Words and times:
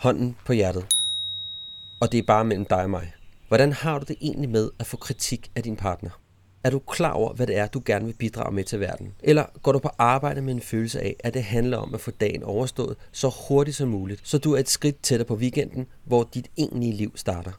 Hånden 0.00 0.36
på 0.44 0.52
hjertet. 0.52 0.86
Og 2.00 2.12
det 2.12 2.18
er 2.18 2.22
bare 2.22 2.44
mellem 2.44 2.64
dig 2.64 2.82
og 2.82 2.90
mig. 2.90 3.12
Hvordan 3.48 3.72
har 3.72 3.98
du 3.98 4.04
det 4.08 4.16
egentlig 4.20 4.50
med 4.50 4.70
at 4.78 4.86
få 4.86 4.96
kritik 4.96 5.50
af 5.56 5.62
din 5.62 5.76
partner? 5.76 6.10
Er 6.64 6.70
du 6.70 6.78
klar 6.78 7.12
over, 7.12 7.32
hvad 7.34 7.46
det 7.46 7.56
er, 7.56 7.66
du 7.66 7.82
gerne 7.84 8.04
vil 8.04 8.14
bidrage 8.14 8.54
med 8.54 8.64
til 8.64 8.80
verden? 8.80 9.14
Eller 9.22 9.44
går 9.62 9.72
du 9.72 9.78
på 9.78 9.90
arbejde 9.98 10.42
med 10.42 10.54
en 10.54 10.60
følelse 10.60 11.00
af, 11.00 11.16
at 11.20 11.34
det 11.34 11.44
handler 11.44 11.76
om 11.76 11.94
at 11.94 12.00
få 12.00 12.10
dagen 12.10 12.42
overstået 12.42 12.96
så 13.12 13.32
hurtigt 13.48 13.76
som 13.76 13.88
muligt, 13.88 14.20
så 14.24 14.38
du 14.38 14.52
er 14.52 14.58
et 14.58 14.68
skridt 14.68 15.02
tættere 15.02 15.26
på 15.26 15.34
weekenden, 15.34 15.86
hvor 16.04 16.28
dit 16.34 16.50
egentlige 16.58 16.92
liv 16.92 17.12
starter? 17.16 17.52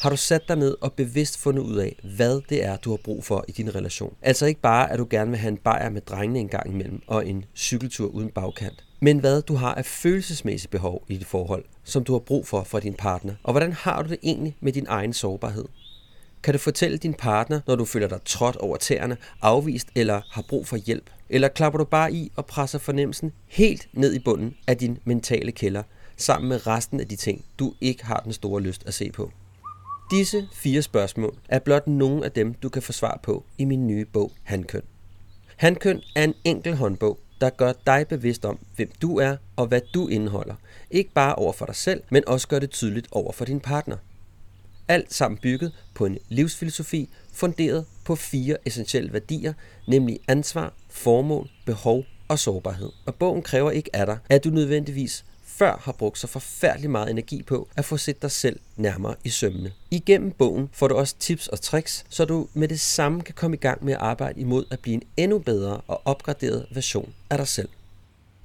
Har 0.00 0.10
du 0.10 0.16
sat 0.16 0.48
dig 0.48 0.56
ned 0.56 0.76
og 0.80 0.92
bevidst 0.92 1.38
fundet 1.38 1.62
ud 1.62 1.76
af, 1.76 2.00
hvad 2.16 2.40
det 2.48 2.64
er, 2.64 2.76
du 2.76 2.90
har 2.90 2.98
brug 3.04 3.24
for 3.24 3.44
i 3.48 3.52
din 3.52 3.74
relation? 3.74 4.16
Altså 4.22 4.46
ikke 4.46 4.60
bare, 4.60 4.92
at 4.92 4.98
du 4.98 5.06
gerne 5.10 5.30
vil 5.30 5.38
have 5.38 5.52
en 5.52 5.58
bajer 5.58 5.90
med 5.90 6.00
drengene 6.00 6.38
en 6.38 6.48
gang 6.48 6.70
imellem 6.70 7.02
og 7.06 7.26
en 7.26 7.44
cykeltur 7.54 8.08
uden 8.08 8.30
bagkant, 8.30 8.84
men 9.00 9.18
hvad 9.18 9.42
du 9.42 9.54
har 9.54 9.74
af 9.74 9.84
følelsesmæssige 9.84 10.70
behov 10.70 11.04
i 11.08 11.16
dit 11.16 11.26
forhold, 11.26 11.64
som 11.84 12.04
du 12.04 12.12
har 12.12 12.18
brug 12.18 12.46
for 12.46 12.62
fra 12.62 12.80
din 12.80 12.94
partner, 12.94 13.34
og 13.42 13.52
hvordan 13.52 13.72
har 13.72 14.02
du 14.02 14.08
det 14.08 14.18
egentlig 14.22 14.56
med 14.60 14.72
din 14.72 14.86
egen 14.88 15.12
sårbarhed? 15.12 15.64
Kan 16.42 16.54
du 16.54 16.58
fortælle 16.58 16.98
din 16.98 17.14
partner, 17.14 17.60
når 17.66 17.76
du 17.76 17.84
føler 17.84 18.08
dig 18.08 18.18
trådt 18.24 18.56
over 18.56 18.76
tæerne, 18.76 19.16
afvist 19.42 19.88
eller 19.94 20.20
har 20.30 20.44
brug 20.48 20.66
for 20.66 20.76
hjælp? 20.76 21.10
Eller 21.30 21.48
klapper 21.48 21.78
du 21.78 21.84
bare 21.84 22.12
i 22.12 22.32
og 22.36 22.46
presser 22.46 22.78
fornemmelsen 22.78 23.32
helt 23.46 23.88
ned 23.92 24.14
i 24.14 24.18
bunden 24.18 24.56
af 24.66 24.76
din 24.76 24.98
mentale 25.04 25.52
kælder, 25.52 25.82
sammen 26.16 26.48
med 26.48 26.66
resten 26.66 27.00
af 27.00 27.08
de 27.08 27.16
ting, 27.16 27.44
du 27.58 27.74
ikke 27.80 28.04
har 28.04 28.20
den 28.24 28.32
store 28.32 28.62
lyst 28.62 28.86
at 28.86 28.94
se 28.94 29.10
på? 29.12 29.32
Disse 30.10 30.48
fire 30.52 30.82
spørgsmål 30.82 31.36
er 31.48 31.58
blot 31.58 31.86
nogle 31.86 32.24
af 32.24 32.32
dem, 32.32 32.54
du 32.54 32.68
kan 32.68 32.82
få 32.82 32.92
svar 32.92 33.20
på 33.22 33.44
i 33.58 33.64
min 33.64 33.86
nye 33.86 34.04
bog 34.04 34.32
Handkøn. 34.42 34.82
Handkøn 35.56 36.00
er 36.16 36.24
en 36.24 36.34
enkel 36.44 36.76
håndbog, 36.76 37.18
der 37.40 37.50
gør 37.50 37.72
dig 37.86 38.06
bevidst 38.08 38.44
om, 38.44 38.58
hvem 38.76 38.90
du 39.02 39.18
er 39.18 39.36
og 39.56 39.66
hvad 39.66 39.80
du 39.94 40.08
indeholder. 40.08 40.54
Ikke 40.90 41.10
bare 41.10 41.34
over 41.34 41.52
for 41.52 41.66
dig 41.66 41.76
selv, 41.76 42.02
men 42.10 42.28
også 42.28 42.48
gør 42.48 42.58
det 42.58 42.70
tydeligt 42.70 43.08
over 43.12 43.32
for 43.32 43.44
din 43.44 43.60
partner. 43.60 43.96
Alt 44.88 45.14
sammen 45.14 45.38
bygget 45.38 45.72
på 45.94 46.06
en 46.06 46.18
livsfilosofi 46.28 47.08
funderet 47.32 47.86
på 48.04 48.16
fire 48.16 48.56
essentielle 48.66 49.12
værdier, 49.12 49.52
nemlig 49.88 50.20
ansvar, 50.28 50.72
formål, 50.90 51.48
behov 51.66 52.04
og 52.28 52.38
sårbarhed. 52.38 52.90
Og 53.06 53.14
bogen 53.14 53.42
kræver 53.42 53.70
ikke 53.70 53.96
af 53.96 54.06
dig, 54.06 54.18
at 54.30 54.44
du 54.44 54.50
nødvendigvis 54.50 55.24
før 55.58 55.80
har 55.84 55.92
brugt 55.92 56.18
så 56.18 56.26
forfærdelig 56.26 56.90
meget 56.90 57.10
energi 57.10 57.42
på 57.42 57.68
at 57.76 57.84
få 57.84 57.96
set 57.96 58.22
dig 58.22 58.30
selv 58.30 58.60
nærmere 58.76 59.14
i 59.24 59.28
sømmene. 59.28 59.72
Igennem 59.90 60.30
bogen 60.30 60.68
får 60.72 60.88
du 60.88 60.94
også 60.94 61.14
tips 61.18 61.48
og 61.48 61.60
tricks, 61.60 62.04
så 62.08 62.24
du 62.24 62.48
med 62.54 62.68
det 62.68 62.80
samme 62.80 63.22
kan 63.22 63.34
komme 63.34 63.56
i 63.56 63.60
gang 63.60 63.84
med 63.84 63.92
at 63.92 63.98
arbejde 63.98 64.40
imod 64.40 64.64
at 64.70 64.80
blive 64.80 64.94
en 64.94 65.02
endnu 65.16 65.38
bedre 65.38 65.80
og 65.86 66.02
opgraderet 66.04 66.66
version 66.70 67.12
af 67.30 67.38
dig 67.38 67.48
selv. 67.48 67.68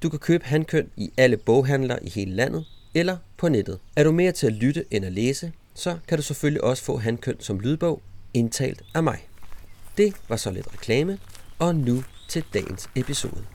Du 0.03 0.09
kan 0.09 0.19
købe 0.19 0.45
handkøn 0.45 0.89
i 0.97 1.11
alle 1.17 1.38
boghandlere 1.38 2.06
i 2.06 2.09
hele 2.09 2.36
landet 2.36 2.66
eller 2.94 3.17
på 3.38 3.50
nettet. 3.50 3.80
Er 3.95 4.03
du 4.03 4.11
mere 4.11 4.31
til 4.31 4.47
at 4.47 4.53
lytte 4.53 4.86
end 4.91 5.06
at 5.06 5.11
læse, 5.11 5.52
så 5.75 5.97
kan 6.08 6.17
du 6.17 6.23
selvfølgelig 6.23 6.64
også 6.64 6.84
få 6.84 6.97
handkøn 6.97 7.36
som 7.39 7.59
lydbog, 7.59 8.02
indtalt 8.34 8.84
af 8.94 9.03
mig. 9.03 9.28
Det 9.97 10.14
var 10.30 10.36
så 10.36 10.52
lidt 10.52 10.73
reklame, 10.73 11.19
og 11.59 11.75
nu 11.75 12.03
til 12.28 12.44
dagens 12.53 12.89
episode. 12.95 13.53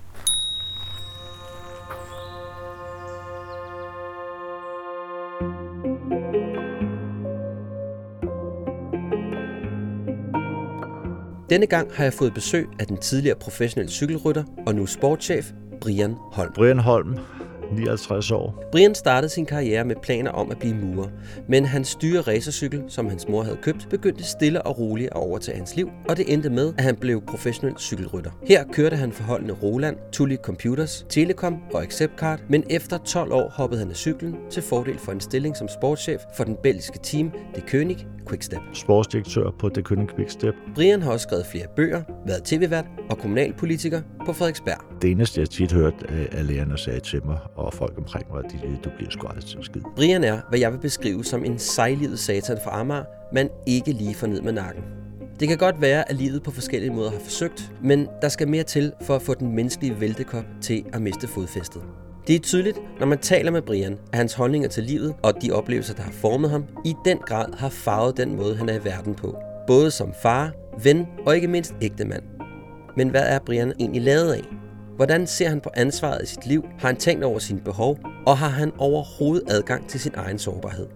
Denne 11.50 11.66
gang 11.66 11.94
har 11.94 12.04
jeg 12.04 12.12
fået 12.12 12.34
besøg 12.34 12.68
af 12.78 12.86
den 12.86 12.96
tidligere 12.96 13.36
professionelle 13.38 13.92
cykelrytter 13.92 14.44
og 14.66 14.74
nu 14.74 14.86
sportschef 14.86 15.52
Brian 15.80 16.14
Holm. 16.32 16.52
Brian 16.54 16.78
Holm, 16.78 17.18
59 17.72 18.30
år. 18.30 18.64
Brian 18.72 18.94
startede 18.94 19.28
sin 19.28 19.46
karriere 19.46 19.84
med 19.84 19.96
planer 20.02 20.30
om 20.30 20.50
at 20.50 20.58
blive 20.58 20.74
murer, 20.74 21.08
men 21.48 21.64
hans 21.64 21.94
dyre 21.94 22.20
racercykel, 22.20 22.84
som 22.88 23.08
hans 23.08 23.28
mor 23.28 23.42
havde 23.42 23.58
købt, 23.62 23.86
begyndte 23.90 24.24
stille 24.24 24.62
og 24.62 24.78
roligt 24.78 25.08
at 25.10 25.16
overtage 25.16 25.56
hans 25.56 25.76
liv, 25.76 25.90
og 26.08 26.16
det 26.16 26.32
endte 26.32 26.50
med, 26.50 26.74
at 26.78 26.84
han 26.84 26.96
blev 26.96 27.22
professionel 27.26 27.78
cykelrytter. 27.78 28.30
Her 28.46 28.64
kørte 28.72 28.96
han 28.96 29.12
forholdene 29.12 29.52
Roland, 29.52 29.96
Tully 30.12 30.36
Computers, 30.36 31.06
Telekom 31.08 31.62
og 31.74 31.82
Acceptcard, 31.82 32.40
men 32.48 32.64
efter 32.70 32.98
12 32.98 33.32
år 33.32 33.48
hoppede 33.48 33.80
han 33.80 33.90
af 33.90 33.96
cyklen 33.96 34.36
til 34.50 34.62
fordel 34.62 34.98
for 34.98 35.12
en 35.12 35.20
stilling 35.20 35.56
som 35.56 35.68
sportschef 35.68 36.20
for 36.36 36.44
den 36.44 36.56
belgiske 36.62 36.98
team 37.02 37.30
De 37.56 37.60
König 37.60 38.06
Quickstep. 38.28 38.60
Sportsdirektør 38.72 39.50
på 39.58 39.68
De 39.68 39.82
König 39.88 40.16
Quickstep. 40.16 40.54
Brian 40.74 41.02
har 41.02 41.12
også 41.12 41.22
skrevet 41.22 41.46
flere 41.46 41.66
bøger, 41.76 42.02
været 42.26 42.42
tv-vært 42.44 42.84
og 43.10 43.18
kommunalpolitiker 43.18 44.02
på 44.26 44.32
Frederiksberg. 44.32 45.02
Det 45.02 45.10
eneste, 45.10 45.40
jeg 45.40 45.50
tit 45.50 45.72
hørte 45.72 45.96
af 46.32 46.46
lærerne 46.46 46.78
sagde 46.78 47.00
til 47.00 47.26
mig, 47.26 47.38
og 47.56 47.74
folk 47.74 47.98
omkring 47.98 48.26
mig, 48.32 48.42
de, 48.52 48.78
du 48.84 48.90
bliver 48.96 49.10
sgu 49.10 49.26
aldrig 49.26 49.44
til 49.44 49.58
skid. 49.62 49.80
Brian 49.96 50.24
er, 50.24 50.40
hvad 50.48 50.58
jeg 50.58 50.72
vil 50.72 50.78
beskrive 50.78 51.24
som 51.24 51.44
en 51.44 51.58
sejlivet 51.58 52.18
satan 52.18 52.58
fra 52.64 52.80
Amager, 52.80 53.04
man 53.32 53.48
ikke 53.66 53.92
lige 53.92 54.14
får 54.14 54.26
ned 54.26 54.42
med 54.42 54.52
nakken. 54.52 54.82
Det 55.40 55.48
kan 55.48 55.58
godt 55.58 55.80
være, 55.80 56.10
at 56.10 56.16
livet 56.16 56.42
på 56.42 56.50
forskellige 56.50 56.92
måder 56.92 57.10
har 57.10 57.18
forsøgt, 57.18 57.72
men 57.82 58.08
der 58.22 58.28
skal 58.28 58.48
mere 58.48 58.62
til 58.62 58.92
for 59.02 59.16
at 59.16 59.22
få 59.22 59.34
den 59.34 59.54
menneskelige 59.54 60.00
væltekop 60.00 60.44
til 60.60 60.84
at 60.92 61.02
miste 61.02 61.28
fodfæstet. 61.28 61.82
Det 62.28 62.36
er 62.36 62.40
tydeligt, 62.40 62.78
når 63.00 63.06
man 63.06 63.18
taler 63.18 63.50
med 63.50 63.62
Brian, 63.62 63.92
at 64.12 64.18
hans 64.18 64.34
holdninger 64.34 64.68
til 64.68 64.84
livet 64.84 65.14
og 65.22 65.42
de 65.42 65.52
oplevelser, 65.52 65.94
der 65.94 66.02
har 66.02 66.10
formet 66.10 66.50
ham, 66.50 66.64
i 66.84 66.94
den 67.04 67.18
grad 67.18 67.52
har 67.58 67.68
farvet 67.68 68.16
den 68.16 68.36
måde, 68.36 68.56
han 68.56 68.68
er 68.68 68.80
i 68.80 68.84
verden 68.84 69.14
på. 69.14 69.38
Både 69.66 69.90
som 69.90 70.12
far, 70.22 70.52
ven 70.82 71.06
og 71.26 71.34
ikke 71.34 71.48
mindst 71.48 71.74
ægtemand. 71.82 72.22
Men 72.96 73.08
hvad 73.08 73.22
er 73.26 73.38
Brian 73.38 73.72
egentlig 73.80 74.02
lavet 74.02 74.32
af? 74.32 74.44
Hvordan 74.96 75.26
ser 75.26 75.48
han 75.48 75.60
på 75.60 75.70
ansvaret 75.74 76.22
i 76.22 76.26
sit 76.26 76.46
liv? 76.46 76.64
Har 76.78 76.88
han 76.88 76.96
tænkt 76.96 77.24
over 77.24 77.38
sine 77.38 77.60
behov? 77.60 77.98
Og 78.26 78.38
har 78.38 78.48
han 78.48 78.72
overhovedet 78.78 79.50
adgang 79.50 79.88
til 79.88 80.00
sin 80.00 80.12
egen 80.16 80.38
sårbarhed? 80.38 80.86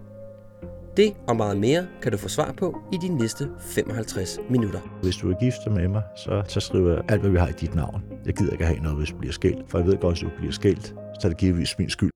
Det 0.97 1.13
og 1.27 1.35
meget 1.35 1.57
mere 1.57 1.87
kan 2.01 2.11
du 2.11 2.17
få 2.17 2.29
svar 2.29 2.51
på 2.57 2.77
i 2.91 2.97
de 3.01 3.07
næste 3.09 3.49
55 3.59 4.39
minutter. 4.49 4.79
Hvis 5.01 5.15
du 5.15 5.31
er 5.31 5.35
gift 5.39 5.71
med 5.71 5.87
mig, 5.87 6.01
så, 6.17 6.43
så 6.47 6.59
skriver 6.59 6.93
jeg 6.93 7.03
alt, 7.09 7.21
hvad 7.21 7.31
vi 7.31 7.37
har 7.37 7.47
i 7.47 7.51
dit 7.51 7.75
navn. 7.75 8.03
Jeg 8.25 8.33
gider 8.33 8.51
ikke 8.51 8.65
have 8.65 8.79
noget, 8.79 8.97
hvis 8.97 9.09
du 9.09 9.17
bliver 9.17 9.33
skilt, 9.33 9.69
for 9.69 9.77
jeg 9.77 9.87
ved 9.87 9.97
godt, 9.97 10.17
at 10.17 10.21
du 10.21 10.29
bliver 10.37 10.51
skilt, 10.51 10.95
så 11.19 11.27
er 11.27 11.29
det 11.29 11.37
givetvis 11.37 11.75
min 11.79 11.89
skyld. 11.89 12.11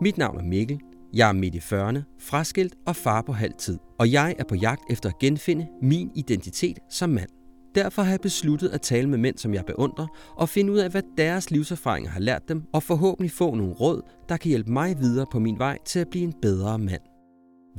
Mit 0.00 0.18
navn 0.18 0.38
er 0.38 0.42
Mikkel. 0.42 0.80
Jeg 1.14 1.28
er 1.28 1.32
midt 1.32 1.54
i 1.54 1.58
40'erne, 1.58 2.18
fraskilt 2.20 2.74
og 2.86 2.96
far 2.96 3.22
på 3.22 3.32
halv 3.32 3.52
tid. 3.58 3.78
Og 3.98 4.12
jeg 4.12 4.34
er 4.38 4.44
på 4.44 4.54
jagt 4.54 4.82
efter 4.90 5.08
at 5.08 5.18
genfinde 5.18 5.66
min 5.82 6.10
identitet 6.14 6.78
som 6.90 7.10
mand. 7.10 7.28
Derfor 7.74 8.02
har 8.02 8.10
jeg 8.10 8.20
besluttet 8.20 8.68
at 8.68 8.80
tale 8.80 9.08
med 9.08 9.18
mænd, 9.18 9.38
som 9.38 9.54
jeg 9.54 9.64
beundrer, 9.66 10.06
og 10.36 10.48
finde 10.48 10.72
ud 10.72 10.78
af, 10.78 10.90
hvad 10.90 11.02
deres 11.18 11.50
livserfaringer 11.50 12.10
har 12.10 12.20
lært 12.20 12.48
dem, 12.48 12.62
og 12.72 12.82
forhåbentlig 12.82 13.30
få 13.30 13.54
nogle 13.54 13.72
råd, 13.72 14.02
der 14.28 14.36
kan 14.36 14.48
hjælpe 14.48 14.72
mig 14.72 14.98
videre 14.98 15.26
på 15.32 15.38
min 15.38 15.58
vej 15.58 15.78
til 15.86 15.98
at 15.98 16.08
blive 16.10 16.24
en 16.24 16.34
bedre 16.42 16.78
mand. 16.78 17.02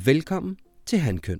Velkommen 0.05 0.57
til 0.85 0.99
Handkøn. 0.99 1.39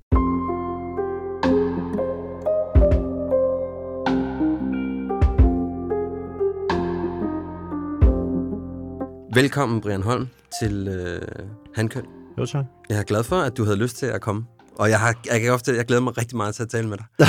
Velkommen, 9.36 9.80
Brian 9.80 10.02
Holm, 10.02 10.28
til 10.60 10.88
øh, 10.88 11.48
Handkøn. 11.74 12.04
Jo, 12.38 12.46
tak. 12.46 12.64
Jeg 12.88 12.98
er 12.98 13.02
glad 13.02 13.24
for, 13.24 13.36
at 13.36 13.56
du 13.56 13.64
havde 13.64 13.76
lyst 13.78 13.96
til 13.96 14.06
at 14.06 14.20
komme. 14.20 14.44
Og 14.76 14.90
jeg, 14.90 15.00
har, 15.00 15.20
jeg 15.32 15.40
kan 15.40 15.52
ofte, 15.52 15.76
jeg 15.76 15.84
glæder 15.84 16.02
mig 16.02 16.18
rigtig 16.18 16.36
meget 16.36 16.54
til 16.54 16.62
at 16.62 16.68
tale 16.68 16.88
med 16.88 16.96
dig. 16.96 17.06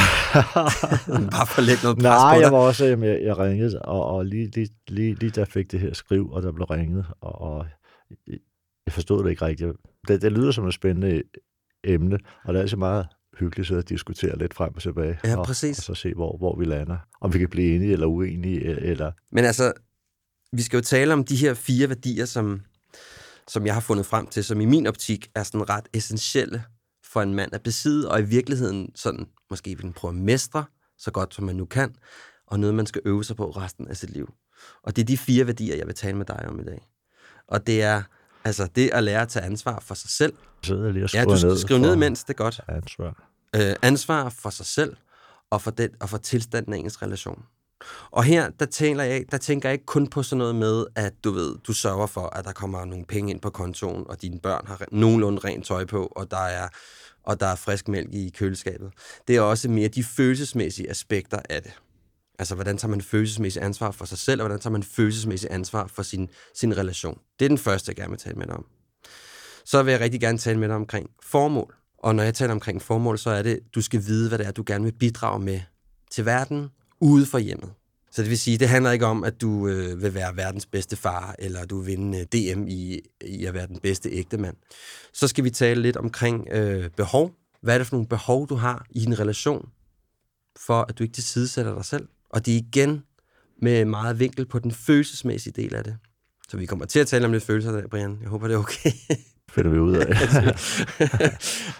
Bare 1.35 1.47
for 1.47 1.57
at 1.57 1.63
lægge 1.63 1.84
noget 1.84 1.97
pres 1.97 2.03
Nej, 2.03 2.34
på 2.34 2.38
dig. 2.38 2.44
jeg 2.44 2.51
var 2.51 2.57
også, 2.57 2.85
jeg, 2.85 3.19
jeg 3.23 3.38
ringede, 3.38 3.81
og, 3.81 4.06
og 4.06 4.25
lige, 4.25 4.51
lige, 4.56 4.69
lige, 4.88 5.13
lige 5.13 5.29
der 5.29 5.45
fik 5.45 5.72
det 5.72 5.79
her 5.79 5.94
skriv, 5.94 6.31
og 6.31 6.44
der 6.44 6.51
blev 6.51 6.66
ringet, 6.66 7.06
og, 7.22 7.41
og 7.41 7.66
jeg 8.86 8.94
forstod 8.94 9.24
det 9.24 9.30
ikke 9.30 9.45
rigtigt. 9.45 9.71
Det, 10.07 10.21
det 10.21 10.31
lyder 10.31 10.51
som 10.51 10.68
et 10.68 10.74
spændende 10.74 11.24
emne, 11.83 12.19
og 12.45 12.53
det 12.53 12.60
er 12.60 12.62
altså 12.62 12.77
meget 12.77 13.07
hyggeligt 13.39 13.71
at 13.71 13.89
diskutere 13.89 14.38
lidt 14.38 14.53
frem 14.53 14.75
og 14.75 14.81
tilbage. 14.81 15.19
Ja, 15.24 15.38
og, 15.38 15.45
præcis. 15.45 15.77
Og 15.77 15.83
så 15.83 16.01
se, 16.01 16.13
hvor, 16.13 16.38
hvor 16.38 16.60
vi 16.60 16.65
lander. 16.65 16.98
Om 17.21 17.33
vi 17.33 17.39
kan 17.39 17.50
blive 17.50 17.75
enige 17.75 17.94
eller 17.94 18.07
uenige, 18.07 18.62
eller... 18.63 19.12
Men 19.31 19.45
altså, 19.45 19.74
vi 20.51 20.61
skal 20.61 20.77
jo 20.77 20.83
tale 20.83 21.13
om 21.13 21.23
de 21.23 21.35
her 21.35 21.53
fire 21.53 21.89
værdier, 21.89 22.25
som, 22.25 22.61
som 23.47 23.65
jeg 23.65 23.73
har 23.73 23.81
fundet 23.81 24.05
frem 24.05 24.27
til, 24.27 24.44
som 24.44 24.61
i 24.61 24.65
min 24.65 24.88
optik 24.88 25.29
er 25.35 25.44
sådan 25.44 25.69
ret 25.69 25.88
essentielle 25.94 26.63
for 27.03 27.21
en 27.21 27.33
mand 27.33 27.53
at 27.53 27.63
besidde, 27.63 28.11
og 28.11 28.19
i 28.19 28.23
virkeligheden 28.23 28.91
sådan, 28.95 29.27
måske 29.49 29.69
vil 29.75 29.81
den 29.81 29.94
prøve 29.94 30.09
at 30.09 30.15
mestre, 30.15 30.65
så 30.97 31.11
godt 31.11 31.35
som 31.35 31.45
man 31.45 31.55
nu 31.55 31.65
kan, 31.65 31.95
og 32.47 32.59
noget, 32.59 32.75
man 32.75 32.85
skal 32.85 33.01
øve 33.05 33.23
sig 33.23 33.35
på 33.35 33.49
resten 33.49 33.88
af 33.88 33.97
sit 33.97 34.09
liv. 34.09 34.33
Og 34.83 34.95
det 34.95 35.01
er 35.01 35.05
de 35.05 35.17
fire 35.17 35.47
værdier, 35.47 35.75
jeg 35.75 35.88
vil 35.88 35.95
tale 35.95 36.17
med 36.17 36.25
dig 36.25 36.45
om 36.47 36.59
i 36.59 36.63
dag. 36.63 36.88
Og 37.47 37.67
det 37.67 37.81
er 37.81 38.03
altså 38.43 38.67
det 38.75 38.89
at 38.93 39.03
lære 39.03 39.21
at 39.21 39.29
tage 39.29 39.45
ansvar 39.45 39.79
for 39.79 39.95
sig 39.95 40.09
selv. 40.09 40.33
Jeg 40.67 40.93
lige 40.93 41.03
og 41.03 41.13
Ja, 41.13 41.23
du 41.23 41.29
ned 41.29 41.57
skrive 41.57 41.79
ned 41.79 41.93
imens, 41.93 42.23
det 42.23 42.33
er 42.33 42.38
godt. 42.38 42.61
Ansvar. 42.67 43.29
Øh, 43.55 43.75
ansvar 43.81 44.29
for 44.29 44.50
sig 44.50 44.65
selv, 44.65 44.97
og 45.50 45.61
for, 45.61 45.71
den, 45.71 45.89
og 46.00 46.09
for 46.09 46.17
tilstanden 46.17 46.73
af 46.73 46.77
ens 46.77 47.01
relation. 47.01 47.43
Og 48.12 48.24
her, 48.24 48.50
der, 48.50 48.65
tænker 48.65 49.03
jeg, 49.03 49.25
der 49.31 49.38
tænker 49.38 49.69
jeg 49.69 49.74
ikke 49.74 49.85
kun 49.85 50.07
på 50.07 50.24
sådan 50.24 50.38
noget 50.38 50.56
med, 50.56 50.85
at 50.95 51.13
du 51.24 51.31
ved, 51.31 51.56
du 51.68 51.74
sørger 51.74 52.07
for, 52.07 52.21
at 52.21 52.45
der 52.45 52.51
kommer 52.51 52.85
nogle 52.85 53.06
penge 53.06 53.31
ind 53.31 53.41
på 53.41 53.50
kontoen, 53.50 54.03
og 54.09 54.21
dine 54.21 54.39
børn 54.39 54.68
har 54.68 54.85
nogenlunde 54.91 55.39
rent 55.39 55.65
tøj 55.65 55.85
på, 55.85 56.06
og 56.15 56.31
der 56.31 56.38
er, 56.38 56.68
og 57.24 57.39
der 57.39 57.45
er 57.45 57.56
frisk 57.56 57.88
mælk 57.88 58.13
i 58.13 58.29
køleskabet. 58.29 58.91
Det 59.27 59.35
er 59.35 59.41
også 59.41 59.69
mere 59.69 59.88
de 59.88 60.03
følelsesmæssige 60.03 60.89
aspekter 60.89 61.39
af 61.50 61.63
det. 61.63 61.71
Altså, 62.39 62.56
hvordan 62.56 62.77
tager 62.77 62.89
man 62.89 63.01
følelsesmæssigt 63.01 63.65
ansvar 63.65 63.91
for 63.91 64.06
sig 64.06 64.18
selv, 64.18 64.41
og 64.41 64.47
hvordan 64.47 64.62
tager 64.62 64.71
man 64.71 64.83
følelsesmæssigt 64.83 65.53
ansvar 65.53 65.88
for 65.88 66.03
sin, 66.03 66.29
sin 66.56 66.77
relation. 66.77 67.19
Det 67.39 67.45
er 67.45 67.50
den 67.50 67.57
første, 67.57 67.89
jeg 67.89 67.95
gerne 67.95 68.09
vil 68.09 68.19
tale 68.19 68.35
med 68.35 68.47
dig 68.47 68.56
om. 68.56 68.65
Så 69.65 69.83
vil 69.83 69.91
jeg 69.91 70.00
rigtig 70.00 70.21
gerne 70.21 70.38
tale 70.38 70.59
med 70.59 70.68
dig 70.68 70.75
omkring 70.75 71.09
formål. 71.24 71.75
Og 71.97 72.15
når 72.15 72.24
jeg 72.24 72.33
taler 72.33 72.53
omkring 72.53 72.81
formål, 72.81 73.18
så 73.18 73.29
er 73.29 73.41
det, 73.41 73.59
du 73.75 73.81
skal 73.81 74.06
vide, 74.06 74.27
hvad 74.27 74.38
det 74.38 74.47
er, 74.47 74.51
du 74.51 74.63
gerne 74.65 74.83
vil 74.83 74.94
bidrage 75.00 75.39
med 75.39 75.62
til 76.12 76.25
verden, 76.25 76.69
ude 77.01 77.25
for 77.25 77.38
hjemmet. 77.38 77.69
Så 78.11 78.21
det 78.21 78.29
vil 78.29 78.39
sige, 78.39 78.57
det 78.57 78.69
handler 78.69 78.91
ikke 78.91 79.05
om, 79.05 79.23
at 79.23 79.41
du 79.41 79.67
øh, 79.67 80.01
vil 80.01 80.13
være 80.13 80.38
verdens 80.38 80.65
bedste 80.65 80.95
far, 80.95 81.35
eller 81.39 81.65
du 81.65 81.77
vil 81.79 81.88
vinde 81.88 82.19
øh, 82.19 82.25
DM 82.25 82.67
i, 82.67 82.99
i 83.25 83.45
at 83.45 83.53
være 83.53 83.67
den 83.67 83.79
bedste 83.79 84.09
ægte 84.09 84.38
mand. 84.38 84.55
Så 85.13 85.27
skal 85.27 85.44
vi 85.44 85.49
tale 85.49 85.81
lidt 85.81 85.97
omkring 85.97 86.47
øh, 86.51 86.89
behov. 86.89 87.31
Hvad 87.61 87.73
er 87.73 87.77
det 87.77 87.88
for 87.88 87.95
nogle 87.95 88.07
behov, 88.07 88.49
du 88.49 88.55
har 88.55 88.85
i 88.89 89.05
en 89.05 89.19
relation, 89.19 89.69
for 90.59 90.85
at 90.89 90.99
du 90.99 91.03
ikke 91.03 91.13
tilsidesætter 91.13 91.75
dig 91.75 91.85
selv? 91.85 92.07
Og 92.29 92.45
det 92.45 92.53
er 92.53 92.57
igen 92.57 93.03
med 93.61 93.85
meget 93.85 94.19
vinkel 94.19 94.45
på 94.45 94.59
den 94.59 94.71
følelsesmæssige 94.71 95.53
del 95.53 95.75
af 95.75 95.83
det. 95.83 95.97
Så 96.50 96.57
vi 96.57 96.65
kommer 96.65 96.85
til 96.85 97.00
at 97.00 97.07
tale 97.07 97.25
om 97.25 97.31
lidt 97.31 97.43
følelser 97.43 97.71
der, 97.71 97.88
Brian. 97.88 98.17
Jeg 98.21 98.29
håber, 98.29 98.47
det 98.47 98.55
er 98.55 98.59
okay. 98.59 98.91
Finder 99.51 99.71
vi 99.71 99.79
ud 99.79 99.95
af. 99.95 100.07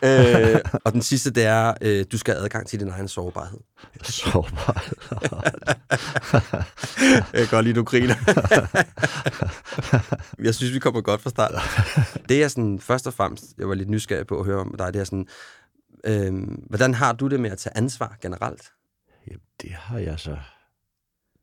øh, 0.54 0.60
og 0.84 0.94
den 0.94 1.02
sidste, 1.02 1.32
det 1.32 1.44
er, 1.44 1.74
øh, 1.82 2.06
du 2.12 2.18
skal 2.18 2.34
have 2.34 2.44
adgang 2.44 2.68
til 2.68 2.80
din 2.80 2.90
egen 2.90 3.08
sårbarhed. 3.08 3.60
Sårbarhed. 4.04 4.98
jeg 7.34 7.42
kan 7.42 7.48
godt 7.52 7.66
lide, 7.66 7.76
du 7.76 7.84
griner. 7.84 8.16
jeg 10.44 10.56
synes, 10.56 10.74
vi 10.74 10.80
kommer 10.80 11.02
godt 11.02 11.22
fra 11.22 11.30
start. 11.30 11.52
Det 12.30 12.44
er 12.44 12.48
sådan, 12.48 12.80
først 12.80 13.08
og 13.08 13.14
fremmest, 13.14 13.46
jeg 13.58 13.70
var 13.70 13.76
lidt 13.76 13.90
nysgerrig 13.90 14.28
på 14.28 14.40
at 14.40 14.46
høre 14.46 14.60
om 14.60 14.76
dig, 14.78 14.94
det 14.94 15.00
er 15.00 15.04
sådan, 15.04 15.28
øh, 16.06 16.34
hvordan 16.70 16.94
har 16.94 17.14
du 17.14 17.28
det 17.28 17.40
med 17.40 17.52
at 17.52 17.58
tage 17.58 17.78
ansvar 17.78 18.18
generelt? 18.22 18.72
Jamen, 19.28 19.42
det 19.62 19.72
har 19.72 20.00
jeg 20.00 20.20
så... 20.20 20.38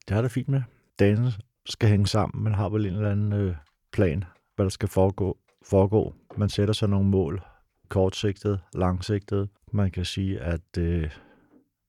Det 0.09 0.15
har 0.15 0.23
det 0.23 0.31
fint 0.31 0.49
med. 0.49 0.63
Dagen 0.99 1.33
skal 1.67 1.89
hænge 1.89 2.07
sammen. 2.07 2.45
Man 2.45 2.55
har 2.55 2.69
vel 2.69 2.87
en 2.87 2.95
eller 2.95 3.11
anden 3.11 3.33
øh, 3.33 3.57
plan, 3.93 4.25
hvad 4.57 4.65
der 4.65 4.71
skal 4.71 4.89
foregå. 4.89 5.39
Foregå. 5.65 6.15
Man 6.37 6.49
sætter 6.49 6.75
sig 6.75 6.89
nogle 6.89 7.09
mål. 7.09 7.43
Kortsigtet, 7.89 8.61
langsigtet. 8.75 9.49
Man 9.73 9.91
kan 9.91 10.05
sige, 10.05 10.41
at 10.41 10.79
øh, 10.79 11.11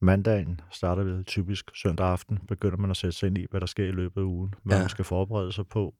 mandagen 0.01 0.61
starter 0.71 1.03
ved 1.03 1.23
typisk 1.23 1.71
søndag 1.75 2.07
aften. 2.07 2.39
Begynder 2.47 2.77
man 2.77 2.91
at 2.91 2.97
sætte 2.97 3.17
sig 3.17 3.27
ind 3.27 3.37
i, 3.37 3.45
hvad 3.51 3.59
der 3.59 3.65
sker 3.65 3.85
i 3.85 3.91
løbet 3.91 4.21
af 4.21 4.25
ugen. 4.25 4.53
Hvad 4.63 4.77
ja. 4.77 4.81
man 4.81 4.89
skal 4.89 5.05
forberede 5.05 5.51
sig 5.51 5.67
på. 5.67 5.95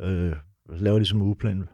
Øh, 0.00 0.36
laver 0.68 0.98
ligesom 0.98 1.22
ugeplan. 1.22 1.68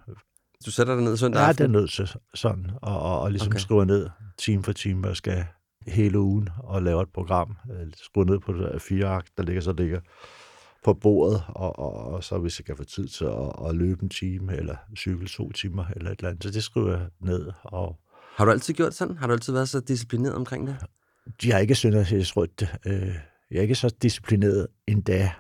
Du 0.66 0.70
sætter 0.70 0.94
dig 0.94 1.04
ned 1.04 1.16
søndag 1.16 1.42
aften? 1.42 1.62
Ja, 1.62 1.68
det 1.68 1.76
er 1.76 1.80
nødt 1.80 1.90
til 1.90 2.08
sådan. 2.34 2.70
Og, 2.82 3.02
og, 3.02 3.20
og 3.20 3.30
ligesom 3.30 3.50
okay. 3.50 3.58
skriver 3.58 3.84
ned 3.84 4.10
time 4.38 4.62
for 4.62 4.72
time, 4.72 5.00
hvad 5.00 5.10
jeg 5.10 5.16
skal 5.16 5.44
hele 5.86 6.18
ugen 6.18 6.48
og 6.58 6.82
laver 6.82 7.02
et 7.02 7.12
program. 7.14 7.56
Skruer 7.94 8.24
ned 8.24 8.38
på 8.38 8.52
det 8.52 8.82
fire 8.82 9.06
akt, 9.06 9.30
der 9.36 9.42
ligger 9.42 9.62
så 9.62 9.72
ligger 9.72 10.00
på 10.84 10.94
bordet, 10.94 11.42
og, 11.48 11.78
og, 11.78 11.94
og 11.94 12.24
så 12.24 12.38
hvis 12.38 12.58
jeg 12.58 12.64
kan 12.66 12.76
få 12.76 12.84
tid 12.84 13.08
til 13.08 13.24
at, 13.24 13.68
at 13.68 13.74
løbe 13.74 14.02
en 14.02 14.08
time, 14.08 14.56
eller 14.56 14.76
cykle 14.96 15.28
to 15.28 15.52
timer, 15.52 15.84
eller 15.96 16.10
et 16.10 16.18
eller 16.18 16.30
andet, 16.30 16.44
så 16.44 16.50
det 16.50 16.64
skriver 16.64 16.90
jeg 16.90 17.06
ned. 17.20 17.50
Og 17.62 17.98
har 18.36 18.44
du 18.44 18.50
altid 18.50 18.74
gjort 18.74 18.94
sådan? 18.94 19.16
Har 19.16 19.26
du 19.26 19.32
altid 19.32 19.52
været 19.52 19.68
så 19.68 19.80
disciplineret 19.80 20.34
omkring 20.34 20.66
det? 20.66 20.76
Jeg 21.44 21.54
er 21.54 21.58
ikke 21.58 21.74
synes, 21.74 22.12
jeg 22.12 22.26
tror, 22.26 22.42
at, 22.42 22.78
øh, 22.86 23.14
jeg 23.50 23.58
er 23.58 23.62
ikke 23.62 23.74
så 23.74 23.94
disciplineret 24.02 24.66
endda. 24.86 25.32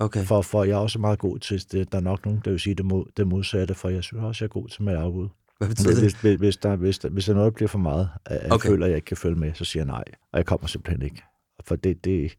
Okay. 0.00 0.24
For, 0.24 0.42
for 0.42 0.64
jeg 0.64 0.72
er 0.72 0.78
også 0.78 0.98
meget 0.98 1.18
god 1.18 1.38
til 1.38 1.72
det. 1.72 1.92
Der 1.92 1.98
er 1.98 2.02
nok 2.02 2.24
nogen, 2.24 2.40
der 2.44 2.50
vil 2.50 2.60
sige 2.60 2.74
det, 2.74 2.84
mod, 2.84 3.04
det 3.16 3.26
modsatte, 3.26 3.74
for 3.74 3.88
jeg 3.88 4.04
synes 4.04 4.24
også, 4.24 4.44
jeg 4.44 4.46
er 4.48 4.52
god 4.52 4.68
til 4.68 4.82
med 4.82 4.96
afbud. 4.96 5.28
Hvad 5.58 5.68
betyder 5.68 6.00
hvis? 6.00 6.20
Hvis, 6.20 6.38
hvis, 6.38 6.56
der, 6.56 6.76
hvis, 6.76 6.98
der, 6.98 7.08
hvis 7.08 7.24
der 7.24 7.34
noget 7.34 7.54
bliver 7.54 7.68
for 7.68 7.78
meget, 7.78 8.08
at 8.24 8.42
jeg 8.42 8.52
okay. 8.52 8.68
føler, 8.68 8.86
at 8.86 8.90
jeg 8.90 8.96
ikke 8.96 9.06
kan 9.06 9.16
følge 9.16 9.36
med, 9.36 9.54
så 9.54 9.64
siger 9.64 9.80
jeg 9.80 9.86
nej. 9.86 10.04
Og 10.32 10.38
jeg 10.38 10.46
kommer 10.46 10.66
simpelthen 10.66 11.02
ikke. 11.02 11.22
For 11.64 11.76
det, 11.76 12.04
det 12.04 12.36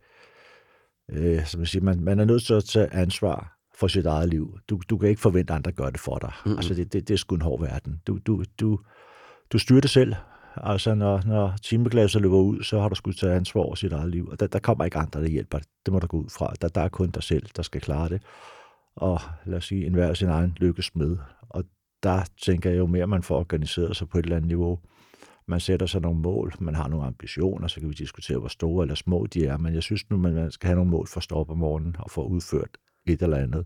øh, 1.12 1.46
som 1.46 1.60
jeg 1.60 1.68
siger, 1.68 1.84
man, 1.84 2.00
man 2.00 2.20
er 2.20 2.26
nødt 2.26 2.44
til 2.44 2.54
at 2.54 2.64
tage 2.64 2.94
ansvar 2.94 3.58
for 3.80 3.88
sit 3.88 4.06
eget 4.06 4.30
liv. 4.30 4.60
Du, 4.70 4.82
du 4.90 4.98
kan 4.98 5.10
ikke 5.10 5.22
forvente, 5.22 5.54
at 5.54 5.58
andre 5.58 5.72
gør 5.72 5.90
det 5.90 6.00
for 6.00 6.18
dig. 6.18 6.32
Mm-hmm. 6.46 6.58
Altså, 6.58 6.74
det, 6.74 6.94
det, 6.94 7.08
det 7.08 7.14
er 7.14 7.18
sgu 7.18 7.36
en 7.36 7.42
hård 7.42 7.62
verden. 7.62 8.02
Du, 8.08 8.18
du, 8.18 8.44
du, 8.60 8.80
du 9.52 9.60
styrer 9.60 9.82
det 9.82 9.90
selv. 9.90 10.16
Altså, 10.64 10.96
når, 10.96 11.22
når 11.26 11.54
timeglasset 11.64 12.22
løber 12.22 12.38
ud, 12.38 12.64
så 12.64 12.80
har 12.80 12.90
du 12.90 12.96
skulle 12.96 13.18
tage 13.18 13.34
ansvar 13.34 13.62
over 13.62 13.76
sit 13.76 13.94
eget 13.94 14.12
liv. 14.12 14.28
Og 14.32 14.40
der, 14.40 14.48
der 14.48 14.60
kommer 14.60 14.86
ikke 14.86 14.98
andre, 14.98 15.22
der 15.22 15.28
hjælper 15.28 15.60
Det 15.86 15.94
må 15.94 16.00
du 16.00 16.08
gå 16.08 16.18
ud 16.18 16.30
fra. 16.30 16.54
Der, 16.62 16.68
der 16.68 16.82
er 16.82 16.90
kun 16.90 17.10
dig 17.10 17.24
selv, 17.24 17.48
der 17.56 17.64
skal 17.64 17.82
klare 17.82 18.10
det. 18.10 18.22
Og 18.96 19.20
lad 19.46 19.58
os 19.58 19.66
sige, 19.66 19.86
enhver 19.86 20.14
sin 20.14 20.28
egen 20.28 20.58
lykkes 20.60 20.96
med. 20.96 21.18
Og 21.50 21.64
der 22.04 22.24
tænker 22.42 22.70
jeg 22.70 22.78
jo 22.78 22.86
mere, 22.86 23.08
man 23.08 23.24
får 23.24 23.40
organiseret 23.40 23.98
sig 23.98 24.10
på 24.10 24.18
et 24.18 24.24
eller 24.24 24.36
andet 24.36 24.48
niveau. 24.48 24.80
Man 25.48 25.60
sætter 25.60 25.86
sig 25.86 26.02
nogle 26.02 26.20
mål, 26.20 26.54
man 26.60 26.76
har 26.76 26.88
nogle 26.88 27.06
ambitioner, 27.06 27.68
så 27.68 27.80
kan 27.80 27.90
vi 27.90 27.94
diskutere, 27.94 28.38
hvor 28.38 28.48
store 28.48 28.84
eller 28.84 28.96
små 28.96 29.26
de 29.26 29.46
er, 29.46 29.58
men 29.58 29.74
jeg 29.74 29.84
synes 29.84 30.10
nu, 30.10 30.18
man 30.18 30.52
skal 30.52 30.68
have 30.68 30.76
nogle 30.76 30.92
mål 30.92 31.08
for 31.08 31.18
at 31.18 31.24
stå 31.24 31.36
op 31.36 31.50
om 31.50 31.58
morgenen 31.58 31.96
og 32.00 32.12
få 32.12 32.28
udført 32.28 32.78
et 33.08 33.22
eller 33.22 33.38
andet. 33.38 33.66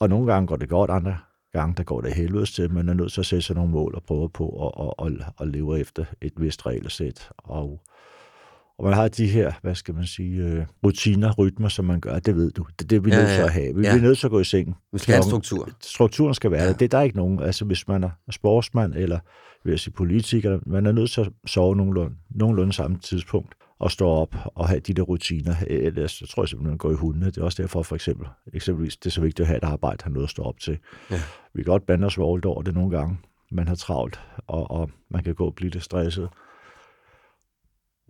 Og 0.00 0.08
nogle 0.08 0.32
gange 0.32 0.46
går 0.46 0.56
det 0.56 0.68
godt, 0.68 0.90
andre 0.90 1.18
gange 1.52 1.74
der 1.76 1.82
går 1.82 2.00
det 2.00 2.14
helvedes 2.14 2.52
til. 2.52 2.72
Man 2.72 2.88
er 2.88 2.94
nødt 2.94 3.12
til 3.12 3.20
at 3.20 3.26
sætte 3.26 3.42
sig 3.42 3.56
nogle 3.56 3.70
mål 3.70 3.94
og 3.94 4.02
prøve 4.02 4.30
på 4.30 4.66
at, 4.66 4.94
at, 5.06 5.12
at, 5.12 5.32
at 5.40 5.48
leve 5.48 5.80
efter 5.80 6.04
et 6.20 6.32
vist 6.36 6.66
regelsæt. 6.66 7.30
Og 7.38 7.82
og 8.78 8.84
man 8.84 8.94
har 8.94 9.08
de 9.08 9.26
her, 9.26 9.52
hvad 9.62 9.74
skal 9.74 9.94
man 9.94 10.06
sige, 10.06 10.42
øh, 10.42 10.64
rutiner, 10.84 11.34
rytmer, 11.34 11.68
som 11.68 11.84
man 11.84 12.00
gør, 12.00 12.18
det 12.18 12.36
ved 12.36 12.50
du. 12.50 12.66
Det 12.78 12.84
er 12.84 12.88
det, 12.88 13.04
vi 13.04 13.10
er 13.10 13.14
ja, 13.14 13.22
nødt 13.22 13.34
til 13.34 13.42
at 13.42 13.52
have. 13.52 13.76
Vi 13.76 13.82
ja. 13.82 13.96
er 13.96 14.00
nødt 14.00 14.18
til 14.18 14.26
at 14.26 14.30
gå 14.30 14.40
i 14.40 14.44
seng. 14.44 14.76
Vi 14.92 14.98
skal 14.98 15.14
have 15.14 15.22
struktur. 15.22 15.68
Strukturen 15.80 16.34
skal 16.34 16.50
være 16.50 16.64
ja. 16.64 16.72
det. 16.72 16.92
Der 16.92 16.98
er 16.98 17.02
ikke 17.02 17.16
nogen, 17.16 17.40
altså 17.40 17.64
hvis 17.64 17.88
man 17.88 18.04
er 18.04 18.10
sportsmand, 18.30 18.94
eller 18.94 19.18
vil 19.64 19.70
jeg 19.70 19.80
sige 19.80 19.92
politiker, 19.92 20.58
man 20.66 20.86
er 20.86 20.92
nødt 20.92 21.10
til 21.10 21.20
at 21.20 21.28
sove 21.46 21.76
nogenlunde, 21.76 22.16
nogenlunde 22.30 22.72
samme 22.72 22.98
tidspunkt, 22.98 23.54
og 23.80 23.90
stå 23.90 24.08
op 24.08 24.34
og 24.54 24.68
have 24.68 24.80
de 24.80 24.94
der 24.94 25.02
rutiner. 25.02 25.54
Ellers 25.66 26.12
så 26.12 26.26
tror 26.26 26.42
jeg 26.42 26.48
simpelthen, 26.48 26.70
man 26.70 26.78
går 26.78 26.90
i 26.90 26.94
hundene. 26.94 27.26
Det 27.26 27.38
er 27.38 27.44
også 27.44 27.62
derfor, 27.62 27.82
for 27.82 27.94
eksempel, 27.94 28.26
eksempelvis, 28.52 28.96
det 28.96 29.06
er 29.06 29.10
så 29.10 29.20
vigtigt 29.20 29.40
at 29.40 29.46
have 29.46 29.56
et 29.56 29.64
arbejde, 29.64 30.02
har 30.02 30.10
noget 30.10 30.26
at 30.26 30.30
stå 30.30 30.42
op 30.42 30.60
til. 30.60 30.78
Ja. 31.10 31.20
Vi 31.54 31.62
kan 31.62 31.70
godt 31.70 31.86
bande 31.86 32.06
os 32.06 32.18
over 32.18 32.62
det 32.62 32.74
nogle 32.74 32.90
gange. 32.98 33.18
Man 33.52 33.68
har 33.68 33.74
travlt, 33.74 34.20
og, 34.46 34.70
og 34.70 34.90
man 35.10 35.24
kan 35.24 35.34
gå 35.34 35.46
og 35.46 35.54
blive 35.54 35.70
lidt 35.70 35.84
stresset. 35.84 36.28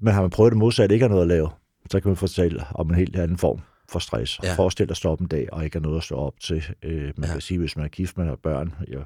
Men 0.00 0.14
har 0.14 0.20
man 0.20 0.30
prøvet 0.30 0.52
det 0.52 0.58
modsatte, 0.58 0.94
ikke 0.94 1.04
har 1.04 1.08
noget 1.08 1.22
at 1.22 1.28
lave, 1.28 1.48
så 1.90 2.00
kan 2.00 2.08
man 2.08 2.16
fortælle 2.16 2.64
om 2.74 2.88
en 2.88 2.94
helt 2.94 3.16
anden 3.16 3.38
form 3.38 3.60
for 3.88 3.98
stress. 3.98 4.40
Ja. 4.42 4.54
Forestil 4.54 4.86
dig 4.86 4.90
at 4.90 4.96
stå 4.96 5.10
op 5.10 5.20
en 5.20 5.26
dag, 5.26 5.48
og 5.52 5.64
ikke 5.64 5.76
have 5.76 5.82
noget 5.82 5.96
at 5.96 6.02
stå 6.02 6.16
op 6.16 6.40
til. 6.40 6.64
Øh, 6.82 7.12
man 7.16 7.28
ja. 7.28 7.32
kan 7.32 7.40
sige, 7.40 7.58
hvis 7.58 7.76
man 7.76 7.84
er 7.84 7.88
gift, 7.88 8.16
man 8.16 8.26
har 8.26 8.36
børn, 8.36 8.74
ja, 8.88 8.98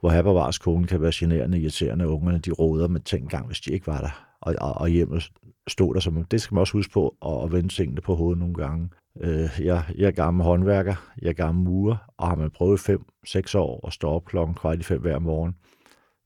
hvor 0.00 0.10
her 0.10 0.22
bevars 0.22 0.58
konen 0.58 0.86
kan 0.86 1.02
være 1.02 1.12
generende, 1.14 1.60
irriterende, 1.60 2.08
ungerne 2.08 2.38
de 2.38 2.50
råder, 2.50 2.88
men 2.88 3.02
tænk 3.02 3.22
engang, 3.22 3.46
hvis 3.46 3.60
de 3.60 3.72
ikke 3.72 3.86
var 3.86 4.00
der, 4.00 4.26
og, 4.40 4.54
og, 4.60 4.74
og 4.74 4.88
hjemmet 4.88 5.30
stod 5.68 5.94
der 5.94 6.00
som, 6.00 6.24
det 6.24 6.40
skal 6.40 6.54
man 6.54 6.60
også 6.60 6.72
huske 6.72 6.92
på, 6.92 7.16
og, 7.20 7.40
og 7.40 7.52
vende 7.52 7.68
tingene 7.68 8.00
på 8.00 8.14
hovedet 8.14 8.38
nogle 8.38 8.54
gange. 8.54 8.90
Øh, 9.20 9.50
jeg, 9.60 9.84
jeg 9.96 10.06
er 10.06 10.10
gammel 10.10 10.44
håndværker, 10.44 10.94
jeg 11.22 11.28
er 11.28 11.32
gammel 11.32 11.64
murer, 11.64 11.96
og 12.18 12.28
har 12.28 12.36
man 12.36 12.50
prøvet 12.50 12.90
5-6 13.26 13.58
år 13.58 13.86
at 13.86 13.92
stå 13.92 14.08
op 14.08 14.24
klokken 14.24 14.54
kvart 14.54 14.80
i 14.80 14.82
fem 14.82 15.00
hver 15.00 15.18
morgen, 15.18 15.54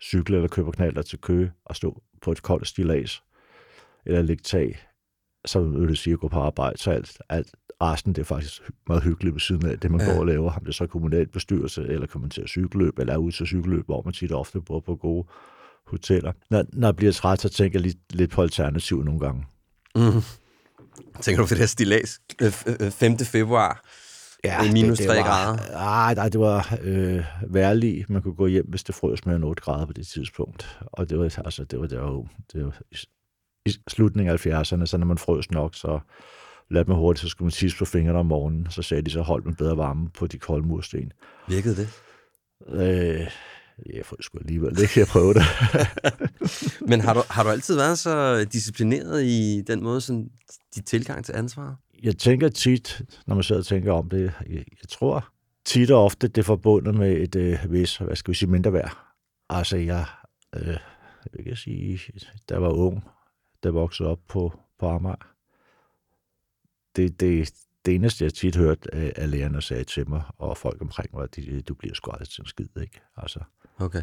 cykle 0.02 0.36
eller 0.36 0.48
købe 0.48 0.72
knaller 0.72 1.02
til 1.02 1.20
køge 1.20 1.52
og 1.64 1.76
stå 1.76 2.02
på 2.22 2.32
et 2.32 2.42
koldt 2.42 2.68
stilas, 2.68 3.22
eller 4.06 4.22
lægge 4.22 4.42
tag, 4.42 4.78
så 5.44 5.60
vil 5.62 5.88
det 5.88 5.98
sige 5.98 6.12
at 6.12 6.20
gå 6.20 6.28
på 6.28 6.40
arbejde. 6.40 6.78
Så 6.78 6.90
alt, 6.90 7.22
alt 7.28 7.54
resten, 7.82 8.12
det 8.12 8.20
er 8.20 8.24
faktisk 8.24 8.62
meget 8.88 9.02
hyggeligt 9.02 9.34
ved 9.34 9.40
siden 9.40 9.66
af 9.66 9.78
det, 9.78 9.90
man 9.90 10.00
ja. 10.00 10.12
går 10.12 10.20
og 10.20 10.26
laver. 10.26 10.52
Om 10.52 10.64
det 10.64 10.74
så 10.74 10.86
kommunalt 10.86 11.32
bestyrelse, 11.32 11.82
eller 11.82 12.06
kommer 12.06 12.28
til 12.28 12.48
cykelløb, 12.48 12.98
eller 12.98 13.12
er 13.12 13.16
ude 13.16 13.32
til 13.32 13.46
cykelløb, 13.46 13.86
hvor 13.86 14.02
man 14.02 14.12
tit 14.12 14.32
ofte 14.32 14.60
bor 14.60 14.80
på 14.80 14.96
gode 14.96 15.26
hoteller. 15.86 16.32
Når, 16.50 16.64
når 16.72 16.88
jeg 16.88 16.96
bliver 16.96 17.12
træt, 17.12 17.40
så 17.40 17.48
tænker 17.48 17.78
jeg 17.78 17.86
lidt, 17.86 18.16
lidt 18.16 18.30
på 18.30 18.42
alternativ 18.42 19.02
nogle 19.02 19.20
gange. 19.20 19.46
Mm. 19.94 20.22
Tænker 21.20 21.42
du 21.42 21.46
på 21.46 21.54
det 21.54 21.58
her 21.58 21.66
stilas 21.66 22.20
5. 22.90 23.18
februar? 23.18 23.84
Ja, 24.44 24.72
minus 24.72 24.98
det, 24.98 25.08
det 25.08 25.16
3 25.16 25.16
var, 25.16 25.22
grader? 25.22 25.72
Nej, 25.72 26.14
nej, 26.14 26.28
det 26.28 26.40
var 26.40 26.78
øh, 26.82 27.24
værligt. 27.48 28.10
Man 28.10 28.22
kunne 28.22 28.34
gå 28.34 28.46
hjem, 28.46 28.66
hvis 28.68 28.84
det 28.84 28.94
frøs 28.94 29.26
med 29.26 29.42
8 29.42 29.62
grader 29.62 29.86
på 29.86 29.92
det 29.92 30.06
tidspunkt. 30.06 30.78
Og 30.80 31.10
det 31.10 31.18
var, 31.18 31.24
altså, 31.24 31.64
det 31.64 31.80
var, 31.80 31.86
det 31.86 32.00
var, 32.00 32.24
det 32.52 32.64
var 32.64 32.82
i 33.66 33.72
slutningen 33.88 34.32
af 34.32 34.46
70'erne, 34.46 34.86
så 34.86 34.96
når 34.98 35.06
man 35.06 35.18
frøs 35.18 35.50
nok, 35.50 35.74
så 35.74 36.00
lad 36.70 36.84
mig 36.84 36.96
hurtigt, 36.96 37.22
så 37.22 37.28
skulle 37.28 37.46
man 37.46 37.52
tisse 37.52 37.78
på 37.78 37.84
fingrene 37.84 38.18
om 38.18 38.26
morgenen. 38.26 38.66
Så 38.70 38.82
sagde 38.82 39.02
de, 39.02 39.10
så 39.10 39.22
hold 39.22 39.44
med 39.44 39.54
bedre 39.54 39.76
varme 39.76 40.10
på 40.10 40.26
de 40.26 40.38
kolde 40.38 40.66
mursten. 40.66 41.12
Virkede 41.48 41.76
det? 41.76 41.88
Øh, 42.68 43.30
jeg 43.94 44.06
får 44.06 44.16
sgu 44.20 44.38
alligevel 44.38 44.80
ikke, 44.80 45.00
jeg 45.00 45.06
prøve 45.06 45.34
det. 45.34 45.42
Men 46.90 47.00
har 47.00 47.14
du, 47.14 47.22
har 47.30 47.42
du 47.42 47.48
altid 47.48 47.76
været 47.76 47.98
så 47.98 48.44
disciplineret 48.52 49.24
i 49.24 49.62
den 49.66 49.82
måde, 49.82 50.00
sådan, 50.00 50.30
dit 50.74 50.84
tilgang 50.84 51.24
til 51.24 51.32
ansvar? 51.36 51.76
Jeg 52.02 52.18
tænker 52.18 52.48
tit, 52.48 53.02
når 53.26 53.34
man 53.34 53.44
sidder 53.44 53.60
og 53.60 53.66
tænker 53.66 53.92
om 53.92 54.08
det, 54.08 54.32
jeg, 54.48 54.56
jeg 54.56 54.88
tror 54.88 55.32
tit 55.64 55.90
og 55.90 56.04
ofte, 56.04 56.28
det 56.28 56.38
er 56.38 56.42
forbundet 56.42 56.94
med 56.94 57.12
et 57.12 57.36
øh, 57.36 57.72
vis, 57.72 57.96
hvad 57.96 58.16
skal 58.16 58.32
vi 58.32 58.36
sige, 58.36 58.50
mindre 58.50 58.72
værd. 58.72 58.96
Altså, 59.50 59.76
jeg, 59.76 60.04
øh, 60.56 60.76
jeg 61.36 61.44
kan 61.44 61.56
sige, 61.56 62.00
da 62.48 62.54
jeg 62.54 62.62
var 62.62 62.70
ung, 62.70 63.04
der 63.62 63.70
voksede 63.70 64.08
op 64.08 64.20
på, 64.28 64.52
på 64.78 64.88
Amager. 64.88 65.34
Det, 66.96 67.20
det, 67.20 67.54
det 67.86 67.94
eneste, 67.94 68.24
jeg 68.24 68.34
tit 68.34 68.56
hørt 68.56 68.86
af 68.92 69.30
lærerne 69.30 69.62
sagde 69.62 69.84
til 69.84 70.08
mig, 70.08 70.22
og 70.38 70.56
folk 70.56 70.82
omkring 70.82 71.10
mig, 71.12 71.22
at 71.22 71.38
du 71.68 71.74
bliver 71.74 71.94
sgu 71.94 72.10
aldrig 72.10 72.28
til 72.28 72.42
en 72.42 72.46
skid, 72.46 72.68
ikke? 72.80 73.00
Altså, 73.16 73.40
okay. 73.78 74.02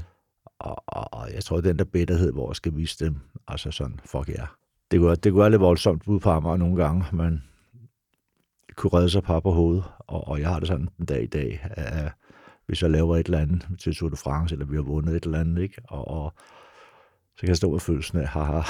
Og, 0.59 0.83
og, 0.87 1.13
og 1.13 1.33
jeg 1.33 1.43
tror, 1.43 1.61
den 1.61 1.79
der 1.79 1.83
bitterhed, 1.83 2.31
hvor 2.31 2.49
jeg 2.49 2.55
skal 2.55 2.75
vise 2.75 3.05
dem, 3.05 3.15
altså 3.47 3.71
sådan, 3.71 3.99
fuck 4.05 4.29
jer. 4.29 4.57
det 4.91 4.99
kunne, 4.99 5.15
det 5.15 5.31
kunne 5.31 5.41
være 5.41 5.49
lidt 5.49 5.61
voldsomt 5.61 6.07
ude 6.07 6.19
på 6.19 6.29
Amager 6.29 6.57
nogle 6.57 6.83
gange. 6.83 7.05
Man 7.13 7.43
kunne 8.75 8.93
redde 8.93 9.09
sig 9.09 9.23
par 9.23 9.39
på 9.39 9.51
hovedet, 9.51 9.83
og, 9.97 10.27
og 10.27 10.39
jeg 10.39 10.49
har 10.49 10.59
det 10.59 10.67
sådan 10.67 10.89
en 10.99 11.05
dag 11.05 11.23
i 11.23 11.27
dag, 11.27 11.59
at 11.63 12.11
hvis 12.65 12.81
jeg 12.81 12.91
laver 12.91 13.17
et 13.17 13.25
eller 13.25 13.39
andet 13.39 13.67
til 13.79 13.95
Tour 13.95 14.09
de 14.09 14.15
France, 14.15 14.55
eller 14.55 14.65
vi 14.65 14.75
har 14.75 14.83
vundet 14.83 15.15
et 15.15 15.23
eller 15.23 15.39
andet, 15.39 15.61
ikke? 15.61 15.81
Og, 15.87 16.07
og 16.07 16.33
så 17.39 17.41
kan 17.41 17.49
jeg 17.49 17.57
stå 17.57 17.71
med 17.71 17.79
følelsen 17.79 18.17
af, 18.17 18.27
haha, 18.27 18.61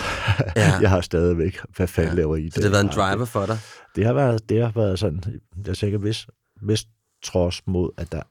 ja. 0.56 0.80
jeg 0.82 0.90
har 0.90 1.02
stadigvæk, 1.02 1.60
hvad 1.76 1.88
fanden 1.88 2.14
ja. 2.14 2.16
laver 2.16 2.36
I? 2.36 2.50
Så 2.50 2.56
det 2.56 2.64
har 2.64 2.72
været 2.72 2.84
en 2.84 2.90
driver 2.90 3.26
for 3.26 3.46
dig? 3.46 3.58
Det 3.96 4.06
har 4.06 4.14
været, 4.14 4.50
det 4.50 4.62
har 4.62 4.72
været 4.72 5.00
sådan, 5.00 5.24
jeg 5.68 5.78
tænker, 5.78 5.98
hvis, 5.98 6.28
hvis 6.62 6.88
trods 7.24 7.68
mod, 7.68 7.92
at 7.98 8.12
der 8.12 8.22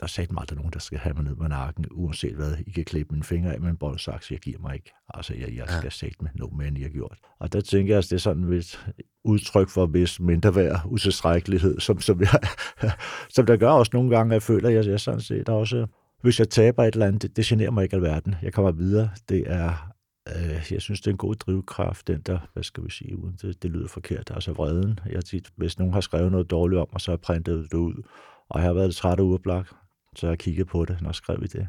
der 0.00 0.06
sagde 0.06 0.32
mig 0.32 0.40
aldrig 0.40 0.56
nogen, 0.56 0.72
der 0.72 0.78
skal 0.78 0.98
have 0.98 1.14
mig 1.14 1.24
ned 1.24 1.34
med 1.34 1.48
nakken, 1.48 1.86
uanset 1.90 2.34
hvad. 2.34 2.56
I 2.66 2.70
kan 2.70 2.84
klippe 2.84 3.14
mine 3.14 3.24
fingre 3.24 3.54
af 3.54 3.60
med 3.60 3.70
en 3.70 3.76
boldsaks, 3.76 4.30
jeg 4.30 4.38
giver 4.38 4.58
mig 4.58 4.74
ikke. 4.74 4.92
Altså, 5.14 5.34
jeg, 5.34 5.56
jeg 5.56 5.64
skal 5.68 5.80
ja. 5.84 5.90
sætte 5.90 6.16
med 6.20 6.30
no 6.34 6.46
man, 6.46 6.76
I 6.76 6.82
har 6.82 6.88
gjort. 6.88 7.18
Og 7.38 7.52
der 7.52 7.60
tænker 7.60 7.94
jeg, 7.94 7.98
at 7.98 8.04
det 8.04 8.12
er 8.12 8.18
sådan 8.18 8.52
et 8.52 8.80
udtryk 9.24 9.68
for 9.68 9.86
vis 9.86 10.20
mindre 10.20 10.54
værd, 10.54 10.82
utilstrækkelighed, 10.86 11.80
som, 11.80 12.00
som, 12.00 12.20
jeg, 12.20 12.40
som 13.34 13.46
der 13.46 13.56
gør 13.56 13.70
også 13.70 13.90
nogle 13.92 14.16
gange, 14.16 14.30
at 14.30 14.34
jeg 14.34 14.42
føler, 14.42 14.68
at 14.68 14.74
jeg, 14.74 14.86
jeg 14.86 15.00
sådan 15.00 15.20
set 15.20 15.48
også, 15.48 15.86
hvis 16.22 16.38
jeg 16.38 16.48
taber 16.48 16.84
et 16.84 16.94
eller 16.94 17.06
andet, 17.06 17.22
det, 17.22 17.36
det 17.36 17.44
generer 17.44 17.70
mig 17.70 17.82
ikke 17.82 17.96
alverden. 17.96 18.34
Jeg 18.42 18.52
kommer 18.52 18.72
videre. 18.72 19.10
Det 19.28 19.44
er 19.46 19.92
øh, 20.36 20.72
jeg 20.72 20.82
synes, 20.82 21.00
det 21.00 21.06
er 21.06 21.10
en 21.10 21.16
god 21.16 21.34
drivkraft, 21.34 22.06
den 22.06 22.20
der, 22.20 22.38
hvad 22.52 22.62
skal 22.62 22.84
vi 22.84 22.90
sige, 22.90 23.18
uden 23.18 23.36
det, 23.42 23.62
det 23.62 23.70
lyder 23.70 23.88
forkert, 23.88 24.30
altså 24.34 24.52
vreden. 24.52 25.00
Jeg 25.10 25.24
tit, 25.24 25.48
hvis 25.56 25.78
nogen 25.78 25.94
har 25.94 26.00
skrevet 26.00 26.32
noget 26.32 26.50
dårligt 26.50 26.80
om, 26.80 26.88
og 26.92 27.00
så 27.00 27.10
har 27.10 27.16
jeg 27.16 27.20
printet 27.20 27.72
det 27.72 27.78
ud, 27.78 28.02
og 28.48 28.60
jeg 28.60 28.66
har 28.66 28.74
været 28.74 28.94
træt 28.94 29.20
og 29.20 29.26
uoplagt, 29.26 29.72
så 30.16 30.28
jeg 30.28 30.38
kigget 30.38 30.66
på 30.66 30.84
det, 30.84 31.00
når 31.00 31.08
jeg 31.08 31.14
skrev 31.14 31.38
i 31.42 31.46
det. 31.46 31.68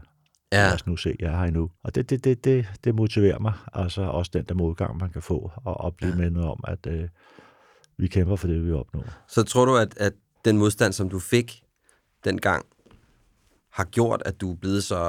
Ja. 0.52 0.58
Lad 0.58 0.74
os 0.74 0.88
nu 0.88 0.98
se, 0.98 1.16
jeg 1.20 1.34
er 1.34 1.38
her 1.38 1.46
endnu. 1.46 1.72
Og 1.84 1.96
det, 1.96 2.10
det, 2.10 2.24
det, 2.24 2.44
det, 2.44 2.68
det 2.84 2.96
motiverer 2.96 3.40
mig. 3.40 3.54
Altså 3.74 4.02
også 4.02 4.32
den 4.34 4.46
der 4.46 4.54
modgang, 4.54 4.98
man 4.98 5.10
kan 5.10 5.22
få, 5.22 5.52
og, 5.56 5.82
og 5.82 5.96
blive 5.96 6.12
ja. 6.12 6.18
mindet 6.18 6.44
om, 6.44 6.64
at 6.68 6.88
øh, 6.88 7.10
vi 7.98 8.08
kæmper 8.08 8.36
for 8.36 8.48
det, 8.48 8.66
vi 8.66 8.72
opnår. 8.72 9.06
Så 9.28 9.44
tror 9.44 9.66
du, 9.66 9.76
at, 9.76 9.98
at 9.98 10.14
den 10.46 10.58
modstand, 10.58 10.94
som 10.94 11.10
du 11.10 11.20
fik 11.20 11.64
dengang, 12.24 12.66
har 13.80 13.86
gjort, 13.86 14.22
at 14.26 14.42
du 14.42 14.52
er 14.52 14.56
blevet 14.56 14.84
så... 14.84 15.00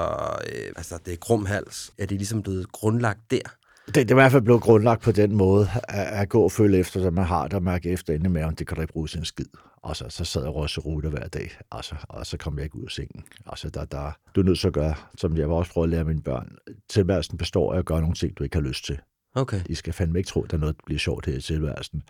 Øh, 0.53 0.73
altså, 0.77 0.99
det 1.05 1.13
er 1.13 1.17
krumhals. 1.17 1.93
Er 1.99 2.07
det 2.07 2.17
ligesom 2.17 2.43
blevet 2.43 2.73
grundlagt 2.73 3.31
der? 3.31 3.39
Det, 3.87 3.95
det 3.95 4.11
er 4.11 4.15
i 4.15 4.15
hvert 4.15 4.33
fald 4.33 4.43
blevet 4.43 4.63
grundlagt 4.63 5.03
på 5.03 5.13
den 5.13 5.37
måde, 5.37 5.69
at, 5.89 6.07
at 6.07 6.29
gå 6.29 6.43
og 6.43 6.53
følge 6.53 6.79
efter, 6.79 7.07
at 7.07 7.13
man 7.13 7.25
har 7.25 7.43
det 7.43 7.55
og 7.55 7.63
mærke 7.63 7.91
efter 7.91 8.15
inde 8.15 8.27
i 8.27 8.29
maven, 8.29 8.55
det 8.55 8.67
kan 8.67 8.77
da 8.77 8.83
ikke 8.83 8.93
bruge 8.93 9.09
sin 9.09 9.25
skid. 9.25 9.47
Altså, 9.85 10.05
så 10.09 10.25
sad 10.25 10.43
jeg 10.43 10.51
og 10.51 10.87
rute 10.87 11.09
hver 11.09 11.29
dag, 11.29 11.51
altså, 11.73 11.95
og 12.09 12.27
så 12.27 12.37
kom 12.37 12.57
jeg 12.57 12.65
ikke 12.65 12.77
ud 12.77 12.85
af 12.85 12.91
sengen. 12.91 13.25
Altså, 13.47 13.71
der, 13.71 13.85
der, 13.85 14.13
du 14.35 14.41
er 14.41 14.45
nødt 14.45 14.59
til 14.59 14.67
at 14.67 14.75
gøre, 14.75 14.95
som 15.19 15.37
jeg 15.37 15.47
også 15.47 15.73
prøve 15.73 15.85
at 15.85 15.91
lære 15.91 16.05
mine 16.05 16.23
børn. 16.23 16.57
Tilværelsen 16.89 17.39
består 17.39 17.75
af 17.75 17.79
at 17.79 17.85
gøre 17.85 18.01
nogle 18.01 18.15
ting, 18.15 18.39
du 18.39 18.45
ikke 18.45 18.57
har 18.57 18.63
lyst 18.63 18.85
til. 18.85 18.99
Okay. 19.35 19.61
De 19.67 19.77
skal 19.77 19.93
fandme 19.93 20.19
ikke 20.19 20.29
tro, 20.29 20.43
at 20.43 20.51
der 20.51 20.57
er 20.57 20.61
noget, 20.61 20.77
der 20.77 20.83
bliver 20.87 20.99
sjovt 20.99 21.27
her 21.27 21.35
i 21.37 21.41
tilværelsen. 21.41 22.03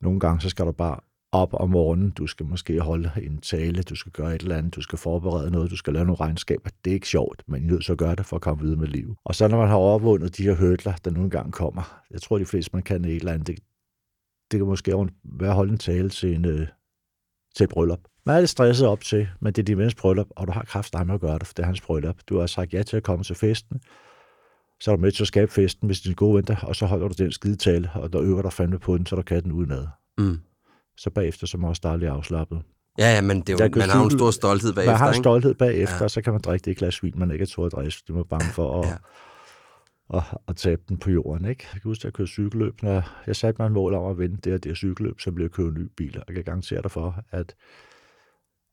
Nogle 0.00 0.20
gange, 0.20 0.40
så 0.40 0.48
skal 0.48 0.66
du 0.66 0.72
bare 0.72 1.00
op 1.32 1.54
om 1.54 1.70
morgenen, 1.70 2.10
du 2.10 2.26
skal 2.26 2.46
måske 2.46 2.80
holde 2.80 3.10
en 3.22 3.38
tale, 3.38 3.82
du 3.82 3.94
skal 3.94 4.12
gøre 4.12 4.34
et 4.34 4.42
eller 4.42 4.56
andet, 4.56 4.74
du 4.74 4.80
skal 4.80 4.98
forberede 4.98 5.50
noget, 5.50 5.70
du 5.70 5.76
skal 5.76 5.92
lave 5.92 6.04
nogle 6.04 6.20
regnskaber. 6.20 6.70
Det 6.84 6.90
er 6.90 6.94
ikke 6.94 7.08
sjovt, 7.08 7.42
men 7.46 7.62
I 7.62 7.66
er 7.66 7.70
nødt 7.70 7.84
til 7.84 7.92
at 7.92 7.98
gøre 7.98 8.14
det 8.14 8.26
for 8.26 8.36
at 8.36 8.42
komme 8.42 8.62
videre 8.62 8.80
med 8.80 8.88
livet. 8.88 9.16
Og 9.24 9.34
så 9.34 9.48
når 9.48 9.58
man 9.58 9.68
har 9.68 9.76
overvundet 9.76 10.36
de 10.36 10.42
her 10.42 10.54
hørtler, 10.54 10.92
der 11.04 11.10
nogle 11.10 11.30
gange 11.30 11.52
kommer, 11.52 12.02
jeg 12.10 12.22
tror 12.22 12.38
de 12.38 12.46
fleste, 12.46 12.70
man 12.72 12.82
kan 12.82 13.04
et 13.04 13.16
eller 13.16 13.32
andet, 13.32 13.46
det, 13.46 13.58
det 14.50 14.58
kan 14.58 14.66
måske 14.66 14.92
være 15.24 15.50
at 15.50 15.56
holde 15.56 15.72
en 15.72 15.78
tale 15.78 16.08
til, 16.08 16.34
en, 16.34 16.44
øh, 16.44 16.66
til 17.56 17.64
et 17.64 17.70
bryllup. 17.70 18.00
Man 18.26 18.36
er 18.36 18.40
lidt 18.40 18.50
stresset 18.50 18.88
op 18.88 19.00
til, 19.00 19.28
men 19.40 19.52
det 19.52 19.62
er 19.62 19.64
din 19.64 19.78
vens 19.78 19.94
bryllup, 19.94 20.28
og 20.30 20.46
du 20.46 20.52
har 20.52 20.64
kraft 20.64 20.94
med 21.06 21.14
at 21.14 21.20
gøre 21.20 21.38
det, 21.38 21.46
for 21.46 21.54
det 21.54 21.62
er 21.62 21.66
hans 21.66 21.80
bryllup. 21.80 22.16
Du 22.28 22.38
har 22.38 22.46
sagt 22.46 22.74
ja 22.74 22.82
til 22.82 22.96
at 22.96 23.02
komme 23.02 23.24
til 23.24 23.36
festen, 23.36 23.80
så 24.80 24.90
er 24.90 24.96
du 24.96 25.02
med 25.02 25.12
til 25.12 25.22
at 25.22 25.28
skabe 25.28 25.52
festen 25.52 25.86
med 25.86 25.94
dine 26.04 26.14
gode 26.14 26.36
venner, 26.36 26.60
og 26.62 26.76
så 26.76 26.86
holder 26.86 27.08
du 27.08 27.14
den 27.18 27.32
skide 27.32 27.56
tale, 27.56 27.90
og 27.94 28.12
der 28.12 28.22
øver 28.22 28.42
dig 28.42 28.52
fandme 28.52 28.78
på 28.78 28.96
den, 28.98 29.06
så 29.06 29.16
du 29.16 29.22
kan 29.22 29.42
den 29.42 29.52
udenad. 29.52 29.86
Mm 30.18 30.40
så 30.96 31.10
bagefter 31.10 31.46
så 31.46 31.56
er 31.56 31.60
man 31.60 31.74
dejligt 31.82 32.10
afslappet. 32.10 32.62
Ja, 32.98 33.14
ja, 33.14 33.20
men 33.20 33.40
det 33.40 33.60
er 33.60 33.64
jo, 33.64 33.70
man 33.76 33.88
har 33.88 33.98
jo 33.98 34.04
en 34.04 34.10
stor 34.10 34.30
stolthed 34.30 34.72
bagefter, 34.72 34.92
Man 34.92 34.98
har 34.98 35.08
en 35.08 35.14
stolthed 35.14 35.54
bagefter, 35.54 35.96
ja. 35.96 36.04
og 36.04 36.10
så 36.10 36.22
kan 36.22 36.32
man 36.32 36.42
drikke 36.42 36.64
det 36.64 36.76
glas 36.76 37.02
vin, 37.02 37.12
man 37.16 37.30
ikke 37.30 37.42
er 37.42 37.46
tordrejst. 37.46 38.06
Det 38.06 38.14
var 38.14 38.22
bange 38.22 38.46
for 38.46 38.80
at, 38.80 38.88
ja. 38.88 38.94
at, 40.18 40.24
at, 40.32 40.38
at, 40.48 40.56
tabe 40.56 40.82
den 40.88 40.98
på 40.98 41.10
jorden. 41.10 41.44
Ikke? 41.44 41.66
Jeg 41.72 41.80
kan 41.82 41.88
huske, 41.88 42.00
at 42.00 42.04
jeg 42.04 42.12
kørte 42.12 42.30
cykelløb. 42.30 42.82
Når 42.82 43.02
jeg 43.26 43.36
satte 43.36 43.62
mig 43.62 43.66
en 43.66 43.72
mål 43.72 43.94
om 43.94 44.10
at 44.10 44.18
vinde 44.18 44.36
det 44.36 44.52
her, 44.52 44.58
det 44.58 44.76
cykelløb, 44.76 45.20
så 45.20 45.32
blev 45.32 45.44
jeg 45.44 45.50
købt 45.50 45.68
en 45.68 45.82
ny 45.82 45.88
bil. 45.96 46.18
Og 46.18 46.24
jeg 46.28 46.34
kan 46.34 46.44
garantere 46.44 46.82
dig 46.82 46.90
for, 46.90 47.24
at, 47.30 47.54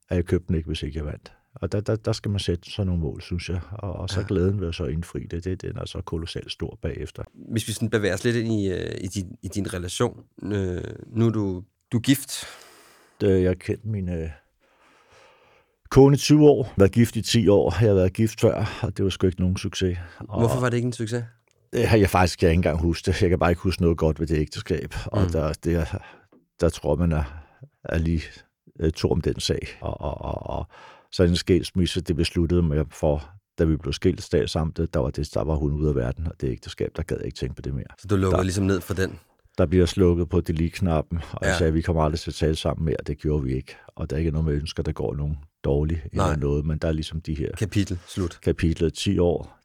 at 0.10 0.16
jeg 0.16 0.26
købte 0.26 0.48
den 0.48 0.56
ikke, 0.56 0.68
hvis 0.68 0.84
ikke 0.84 0.98
jeg 0.98 1.06
vandt. 1.06 1.34
Og 1.56 1.72
der, 1.72 1.80
der, 1.80 1.96
der 1.96 2.12
skal 2.12 2.32
man 2.32 2.40
sætte 2.40 2.72
sådan 2.72 2.88
nogle 2.88 3.02
mål, 3.02 3.22
synes 3.22 3.50
jeg. 3.50 3.62
Og, 3.72 3.94
og 3.94 4.10
så 4.10 4.20
ja. 4.20 4.26
glæden 4.28 4.62
ved 4.62 4.68
at 4.68 4.76
så 4.76 4.86
indfri 4.86 5.26
det, 5.32 5.44
det 5.44 5.62
den 5.62 5.78
er 5.78 5.86
så 5.86 6.02
kolossalt 6.02 6.52
stor 6.52 6.80
bagefter. 6.82 7.24
Hvis 7.52 7.68
vi 7.68 7.74
sådan 7.74 7.90
bevæger 7.90 8.14
os 8.14 8.24
lidt 8.24 8.36
ind 8.36 8.54
i, 8.54 8.72
øh, 8.72 8.92
i, 9.02 9.08
din, 9.08 9.36
i 9.44 9.48
din 9.48 9.74
relation. 9.74 10.24
Øh, 10.44 10.84
nu 11.08 11.26
er 11.26 11.30
du 11.30 11.64
du 11.92 11.98
er 11.98 12.02
gift? 12.02 12.46
Jeg 13.22 13.50
har 13.50 13.54
kendt 13.54 13.86
min 13.86 14.10
øh, 14.10 14.30
kone 15.90 16.16
i 16.16 16.18
20 16.18 16.50
år, 16.50 16.74
været 16.78 16.92
gift 16.92 17.16
i 17.16 17.22
10 17.22 17.48
år. 17.48 17.76
Jeg 17.82 17.90
har 17.90 17.96
været 17.96 18.14
gift 18.14 18.42
før, 18.42 18.80
og 18.82 18.98
det 18.98 19.04
var 19.04 19.10
sgu 19.10 19.28
ikke 19.28 19.42
nogen 19.42 19.58
succes. 19.58 19.98
Og 20.20 20.40
Hvorfor 20.40 20.60
var 20.60 20.70
det 20.70 20.78
ikke 20.78 20.88
en 20.88 20.94
succes? 20.94 21.24
Det 21.74 21.88
har 21.88 21.98
jeg 21.98 22.10
faktisk 22.10 22.44
jeg 22.44 22.52
ikke 22.52 22.60
engang 22.60 22.82
huske 22.82 23.12
det. 23.12 23.22
Jeg 23.22 23.30
kan 23.30 23.40
bare 23.40 23.52
ikke 23.52 23.62
huske 23.62 23.82
noget 23.82 23.98
godt 23.98 24.20
ved 24.20 24.28
det 24.28 24.38
ægteskab. 24.38 24.94
Mm. 24.94 25.12
Og 25.12 25.34
der, 25.34 25.54
det, 25.54 25.88
der 26.60 26.70
tror 26.70 26.96
man 26.96 27.12
er, 27.12 27.24
er 27.84 27.98
lige 27.98 28.24
øh, 28.80 28.92
to 28.92 29.12
om 29.12 29.22
den 29.22 29.40
sag. 29.40 29.68
Og, 29.82 30.02
og, 30.02 30.22
og, 30.22 30.58
og 30.58 30.68
så 31.12 31.24
en 31.24 31.36
skilsmisse, 31.36 32.02
det 32.02 32.16
besluttede 32.16 32.62
mig 32.62 32.86
for, 32.92 33.30
da 33.60 33.64
vi 33.64 33.78
blev 33.78 33.94
skilt 33.94 34.24
stat 34.24 34.50
sammen, 34.50 34.74
der 34.94 35.00
var, 35.00 35.10
det, 35.10 35.34
der 35.34 35.44
var 35.44 35.56
hun 35.56 35.74
ude 35.74 35.90
af 35.90 35.96
verden, 35.96 36.28
og 36.28 36.34
det 36.42 36.50
ægteskab, 36.50 36.92
der 36.96 37.04
gad 37.04 37.18
jeg 37.18 37.26
ikke 37.26 37.38
tænke 37.38 37.56
på 37.56 37.62
det 37.62 37.74
mere. 37.74 37.86
Så 37.98 38.08
du 38.08 38.16
lukkede 38.16 38.38
der, 38.38 38.44
ligesom 38.44 38.66
ned 38.66 38.82
for 38.82 38.94
den? 38.94 39.20
Der 39.60 39.66
bliver 39.66 39.86
slukket 39.86 40.30
på 40.30 40.42
delete-knappen, 40.42 41.18
og 41.32 41.40
jeg 41.42 41.50
ja. 41.50 41.58
sagde, 41.58 41.68
at 41.68 41.74
vi 41.74 41.82
kommer 41.82 42.04
aldrig 42.04 42.20
til 42.20 42.32
at 42.32 42.36
tale 42.36 42.56
sammen 42.56 42.86
mere, 42.86 42.96
det 43.08 43.18
gjorde 43.18 43.44
vi 43.44 43.54
ikke. 43.54 43.76
Og 43.88 44.10
der 44.10 44.16
er 44.16 44.20
ikke 44.20 44.32
noget 44.32 44.46
med 44.46 44.54
ønsker, 44.54 44.84
der 44.84 44.92
går 44.92 45.16
nogen 45.16 45.38
dårligt 45.64 46.02
eller 46.12 46.36
noget, 46.36 46.66
men 46.66 46.78
der 46.78 46.88
er 46.88 46.92
ligesom 46.92 47.22
de 47.22 47.34
her... 47.34 47.52
Kapitel, 47.58 48.00
slut. 48.08 48.40
Kapitlet 48.44 48.94
10 48.94 49.20
år. 49.20 49.60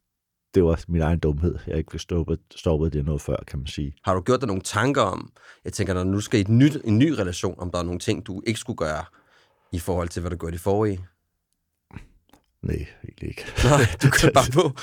Det 0.54 0.64
var 0.64 0.80
min 0.88 1.02
egen 1.02 1.18
dumhed. 1.18 1.58
Jeg 1.66 1.78
ikke 1.78 1.98
stoppet, 1.98 2.38
stoppet 2.56 2.92
det 2.92 3.04
noget 3.04 3.20
før, 3.20 3.36
kan 3.46 3.58
man 3.58 3.66
sige. 3.66 3.94
Har 4.04 4.14
du 4.14 4.20
gjort 4.20 4.40
dig 4.40 4.46
nogle 4.46 4.62
tanker 4.62 5.02
om, 5.02 5.32
jeg 5.64 5.72
tænker, 5.72 5.94
når 5.94 6.04
du 6.04 6.10
nu 6.10 6.20
skal 6.20 6.38
i 6.38 6.40
et 6.40 6.48
nyt, 6.48 6.76
en 6.84 6.98
ny 6.98 7.10
relation, 7.10 7.54
om 7.58 7.70
der 7.70 7.78
er 7.78 7.82
nogle 7.82 7.98
ting, 8.00 8.26
du 8.26 8.42
ikke 8.46 8.60
skulle 8.60 8.76
gøre 8.76 9.04
i 9.72 9.78
forhold 9.78 10.08
til, 10.08 10.20
hvad 10.20 10.30
du 10.30 10.36
gjorde 10.36 10.54
i 10.54 10.58
forrige? 10.58 11.06
Nej, 12.62 12.86
egentlig 13.04 13.28
ikke. 13.28 13.44
Nej, 13.64 13.80
du 14.02 14.10
kører 14.10 14.32
bare 14.32 14.52
på. 14.60 14.80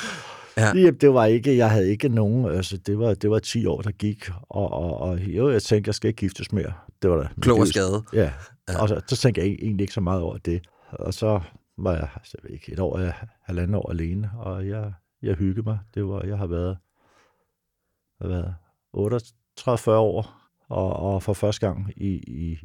Ja. 0.61 0.75
Jamen, 0.75 0.95
det 0.95 1.13
var 1.13 1.25
ikke, 1.25 1.57
jeg 1.57 1.71
havde 1.71 1.89
ikke 1.89 2.09
nogen, 2.09 2.45
altså 2.45 2.77
det 2.77 2.99
var, 2.99 3.13
det 3.13 3.29
var 3.29 3.39
10 3.39 3.65
år, 3.65 3.81
der 3.81 3.91
gik, 3.91 4.29
og, 4.49 4.71
og, 4.71 4.97
og 4.97 5.19
jo, 5.19 5.51
jeg 5.51 5.61
tænkte, 5.63 5.89
jeg 5.89 5.95
skal 5.95 6.07
ikke 6.07 6.19
giftes 6.19 6.51
mere. 6.51 6.73
Det 7.01 7.09
var 7.09 7.17
da. 7.17 7.27
Klog 7.41 7.59
og 7.59 7.67
skade. 7.67 8.03
Ja, 8.13 8.31
ja. 8.69 8.81
og 8.81 8.89
så, 8.89 9.01
så 9.07 9.17
tænkte 9.17 9.41
jeg 9.41 9.47
egentlig 9.49 9.83
ikke 9.83 9.93
så 9.93 10.01
meget 10.01 10.21
over 10.21 10.37
det. 10.37 10.61
Og 10.91 11.13
så 11.13 11.41
var 11.77 11.93
jeg, 11.93 12.09
altså, 12.15 12.37
jeg 12.43 12.51
ikke, 12.51 12.71
et 12.71 12.79
år, 12.79 12.99
halvandet 13.43 13.75
år 13.75 13.91
alene, 13.91 14.31
og 14.37 14.67
jeg, 14.67 14.93
jeg 15.21 15.35
hyggede 15.35 15.63
mig. 15.63 15.79
Det 15.93 16.07
var, 16.07 16.23
jeg 16.23 16.37
har 16.37 16.47
været, 16.47 16.77
har 18.21 18.27
været 18.27 18.55
38 18.93 19.97
år, 19.97 20.41
og, 20.69 20.93
og 20.93 21.23
for 21.23 21.33
første 21.33 21.67
gang 21.67 21.93
i, 21.97 22.09
i, 22.27 22.57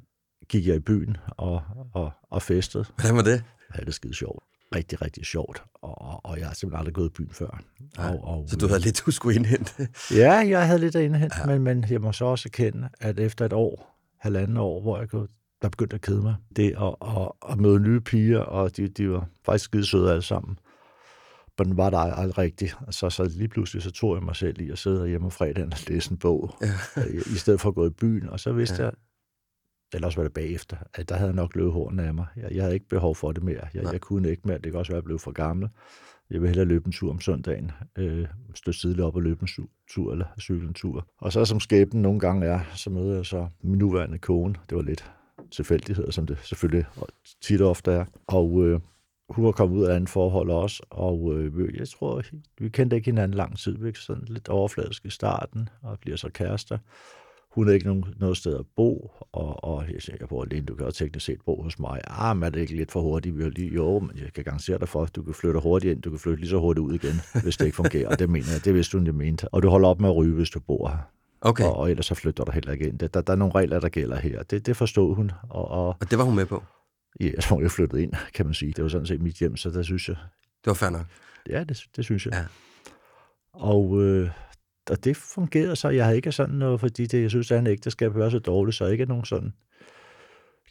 gik 0.49 0.67
jeg 0.67 0.77
i 0.77 0.81
byen 0.81 1.17
og, 1.27 1.63
og, 1.93 2.13
og 2.31 2.43
festede. 2.43 2.85
Hvordan 2.97 3.17
var 3.17 3.23
det? 3.23 3.45
Ja, 3.75 3.81
det 3.81 3.89
er 3.89 3.93
skide 3.93 4.15
sjovt 4.15 4.45
rigtig, 4.75 5.03
rigtig 5.03 5.27
sjovt, 5.27 5.63
og, 5.75 6.25
og 6.25 6.39
jeg 6.39 6.47
har 6.47 6.55
simpelthen 6.55 6.79
aldrig 6.79 6.95
gået 6.95 7.07
i 7.07 7.13
byen 7.13 7.31
før. 7.31 7.63
Ja, 7.99 8.11
og, 8.11 8.25
og, 8.25 8.45
så 8.49 8.57
du 8.57 8.69
havde 8.69 8.81
lidt, 8.81 9.03
du 9.07 9.11
skulle 9.11 9.37
indhente? 9.37 9.89
ja, 10.23 10.33
jeg 10.33 10.67
havde 10.67 10.79
lidt 10.79 10.97
at 10.97 11.03
indhente, 11.03 11.37
ja. 11.39 11.47
men, 11.47 11.63
men 11.63 11.85
jeg 11.91 12.01
må 12.01 12.13
så 12.13 12.25
også 12.25 12.49
erkende, 12.49 12.89
at 13.01 13.19
efter 13.19 13.45
et 13.45 13.53
år, 13.53 13.99
halvanden 14.21 14.57
år, 14.57 14.81
hvor 14.81 14.99
jeg 14.99 15.09
kunne, 15.09 15.29
der 15.63 15.69
begyndte 15.69 15.95
at 15.95 16.01
kede 16.01 16.23
mig, 16.23 16.35
det 16.57 16.75
at, 16.79 16.95
at, 17.03 17.29
at 17.51 17.59
møde 17.59 17.81
nye 17.81 18.01
piger, 18.01 18.41
og 18.41 18.77
de, 18.77 18.89
de 18.89 19.11
var 19.11 19.29
faktisk 19.45 19.65
skide 19.65 19.87
søde 19.87 20.11
alle 20.11 20.23
sammen, 20.23 20.59
men 21.59 21.77
var 21.77 21.91
der 21.91 21.99
aldrig 21.99 22.39
rigtigt. 22.39 22.77
Så, 22.91 23.11
så 23.11 23.25
lige 23.25 23.49
pludselig 23.49 23.83
så 23.83 23.91
tog 23.91 24.15
jeg 24.15 24.23
mig 24.23 24.37
selv 24.37 24.61
i 24.61 24.71
at 24.71 24.79
sidde 24.79 25.09
hjemme 25.09 25.31
fredagen 25.31 25.73
og 25.73 25.79
læse 25.89 26.11
en 26.11 26.19
bog, 26.19 26.55
ja. 26.63 27.03
i 27.35 27.39
stedet 27.39 27.61
for 27.61 27.69
at 27.69 27.75
gå 27.75 27.87
i 27.87 27.91
byen, 27.91 28.29
og 28.29 28.41
så 28.41 28.53
vidste 28.53 28.83
ja. 28.83 28.85
jeg, 28.85 28.93
eller 29.97 30.07
også 30.07 30.19
var 30.19 30.23
det 30.23 30.33
bagefter, 30.33 30.77
at 30.95 31.09
der 31.09 31.15
havde 31.15 31.29
jeg 31.29 31.37
nok 31.37 31.57
løbet 31.57 31.73
hårene 31.73 32.03
af 32.07 32.15
mig. 32.15 32.27
Jeg, 32.37 32.53
jeg 32.53 32.63
havde 32.63 32.75
ikke 32.75 32.89
behov 32.89 33.15
for 33.15 33.33
det 33.33 33.43
mere. 33.43 33.69
Jeg, 33.75 33.93
jeg 33.93 34.01
kunne 34.01 34.31
ikke 34.31 34.43
mere. 34.45 34.59
Det 34.59 34.73
kan 34.73 34.75
også 34.75 34.93
være, 34.93 34.99
at 34.99 35.03
jeg 35.03 35.05
blev 35.05 35.19
for 35.19 35.33
gammel. 35.33 35.69
Jeg 36.31 36.41
vil 36.41 36.49
hellere 36.49 36.67
løbe 36.67 36.87
en 36.87 36.93
tur 36.93 37.11
om 37.11 37.21
søndagen, 37.21 37.71
øh, 37.99 38.27
stå 38.55 38.73
tidligt 38.73 39.01
op 39.01 39.17
og 39.17 39.23
løbe 39.23 39.43
en 39.43 39.69
tur, 39.91 40.13
eller 40.13 40.27
cykle 40.41 40.69
en 40.69 40.75
tur. 40.75 41.07
Og 41.19 41.33
så 41.33 41.45
som 41.45 41.61
skæbnen 41.61 42.03
nogle 42.03 42.21
gange 42.21 42.47
er, 42.47 42.61
så 42.75 42.91
møder 42.91 43.15
jeg 43.15 43.27
så 43.27 43.49
min 43.63 43.79
nuværende 43.79 44.19
kone. 44.19 44.55
Det 44.71 44.77
var 44.77 44.83
lidt 44.83 45.11
tilfældigheder, 45.51 46.11
som 46.11 46.27
det 46.27 46.39
selvfølgelig 46.43 46.85
tit 47.43 47.61
og 47.61 47.71
ofte 47.71 47.93
er. 47.93 48.05
Og 48.27 48.67
øh, 48.67 48.81
hun 49.29 49.45
var 49.45 49.53
kommet 49.53 49.77
ud 49.77 49.85
af 49.85 49.95
andet 49.95 50.09
forhold 50.09 50.51
også, 50.51 50.83
og 50.91 51.35
øh, 51.35 51.75
jeg 51.79 51.89
tror, 51.89 52.23
vi 52.59 52.69
kendte 52.69 52.97
ikke 52.97 53.11
hinanden 53.11 53.37
lang 53.37 53.59
tid. 53.59 53.79
Vi 53.79 53.93
sådan 53.95 54.25
lidt 54.29 54.49
overfladisk 54.49 55.05
i 55.05 55.11
starten, 55.11 55.69
og 55.83 55.99
bliver 56.01 56.17
så 56.17 56.31
kærester 56.31 56.79
hun 57.57 57.67
har 57.67 57.75
ikke 57.75 57.87
nogen, 57.87 58.05
noget 58.19 58.37
sted 58.37 58.59
at 58.59 58.65
bo, 58.77 59.11
og, 59.33 59.65
og 59.65 59.85
jeg 59.93 60.03
siger, 60.03 60.17
jeg 60.21 60.29
bor 60.29 60.43
alene, 60.45 60.67
du 60.67 60.75
kan 60.75 60.87
også 60.87 60.99
teknisk 61.05 61.27
set 61.27 61.39
bo 61.47 61.63
hos 61.63 61.79
mig. 61.79 62.01
Ah, 62.07 62.37
men 62.37 62.45
er 62.45 62.51
det 62.51 62.61
ikke 62.61 62.77
lidt 62.77 62.93
for 62.93 63.01
hurtigt? 63.01 63.39
Vi 63.39 63.43
har 63.43 63.51
lige, 63.51 63.75
jo, 63.75 63.99
men 63.99 64.11
jeg 64.19 64.33
kan 64.33 64.45
garantere 64.45 64.79
dig 64.79 64.89
for, 64.89 65.03
at 65.03 65.17
du 65.17 65.23
kan 65.23 65.35
flytte 65.35 65.61
hurtigt 65.61 65.93
ind, 65.93 66.03
du 66.03 66.11
kan 66.11 66.19
flytte 66.19 66.41
lige 66.41 66.51
så 66.51 66.59
hurtigt 66.59 66.85
ud 66.85 66.95
igen, 66.95 67.21
hvis 67.43 67.57
det 67.57 67.65
ikke 67.65 67.77
fungerer. 67.77 68.09
Og 68.09 68.19
det 68.19 68.31
mener 68.31 68.47
jeg, 68.53 68.65
det 68.65 68.75
vidste 68.75 68.99
hun, 68.99 69.07
jeg 69.07 69.15
mente. 69.15 69.49
Og 69.49 69.63
du 69.63 69.69
holder 69.69 69.89
op 69.89 70.01
med 70.01 70.09
at 70.09 70.17
ryge, 70.17 70.35
hvis 70.35 70.51
du 70.51 70.61
bor 70.61 70.89
her. 70.89 70.99
Okay. 71.41 71.65
Og, 71.65 71.77
og 71.77 71.91
ellers 71.91 72.07
så 72.07 72.15
flytter 72.15 72.45
du 72.45 72.53
heller 72.53 72.73
ikke 72.73 72.89
ind. 72.89 72.99
Der, 72.99 73.07
der, 73.09 73.21
der 73.21 73.33
er 73.33 73.37
nogle 73.37 73.55
regler, 73.55 73.81
der 73.81 73.89
gælder 73.89 74.17
her. 74.19 74.43
Det, 74.43 74.67
det 74.67 74.77
forstod 74.77 75.15
hun. 75.15 75.31
Og, 75.51 75.69
og 75.69 75.87
Og 75.89 76.11
det 76.11 76.19
var 76.19 76.25
hun 76.25 76.35
med 76.37 76.47
på. 76.47 76.63
ja, 77.21 77.31
jeg 77.35 77.43
tror, 77.43 77.61
jeg 77.61 77.71
flyttede 77.71 78.03
ind, 78.03 78.13
kan 78.35 78.47
man 78.47 78.55
sige. 78.55 78.73
Det 78.73 78.83
var 78.85 78.89
sådan 78.89 79.07
set 79.07 79.23
mit 79.23 79.35
hjem, 79.37 79.57
så 79.57 79.71
der 79.71 79.83
synes 79.83 80.09
jeg, 80.09 80.17
Det 80.65 80.67
var 80.67 80.75
fair 80.75 80.91
nok. 80.91 81.07
Ja, 81.51 81.65
det, 81.65 81.85
det 81.97 82.05
synes 82.05 82.27
jeg. 82.27 82.33
Ja. 82.35 82.45
Og, 83.53 84.03
øh, 84.03 84.31
og 84.91 85.05
det 85.05 85.17
fungerede 85.17 85.77
så. 85.77 85.89
Jeg 85.89 86.05
havde 86.05 86.17
ikke 86.17 86.33
sådan 86.33 86.55
noget, 86.55 86.81
fordi 86.81 87.07
det, 87.07 87.23
jeg 87.23 87.31
synes, 87.31 87.51
at 87.51 87.59
en 87.59 87.67
ægteskab 87.67 88.15
var 88.15 88.31
så 88.31 88.39
dårligt, 88.39 88.77
så 88.77 88.87
ikke 88.87 89.07
nogen 89.07 89.25
sådan 89.25 89.53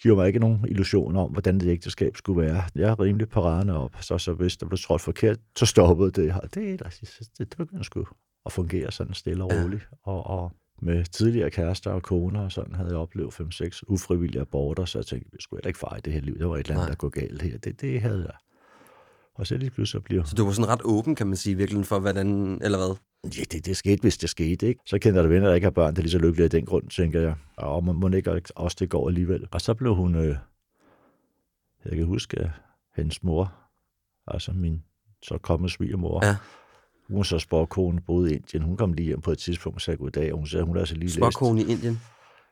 giver 0.01 0.15
mig 0.15 0.27
ikke 0.27 0.39
nogen 0.39 0.65
illusion 0.67 1.15
om, 1.15 1.31
hvordan 1.31 1.59
det 1.59 1.67
ægteskab 1.67 2.17
skulle 2.17 2.41
være. 2.41 2.63
Jeg 2.75 2.89
er 2.89 2.99
rimelig 2.99 3.29
paraderne 3.29 3.77
op, 3.77 3.95
så, 4.01 4.17
så 4.17 4.33
hvis 4.33 4.57
der 4.57 4.65
blev 4.65 4.77
trådt 4.77 5.01
forkert, 5.01 5.39
så 5.57 5.65
stoppede 5.65 6.11
det. 6.11 6.33
Og 6.43 6.55
det, 6.55 6.79
det, 6.79 7.49
det 7.49 7.57
begyndte 7.57 7.83
sgu 7.83 8.05
at 8.45 8.51
fungere 8.51 8.91
sådan 8.91 9.13
stille 9.13 9.43
og 9.43 9.51
roligt. 9.53 9.89
Og, 10.03 10.27
og 10.27 10.51
med 10.81 11.03
tidligere 11.03 11.49
kærester 11.51 11.91
og 11.91 12.03
koner 12.03 12.41
og 12.41 12.51
sådan, 12.51 12.75
havde 12.75 12.89
jeg 12.89 12.97
oplevet 12.97 13.33
5-6 13.33 13.81
ufrivillige 13.87 14.41
aborter, 14.41 14.85
så 14.85 14.97
jeg 14.97 15.05
tænkte, 15.05 15.29
jeg 15.33 15.39
skulle 15.39 15.57
heller 15.57 15.67
ikke 15.67 15.79
fejre 15.79 15.99
det 16.05 16.13
her 16.13 16.21
liv. 16.21 16.39
Der 16.39 16.45
var 16.45 16.55
et 16.55 16.59
eller 16.59 16.71
andet, 16.71 16.83
Nej. 16.83 16.89
der 16.89 16.95
kunne 16.95 17.11
galt 17.11 17.41
her. 17.41 17.57
Det, 17.57 17.81
det 17.81 18.01
havde 18.01 18.21
jeg. 18.21 18.35
Og 19.35 19.47
så 19.47 19.57
lige 19.57 19.69
pludselig 19.69 20.03
bliver 20.03 20.23
Så 20.23 20.35
du 20.35 20.45
var 20.45 20.51
sådan 20.51 20.69
ret 20.69 20.81
åben, 20.83 21.15
kan 21.15 21.27
man 21.27 21.35
sige, 21.37 21.55
virkelig 21.55 21.85
for 21.85 21.99
hvordan, 21.99 22.27
eller 22.61 22.77
hvad? 22.77 22.95
Ja, 23.37 23.43
det, 23.51 23.65
det 23.65 23.77
skete, 23.77 24.01
hvis 24.01 24.17
det 24.17 24.29
skete, 24.29 24.67
ikke? 24.67 24.81
Så 24.85 24.99
kender 24.99 25.21
der 25.21 25.29
venner, 25.29 25.47
der 25.47 25.55
ikke 25.55 25.65
har 25.65 25.71
børn, 25.71 25.93
der 25.93 25.99
er 25.99 26.03
lige 26.03 26.11
så 26.11 26.17
lykkelige 26.17 26.43
af 26.43 26.49
den 26.49 26.65
grund, 26.65 26.89
tænker 26.89 27.21
jeg. 27.21 27.35
Og 27.57 27.83
må, 27.83 27.93
må 27.93 28.09
ikke 28.09 28.41
også 28.55 28.77
det 28.79 28.89
går 28.89 29.07
alligevel. 29.07 29.47
Og 29.51 29.61
så 29.61 29.73
blev 29.73 29.95
hun, 29.95 30.15
øh, 30.15 30.35
jeg 31.85 31.97
kan 31.97 32.05
huske, 32.05 32.39
at 32.39 32.49
hendes 32.95 33.23
mor, 33.23 33.53
altså 34.27 34.51
min 34.51 34.83
så 35.23 35.37
kommende 35.37 35.73
svigermor, 35.73 36.25
Ja. 36.25 36.35
hun 37.07 37.19
er 37.19 37.23
så 37.23 37.39
sporkone, 37.39 38.01
boede 38.01 38.31
i 38.31 38.35
Indien. 38.35 38.63
Hun 38.63 38.77
kom 38.77 38.93
lige 38.93 39.05
hjem 39.05 39.21
på 39.21 39.31
et 39.31 39.37
tidspunkt 39.37 39.75
og 39.77 39.81
sagde 39.81 39.97
goddag, 39.97 40.31
og 40.33 40.37
hun 40.37 40.47
sagde, 40.47 40.65
hun 40.65 40.77
har 40.77 40.85
så 40.85 40.93
lige 40.93 41.03
læst. 41.03 41.15
Småkone 41.15 41.61
i 41.61 41.65
Indien. 41.65 42.01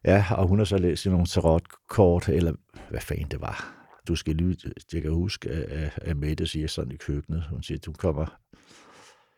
Ja, 0.05 0.25
og 0.31 0.47
hun 0.47 0.57
har 0.57 0.65
så 0.65 0.77
læst 0.77 1.05
i 1.05 1.09
nogle 1.09 1.25
tarotkort, 1.25 2.29
eller 2.29 2.53
hvad 2.89 3.01
fanden 3.01 3.27
det 3.31 3.41
var. 3.41 3.82
Du 4.07 4.15
skal 4.15 4.35
lige, 4.35 4.57
jeg 4.93 5.01
kan 5.01 5.11
huske, 5.11 5.49
at, 5.49 5.91
at 6.01 6.17
Mette 6.17 6.47
siger 6.47 6.67
sådan 6.67 6.91
i 6.91 6.95
køkkenet, 6.95 7.43
hun 7.49 7.63
siger, 7.63 7.77
du 7.77 7.91
kommer, 7.91 8.25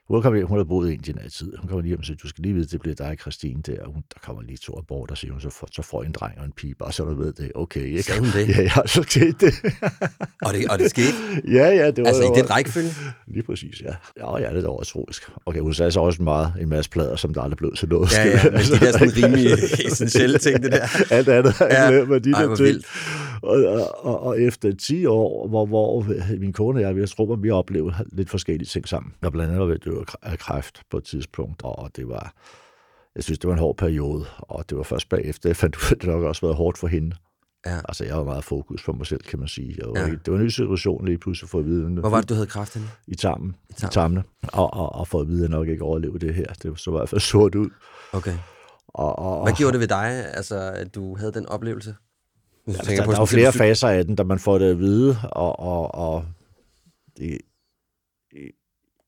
hun, 0.07 0.21
kommer, 0.21 0.37
hjem- 0.39 0.47
hun 0.47 0.57
har 0.57 0.63
boet 0.63 0.89
i 0.89 0.93
Indien 0.93 1.19
altid. 1.19 1.53
Hun 1.57 1.67
kommer 1.67 1.81
lige 1.81 1.89
hjem 1.89 1.99
og 1.99 2.05
siger, 2.05 2.17
du 2.23 2.27
skal 2.27 2.41
lige 2.41 2.53
vide, 2.53 2.65
det 2.67 2.79
bliver 2.81 2.95
dig, 2.95 3.17
Christine, 3.21 3.61
der. 3.61 3.81
Og 3.83 3.93
hun, 3.93 4.03
der 4.13 4.19
kommer 4.23 4.41
lige 4.43 4.57
to 4.57 4.77
abort, 4.77 5.11
og 5.11 5.17
siger 5.17 5.31
hun, 5.31 5.41
så 5.41 5.49
får, 5.49 5.67
så 5.71 5.81
får 5.81 6.03
I 6.03 6.05
en 6.05 6.11
dreng 6.11 6.39
og 6.39 6.45
en 6.45 6.51
pige, 6.51 6.75
bare 6.75 6.91
så 6.91 7.03
du 7.03 7.15
ved 7.15 7.33
det. 7.33 7.51
Okay, 7.55 7.81
ikke? 7.85 8.03
Sagde 8.03 8.19
hun 8.21 8.29
det? 8.29 8.49
Ja, 8.49 8.61
ja, 8.61 8.69
så 8.87 9.03
skete 9.03 9.31
det. 9.45 9.53
Og 10.41 10.53
det, 10.53 10.69
og 10.69 10.79
det 10.79 10.89
skete. 10.89 11.13
ja, 11.57 11.67
ja, 11.67 11.91
det 11.91 12.01
var 12.01 12.07
Altså 12.07 12.23
i 12.23 12.27
det 12.27 12.35
den 12.35 12.49
var- 12.49 12.55
rækkefølge. 12.55 12.89
Lige 13.27 13.43
præcis, 13.43 13.81
ja. 13.81 13.93
Ja, 14.17 14.37
ja, 14.37 14.55
det 14.55 14.63
er 14.63 14.67
overtroisk. 14.67 15.29
Okay, 15.45 15.59
hun 15.59 15.73
sagde 15.73 15.91
så 15.91 15.99
også 15.99 16.23
meget, 16.23 16.53
en 16.61 16.69
masse 16.69 16.91
plader, 16.91 17.15
som 17.15 17.33
der 17.33 17.41
aldrig 17.41 17.57
blev 17.57 17.75
til 17.75 17.89
noget. 17.89 18.13
Ja, 18.17 18.27
ja, 18.27 18.43
men 18.43 18.53
de 18.59 18.79
der 18.85 18.91
sådan 18.91 19.11
rimelig 19.23 19.51
essentielle 19.85 20.37
ting, 20.37 20.63
det 20.63 20.71
der. 20.71 20.87
Alt 21.11 21.27
andet 21.27 21.55
Ja. 21.61 22.05
men 22.05 22.23
de 22.23 22.31
der 22.31 22.55
ting. 22.55 22.67
vildt. 22.67 22.85
Og, 23.41 23.63
og, 23.99 24.23
og, 24.23 24.41
efter 24.41 24.75
10 24.75 25.05
år, 25.05 25.47
hvor, 25.47 25.65
hvor 25.65 26.05
min 26.39 26.53
kone 26.53 26.77
og 26.79 26.81
jeg, 26.81 26.97
jeg 26.97 27.09
tror, 27.09 27.35
vi 27.35 27.49
oplevede 27.51 27.95
lidt 28.11 28.29
forskellige 28.29 28.67
ting 28.67 28.87
sammen. 28.87 29.13
Jeg 29.21 29.31
blandt 29.31 29.47
andet 29.47 29.59
var 29.59 29.65
ved 29.65 29.75
at 29.75 29.85
dø 29.85 29.91
af 30.21 30.39
kræft 30.39 30.81
på 30.91 30.97
et 30.97 31.03
tidspunkt, 31.03 31.61
og 31.63 31.89
det 31.95 32.07
var, 32.07 32.33
jeg 33.15 33.23
synes, 33.23 33.39
det 33.39 33.47
var 33.47 33.53
en 33.53 33.59
hård 33.59 33.77
periode, 33.77 34.25
og 34.37 34.69
det 34.69 34.77
var 34.77 34.83
først 34.83 35.09
bagefter, 35.09 35.49
jeg 35.49 35.55
fandt 35.55 35.75
ud 35.75 35.81
af, 35.89 35.91
at 35.91 36.01
det 36.01 36.09
nok 36.09 36.23
også 36.23 36.41
været 36.41 36.55
hårdt 36.55 36.77
for 36.77 36.87
hende. 36.87 37.15
Ja. 37.65 37.77
Altså, 37.87 38.05
jeg 38.05 38.17
var 38.17 38.23
meget 38.23 38.43
fokus 38.43 38.83
på 38.83 38.91
mig 38.91 39.05
selv, 39.07 39.21
kan 39.21 39.39
man 39.39 39.47
sige. 39.47 39.75
Jeg 39.77 39.87
var, 39.87 39.99
Ja. 39.99 40.05
ja. 40.05 40.11
Det 40.11 40.27
var 40.33 40.37
en 40.37 40.43
ny 40.43 40.49
situation 40.49 41.05
lige 41.05 41.17
pludselig 41.17 41.49
for 41.49 41.59
at 41.59 41.65
vide, 41.65 41.89
Hvor 41.89 42.09
var 42.09 42.19
det, 42.19 42.29
du 42.29 42.33
havde 42.33 42.47
kræft 42.47 42.73
henne? 42.73 42.87
i 43.07 43.15
tarmen, 43.15 43.55
i 43.69 43.73
tarmen. 43.73 43.91
tarmene, 43.91 44.23
og, 44.53 44.73
og, 44.73 44.95
og 44.95 45.07
for 45.07 45.21
at 45.21 45.27
vide, 45.27 45.43
at 45.45 45.49
jeg 45.49 45.57
nok 45.57 45.67
ikke 45.67 45.83
overleve 45.83 46.17
det 46.19 46.33
her. 46.33 46.45
Det 46.63 46.79
så 46.79 46.89
i 46.91 46.93
hvert 46.97 47.09
fald 47.09 47.21
sort 47.21 47.55
ud. 47.55 47.69
Okay. 48.13 48.33
Og, 48.87 49.19
og, 49.19 49.43
Hvad 49.43 49.53
gjorde 49.53 49.73
det 49.73 49.79
ved 49.79 49.87
dig, 49.87 50.25
altså, 50.35 50.71
at 50.75 50.95
du 50.95 51.17
havde 51.17 51.31
den 51.31 51.45
oplevelse? 51.45 51.95
Hvis 52.65 52.75
Altså, 52.75 52.91
der, 52.95 53.05
der 53.05 53.13
er 53.15 53.19
jo 53.19 53.25
flere 53.25 53.53
faser 53.53 53.87
af 53.87 54.05
den, 54.05 54.15
da 54.15 54.23
man 54.23 54.39
får 54.39 54.57
det 54.59 54.71
at 54.71 54.79
vide, 54.79 55.17
og, 55.23 55.59
og, 55.59 55.95
og 55.95 56.25
det, 57.17 57.37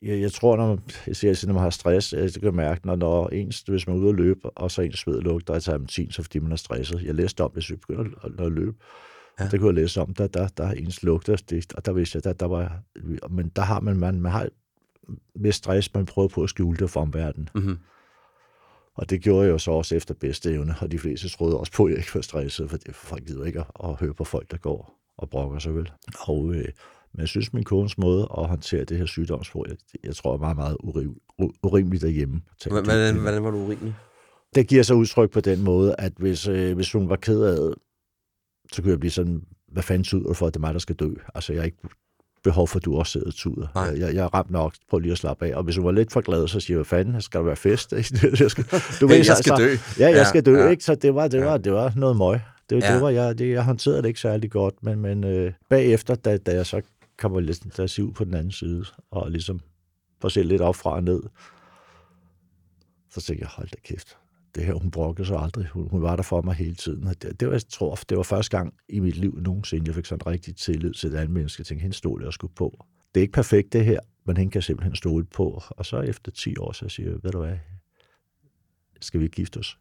jeg, 0.01 0.21
jeg 0.21 0.31
tror, 0.31 0.57
når 0.57 0.67
man, 0.67 0.79
jeg 1.07 1.15
siger, 1.15 1.45
når 1.47 1.53
man 1.53 1.63
har 1.63 1.69
stress, 1.69 2.13
jeg 2.13 2.31
kan 2.43 2.55
mærke, 2.55 2.87
når, 2.87 2.95
når 2.95 3.29
ens, 3.29 3.61
hvis 3.61 3.87
man 3.87 3.95
er 3.95 3.99
ude 3.99 4.09
at 4.09 4.15
løbe, 4.15 4.49
og 4.49 4.71
så 4.71 4.81
ens 4.81 4.99
sved 4.99 5.21
lugter 5.21 5.53
af 5.53 5.61
terpentin, 5.61 6.11
så 6.11 6.23
fordi 6.23 6.39
man 6.39 6.51
er 6.51 6.55
stresset. 6.55 7.03
Jeg 7.03 7.15
læste 7.15 7.43
om, 7.43 7.51
hvis 7.51 7.69
vi 7.69 7.75
begynder 7.75 8.03
at, 8.23 8.45
at 8.45 8.51
løbe, 8.51 8.77
Ja. 9.39 9.47
det 9.51 9.59
kunne 9.59 9.67
jeg 9.67 9.75
læse 9.75 10.01
om, 10.01 10.13
der, 10.13 10.27
der, 10.27 10.47
der 10.47 10.63
er 10.63 10.71
ens 10.71 11.03
lugter, 11.03 11.35
det, 11.49 11.73
og 11.73 11.85
der 11.85 11.93
vidste 11.93 12.15
jeg, 12.15 12.23
der, 12.23 12.33
der 12.33 12.45
var, 12.45 12.81
men 13.29 13.51
der 13.55 13.61
har 13.61 13.79
man, 13.79 13.97
man, 13.97 14.21
man 14.21 14.31
har 14.31 14.49
med 15.35 15.51
stress, 15.51 15.93
man 15.93 16.05
prøver 16.05 16.27
på 16.27 16.43
at 16.43 16.49
skjule 16.49 16.77
det 16.77 16.89
for 16.89 17.01
omverdenen. 17.01 17.49
Mhm. 17.55 17.77
Og 18.97 19.09
det 19.09 19.21
gjorde 19.21 19.45
jeg 19.45 19.51
jo 19.51 19.57
så 19.57 19.71
også 19.71 19.95
efter 19.95 20.13
bedste 20.13 20.51
evne, 20.53 20.75
og 20.81 20.91
de 20.91 20.99
fleste 20.99 21.29
troede 21.29 21.57
også 21.59 21.71
på, 21.71 21.85
at 21.85 21.89
jeg 21.91 21.97
ikke 21.97 22.15
var 22.15 22.21
stresset, 22.21 22.69
for 22.69 22.77
det- 22.77 22.95
folk 22.95 23.25
gider 23.25 23.45
ikke 23.45 23.59
at, 23.59 23.65
at 23.83 23.95
høre 23.95 24.13
på 24.13 24.23
folk, 24.23 24.51
der 24.51 24.57
går 24.57 24.93
og 25.17 25.29
brokker 25.29 25.59
sig 25.59 25.75
vel. 25.75 25.91
Og, 26.19 26.55
øh, 26.55 26.65
men 27.13 27.19
jeg 27.19 27.27
synes, 27.27 27.53
min 27.53 27.63
kones 27.63 27.97
måde 27.97 28.27
at 28.37 28.47
håndtere 28.47 28.83
det 28.83 28.97
her 28.97 29.05
sygdomsfor, 29.05 29.65
jeg, 29.69 29.77
jeg 30.03 30.15
tror 30.15 30.33
er 30.33 30.37
meget, 30.37 30.55
meget 30.57 30.77
urim, 30.79 31.15
urimeligt 31.63 32.01
derhjemme. 32.03 32.41
Hvordan, 32.69 33.15
hvordan, 33.21 33.43
var 33.43 33.51
du 33.51 33.57
urimelig? 33.57 33.95
Det 34.55 34.67
giver 34.67 34.83
sig 34.83 34.95
udtryk 34.95 35.31
på 35.31 35.41
den 35.41 35.63
måde, 35.63 35.95
at 35.99 36.13
hvis, 36.17 36.47
øh, 36.47 36.75
hvis 36.75 36.91
hun 36.91 37.09
var 37.09 37.15
ked 37.15 37.41
af 37.43 37.73
så 38.71 38.81
kunne 38.81 38.91
jeg 38.91 38.99
blive 38.99 39.11
sådan, 39.11 39.41
hvad 39.67 39.83
fanden 39.83 40.03
tyder 40.03 40.23
du 40.23 40.33
for, 40.33 40.47
at 40.47 40.53
det 40.53 40.57
er 40.57 40.61
mig, 40.61 40.73
der 40.73 40.79
skal 40.79 40.95
dø? 40.95 41.13
Altså, 41.35 41.53
jeg 41.53 41.61
har 41.61 41.65
ikke 41.65 41.77
behov 42.49 42.67
for, 42.67 42.77
at 42.79 42.85
du 42.85 42.97
også 42.97 43.11
sidder 43.11 43.27
og 43.27 43.33
tuder. 43.35 43.67
Nej. 43.75 43.83
Jeg, 43.83 44.15
jeg, 44.15 44.23
er 44.23 44.33
ramt 44.33 44.51
nok 44.51 44.73
på 44.91 44.99
lige 44.99 45.11
at 45.11 45.17
slappe 45.17 45.45
af. 45.45 45.55
Og 45.55 45.63
hvis 45.63 45.75
hun 45.75 45.85
var 45.85 45.91
lidt 45.91 46.11
for 46.11 46.21
glad, 46.21 46.47
så 46.47 46.59
siger 46.59 46.75
jeg, 46.75 46.77
hvad 46.77 46.85
fanden, 46.85 47.21
skal 47.21 47.37
der 47.39 47.45
være 47.45 47.55
fest? 47.55 47.93
jeg 48.41 48.51
skal, 48.51 48.63
du 49.01 49.07
Hey, 49.07 49.15
jeg 49.31 49.37
skal 49.37 49.43
så- 49.45 49.55
dø. 49.57 49.75
Ja, 49.99 50.09
jeg 50.17 50.27
skal 50.27 50.45
dø, 50.45 50.55
ja. 50.63 50.69
ikke? 50.69 50.83
Så 50.83 50.95
det 50.95 51.15
var, 51.15 51.27
det 51.27 51.37
Ja. 51.39 51.45
var, 51.45 51.57
det 51.57 51.73
var 51.73 51.93
noget 51.95 52.17
møg. 52.17 52.39
Det, 52.69 52.83
Ja. 52.83 52.93
det 52.93 53.01
var, 53.01 53.09
jeg, 53.09 53.37
det, 53.37 53.49
jeg 53.51 53.63
håndterede 53.63 54.01
det 54.01 54.07
ikke 54.07 54.19
særlig 54.19 54.51
godt, 54.51 54.83
men, 54.83 54.99
men 54.99 55.23
øh, 55.23 55.53
bagefter, 55.69 56.15
da, 56.15 56.37
da 56.37 56.53
jeg 56.53 56.65
så 56.65 56.81
kommer 57.17 57.39
lidt 57.39 57.77
der 57.77 57.99
ud 58.03 58.11
på 58.11 58.23
den 58.23 58.33
anden 58.33 58.51
side, 58.51 58.85
og 59.11 59.31
ligesom 59.31 59.59
får 60.21 60.29
se 60.29 60.43
lidt 60.43 60.61
op 60.61 60.75
fra 60.75 60.91
og 60.91 61.03
ned, 61.03 61.21
så 63.13 63.21
tænkte 63.21 63.41
jeg, 63.43 63.49
hold 63.49 63.67
da 63.69 63.77
kæft, 63.83 64.17
det 64.57 64.65
her, 64.65 64.73
hun 64.73 64.91
brokkede 64.91 65.27
sig 65.27 65.37
aldrig. 65.37 65.67
Hun, 65.67 65.89
hun 65.89 66.01
var 66.01 66.15
der 66.15 66.23
for 66.23 66.41
mig 66.41 66.55
hele 66.55 66.75
tiden. 66.75 67.07
Og 67.07 67.21
det, 67.21 67.39
det 67.39 67.47
var, 67.47 67.53
jeg 67.53 67.61
tror, 67.69 67.95
det 68.09 68.17
var 68.17 68.23
første 68.23 68.57
gang 68.57 68.73
i 68.89 68.99
mit 68.99 69.15
liv 69.15 69.39
nogensinde, 69.41 69.87
jeg 69.87 69.95
fik 69.95 70.05
sådan 70.05 70.27
rigtig 70.27 70.55
tillid 70.55 70.93
til 70.93 71.09
et 71.09 71.15
andet 71.15 71.29
menneske. 71.29 71.61
Jeg 71.61 71.65
tænkte, 71.65 71.81
hende 71.81 71.95
stod 71.95 72.23
jeg 72.23 72.33
sgu 72.33 72.47
på. 72.47 72.85
Det 73.15 73.19
er 73.19 73.21
ikke 73.21 73.33
perfekt, 73.33 73.73
det 73.73 73.85
her, 73.85 73.99
men 74.25 74.37
hende 74.37 74.51
kan 74.51 74.61
simpelthen 74.61 74.95
stole 74.95 75.25
på. 75.25 75.63
Og 75.69 75.85
så 75.85 76.01
efter 76.01 76.31
10 76.31 76.57
år, 76.57 76.71
så 76.71 76.89
siger 76.89 77.09
jeg, 77.09 77.19
ved 77.23 77.31
du 77.31 77.39
hvad, 77.39 77.57
skal 79.01 79.19
vi 79.19 79.27
gifte 79.27 79.57
os? 79.57 79.77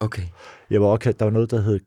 Okay. 0.00 0.22
Jeg 0.70 0.80
var 0.80 0.86
også, 0.86 1.12
der 1.12 1.24
var 1.24 1.32
noget, 1.32 1.50
der 1.50 1.60
hed 1.60 1.80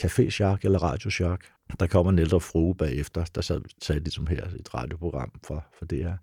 Café 0.00 0.58
eller 0.64 0.82
Radio 0.82 1.10
Shark. 1.10 1.50
Der 1.80 1.86
kommer 1.86 2.12
en 2.12 2.18
ældre 2.18 2.40
frue 2.40 2.74
bagefter, 2.74 3.24
der 3.34 3.40
sad, 3.40 3.60
sad 3.82 4.00
ligesom 4.00 4.26
her 4.26 4.44
et 4.58 4.74
radioprogram 4.74 5.32
for, 5.44 5.64
for 5.78 5.84
det 5.84 5.98
her. 5.98 6.16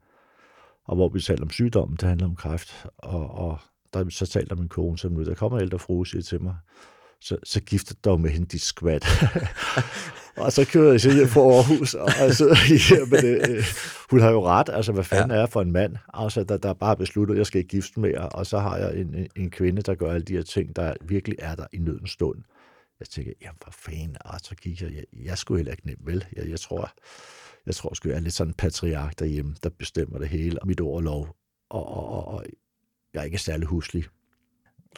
Og 0.84 0.96
hvor 0.96 1.10
vi 1.10 1.22
talte 1.22 1.42
om 1.42 1.50
sygdommen, 1.50 1.98
det 1.98 2.10
handler 2.10 2.28
om 2.28 2.36
kræft. 2.36 2.86
Og, 2.98 3.32
og 3.32 3.60
der 3.94 4.10
så 4.10 4.26
talte 4.26 4.56
min 4.56 4.68
kone, 4.70 4.98
så 4.98 5.10
nu, 5.10 5.24
der 5.26 5.34
kommer 5.36 5.58
en 5.58 5.64
ældre 5.64 5.80
frue, 5.80 6.08
siger 6.08 6.22
til 6.22 6.42
mig, 6.42 6.56
så, 7.22 7.38
så 7.44 7.62
gifter 7.62 7.96
dog 8.06 8.22
med 8.22 8.30
hende 8.30 8.48
dit 8.48 8.62
skvat. 8.62 9.06
og 10.38 10.52
så 10.52 10.66
kører 10.72 10.92
jeg 10.92 11.02
så 11.02 11.14
hjem 11.14 11.28
fra 11.28 11.42
Aarhus, 11.42 11.94
og 11.94 12.10
jeg 12.20 12.36
sidder 12.36 12.56
her 12.56 13.06
med 13.06 13.22
det. 13.22 13.50
øh, 13.50 13.64
Hun 14.12 14.20
har 14.20 14.32
jo 14.32 14.46
ret, 14.46 14.70
altså 14.70 14.92
hvad 14.92 15.04
fanden 15.04 15.30
ja. 15.32 15.36
er 15.36 15.40
jeg 15.40 15.50
for 15.50 15.62
en 15.62 15.72
mand, 15.72 15.96
altså, 16.14 16.44
der, 16.44 16.58
der 16.58 16.74
bare 16.74 16.98
besluttet, 16.98 17.34
at 17.34 17.38
jeg 17.38 17.46
skal 17.46 17.60
ikke 17.60 17.70
gifte 17.70 18.00
mere, 18.00 18.30
og 18.30 18.46
så 18.46 18.60
har 18.60 18.78
jeg 18.78 18.98
en, 18.98 19.16
en, 19.16 19.28
en 19.36 19.50
kvinde, 19.50 19.82
der 19.82 19.96
gør 19.96 20.14
alle 20.14 20.26
de 20.26 20.34
her 20.34 20.44
ting, 20.44 20.76
der 20.76 20.94
virkelig 21.02 21.38
er 21.40 21.56
der 21.56 21.66
i 21.74 21.78
nødens 21.78 22.12
stund. 22.12 22.44
Jeg 23.00 23.08
tænker, 23.10 23.32
jamen 23.42 23.58
for 23.64 23.72
fanden, 23.72 24.18
og 24.26 24.40
så 24.44 24.56
gik 24.56 24.82
jeg, 24.82 24.92
jeg, 24.94 25.04
jeg 25.26 25.38
skulle 25.38 25.58
heller 25.58 25.72
ikke 25.72 25.88
nemt, 25.88 26.06
vel? 26.06 26.26
Jeg, 26.36 26.50
jeg 26.50 26.60
tror, 26.60 26.92
jeg 27.66 27.76
tror 27.76 27.94
sgu, 27.94 28.10
jeg 28.10 28.16
er 28.16 28.20
lidt 28.22 28.34
sådan 28.34 28.50
en 28.50 28.54
patriark 28.54 29.20
derhjemme, 29.20 29.56
der 29.64 29.70
bestemmer 29.70 30.20
det 30.20 30.30
hele, 30.30 30.62
og 30.62 30.68
mit 30.68 30.82
ord 30.82 30.96
og 30.96 31.04
lov, 31.04 31.36
og, 31.70 31.88
og, 31.88 32.10
og, 32.10 32.28
og 32.28 32.46
jeg 33.14 33.20
er 33.20 33.24
ikke 33.24 33.38
særlig 33.38 33.68
huslig. 33.68 34.06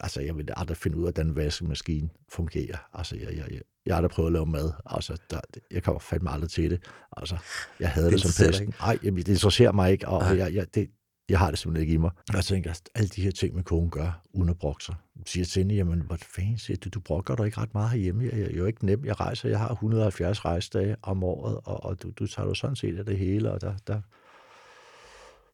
Altså, 0.02 0.20
jeg 0.20 0.36
vil 0.36 0.48
aldrig 0.56 0.76
finde 0.76 0.96
ud 0.96 1.02
af, 1.02 1.12
hvordan 1.12 1.26
en 1.26 1.36
vaskemaskine 1.36 2.08
fungerer. 2.28 2.76
Altså, 2.94 3.16
jeg, 3.16 3.36
jeg, 3.36 3.50
jeg, 3.50 3.60
jeg 3.86 3.94
har 3.94 3.96
aldrig 3.96 4.10
prøvet 4.10 4.28
at 4.28 4.32
lave 4.32 4.46
mad. 4.46 4.72
Altså, 4.86 5.18
der, 5.30 5.40
jeg 5.70 5.82
kommer 5.82 6.00
fandme 6.00 6.30
aldrig 6.30 6.50
til 6.50 6.70
det. 6.70 6.82
Altså, 7.16 7.36
jeg 7.80 7.90
havde 7.90 8.06
Det 8.06 8.12
det, 8.12 8.20
som 8.20 8.46
pest. 8.46 8.62
Nej, 8.80 8.98
det 9.02 9.28
interesserer 9.28 9.72
mig 9.72 9.92
ikke, 9.92 10.08
og 10.08 10.20
Nej. 10.22 10.36
jeg, 10.36 10.54
jeg, 10.54 10.74
det, 10.74 10.90
jeg 11.28 11.38
har 11.38 11.50
det 11.50 11.58
simpelthen 11.58 11.82
ikke 11.82 11.94
i 11.94 11.96
mig. 11.96 12.10
Og 12.28 12.34
jeg 12.34 12.44
tænker, 12.44 12.70
at 12.70 12.88
alle 12.94 13.08
de 13.08 13.22
her 13.22 13.30
ting, 13.30 13.54
min 13.54 13.64
kone 13.64 13.90
gør, 13.90 14.22
uden 14.32 14.48
at 14.48 14.58
brokke 14.58 14.84
sig. 14.84 14.94
Jeg 15.16 15.24
siger 15.26 15.44
til 15.44 15.60
hende, 15.60 15.74
jamen, 15.74 16.00
hvad 16.00 16.18
fanden 16.18 16.58
siger 16.58 16.76
du, 16.76 16.88
du 16.88 17.00
brokker 17.00 17.36
dig 17.36 17.46
ikke 17.46 17.58
ret 17.58 17.74
meget 17.74 17.90
herhjemme. 17.90 18.24
Jeg, 18.24 18.32
jeg, 18.32 18.50
er 18.50 18.56
jo 18.56 18.66
ikke 18.66 18.86
nem. 18.86 19.04
Jeg 19.04 19.20
rejser, 19.20 19.48
jeg 19.48 19.58
har 19.58 19.68
170 19.68 20.44
rejsedage 20.44 20.96
om 21.02 21.24
året, 21.24 21.60
og, 21.64 21.84
og 21.84 22.02
du, 22.02 22.10
du 22.10 22.26
tager 22.26 22.48
jo 22.48 22.54
sådan 22.54 22.76
set 22.76 22.98
af 22.98 23.06
det 23.06 23.18
hele, 23.18 23.52
og 23.52 23.60
der, 23.60 23.74
der, 23.86 24.00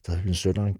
der 0.07 0.17
er 0.17 0.23
min 0.25 0.35
søn, 0.35 0.77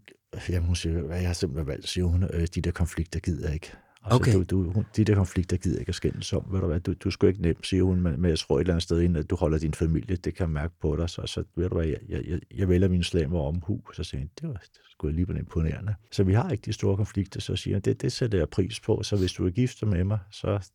jamen, 0.49 0.67
hun 0.67 0.75
siger, 0.75 1.01
hvad 1.01 1.17
jeg 1.17 1.27
har 1.29 1.33
simpelthen 1.33 1.67
valgt, 1.67 1.87
siger 1.87 2.05
hun, 2.05 2.23
øh, 2.23 2.47
de 2.55 2.61
der 2.61 2.71
konflikter 2.71 3.19
gider 3.19 3.45
jeg 3.47 3.53
ikke. 3.53 3.71
Altså, 4.03 4.15
Okay. 4.15 4.33
du, 4.33 4.43
du, 4.43 4.71
hun- 4.71 4.85
de 4.95 5.03
der 5.03 5.15
konflikter 5.15 5.57
gider 5.57 5.75
jeg 5.75 5.79
ikke 5.81 5.89
at 5.89 5.95
skændes 5.95 6.33
om. 6.33 6.45
Ved 6.51 6.59
du, 6.59 6.67
hvad, 6.67 6.79
du, 6.79 6.93
du 6.93 7.11
sgu 7.11 7.27
ikke 7.27 7.41
nem, 7.41 7.63
siger 7.63 7.83
hun, 7.83 8.01
men, 8.01 8.21
men 8.21 8.29
jeg 8.29 8.39
tror 8.39 8.55
et 8.57 8.59
eller 8.61 8.73
andet 8.73 8.83
sted, 8.83 9.01
inden 9.01 9.15
at 9.15 9.29
du 9.29 9.35
holder 9.35 9.57
din 9.59 9.73
familie, 9.73 10.15
det 10.15 10.35
kan 10.35 10.43
jeg 10.43 10.49
mærke 10.49 10.73
på 10.81 10.95
dig. 10.95 11.09
Så, 11.09 11.21
så 11.25 11.43
ved 11.55 11.69
du 11.69 11.75
hvad, 11.75 11.87
jeg, 11.87 11.97
jeg, 12.09 12.25
jeg, 12.27 12.39
jeg 12.55 12.69
vælger 12.69 12.87
min 12.87 13.03
slam 13.03 13.35
om 13.35 13.55
hu. 13.61 13.81
Så 13.93 14.03
siger 14.03 14.21
jeg, 14.21 14.29
det 14.41 14.49
var 14.49 14.61
skulle 14.91 15.15
lige 15.15 15.27
være 15.27 15.39
imponerende. 15.39 15.95
Så 16.11 16.23
vi 16.23 16.33
har 16.33 16.49
ikke 16.51 16.61
de 16.65 16.73
store 16.73 16.97
konflikter, 16.97 17.39
så 17.41 17.55
siger 17.55 17.75
jeg, 17.75 17.85
det, 17.85 18.01
det 18.01 18.11
sætter 18.11 18.37
jeg 18.37 18.49
pris 18.49 18.79
på. 18.79 19.03
Så 19.03 19.15
hvis 19.17 19.33
du 19.33 19.45
er 19.45 19.49
gift 19.49 19.83
med 19.85 20.03
mig, 20.03 20.19
så, 20.31 20.69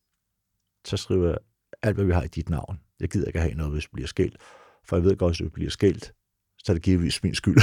så 0.86 0.96
skriver 0.96 1.28
jeg 1.28 1.38
alt, 1.82 1.96
hvad 1.96 2.04
vi 2.04 2.12
har 2.12 2.22
i 2.22 2.28
dit 2.28 2.48
navn. 2.48 2.80
Jeg 3.00 3.08
gider 3.08 3.26
ikke 3.26 3.40
have 3.40 3.54
noget, 3.54 3.72
hvis 3.72 3.84
vi 3.84 3.90
bliver 3.92 4.06
skilt. 4.06 4.36
For 4.84 4.96
jeg 4.96 5.04
ved 5.04 5.16
godt, 5.16 5.30
at 5.32 5.36
hvis 5.38 5.44
vi 5.44 5.48
bliver 5.48 5.70
skilt, 5.70 6.12
så 6.66 6.72
er 6.72 6.74
det 6.74 6.82
givetvis 6.82 7.22
min 7.22 7.34
skyld. 7.34 7.56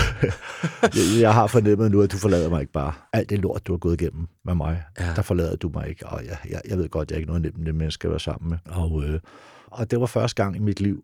jeg, 1.21 1.33
har 1.33 1.47
fornemmet 1.47 1.91
nu, 1.91 2.01
at 2.01 2.11
du 2.11 2.17
forlader 2.17 2.49
mig 2.49 2.61
ikke 2.61 2.73
bare. 2.73 2.93
Alt 3.13 3.29
det 3.29 3.39
lort, 3.39 3.67
du 3.67 3.73
har 3.73 3.77
gået 3.77 4.01
igennem 4.01 4.27
med 4.45 4.55
mig, 4.55 4.83
Ja. 4.99 5.13
der 5.15 5.21
forlader 5.21 5.55
du 5.55 5.71
mig 5.73 5.89
ikke. 5.89 6.07
Og 6.07 6.25
jeg, 6.25 6.37
jeg, 6.49 6.61
jeg 6.69 6.77
ved 6.77 6.89
godt, 6.89 7.11
jeg 7.11 7.15
er 7.15 7.19
ikke 7.19 7.27
noget 7.33 7.41
nemt 7.41 7.75
menneske 7.75 8.07
at 8.07 8.11
være 8.11 8.19
sammen 8.19 8.49
med. 8.49 8.57
Og, 8.65 9.03
øh, 9.03 9.19
og 9.67 9.91
det 9.91 9.99
var 9.99 10.05
første 10.05 10.43
gang 10.43 10.55
i 10.55 10.59
mit 10.59 10.79
liv, 10.81 11.03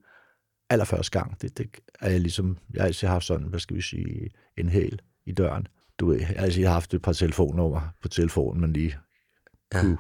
allerførste 0.70 1.20
gang, 1.20 1.42
det, 1.42 1.58
det 1.58 1.68
er 2.02 2.10
jeg 2.10 2.20
ligesom, 2.20 2.58
jeg 2.74 2.82
har 2.82 2.88
altid 2.88 3.08
haft 3.08 3.26
sådan, 3.26 3.48
hvad 3.48 3.60
skal 3.60 3.76
vi 3.78 3.82
sige, 3.82 4.30
en 4.58 4.70
hæl 4.70 5.00
i 5.26 5.32
døren. 5.32 5.68
Du 6.00 6.06
ved, 6.08 6.18
jeg 6.18 6.28
har 6.28 6.36
altid 6.36 6.66
haft 6.66 6.94
et 6.94 7.02
par 7.02 7.14
telefonnummer 7.14 7.82
på 8.02 8.08
telefonen, 8.08 8.62
man 8.62 8.74
lige 8.74 8.98
Ja. 9.74 9.82
kunne 9.82 9.98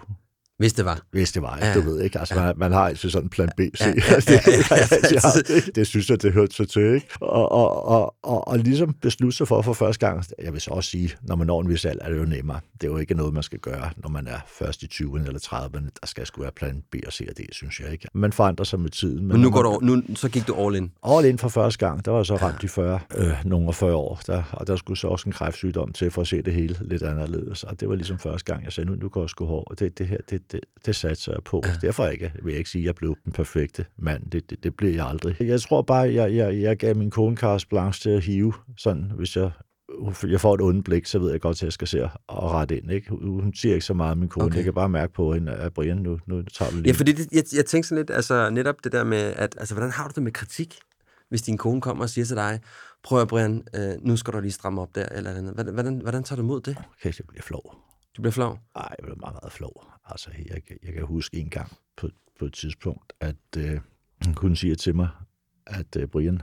Hvis 0.60 0.74
det 0.74 0.86
var. 0.86 1.02
hvis 1.12 1.32
det 1.32 1.42
var, 1.42 1.58
Ja. 1.58 1.68
ja. 1.68 1.74
du 1.74 1.82
ved 1.82 2.02
ikke. 2.02 2.20
Altså, 2.20 2.36
man, 2.36 2.54
man 2.58 2.72
har 2.72 2.88
altid 2.88 3.10
sådan 3.10 3.26
en 3.26 3.30
plan 3.30 3.50
B, 3.58 3.60
C. 3.60 3.82
Ja, 3.82 3.86
Ja, 3.88 3.94
ja, 4.08 4.12
ja, 4.12 4.18
det, 4.30 5.10
ja, 5.12 5.56
ja, 5.56 5.72
ja. 5.78 5.84
synes 5.84 6.10
jeg, 6.10 6.22
det 6.22 6.34
hørte 6.34 6.56
sig 6.56 6.70
til. 6.70 6.94
Ikke? 6.94 7.08
Og, 7.22 7.52
og, 7.52 7.86
og, 7.86 8.16
og, 8.24 8.48
og 8.48 8.60
ligesom 8.60 8.94
beslutte 8.94 9.38
sig 9.38 9.48
for 9.48 9.62
for 9.62 9.74
første 9.74 10.08
gang, 10.08 10.24
jeg 10.44 10.54
vil 10.54 10.62
så 10.62 10.72
også 10.72 10.90
sige, 10.90 11.12
når 11.22 11.36
man 11.36 11.48
når 11.48 11.62
en 11.62 11.70
vis 11.70 11.86
alder, 11.86 12.06
er 12.06 12.10
det 12.10 12.18
jo 12.20 12.26
nemmere. 12.26 12.60
Det 12.82 12.88
er 12.88 12.92
jo 12.92 12.98
ikke 12.98 13.14
noget, 13.14 13.34
man 13.34 13.44
skal 13.44 13.60
gøre, 13.60 13.90
når 13.98 14.10
man 14.10 14.28
er 14.28 14.40
først 14.48 14.84
i 14.84 14.86
20'erne 14.94 15.28
eller 15.28 15.40
30'erne. 15.40 15.90
Der 16.02 16.08
skal 16.08 16.26
sgu 16.26 16.42
være 16.42 16.52
plan 16.52 16.84
B 16.92 16.96
og 17.08 17.14
C 17.14 17.26
og 17.30 17.38
D, 17.38 17.42
synes 17.52 17.80
jeg 17.80 17.92
ikke. 17.92 18.08
Man 18.14 18.34
forandrer 18.34 18.66
sig 18.66 18.80
med 18.80 18.90
tiden. 18.90 19.28
Men 19.28 19.38
nu, 19.38 19.44
når 19.44 19.50
går 19.50 19.62
du, 19.64 19.80
nu 19.86 20.02
så 20.16 20.30
gik 20.30 20.48
du 20.48 20.56
all 20.66 20.76
in. 20.76 20.92
All 21.08 21.26
in 21.26 21.38
for 21.38 21.50
første 21.50 21.86
gang, 21.88 22.06
der 22.06 22.12
var 22.12 22.24
så 22.24 22.36
ramt 22.36 22.64
i 22.64 22.68
40, 22.68 23.00
øh, 23.18 23.32
nogle 23.46 23.68
af 23.68 23.76
40 23.76 23.96
år, 23.96 24.20
der, 24.28 24.44
og 24.52 24.68
der 24.68 24.76
skulle 24.76 24.98
så 24.98 25.08
også 25.08 25.30
en 25.30 25.34
kræftsygdom 25.34 25.92
til 25.94 26.12
for 26.12 26.22
at 26.22 26.28
se 26.28 26.42
det 26.42 26.54
hele 26.54 26.76
lidt 26.82 27.04
anderledes. 27.04 27.64
Og 27.64 27.80
det 27.80 27.90
var 27.90 27.96
ligesom 27.96 28.20
første 28.20 28.54
gang, 28.54 28.64
jeg 28.66 28.74
sagde, 28.74 28.90
nu, 28.90 28.96
nu 28.96 29.10
går 29.10 29.22
jeg 29.22 29.30
sgu 29.30 29.46
hård, 29.46 29.64
og 29.68 29.80
det, 29.80 29.98
det 29.98 30.08
her, 30.08 30.18
det, 30.30 30.49
det, 30.52 30.60
det 30.86 30.96
satte 30.96 31.32
jeg 31.32 31.44
på. 31.46 31.62
Ja. 31.66 31.88
Derfor 31.88 32.06
er 32.06 32.10
ikke, 32.10 32.32
vil 32.44 32.52
jeg 32.52 32.58
ikke 32.58 32.70
sige, 32.70 32.82
at 32.82 32.86
jeg 32.86 32.96
blev 32.96 33.16
den 33.26 33.32
perfekte 33.32 33.86
mand. 33.98 34.32
Det, 34.32 34.50
det, 34.50 34.64
det 34.64 34.76
blev 34.76 34.94
jeg 34.96 35.08
aldrig. 35.08 35.36
Jeg 35.40 35.62
tror 35.62 35.82
bare, 35.82 36.14
jeg, 36.14 36.36
jeg, 36.36 36.62
jeg 36.62 36.78
gav 36.78 36.96
min 36.96 37.10
kone 37.10 37.38
carte 37.38 37.68
blanche 37.68 38.02
til 38.02 38.10
at 38.10 38.24
hive, 38.24 38.54
sådan, 38.78 39.12
hvis 39.16 39.36
jeg 39.36 39.52
jeg 40.24 40.42
får 40.42 40.54
et 40.56 40.62
ondt 40.62 40.86
blik, 40.86 41.06
så 41.06 41.20
ved 41.20 41.32
jeg 41.32 41.42
godt, 41.42 41.58
at 41.58 41.64
jeg 41.64 41.74
skal 41.74 41.88
se 41.88 42.10
og 42.28 42.52
rette 42.52 42.78
ind. 42.78 42.92
Ikke? 42.92 43.10
Hun 43.10 43.54
siger 43.54 43.74
ikke 43.74 43.86
så 43.86 43.94
meget, 43.94 44.18
min 44.18 44.30
kone. 44.30 44.46
Okay. 44.46 44.56
Jeg 44.56 44.64
kan 44.64 44.74
bare 44.74 44.90
mærke 44.90 45.14
på 45.14 45.34
hende, 45.34 45.52
at 45.52 45.74
Brian, 45.74 45.98
nu, 45.98 46.20
nu 46.26 46.42
tager 46.42 46.72
du 46.72 46.76
lige... 46.76 46.88
Ja, 46.88 46.92
fordi 46.92 47.12
det, 47.12 47.28
jeg, 47.32 47.44
jeg 47.56 47.66
tænkte 47.66 47.90
sådan 47.90 48.00
lidt, 48.00 48.10
altså 48.10 48.50
netop 48.50 48.76
det 48.84 48.92
der 48.92 49.04
med, 49.04 49.18
at, 49.18 49.56
altså 49.58 49.74
hvordan 49.74 49.92
har 49.92 50.08
du 50.08 50.12
det 50.16 50.24
med 50.24 50.32
kritik? 50.32 50.76
Hvis 51.30 51.42
din 51.42 51.58
kone 51.58 51.82
kommer 51.82 52.04
og 52.04 52.10
siger 52.10 52.26
til 52.26 52.36
dig, 52.36 52.60
prøv 53.04 53.22
at 53.22 53.28
Brian, 53.28 53.64
øh, 53.76 54.08
nu 54.08 54.18
skal 54.18 54.34
du 54.34 54.40
lige 54.40 54.52
stramme 54.52 54.82
op 54.82 54.96
der, 54.96 55.06
eller 55.12 55.32
andet. 55.32 55.54
Hvordan, 55.54 55.74
hvordan, 55.74 56.00
hvordan 56.02 56.24
tager 56.24 56.36
du 56.38 56.42
imod 56.42 56.62
det? 56.62 56.78
Okay, 56.78 57.14
jeg 57.20 57.26
bliver 57.28 57.44
flov. 57.44 57.76
Du 58.20 58.22
bliver 58.22 58.32
flov. 58.32 58.60
Nej, 58.76 58.96
jeg 59.00 59.04
blev 59.04 59.18
meget, 59.20 59.34
meget 59.42 59.52
flov. 59.52 59.86
Altså, 60.06 60.30
jeg, 60.46 60.62
jeg 60.84 60.94
kan 60.94 61.06
huske 61.06 61.38
en 61.38 61.50
gang 61.50 61.72
på, 61.98 62.10
på 62.40 62.46
et 62.46 62.54
tidspunkt, 62.54 63.14
at 63.20 63.36
øh, 63.58 63.80
hun 64.38 64.56
siger 64.56 64.76
til 64.76 64.96
mig, 64.96 65.10
at 65.68 65.96
øh, 65.96 66.08
Brian, 66.08 66.42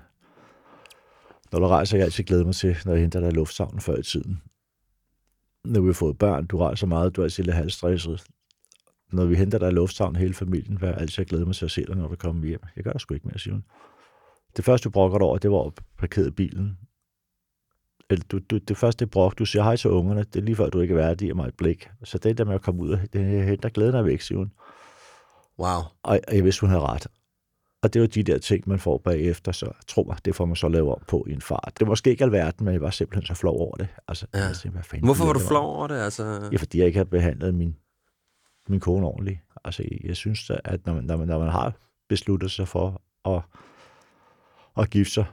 når 1.53 1.59
du 1.59 1.67
rejser, 1.67 1.97
jeg 1.97 2.05
altid 2.05 2.25
glæder 2.25 2.45
mig 2.45 2.55
til, 2.55 2.77
når 2.85 2.93
jeg 2.93 3.01
henter 3.01 3.21
dig 3.21 3.29
i 3.29 3.33
lufthavnen 3.33 3.81
før 3.81 3.97
i 3.97 4.03
tiden. 4.03 4.43
Når 5.65 5.81
vi 5.81 5.87
har 5.87 5.93
fået 5.93 6.19
børn, 6.19 6.47
du 6.47 6.59
rejser 6.59 6.87
meget, 6.87 7.17
du 7.17 7.21
er 7.21 7.25
altid 7.25 7.45
lidt 7.45 7.57
halvstresset. 7.57 8.25
Når 9.13 9.25
vi 9.25 9.37
henter 9.37 9.59
dig 9.59 9.69
i 9.69 9.75
lufthavnen, 9.75 10.17
hele 10.17 10.35
familien, 10.35 10.81
vil 10.81 10.87
jeg 10.87 10.99
altid 10.99 11.25
glæde 11.25 11.45
mig 11.45 11.55
til 11.55 11.65
at 11.65 11.71
se 11.71 11.87
dig, 11.87 11.97
når 11.97 12.09
du 12.09 12.17
kommer 12.17 12.47
hjem. 12.47 12.61
Jeg 12.77 12.85
gør 12.85 12.93
det 12.93 13.01
sgu 13.01 13.15
ikke 13.15 13.29
mere, 13.29 13.39
siger 13.39 13.55
hun. 13.55 13.65
Det 14.57 14.65
første, 14.65 14.85
du 14.85 14.91
brokker 14.91 15.19
dig 15.19 15.27
over, 15.27 15.39
det 15.39 15.51
var 15.51 15.67
at 15.67 15.73
parkere 15.99 16.31
bilen. 16.31 16.79
Eller 18.11 18.25
du, 18.33 18.39
du, 18.39 18.59
det 18.59 18.77
første 18.77 19.07
brok, 19.07 19.39
du 19.39 19.45
siger 19.45 19.63
hej 19.63 19.77
til 19.77 19.91
ungerne, 19.91 20.21
det 20.25 20.37
er 20.37 20.45
lige 20.45 20.57
før, 20.57 20.69
du 20.69 20.81
ikke 20.81 20.93
er 20.93 20.99
værdig 20.99 21.29
af 21.29 21.37
mig 21.37 21.49
et 21.49 21.55
blik. 21.55 21.89
Så 22.05 22.19
det 22.19 22.39
der 22.39 22.45
med 22.45 22.55
at 22.55 22.63
komme 22.63 22.83
ud, 22.83 22.99
det 23.13 23.45
henter 23.45 23.69
glæden 23.69 23.95
af 23.95 24.05
væk, 24.05 24.21
siger 24.21 24.39
hun. 24.39 24.53
Wow. 25.59 25.81
Og 26.03 26.21
og 26.29 26.35
jeg 26.37 26.45
vidste, 26.45 26.61
hun 26.61 26.71
havde 26.71 26.83
ret. 26.83 27.07
Og 27.83 27.95
det 27.95 28.01
var 28.01 28.07
de 28.07 28.23
der 28.23 28.39
ting, 28.39 28.69
man 28.69 28.79
får 28.79 28.99
bagefter, 28.99 29.53
så 29.53 29.71
tro 29.89 30.03
mig, 30.03 30.17
det 30.25 30.35
får 30.35 30.45
man 30.45 30.57
så 30.57 30.69
lavet 30.69 30.89
om 30.89 31.03
på 31.09 31.25
i 31.29 31.33
en 31.33 31.41
fart. 31.41 31.73
Det 31.79 31.81
var 31.81 31.87
måske 31.87 32.11
ikke 32.11 32.25
alverden, 32.25 32.65
men 32.65 32.75
jeg 32.75 32.81
var 32.81 32.91
simpelthen 32.91 33.27
så 33.27 33.35
flov 33.35 33.61
over 33.61 33.77
det. 33.77 33.89
Altså, 34.09 34.27
Ja. 34.35 34.41
tænkte, 34.41 34.69
hvad 34.71 34.83
fanden 34.83 35.07
Hvorfor 35.07 35.25
var 35.27 35.33
du 35.33 35.39
flov 35.39 35.77
over 35.77 35.87
det? 35.87 35.95
Altså, 35.95 36.49
Ja, 36.53 36.57
fordi 36.57 36.79
jeg 36.79 36.87
ikke 36.87 36.97
har 36.97 37.05
behandlet 37.05 37.55
min, 37.55 37.77
min 38.69 38.81
kone 38.81 39.07
ordentligt. 39.07 39.39
Altså, 39.65 39.85
jeg 40.05 40.17
synes, 40.17 40.47
da, 40.47 40.59
at 40.65 40.87
når 40.87 40.95
man, 40.95 41.05
når 41.05 41.17
man, 41.17 41.29
når 41.29 41.39
man 41.39 41.49
har 41.49 41.73
besluttet 42.09 42.51
sig 42.51 42.69
for 42.69 43.03
at, 43.25 43.43
at 44.77 44.91
gifte 44.91 45.13
sig, 45.13 45.25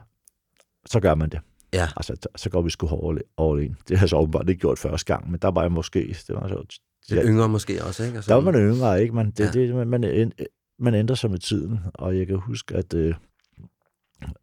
så 0.86 1.00
gør 1.00 1.14
man 1.14 1.28
det. 1.30 1.40
Ja. 1.74 1.88
Altså, 1.96 2.16
så- 2.22 2.28
så 2.36 2.50
går 2.50 2.62
vi 2.62 2.70
sgu 2.70 3.08
all, 3.10 3.20
all 3.38 3.62
in. 3.62 3.76
Det 3.88 3.98
har 3.98 4.04
jeg 4.04 4.08
så 4.08 4.16
åbenbart 4.16 4.48
ikke 4.48 4.60
gjort 4.60 4.78
første 4.78 5.14
gang, 5.14 5.30
men 5.30 5.40
der 5.40 5.48
var 5.50 5.62
jeg 5.62 5.72
måske, 5.72 6.16
det 6.26 6.34
var 6.34 6.48
så, 6.48 6.78
lidt 7.08 7.26
yngre 7.26 7.48
måske 7.48 7.84
også, 7.84 8.04
ikke? 8.04 8.16
Altså, 8.16 8.28
der 8.28 8.34
var 8.34 8.52
man 8.52 8.54
yngre, 8.60 9.02
ikke? 9.02 9.14
Man, 9.14 9.30
det, 9.30 9.40
Ja. 9.40 9.50
det, 9.50 9.74
man, 9.74 9.88
man, 9.88 10.32
man 10.78 10.94
ændrer 10.94 11.16
sig 11.16 11.30
med 11.30 11.38
tiden, 11.38 11.78
og 11.94 12.18
jeg 12.18 12.26
kan 12.26 12.36
huske, 12.36 12.74
at 12.74 12.94
øh, 12.94 13.14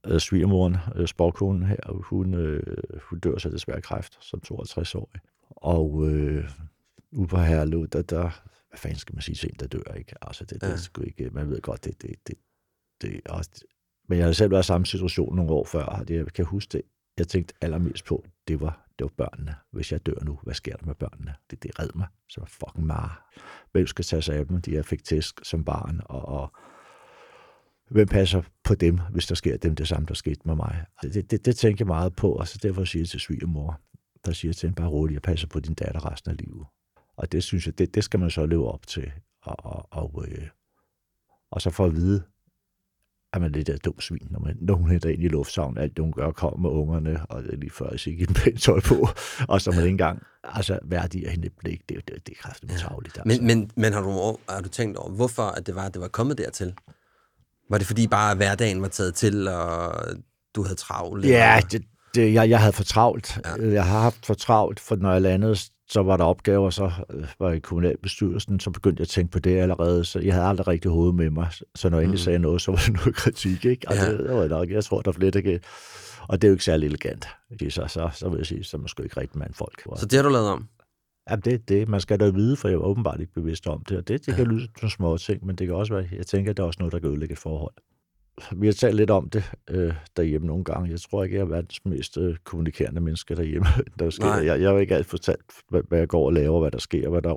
øh, 0.08 0.20
svigermoren, 0.20 0.78
øh, 0.96 1.08
sporkonen 1.08 1.64
her, 1.64 1.92
hun, 2.04 2.34
øh, 2.34 2.78
hun 3.10 3.20
dør 3.20 3.38
så 3.38 3.50
desværre 3.50 3.78
af 3.78 3.84
kræft 3.84 4.18
som 4.22 4.42
52-årig. 4.48 5.22
Og 5.50 6.10
øh, 6.10 6.50
ude 7.12 7.28
på 7.28 7.38
Herlev, 7.38 7.88
der, 7.88 8.02
der, 8.02 8.22
hvad 8.70 8.78
fanden 8.78 9.00
skal 9.00 9.16
man 9.16 9.22
sige 9.22 9.36
til 9.36 9.50
en, 9.50 9.56
der 9.60 9.68
dør, 9.68 9.94
ikke? 9.98 10.14
Altså, 10.22 10.44
det, 10.46 10.62
det 10.62 10.68
Ja. 10.68 10.74
er 10.74 10.78
sgu 10.78 11.02
ikke, 11.02 11.30
man 11.34 11.50
ved 11.50 11.62
godt, 11.62 11.86
det, 11.86 12.02
det, 12.02 12.16
det, 12.28 12.36
det 13.02 13.22
også, 13.30 13.50
men 14.10 14.18
jeg 14.18 14.26
har 14.26 14.34
selv 14.34 14.52
været 14.52 14.64
i 14.64 14.68
samme 14.68 14.86
situation 14.86 15.36
nogle 15.36 15.52
år 15.52 15.64
før, 15.66 15.84
og 15.84 16.08
det, 16.08 16.16
jeg 16.16 16.34
kan 16.34 16.46
huske 16.46 16.72
det, 16.72 16.82
jeg 17.18 17.28
tænkte 17.28 17.54
allermest 17.62 18.06
på, 18.06 18.26
det 18.48 18.62
var, 18.62 18.88
det 19.00 19.04
var 19.04 19.26
børnene. 19.26 19.56
Hvis 19.72 19.92
jeg 19.92 20.06
dør 20.06 20.24
nu, 20.24 20.40
hvad 20.44 20.54
sker 20.54 20.76
der 20.76 20.86
med 20.86 20.96
børnene? 20.96 21.36
Det, 21.52 21.64
det 21.64 21.80
red 21.80 21.90
mig 21.96 22.08
som 22.30 22.46
fucking 22.48 22.86
meget. 22.86 23.12
Hvem 23.72 23.88
skal 23.88 24.06
tage 24.06 24.22
sig 24.22 24.36
af 24.36 24.48
dem? 24.48 24.62
De 24.62 24.74
jeg 24.74 24.86
fik 24.86 25.04
tæsk 25.04 25.46
som 25.46 25.64
barn, 25.64 26.02
og, 26.06 26.26
og 26.26 26.54
hvem 27.90 28.08
passer 28.08 28.42
på 28.64 28.76
dem, 28.76 29.00
hvis 29.12 29.28
der 29.28 29.36
sker 29.36 29.58
dem 29.58 29.76
det 29.76 29.88
samme, 29.88 30.06
der 30.06 30.14
skete 30.14 30.42
med 30.46 30.56
mig? 30.56 30.86
Det, 31.02 31.32
det, 31.32 31.46
det 31.46 31.58
tænker 31.58 31.86
jeg 31.86 31.88
meget 31.88 32.16
på, 32.16 32.32
og 32.32 32.48
så 32.48 32.60
derfor 32.64 32.84
siger 32.84 33.02
jeg 33.02 33.10
til 33.10 33.20
svigermor, 33.20 33.80
der 34.26 34.32
siger 34.32 34.54
til 34.54 34.68
hende, 34.68 34.76
bare 34.76 34.90
roligt, 34.90 35.14
jeg 35.14 35.22
passer 35.22 35.48
på 35.48 35.60
din 35.60 35.74
datter 35.74 36.12
resten 36.12 36.32
af 36.32 36.38
livet. 36.38 36.66
Og 37.16 37.32
det 37.32 37.44
synes 37.44 37.66
jeg, 37.66 37.78
det, 37.78 37.96
det 37.96 38.04
skal 38.04 38.20
man 38.20 38.30
så 38.30 38.46
leve 38.46 38.72
op 38.72 38.88
til. 38.88 39.12
Og, 39.42 39.56
og, 39.66 39.88
og, 39.92 40.26
øh, 40.28 40.48
og 41.52 41.62
så 41.62 41.70
for 41.70 41.86
at 41.86 41.96
vide, 41.96 42.24
at 43.34 43.42
man 43.42 43.52
lidt 43.52 43.70
af 43.70 43.74
et 43.74 43.86
dumt 43.86 44.04
svin, 44.04 44.28
når, 44.30 44.40
man, 44.40 44.58
når 44.62 44.76
hun 44.76 44.90
henter 44.92 45.10
ind 45.10 45.24
i 45.24 45.28
lufthavnen, 45.28 45.78
alt 45.78 45.98
det 45.98 46.04
hun 46.04 46.14
gør, 46.14 46.32
kommer 46.32 46.70
med 46.70 46.70
ungerne, 46.70 47.26
og 47.30 47.44
det 47.44 47.54
er 47.54 47.58
lige 47.58 47.72
før 47.72 47.90
jeg 47.92 48.00
siger, 48.00 48.28
en 48.48 48.58
tøj 48.58 48.80
på, 48.80 49.10
og 49.48 49.62
så 49.62 49.70
er 49.70 49.76
man 49.76 49.84
ikke 49.84 49.92
engang 49.92 50.24
altså, 50.44 50.80
værdig 50.84 51.26
af 51.26 51.32
hende 51.32 51.46
et 51.46 51.54
blik. 51.60 51.82
Det, 51.90 51.98
det, 52.08 52.28
det 52.28 52.34
er 52.38 52.42
kraftigt 52.42 52.72
ja. 52.72 52.78
tavligt. 52.78 53.18
Altså. 53.18 53.42
Men, 53.42 53.48
men, 53.48 53.72
men 53.76 53.94
har, 53.94 54.02
du, 54.02 54.38
har 54.50 54.62
du 54.62 54.70
tænkt 54.70 54.98
over, 54.98 55.12
hvorfor 55.12 55.44
at 55.44 55.68
det 55.68 55.76
var, 55.76 55.86
at 55.86 55.94
det 55.94 56.02
var 56.02 56.08
kommet 56.08 56.38
dertil? 56.38 56.74
Var 57.70 57.78
det 57.78 57.88
fordi 57.88 58.08
bare 58.08 58.36
hverdagen 58.36 58.82
var 58.82 58.88
taget 58.88 59.16
til, 59.16 59.48
og 59.48 59.94
du 60.56 60.64
havde 60.64 60.76
travlt? 60.76 61.26
Ja, 61.26 61.58
eller? 61.58 61.68
det, 61.68 61.84
det, 62.16 62.34
jeg, 62.34 62.50
jeg 62.50 62.60
havde 62.60 62.74
for 62.74 62.84
travlt. 62.84 63.40
Ja. 63.46 63.64
Ja. 63.64 63.72
Jeg 63.72 63.86
har 63.86 64.00
haft 64.00 64.26
for 64.26 64.34
travlt, 64.34 64.80
for 64.80 64.96
når 64.96 65.12
jeg 65.12 65.22
landede, 65.22 65.56
så 65.92 66.04
var 66.04 66.18
der 66.18 66.24
opgaver, 66.24 66.70
så 66.70 66.92
øh, 67.10 67.26
var 67.40 67.48
jeg 67.48 67.58
i 67.58 67.60
kommunalbestyrelsen, 67.60 68.60
så 68.60 68.70
begyndte 68.72 69.00
jeg 69.02 69.06
at 69.06 69.10
tænke 69.10 69.32
på 69.32 69.40
det 69.40 69.58
allerede, 69.58 70.06
så 70.06 70.20
jeg 70.20 70.34
havde 70.34 70.46
aldrig 70.48 70.68
rigtig 70.68 70.92
hovedet 70.92 71.16
med 71.16 71.30
mig. 71.30 71.48
Så 71.76 71.90
når 71.90 71.98
jeg 71.98 72.04
endelig 72.04 72.20
Mm. 72.22 72.24
sagde 72.24 72.40
noget, 72.40 72.62
så 72.62 72.72
var 72.72 72.80
det 72.86 72.94
noget 73.00 73.16
kritik, 73.16 73.66
ikke? 73.66 73.88
Og 73.88 73.96
Ja. 73.96 74.04
ja. 74.04 74.12
det, 74.12 74.20
det 74.20 74.36
var 74.36 74.48
nok, 74.48 74.70
jeg 74.70 74.84
tror, 74.84 75.02
der 75.02 75.10
er 75.12 75.14
flere, 75.14 75.32
der 75.32 75.42
kan... 75.42 75.60
Og 76.28 76.42
det 76.42 76.48
er 76.48 76.50
jo 76.50 76.54
ikke 76.54 76.64
særlig 76.64 76.88
elegant. 76.88 77.28
Så, 77.70 77.86
så, 77.88 78.10
så 78.14 78.30
vil 78.30 78.38
jeg 78.38 78.46
sige, 78.46 78.64
så 78.64 78.78
er 78.78 78.82
man 78.82 78.88
sgu 78.88 79.04
ikke 79.04 79.20
rigtig 79.20 79.40
mandfolk. 79.40 79.84
Så 79.96 80.06
det 80.06 80.14
har 80.18 80.24
du 80.24 80.30
lavet 80.30 80.48
om? 80.50 80.68
Jamen, 81.30 81.42
det 81.46 81.70
det. 81.70 81.88
Man 81.90 82.02
skal 82.02 82.20
da 82.20 82.30
vide, 82.30 82.56
for 82.56 82.68
jeg 82.68 82.78
var 82.80 82.86
åbenbart 82.86 83.20
ikke 83.20 83.34
bevidst 83.34 83.68
om 83.68 83.84
det. 83.90 83.98
Og 83.98 84.08
det, 84.08 84.26
det 84.26 84.32
Ja. 84.32 84.36
kan 84.36 84.48
lyde 84.48 84.68
som 84.80 84.90
små 84.90 85.18
ting, 85.18 85.46
men 85.46 85.56
det 85.56 85.68
kan 85.68 85.76
også 85.76 85.94
være, 85.94 86.08
jeg 86.18 86.26
tænker, 86.28 86.52
at 86.52 86.58
det 86.58 86.64
er 86.64 86.68
også 86.68 86.78
noget, 86.80 86.94
der 86.94 87.00
kan 87.00 87.10
ødelægge 87.10 87.34
et 87.34 87.40
forhold. 87.40 87.74
Vi 88.52 88.68
har 88.68 88.74
talt 88.74 88.96
lidt 88.96 89.10
om 89.10 89.30
det 89.30 89.52
øh, 89.70 89.94
derhjemme 90.18 90.48
nogle 90.48 90.64
gange. 90.64 90.92
Jeg 90.92 91.00
tror 91.02 91.24
ikke, 91.24 91.36
jeg 91.36 91.42
er 91.42 91.46
verdens 91.46 91.86
mest 91.86 92.18
øh, 92.18 92.36
kommunikerende 92.44 93.02
menneske 93.02 93.36
derhjemme. 93.36 93.68
Der 94.00 94.10
sker. 94.10 94.26
Nej. 94.26 94.46
Jeg, 94.46 94.62
jeg 94.62 94.70
har 94.70 94.78
ikke 94.78 94.96
altid 94.96 95.10
fortalt, 95.10 95.42
hvad, 95.70 95.82
hvad 95.88 96.00
jeg 96.00 96.08
går 96.08 96.26
og 96.26 96.34
laver, 96.34 96.60
hvad 96.60 96.72
der 96.72 96.80
sker, 96.80 97.10
hvad 97.10 97.22
der, 97.22 97.36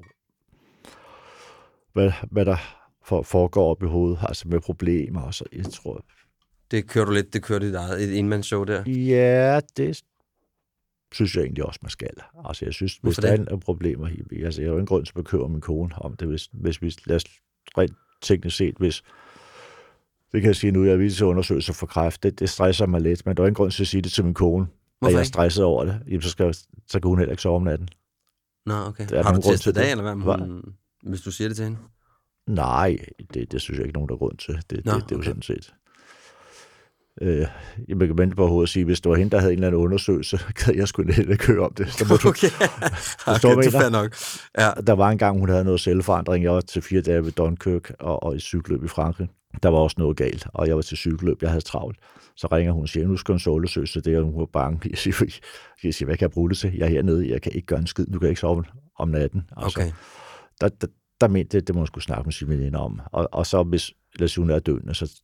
hvad, 1.92 2.12
hvad 2.30 2.44
der 2.44 2.56
for, 3.04 3.22
foregår 3.22 3.70
op 3.70 3.82
i 3.82 3.86
hovedet, 3.86 4.18
altså 4.22 4.48
med 4.48 4.60
problemer. 4.60 5.20
Og 5.20 5.34
så, 5.34 5.44
jeg 5.52 5.64
tror, 5.64 6.04
Det 6.70 6.88
kører 6.88 7.04
du 7.04 7.12
lidt, 7.12 7.32
det 7.32 7.42
kører 7.42 7.58
dit 7.58 7.74
eget 7.74 8.02
et 8.02 8.18
enmandsshow 8.18 8.64
der. 8.64 8.90
Ja, 8.90 9.60
det 9.76 10.02
synes 11.12 11.36
jeg 11.36 11.42
egentlig 11.42 11.64
også, 11.64 11.80
man 11.82 11.90
skal. 11.90 12.10
Altså, 12.44 12.64
jeg 12.64 12.74
synes, 12.74 12.96
hvis 12.96 13.16
der 13.16 13.46
er 13.50 13.56
problemer, 13.56 14.08
altså, 14.44 14.62
jeg 14.62 14.68
har 14.68 14.72
jo 14.72 14.78
ingen 14.78 14.86
grund 14.86 15.04
til 15.04 15.12
at 15.12 15.24
bekymre 15.24 15.48
min 15.48 15.60
kone 15.60 15.90
om 15.96 16.16
det, 16.16 16.28
hvis, 16.28 16.48
hvis 16.52 16.82
vi, 16.82 16.94
lad 17.06 17.16
os 17.16 17.24
rent 17.78 17.96
teknisk 18.22 18.56
set, 18.56 18.74
hvis, 18.78 19.02
det 20.34 20.42
kan 20.42 20.48
jeg 20.48 20.56
sige 20.56 20.70
nu, 20.70 20.84
jeg 20.84 20.92
er 20.92 20.96
vildt 20.96 21.16
til 21.16 21.26
undersøgelser 21.26 21.72
for 21.72 21.86
kræft, 21.86 22.22
det, 22.22 22.40
det 22.40 22.50
stresser 22.50 22.86
mig 22.86 23.00
lidt, 23.00 23.26
men 23.26 23.36
der 23.36 23.42
er 23.42 23.46
ingen 23.46 23.54
grund 23.54 23.70
til 23.70 23.82
at 23.82 23.86
sige 23.86 24.02
det 24.02 24.12
til 24.12 24.24
min 24.24 24.34
kone, 24.34 24.66
Hvorfor 24.66 25.06
at 25.06 25.12
jeg 25.12 25.18
er 25.18 25.20
ikke? 25.22 25.28
stresset 25.28 25.64
over 25.64 25.84
det, 25.84 26.00
jamen, 26.08 26.22
så, 26.22 26.30
skal, 26.30 26.54
så 26.88 27.00
kan 27.00 27.08
hun 27.08 27.18
heller 27.18 27.32
ikke 27.32 27.42
sove 27.42 27.56
om 27.56 27.62
natten. 27.62 27.88
Nå, 28.66 28.74
okay. 28.74 29.06
Der 29.08 29.18
er 29.18 29.22
Har 29.22 29.34
du 29.34 29.40
testet 29.40 29.60
til 29.60 29.74
det, 29.74 29.82
det. 29.82 29.90
eller 29.90 30.02
hvad? 30.02 30.38
Hun, 30.38 30.62
hvis 31.02 31.20
du 31.20 31.30
siger 31.30 31.48
det 31.48 31.56
til 31.56 31.64
hende? 31.64 31.78
Nej, 32.46 32.98
det, 33.34 33.52
det 33.52 33.60
synes 33.60 33.78
jeg 33.78 33.86
ikke 33.86 33.94
nogen, 33.94 34.08
der 34.08 34.14
er 34.14 34.18
grund 34.18 34.36
til. 34.36 34.58
Det, 34.70 34.84
Nå, 34.84 34.92
det, 34.92 35.02
det 35.02 35.12
er 35.12 35.16
jo 35.16 35.22
sådan 35.22 35.42
set. 35.42 35.74
Øh, 37.22 37.46
jeg 37.88 37.98
kan 37.98 38.18
vente 38.18 38.36
på 38.36 38.46
hovedet 38.46 38.66
at 38.66 38.68
sige, 38.68 38.84
hvis 38.84 39.00
det 39.00 39.10
var 39.10 39.16
hende, 39.16 39.30
der 39.30 39.38
havde 39.38 39.52
en 39.52 39.58
eller 39.58 39.66
anden 39.68 39.80
undersøgelse, 39.80 40.38
kan 40.60 40.76
jeg 40.76 40.88
skulle 40.88 41.12
lidt 41.12 41.30
ikke 41.30 41.46
høre 41.46 41.64
om 41.64 41.74
det. 41.74 41.92
Så 41.92 42.06
må 42.08 42.16
du, 42.16 42.28
Okay, 42.34 42.46
okay 43.46 43.70
det 43.70 43.74
er 43.74 43.90
nok. 43.90 44.14
Ja, 44.58 44.70
Der 44.86 44.92
var 44.92 45.10
engang, 45.10 45.38
hun 45.38 45.48
havde 45.48 45.64
noget 45.64 45.80
selvforandring. 45.80 46.44
Jeg 46.44 46.52
var 46.52 46.60
til 46.60 46.82
fire 46.82 47.00
dage 47.00 47.24
ved 47.24 47.32
Dunkirk 47.32 47.90
og, 48.00 48.22
og 48.22 48.36
i 48.36 48.38
cykelløb 48.40 48.84
i 48.84 48.88
Frankrig. 48.88 49.28
Der 49.62 49.68
var 49.68 49.78
også 49.78 49.96
noget 49.98 50.16
galt, 50.16 50.46
og 50.54 50.68
jeg 50.68 50.76
var 50.76 50.82
til 50.82 50.96
cykelløb. 50.96 51.42
Jeg 51.42 51.50
havde 51.50 51.64
travlt. 51.64 51.98
Så 52.36 52.48
ringer 52.52 52.72
hun 52.72 52.82
og 52.82 52.88
siger, 52.88 53.06
nu 53.06 53.16
skal 53.16 53.32
hun 53.32 53.38
så 53.38 53.50
undersøge 53.50 53.86
det, 53.86 54.18
og 54.18 54.24
hun 54.24 54.38
var 54.38 54.46
bange. 54.46 54.80
Jeg 54.90 54.98
siger, 54.98 55.40
jeg 55.84 55.94
siger, 55.94 56.06
hvad 56.06 56.16
kan 56.16 56.24
jeg 56.24 56.30
bruge 56.30 56.50
det 56.50 56.58
til? 56.58 56.74
Jeg 56.76 56.84
er 56.84 56.90
hernede, 56.90 57.30
jeg 57.30 57.42
kan 57.42 57.52
ikke 57.52 57.66
gøre 57.66 57.78
en 57.78 57.86
skid. 57.86 58.06
Nu 58.06 58.18
kan 58.18 58.28
ikke 58.28 58.40
sove 58.40 58.64
om 58.98 59.08
natten. 59.08 59.50
Altså, 59.56 59.80
okay. 59.80 59.92
der, 60.60 60.68
der, 60.68 60.86
der 61.20 61.28
mente 61.28 61.56
det, 61.58 61.66
det 61.66 61.74
må 61.74 61.80
hun 61.80 61.86
skulle 61.86 62.04
snakke 62.04 62.24
med 62.24 62.32
sine 62.32 62.50
veninder 62.50 62.78
om. 62.78 63.00
Og, 63.12 63.28
og 63.32 63.46
så 63.46 63.62
hvis, 63.62 63.92
sige, 64.18 64.42
hun 64.42 64.50
er 64.50 64.58
døende, 64.58 64.94
så 64.94 65.20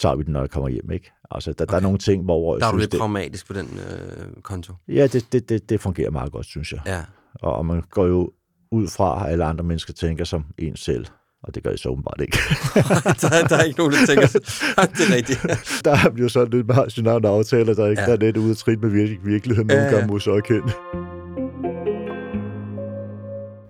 tager 0.00 0.16
vi 0.16 0.22
den, 0.22 0.32
når 0.32 0.40
jeg 0.40 0.50
kommer 0.50 0.68
hjem. 0.68 0.90
Ikke? 0.90 1.12
Altså, 1.30 1.52
der, 1.52 1.64
okay. 1.64 1.70
der 1.72 1.76
er 1.76 1.82
nogle 1.82 1.98
ting, 1.98 2.24
hvor 2.24 2.54
jeg 2.54 2.60
Der 2.60 2.66
er 2.66 2.70
du 2.70 2.76
synes, 2.76 2.82
lidt 2.82 2.92
det, 2.92 2.98
pragmatisk 3.00 3.46
på 3.46 3.52
den 3.52 3.78
øh, 3.90 4.42
konto. 4.42 4.74
ja, 4.88 5.06
det, 5.06 5.32
det, 5.32 5.48
det, 5.48 5.68
det 5.68 5.80
fungerer 5.80 6.10
meget 6.10 6.32
godt, 6.32 6.46
synes 6.46 6.72
jeg. 6.72 6.80
Ja, 6.86 7.04
Og, 7.34 7.56
og 7.56 7.66
man 7.66 7.82
går 7.90 8.06
jo 8.06 8.32
ud 8.70 8.88
fra, 8.88 9.26
at 9.26 9.32
alle 9.32 9.44
andre 9.44 9.64
mennesker 9.64 9.92
tænker 9.92 10.24
som 10.24 10.44
en 10.58 10.76
selv. 10.76 11.06
Og 11.44 11.54
det 11.54 11.62
gør 11.62 11.70
I 11.70 11.76
så 11.76 11.88
åbenbart 11.88 12.20
ikke. 12.20 12.38
der, 13.22 13.46
der 13.48 13.56
er 13.56 13.62
ikke 13.62 13.78
nogen, 13.78 13.92
der 13.92 14.06
tænker, 14.06 14.26
det 14.26 15.10
er 15.10 15.14
rigtigt. 15.16 15.40
der 15.84 16.10
bliver 16.14 16.28
sådan 16.28 16.50
lidt 16.50 17.06
egen 17.06 17.24
aftaler, 17.24 17.74
der 17.74 17.86
ikke 17.88 18.02
Ja. 18.02 18.06
der 18.06 18.12
er 18.12 18.16
lidt 18.16 18.36
ude 18.36 18.50
af 18.50 18.56
trit 18.56 18.82
med 18.82 18.90
virke- 18.90 19.20
virkeligheden. 19.24 19.66
Nogle 19.66 19.82
Ja, 19.82 19.88
gange 19.90 20.00
ja. 20.04 20.06
må 20.06 20.18
så 20.18 20.30
erkende. 20.32 20.72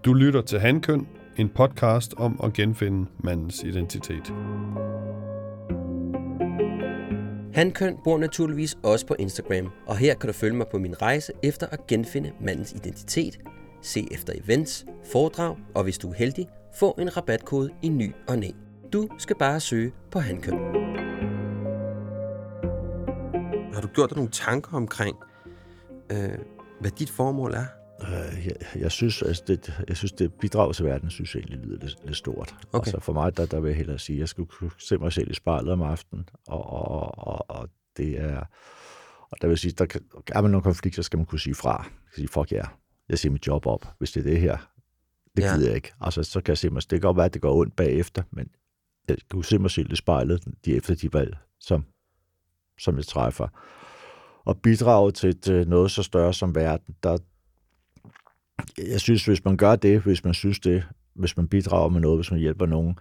Du 0.04 0.12
lytter 0.14 0.42
til 0.42 0.60
Handkøn, 0.60 1.06
en 1.36 1.48
podcast 1.56 2.14
om 2.16 2.40
at 2.44 2.52
genfinde 2.52 3.06
mandens 3.24 3.62
identitet. 3.62 4.32
Hankøn 7.54 7.96
bor 8.04 8.18
naturligvis 8.18 8.76
også 8.82 9.06
på 9.06 9.14
Instagram, 9.18 9.70
og 9.86 9.96
her 9.96 10.14
kan 10.14 10.26
du 10.26 10.32
følge 10.32 10.56
mig 10.56 10.66
på 10.70 10.78
min 10.78 11.02
rejse 11.02 11.32
efter 11.42 11.66
at 11.66 11.86
genfinde 11.86 12.30
mandens 12.40 12.72
identitet, 12.72 13.38
se 13.82 14.08
efter 14.10 14.32
events, 14.44 14.84
foredrag, 15.12 15.56
og 15.74 15.84
hvis 15.84 15.98
du 15.98 16.10
er 16.10 16.14
heldig, 16.14 16.46
få 16.74 16.90
en 16.98 17.16
rabatkode 17.16 17.70
i 17.82 17.88
ny 17.88 18.14
og 18.28 18.38
næ. 18.38 18.50
Du 18.92 19.08
skal 19.18 19.36
bare 19.38 19.60
søge 19.60 19.92
på 20.10 20.18
Hankøn. 20.18 20.58
Har 23.74 23.80
du 23.80 23.88
gjort 23.88 24.10
dig 24.10 24.16
nogle 24.16 24.30
tanker 24.30 24.76
omkring, 24.76 25.16
øh, 26.12 26.38
hvad 26.80 26.90
dit 26.90 27.10
formål 27.10 27.54
er? 27.54 27.64
Øh, 28.02 28.46
jeg, 28.46 28.56
jeg, 28.76 28.92
synes, 28.92 29.22
altså 29.22 29.42
det, 29.46 29.82
jeg 29.88 29.96
synes, 29.96 30.12
det 30.12 30.32
bidrag 30.32 30.74
til 30.74 30.84
verden, 30.84 31.10
synes 31.10 31.34
jeg 31.34 31.40
egentlig 31.40 31.58
lyder 31.58 31.78
lidt, 31.78 32.04
lidt 32.04 32.16
stort. 32.16 32.54
Okay. 32.72 32.78
Altså 32.78 33.00
for 33.00 33.12
mig, 33.12 33.36
der, 33.36 33.46
der 33.46 33.60
vil 33.60 33.68
jeg 33.68 33.76
hellere 33.76 33.98
sige, 33.98 34.16
at 34.16 34.20
jeg 34.20 34.28
skulle 34.28 34.48
kunne 34.48 34.70
se 34.78 34.98
mig 34.98 35.12
selv 35.12 35.30
i 35.30 35.34
spejlet 35.34 35.72
om 35.72 35.82
aftenen, 35.82 36.28
og, 36.48 36.66
og, 36.66 37.18
og, 37.18 37.50
og 37.50 37.68
det 37.96 38.20
er... 38.20 38.44
Og 39.30 39.38
der 39.42 39.48
vil 39.48 39.58
sige, 39.58 39.72
der 39.72 39.86
kan, 39.86 40.00
er 40.32 40.40
man 40.40 40.50
nogle 40.50 40.62
konflikter, 40.62 41.02
så 41.02 41.06
skal 41.06 41.16
man 41.16 41.26
kunne 41.26 41.40
sige 41.40 41.54
fra. 41.54 41.78
Man 41.78 42.10
kan 42.14 42.16
sige, 42.16 42.28
fuck 42.28 42.52
ja, 42.52 42.56
yeah. 42.56 42.68
jeg 43.08 43.18
siger 43.18 43.32
mit 43.32 43.46
job 43.46 43.66
op, 43.66 43.86
hvis 43.98 44.12
det 44.12 44.20
er 44.20 44.24
det 44.24 44.40
her. 44.40 44.73
Det 45.36 45.42
Ja. 45.42 45.54
gider 45.54 45.66
jeg 45.66 45.76
ikke. 45.76 45.92
Altså, 46.00 46.22
så 46.22 46.40
kan 46.40 46.50
jeg 46.52 46.58
se 46.58 46.70
mig, 46.70 46.82
det 46.82 46.88
kan 46.90 47.00
godt 47.00 47.16
være, 47.16 47.26
at 47.26 47.34
det 47.34 47.42
går 47.42 47.54
ondt 47.56 47.76
bagefter, 47.76 48.22
men 48.30 48.48
jeg 49.08 49.16
kunne 49.30 49.44
se 49.44 49.58
mig 49.58 49.70
selv 49.70 49.92
i 49.92 49.96
spejlet 49.96 50.44
de 50.64 50.76
efter 50.76 50.94
de 50.94 51.12
valg, 51.12 51.36
som, 51.60 51.84
som 52.78 52.96
jeg 52.96 53.06
træffer. 53.06 53.48
Og 54.44 54.60
bidrage 54.60 55.12
til 55.12 55.30
et, 55.30 55.68
noget 55.68 55.90
så 55.90 56.02
større 56.02 56.34
som 56.34 56.54
verden, 56.54 56.94
der, 57.02 57.18
jeg 58.78 59.00
synes, 59.00 59.24
hvis 59.26 59.44
man 59.44 59.56
gør 59.56 59.76
det, 59.76 60.00
hvis 60.00 60.24
man 60.24 60.34
synes 60.34 60.60
det, 60.60 60.84
hvis 61.14 61.36
man 61.36 61.48
bidrager 61.48 61.88
med 61.88 62.00
noget, 62.00 62.18
hvis 62.18 62.30
man 62.30 62.40
hjælper 62.40 62.66
nogen, 62.66 62.98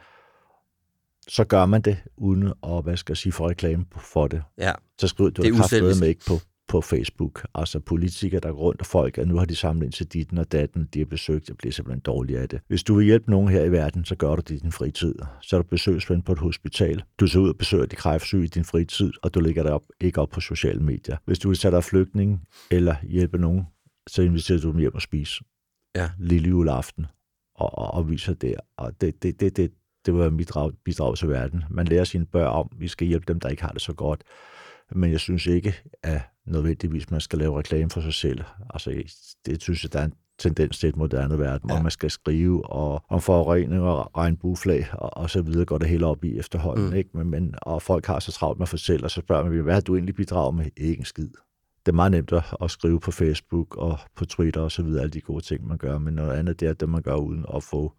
så 1.28 1.44
gør 1.44 1.66
man 1.66 1.82
det, 1.82 1.98
uden 2.18 2.54
at, 2.64 2.84
hvad 2.84 2.98
skal 2.98 3.12
jeg 3.14 3.18
sige, 3.18 3.34
få 3.34 3.50
reklame 3.50 3.86
for 3.98 4.28
det. 4.28 4.44
Ja, 4.58 4.72
Så 5.00 5.08
skriv 5.08 5.32
du 5.32 5.42
Det 5.42 5.50
er 5.50 5.56
har 5.56 6.00
med 6.00 6.08
ikke 6.08 6.26
på, 6.28 6.34
på 6.68 6.82
Facebook. 6.82 7.46
Altså 7.56 7.80
politikere, 7.80 8.40
der 8.40 8.52
går 8.52 8.58
rundt 8.58 8.82
og 8.82 8.86
folk, 8.86 9.18
at 9.18 9.28
nu 9.28 9.38
har 9.38 9.46
de 9.46 9.56
samlet 9.56 9.86
ind 9.86 9.94
til 9.94 10.06
ditten 10.06 10.38
og 10.38 10.52
datten, 10.52 10.90
de 10.94 11.00
har 11.00 11.06
besøgt, 11.06 11.50
jeg 11.50 11.58
bliver 11.58 11.72
simpelthen 11.72 12.00
dårlig 12.00 12.38
af 12.38 12.50
det. 12.50 12.62
Hvis 12.68 12.84
du 12.84 12.96
vil 12.96 13.06
hjælpe 13.06 13.32
nogen 13.32 13.50
her 13.50 13.64
i 13.64 13.72
verden, 13.72 14.06
så 14.06 14.16
gør 14.16 14.36
du 14.36 14.42
det 14.42 14.56
i 14.56 14.58
din 14.58 14.72
fritid. 14.72 15.16
Så 15.42 15.58
er 15.58 15.62
du 15.62 15.68
besøgsven 15.68 16.22
på 16.22 16.32
et 16.32 16.40
hospital. 16.40 17.04
Du 17.20 17.28
tager 17.28 17.44
ud 17.44 17.50
og 17.50 17.58
besøger 17.58 17.86
de 17.86 17.96
kræftsyge 17.96 18.44
i 18.44 18.48
din 18.48 18.66
fritid, 18.66 19.12
og 19.24 19.34
du 19.34 19.40
lægger 19.40 19.64
dig 19.64 19.72
op, 19.72 19.84
ikke 20.02 20.22
op 20.22 20.30
på 20.30 20.40
sociale 20.40 20.80
medier. 20.80 21.18
Hvis 21.26 21.40
du 21.40 21.48
vil 21.48 21.58
tage 21.58 21.72
dig 21.72 21.84
flygtning 21.84 22.42
eller 22.72 22.96
hjælpe 23.04 23.38
nogen, 23.38 23.64
så 24.08 24.22
inviterer 24.22 24.60
du 24.60 24.72
dem 24.72 24.80
hjem 24.80 24.96
og 24.96 25.02
spise. 25.02 25.44
Ja. 25.96 26.10
Lille 26.20 26.50
juleaften 26.50 27.06
og, 27.56 27.78
og, 27.78 27.94
og 27.94 28.10
viser 28.10 28.34
det. 28.34 28.56
Og 28.78 29.02
det, 29.02 29.24
det, 29.24 29.40
det, 29.40 29.58
det, 29.58 29.72
det 30.06 30.18
være 30.18 30.32
mit 30.32 30.38
bidrag, 30.38 30.72
bidrag 30.86 31.18
til 31.18 31.30
verden. 31.30 31.64
Man 31.70 31.88
lærer 31.88 32.04
sine 32.04 32.26
børn 32.26 32.48
om, 32.48 32.70
vi 32.78 32.88
skal 32.88 33.08
hjælpe 33.08 33.26
dem, 33.28 33.40
der 33.40 33.50
ikke 33.50 33.62
har 33.62 33.72
det 33.72 33.82
så 33.82 33.94
godt. 33.94 34.24
Men 34.96 35.12
jeg 35.12 35.20
synes 35.20 35.46
ikke, 35.46 35.76
at 36.04 36.22
nødvendigvis 36.46 37.12
man 37.12 37.22
skal 37.22 37.40
lave 37.40 37.58
reklame 37.60 37.90
for 37.90 38.02
sig 38.02 38.14
selv. 38.14 38.42
Altså, 38.70 39.04
det 39.46 39.62
synes 39.62 39.84
jeg, 39.84 39.94
der 39.94 40.00
er 40.00 40.06
en 40.06 40.14
tendens 40.38 40.80
til 40.80 40.90
et 40.90 40.96
moderne 40.96 41.40
verden, 41.40 41.70
Ja. 41.70 41.82
man 41.82 41.92
skal 41.92 42.12
skrive 42.12 42.66
og, 42.72 43.04
om 43.10 43.22
forurening 43.22 43.82
og 43.82 44.18
regnbueflag 44.18 44.88
og, 44.94 45.18
og 45.18 45.30
så 45.30 45.42
videre, 45.42 45.66
går 45.66 45.78
det 45.78 45.88
hele 45.88 46.06
op 46.06 46.24
i 46.26 46.38
efterhånden. 46.40 46.90
Mm. 46.90 46.96
Ikke? 46.96 47.10
Men, 47.14 47.30
men, 47.30 47.56
og 47.62 47.82
folk 47.82 48.06
har 48.06 48.20
så 48.20 48.32
travlt 48.32 48.60
med 48.60 48.64
at 48.66 48.70
fortælle, 48.70 49.06
og 49.06 49.12
så 49.12 49.22
spørger 49.22 49.50
man, 49.50 49.60
hvad 49.62 49.74
har 49.74 49.82
du 49.82 49.96
egentlig 49.96 50.16
bidraget 50.16 50.56
med? 50.56 50.66
Ikke 50.78 51.00
en 51.00 51.06
skid. 51.06 51.30
Det 51.86 51.92
er 51.92 51.96
meget 51.96 52.12
nemt 52.12 52.32
at, 52.32 52.44
at 52.62 52.72
skrive 52.72 53.00
på 53.00 53.12
Facebook 53.12 53.76
og 53.78 54.00
på 54.16 54.26
Twitter 54.26 54.62
og 54.62 54.72
så 54.72 54.84
videre, 54.84 55.02
alle 55.02 55.12
de 55.12 55.22
gode 55.22 55.44
ting, 55.44 55.68
man 55.68 55.78
gør, 55.78 55.98
men 55.98 56.14
noget 56.14 56.32
andet, 56.38 56.60
det 56.60 56.68
er 56.68 56.74
det, 56.74 56.90
man 56.90 57.02
gør 57.02 57.16
uden 57.16 57.46
at 57.56 57.64
få 57.64 57.94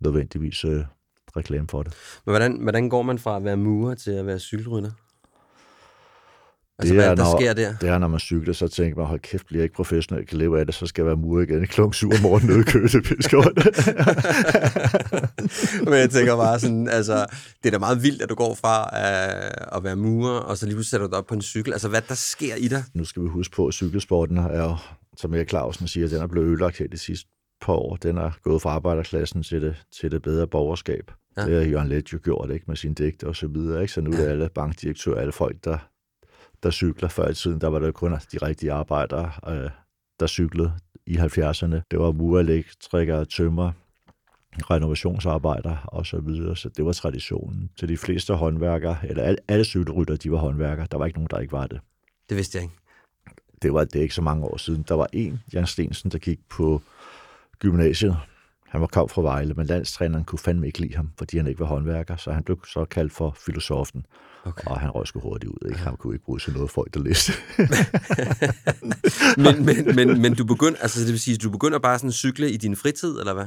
nødvendigvis 0.00 0.64
øh, 0.64 0.84
reklame 1.36 1.68
for 1.68 1.82
det. 1.82 1.94
men 2.26 2.32
hvordan, 2.32 2.62
hvordan 2.62 2.88
går 2.88 3.02
man 3.02 3.18
fra 3.18 3.36
at 3.36 3.44
være 3.44 3.56
murer 3.56 3.94
til 3.94 4.10
at 4.10 4.26
være 4.26 4.38
cykelrytter? 4.38 4.90
Altså, 6.82 6.94
Det 6.94 7.02
hvad 7.02 7.10
er, 7.10 7.14
der 7.14 7.24
når- 7.24 7.40
sker 7.40 7.52
der? 7.52 7.74
Det 7.80 7.88
er, 7.88 7.98
når 7.98 8.08
man 8.08 8.20
cykler, 8.20 8.54
så 8.54 8.68
tænker 8.68 8.96
man, 8.96 9.06
hold 9.06 9.20
kæft, 9.20 9.46
bliver 9.46 9.60
jeg 9.60 9.64
ikke 9.64 9.74
professionel, 9.74 10.26
kan 10.26 10.38
leve 10.38 10.60
af 10.60 10.66
det, 10.66 10.74
så 10.74 10.86
skal 10.86 11.02
jeg 11.02 11.06
være 11.06 11.16
mur 11.16 11.40
igen 11.40 11.66
klokken 11.66 11.92
7 11.92 12.10
om 12.10 12.20
morgenen 12.22 12.50
nede 12.56 12.98
i 12.98 13.00
Piskård. 13.00 13.52
Men 15.84 15.94
jeg 15.94 16.10
tænker 16.10 16.36
bare 16.36 16.60
sådan, 16.60 16.88
altså, 16.88 17.26
det 17.62 17.66
er 17.66 17.70
da 17.70 17.78
meget 17.78 18.02
vildt, 18.02 18.22
at 18.22 18.28
du 18.28 18.34
går 18.34 18.54
fra 18.54 18.88
at, 18.92 19.52
at 19.76 19.84
være 19.84 19.96
murer, 19.96 20.38
og 20.40 20.58
så 20.58 20.66
lige 20.66 20.74
pludselig 20.76 20.90
sætter 20.90 21.06
du 21.06 21.10
dig 21.10 21.18
op 21.18 21.26
på 21.26 21.34
en 21.34 21.42
cykel. 21.42 21.72
Altså, 21.72 21.88
hvad 21.88 22.02
der 22.08 22.14
sker 22.14 22.54
i 22.54 22.68
dig? 22.68 22.84
nu 22.94 23.04
skal 23.04 23.22
vi 23.22 23.28
huske 23.28 23.56
på, 23.56 23.66
at 23.66 23.74
cykelsporten 23.74 24.36
er 24.36 24.96
som 25.16 25.34
Erik 25.34 25.48
Clausen 25.48 25.88
siger, 25.88 26.08
den 26.08 26.22
er 26.22 26.26
blevet 26.26 26.46
ødelagt 26.46 26.78
her 26.78 26.88
de 26.88 26.98
sidste 26.98 27.28
par 27.62 27.72
år. 27.72 27.96
Den 27.96 28.18
er 28.18 28.30
gået 28.44 28.62
fra 28.62 28.70
arbejderklassen 28.70 29.42
til 29.42 29.62
det, 29.62 29.74
til 30.00 30.10
det 30.10 30.22
bedre 30.22 30.46
borgerskab. 30.46 31.10
Ja. 31.36 31.42
Ja. 31.42 31.48
Det 31.50 31.56
har 31.56 31.70
Jørgen 31.70 31.88
Let 31.88 32.12
jo 32.12 32.18
gjort, 32.24 32.50
ikke, 32.50 32.64
med 32.68 32.76
sine 32.76 32.94
digte 32.94 33.26
og 33.26 33.36
så 33.36 33.46
videre. 33.46 33.80
Ikke? 33.82 33.92
Så 33.92 34.00
nu 34.00 34.10
er 34.10 34.16
det 34.16 34.26
alle 34.28 34.48
bankdirektører, 34.54 35.20
alle 35.20 35.32
folk, 35.32 35.56
der, 35.64 35.78
der 36.62 36.70
cykler. 36.70 37.08
Før 37.08 37.28
i 37.28 37.34
tiden, 37.34 37.60
der 37.60 37.68
var 37.68 37.78
det 37.78 37.94
kun 37.94 38.12
de 38.12 38.38
rigtige 38.42 38.72
arbejdere, 38.72 39.32
øh, 39.48 39.70
der 40.20 40.26
cyklede 40.26 40.72
i 41.06 41.16
70'erne. 41.16 41.80
Det 41.90 41.98
var 41.98 42.12
murelektrikere, 42.12 43.24
tømmer, 43.24 43.72
renovationsarbejdere 44.70 45.78
og 45.84 46.06
så 46.06 46.20
videre. 46.20 46.56
Så 46.56 46.68
det 46.68 46.84
var 46.84 46.92
traditionen. 46.92 47.70
Så 47.76 47.86
de 47.86 47.96
fleste 47.96 48.34
håndværkere, 48.34 48.96
eller 49.02 49.22
alle, 49.22 49.38
alle 49.48 49.64
cykelrytter, 49.64 50.16
de 50.16 50.32
var 50.32 50.38
håndværkere. 50.38 50.86
Der 50.90 50.98
var 50.98 51.06
ikke 51.06 51.18
nogen, 51.18 51.28
der 51.30 51.38
ikke 51.38 51.52
var 51.52 51.66
det 51.66 51.80
Det 52.28 52.36
vidste 52.36 52.56
jeg 52.56 52.62
ikke. 52.62 52.74
det 53.62 53.74
var 53.74 53.84
det 53.84 53.96
er 53.96 54.02
ikke 54.02 54.14
så 54.14 54.22
mange 54.22 54.44
år 54.44 54.56
siden. 54.56 54.84
Der 54.88 54.94
var 54.94 55.06
en, 55.12 55.40
Jan 55.52 55.66
Stensen, 55.66 56.10
der 56.10 56.18
gik 56.18 56.38
på 56.48 56.82
gymnasiet. 57.58 58.16
Han 58.72 58.80
var 58.80 58.86
kom 58.86 59.08
fra 59.08 59.22
Vejle, 59.22 59.54
men 59.54 59.66
landstræneren 59.66 60.24
kunne 60.24 60.38
fandme 60.38 60.66
ikke 60.66 60.80
lide 60.80 60.96
ham, 60.96 61.10
fordi 61.18 61.36
han 61.36 61.46
ikke 61.46 61.60
var 61.60 61.66
håndværker, 61.66 62.16
så 62.16 62.32
han 62.32 62.42
blev 62.44 62.64
så 62.66 62.84
kaldt 62.84 63.12
for 63.12 63.36
filosofen, 63.46 64.06
Okay. 64.44 64.70
og 64.70 64.80
han 64.80 64.90
røg 64.90 65.06
sgu 65.06 65.20
hurtigt 65.20 65.50
ud. 65.50 65.68
Ikke? 65.68 65.78
Han 65.78 65.96
kunne 65.96 66.14
ikke 66.14 66.24
bruge 66.24 66.38
til 66.38 66.52
noget 66.52 66.70
folk, 66.70 66.94
der 66.94 67.00
læste. 67.00 67.32
men, 69.44 69.66
men, 69.66 69.96
men, 69.96 70.22
men 70.22 70.34
du 70.34 70.44
begynder, 70.44 70.78
altså 70.80 71.00
det 71.00 71.08
vil 71.08 71.20
sige, 71.20 71.36
du 71.36 71.50
begynder 71.50 71.78
bare 71.78 71.98
sådan 71.98 72.08
at 72.08 72.14
cykle 72.14 72.50
i 72.50 72.56
din 72.56 72.76
fritid, 72.76 73.18
eller 73.18 73.34
hvad? 73.34 73.46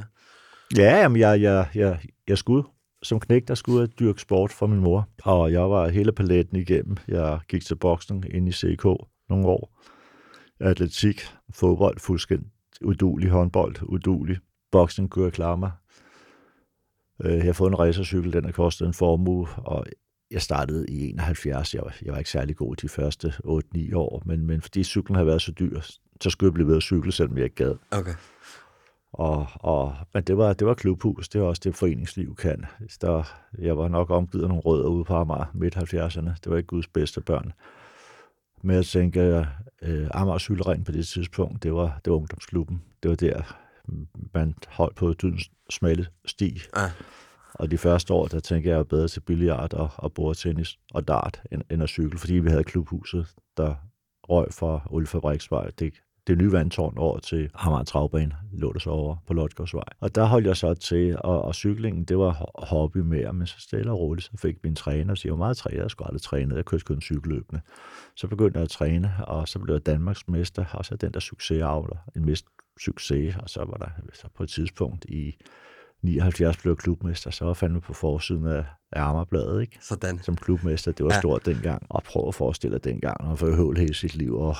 ja, 0.76 1.00
jamen, 1.00 1.20
jeg, 1.20 1.42
jeg, 1.42 1.68
jeg, 1.74 1.98
jeg 2.28 2.38
skulle 2.38 2.64
som 3.02 3.20
knæk, 3.20 3.48
der 3.48 3.54
skulle 3.54 3.80
jeg 3.80 3.88
dyrke 3.98 4.20
sport 4.20 4.52
for 4.52 4.66
min 4.66 4.80
mor, 4.80 5.08
og 5.22 5.52
jeg 5.52 5.70
var 5.70 5.88
hele 5.88 6.12
paletten 6.12 6.56
igennem. 6.56 6.96
Jeg 7.08 7.38
gik 7.48 7.64
til 7.64 7.74
boksning 7.76 8.34
ind 8.34 8.48
i 8.48 8.52
CK 8.52 8.84
nogle 9.28 9.46
år. 9.46 9.82
Atletik, 10.60 11.20
fodbold, 11.54 11.98
fuldstændig 12.00 12.48
udulig, 12.84 13.30
håndbold, 13.30 13.76
udulig. 13.82 14.36
Jeg 15.16 15.32
klare 15.32 15.58
mig. 15.58 15.70
Øh, 17.24 17.36
Jeg 17.36 17.44
har 17.44 17.52
fået 17.52 17.70
en 17.70 17.78
racercykel, 17.78 18.32
den 18.32 18.44
har 18.44 18.52
kostet 18.52 18.86
en 18.86 18.94
formue, 18.94 19.48
og 19.56 19.86
jeg 20.30 20.42
startede 20.42 20.86
i 20.88 21.10
71. 21.10 21.74
Jeg 21.74 21.82
var, 21.82 21.96
jeg 22.02 22.12
var 22.12 22.18
ikke 22.18 22.30
særlig 22.30 22.56
god 22.56 22.76
de 22.76 22.88
første 22.88 23.28
8-9 23.28 23.96
år, 23.96 24.22
men, 24.26 24.46
men 24.46 24.60
fordi 24.62 24.84
cyklen 24.84 25.16
havde 25.16 25.26
været 25.26 25.42
så 25.42 25.52
dyr, 25.52 25.80
så 26.20 26.30
skulle 26.30 26.48
jeg 26.48 26.54
blive 26.54 26.68
ved 26.68 26.76
at 26.76 26.82
cykle, 26.82 27.12
selvom 27.12 27.36
jeg 27.36 27.44
ikke 27.44 27.56
gad. 27.56 27.74
Okay. 27.90 28.14
Og, 29.12 29.46
og, 29.54 29.94
men 30.14 30.22
det 30.22 30.36
var, 30.36 30.52
det 30.52 30.66
var 30.66 30.74
klubhus, 30.74 31.28
det 31.28 31.40
var 31.40 31.46
også 31.46 31.60
det, 31.64 31.74
foreningsliv 31.74 32.34
kan. 32.36 32.64
Der, 33.00 33.22
jeg 33.58 33.78
var 33.78 33.88
nok 33.88 34.10
omgivet 34.10 34.42
af 34.42 34.48
nogle 34.48 34.62
rødder 34.62 34.88
ude 34.88 35.04
på 35.04 35.14
Amager, 35.14 35.44
midt 35.54 35.76
70'erne. 35.76 36.30
Det 36.44 36.50
var 36.50 36.56
ikke 36.56 36.66
Guds 36.66 36.88
bedste 36.88 37.20
børn. 37.20 37.52
Men 38.62 38.76
jeg 38.76 38.84
tænker, 38.86 39.44
øh, 39.82 40.08
Amager 40.10 40.38
Cykelring 40.38 40.84
på 40.84 40.92
det 40.92 41.06
tidspunkt, 41.06 41.62
det 41.62 41.74
var, 41.74 42.00
det 42.04 42.10
var 42.10 42.16
ungdomsklubben. 42.16 42.82
Det 43.02 43.08
var 43.08 43.16
der, 43.16 43.42
man 44.34 44.54
holdt 44.68 44.96
på 44.96 45.12
dydens 45.12 45.50
smalle 45.70 46.06
sti. 46.26 46.60
Ja. 46.76 46.90
Og 47.54 47.70
de 47.70 47.78
første 47.78 48.14
år, 48.14 48.26
der 48.26 48.40
tænkte 48.40 48.70
jeg, 48.70 48.88
bedre 48.88 49.08
til 49.08 49.20
billiard 49.20 49.74
og, 49.74 49.90
og 49.96 50.12
bordtennis 50.12 50.78
og 50.94 51.08
dart 51.08 51.42
end, 51.52 51.62
end 51.70 51.82
at 51.82 51.88
cykle, 51.88 52.18
fordi 52.18 52.34
vi 52.34 52.48
havde 52.48 52.64
klubhuset, 52.64 53.26
der 53.56 53.74
røg 54.28 54.52
fra 54.52 54.80
Oliefabriksvej. 54.90 55.70
Det, 55.78 55.94
det 56.26 56.38
nye 56.38 56.52
vandtårn 56.52 56.98
over 56.98 57.18
til 57.18 57.50
Amager 57.54 57.84
Travbane 57.84 58.36
lå 58.52 58.72
der 58.72 58.78
så 58.78 58.90
over 58.90 59.16
på 59.26 59.34
Lodgårdsvej. 59.34 59.84
Og 60.00 60.14
der 60.14 60.24
holdt 60.24 60.46
jeg 60.46 60.56
så 60.56 60.74
til, 60.74 61.16
og, 61.24 61.42
og 61.42 61.54
cyklingen, 61.54 62.04
det 62.04 62.18
var 62.18 62.32
ho- 62.32 62.66
hobby 62.66 62.98
mere, 62.98 63.32
men 63.32 63.46
så 63.46 63.54
stille 63.58 63.90
og 63.90 63.98
roligt, 63.98 64.24
så 64.26 64.32
fik 64.36 64.56
min 64.64 64.74
træner, 64.74 65.14
så 65.14 65.22
jeg 65.24 65.32
var 65.32 65.38
meget 65.38 65.56
trænet, 65.56 65.78
jeg 65.78 65.90
skulle 65.90 66.08
aldrig 66.08 66.22
træne, 66.22 66.56
jeg 66.56 66.64
kørte 66.64 66.84
kun 66.84 67.00
cykelløbende. 67.00 67.60
Så 68.16 68.28
begyndte 68.28 68.58
jeg 68.58 68.64
at 68.64 68.70
træne, 68.70 69.12
og 69.26 69.48
så 69.48 69.58
blev 69.58 69.74
jeg 69.74 69.86
Danmarks 69.86 70.28
mester, 70.28 70.64
og 70.72 70.84
så 70.84 70.96
den 70.96 71.12
der 71.12 71.20
succesavler, 71.20 71.96
en 72.16 72.24
mest 72.24 72.46
succes, 72.80 73.36
og 73.36 73.50
så 73.50 73.64
var 73.64 73.76
der 73.76 73.88
så 74.14 74.28
på 74.34 74.42
et 74.42 74.48
tidspunkt 74.48 75.04
i 75.04 75.36
79 76.02 76.56
blev 76.56 76.72
jeg 76.72 76.78
klubmester, 76.78 77.30
så 77.30 77.44
var 77.44 77.50
jeg 77.50 77.56
fandme 77.56 77.80
på 77.80 77.92
forsiden 77.92 78.46
af, 78.46 78.64
Amagerbladet, 78.92 79.60
ikke? 79.60 79.78
Sådan. 79.80 80.18
som 80.22 80.36
klubmester. 80.36 80.92
Det 80.92 81.04
var 81.04 81.12
ja. 81.12 81.18
stort 81.18 81.46
dengang. 81.46 81.86
Og 81.90 82.02
prøv 82.02 82.28
at 82.28 82.34
forestille 82.34 82.74
dig 82.74 82.84
dengang, 82.84 83.16
når 83.20 83.28
man 83.28 83.36
får 83.36 83.56
høvl 83.56 83.78
hele 83.78 83.94
sit 83.94 84.14
liv, 84.14 84.38
og 84.38 84.56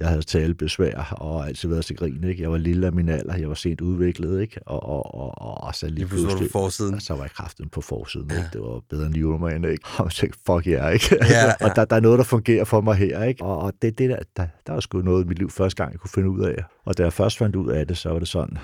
jeg 0.00 0.08
havde 0.08 0.22
talebesvær, 0.22 1.16
og 1.20 1.46
altid 1.48 1.68
været 1.68 1.84
til 1.84 1.96
grin, 1.96 2.24
ikke? 2.24 2.42
Jeg 2.42 2.50
var 2.50 2.56
lille 2.58 2.86
af 2.86 2.92
min 2.92 3.08
alder, 3.08 3.36
jeg 3.36 3.48
var 3.48 3.54
sent 3.54 3.80
udviklet, 3.80 4.40
ikke? 4.40 4.60
Og, 4.66 4.82
og, 4.82 5.14
og, 5.14 5.38
og, 5.42 5.64
og 5.64 5.74
så 5.74 5.88
lige 5.88 6.06
pludselig 6.06 6.48
på 6.48 6.52
forsiden. 6.52 7.00
så 7.00 7.14
var 7.14 7.22
jeg 7.22 7.30
kraften 7.30 7.68
på 7.68 7.80
forsiden, 7.80 8.30
Ja. 8.30 8.36
ikke? 8.36 8.48
Det 8.52 8.60
var 8.60 8.80
bedre 8.90 9.06
end 9.06 9.14
Newman, 9.14 9.64
ikke? 9.64 9.84
Og 9.98 10.04
jeg 10.04 10.12
tænkte, 10.12 10.38
fuck 10.46 10.66
yeah, 10.66 10.92
ikke? 10.94 11.16
Ja, 11.20 11.44
ja. 11.46 11.52
og 11.68 11.76
der, 11.76 11.84
der 11.84 11.96
er 11.96 12.00
noget, 12.00 12.18
der 12.18 12.24
fungerer 12.24 12.64
for 12.64 12.80
mig 12.80 12.94
her, 12.96 13.22
ikke? 13.24 13.44
Og, 13.44 13.58
og 13.58 13.72
det, 13.82 13.98
det 13.98 14.10
der, 14.10 14.18
der, 14.36 14.46
der 14.66 14.72
var 14.72 14.80
sgu 14.80 14.98
noget 15.02 15.24
i 15.24 15.28
mit 15.28 15.38
liv 15.38 15.50
første 15.50 15.76
gang, 15.82 15.92
jeg 15.92 16.00
kunne 16.00 16.10
finde 16.14 16.30
ud 16.30 16.40
af. 16.44 16.64
Og 16.84 16.98
da 16.98 17.02
jeg 17.02 17.12
først 17.12 17.38
fandt 17.38 17.56
ud 17.56 17.70
af 17.70 17.86
det, 17.86 17.96
så 17.98 18.08
var 18.10 18.18
det 18.18 18.28
sådan, 18.28 18.58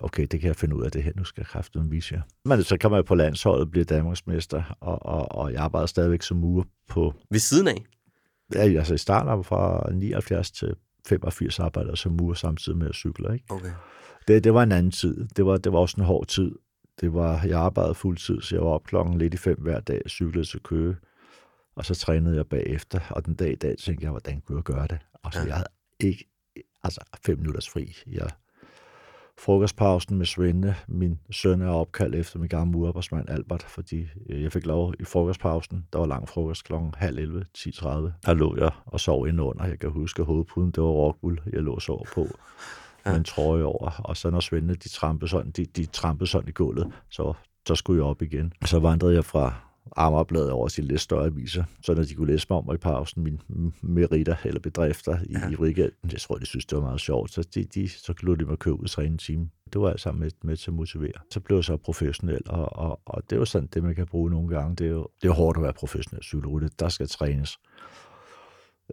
okay, 0.00 0.26
det 0.30 0.40
kan 0.40 0.46
jeg 0.48 0.56
finde 0.56 0.76
ud 0.76 0.82
af 0.82 0.90
det 0.90 1.02
her, 1.02 1.12
nu 1.16 1.24
skal 1.24 1.40
jeg 1.40 1.46
kraften 1.46 1.90
vise 1.90 2.14
jer. 2.14 2.20
Men 2.44 2.62
så 2.62 2.76
kommer 2.80 2.98
jeg 2.98 3.04
på 3.04 3.14
landsholdet 3.14 3.70
bliver 3.70 3.84
Danmarksmester, 3.84 4.76
og, 4.80 5.06
og, 5.06 5.32
og 5.32 5.52
jeg 5.52 5.60
arbejder 5.60 5.86
stadigvæk 5.86 6.22
som 6.22 6.36
murer 6.36 6.64
på, 6.88 7.14
Ved 7.30 7.38
siden 7.40 7.68
af. 7.68 7.84
Ja, 8.54 8.60
altså 8.60 8.94
i 8.94 8.98
starten 8.98 9.44
fra 9.44 9.90
79 9.92 10.50
til 10.50 10.74
85 11.08 11.58
arbejder 11.60 11.90
jeg 11.90 11.98
som 11.98 12.12
murer 12.12 12.34
samtidig 12.34 12.78
med 12.78 12.88
at 12.88 12.94
cykle, 12.94 13.34
ikke? 13.34 13.44
Okay. 13.48 13.70
Det, 14.28 14.44
det 14.44 14.54
var 14.54 14.62
en 14.62 14.72
anden 14.72 14.92
tid. 14.92 15.28
Det 15.36 15.46
var, 15.46 15.56
det 15.56 15.72
var 15.72 15.78
også 15.78 15.94
en 15.98 16.04
hård 16.04 16.26
tid. 16.26 16.54
Det 17.00 17.14
var, 17.14 17.42
jeg 17.46 17.58
arbejdede 17.60 17.94
fuldtid, 17.94 18.40
så 18.40 18.54
jeg 18.54 18.62
var 18.64 18.70
op 18.70 18.84
klokken 18.84 19.18
lidt 19.18 19.34
i 19.34 19.36
fem 19.36 19.60
hver 19.60 19.80
dag, 19.80 20.02
cyklede 20.08 20.44
til 20.46 20.60
Køge, 20.60 20.96
og 21.76 21.84
så 21.84 21.94
trænede 21.94 22.36
jeg 22.36 22.46
bagefter, 22.46 23.00
og 23.10 23.26
den 23.26 23.34
dag 23.34 23.52
i 23.52 23.54
dag 23.54 23.78
tænkte 23.78 24.04
jeg, 24.04 24.10
hvordan 24.10 24.40
kunne 24.40 24.58
jeg 24.58 24.64
gøre 24.64 24.86
det? 24.86 24.98
Og 25.22 25.32
så 25.32 25.38
Ja. 25.38 25.44
ja. 25.44 25.48
jeg 25.48 25.56
havde 25.56 25.68
ikke, 26.00 26.24
altså 26.84 27.00
fem 27.26 27.38
minutters 27.38 27.68
fri. 27.68 27.96
Jeg, 28.06 28.30
frokostpausen 29.38 30.18
med 30.18 30.26
Svende, 30.26 30.74
min 30.88 31.18
søn 31.30 31.62
er 31.62 31.70
opkaldt 31.70 32.14
efter 32.14 32.38
min 32.38 32.48
gamle 32.48 32.72
murarbejdsmand 32.72 33.30
Albert, 33.30 33.62
fordi 33.62 34.06
øh, 34.30 34.42
jeg 34.42 34.52
fik 34.52 34.66
lov 34.66 34.94
i 35.00 35.04
frokostpausen, 35.04 35.86
der 35.92 35.98
var 35.98 36.06
lang 36.06 36.28
frokost 36.28 36.64
klokken 36.64 36.94
halv 36.96 37.18
11, 37.18 37.44
10.30. 37.58 37.86
Der 37.86 38.34
lå 38.34 38.56
jeg 38.56 38.70
og 38.86 39.00
sov 39.00 39.26
indenunder. 39.26 39.66
Jeg 39.66 39.78
kan 39.78 39.90
huske, 39.90 40.20
at 40.20 40.26
hovedpuden, 40.26 40.70
det 40.70 40.82
var 40.82 40.88
rockbull, 40.88 41.40
jeg 41.52 41.62
lå 41.62 41.74
og 41.74 41.82
sov 41.82 42.06
på 42.14 42.26
med 43.06 43.16
en 43.16 43.24
trøje 43.24 43.64
over, 43.64 44.00
og 44.04 44.16
så 44.16 44.30
når 44.30 44.40
Svende, 44.40 44.74
de 44.74 44.88
trampede 44.88 45.30
sådan, 45.30 45.50
de, 45.50 45.64
de 45.64 45.86
trampede 45.86 46.30
sådan 46.30 46.48
i 46.48 46.52
gulvet, 46.52 46.92
så, 47.10 47.32
så 47.66 47.74
skulle 47.74 48.02
jeg 48.02 48.10
op 48.10 48.22
igen. 48.22 48.52
Så 48.64 48.78
vandrede 48.78 49.14
jeg 49.14 49.24
fra 49.24 49.67
Amagerbladet 49.96 50.50
over 50.50 50.68
til 50.68 50.84
lidt 50.84 51.00
større 51.00 51.26
aviser, 51.26 51.64
så 51.82 51.94
når 51.94 52.02
de 52.02 52.14
kunne 52.14 52.26
læse 52.26 52.46
mig 52.50 52.58
om 52.58 52.64
mig 52.66 52.74
i 52.74 52.78
pausen, 52.78 53.22
mine 53.22 53.38
meritter 53.82 54.36
eller 54.44 54.60
bedrifter 54.60 55.18
i, 55.24 55.32
Ja. 55.32 55.50
i 55.50 55.56
weekenden, 55.56 56.10
jeg 56.12 56.20
tror, 56.20 56.38
de 56.38 56.46
synes, 56.46 56.66
det 56.66 56.78
var 56.78 56.84
meget 56.84 57.00
sjovt, 57.00 57.32
så 57.32 57.42
de, 57.54 57.64
de 57.64 57.88
så 57.88 58.14
lod 58.22 58.36
de 58.36 58.44
mig 58.44 58.58
købe 58.58 58.80
ud 58.80 59.04
en 59.04 59.18
time. 59.18 59.48
Det 59.72 59.80
var 59.80 59.90
alt 59.90 60.00
sammen 60.00 60.20
med, 60.20 60.30
med 60.42 60.56
til 60.56 60.70
at 60.70 60.74
motivere. 60.74 61.12
Så 61.30 61.40
blev 61.40 61.56
jeg 61.56 61.64
så 61.64 61.76
professionel, 61.76 62.40
og, 62.46 62.76
og, 62.76 63.00
og 63.06 63.22
det 63.22 63.32
er 63.36 63.40
jo 63.40 63.44
sådan, 63.44 63.68
det 63.74 63.82
man 63.82 63.94
kan 63.94 64.06
bruge 64.06 64.30
nogle 64.30 64.48
gange. 64.48 64.76
Det 64.76 64.86
er 64.86 64.90
jo 64.90 65.08
det 65.22 65.28
er 65.28 65.32
hårdt 65.32 65.56
at 65.58 65.62
være 65.62 65.72
professionel 65.72 66.22
cykelrytter. 66.22 66.68
Der 66.78 66.88
skal 66.88 67.08
trænes. 67.08 67.58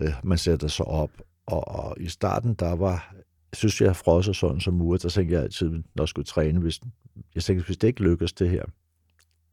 Øh, 0.01 0.10
man 0.23 0.38
sætter 0.38 0.67
sig 0.67 0.86
op, 0.86 1.12
og, 1.45 1.67
og 1.67 1.95
i 1.99 2.08
starten, 2.08 2.53
der 2.53 2.75
var, 2.75 3.15
synes 3.53 3.81
jeg, 3.81 3.95
frosset 3.95 4.36
sådan 4.36 4.60
som 4.60 4.73
murer, 4.73 4.97
der 4.97 5.10
tænkte 5.10 5.34
jeg 5.36 5.43
altid, 5.43 5.69
når 5.69 6.03
jeg 6.03 6.08
skulle 6.08 6.25
træne, 6.25 6.60
hvis, 6.60 6.81
jeg 7.36 7.43
tænkte, 7.43 7.65
hvis 7.65 7.77
det 7.77 7.88
ikke 7.88 8.03
lykkes 8.03 8.34
det 8.34 8.49
her, 8.49 8.63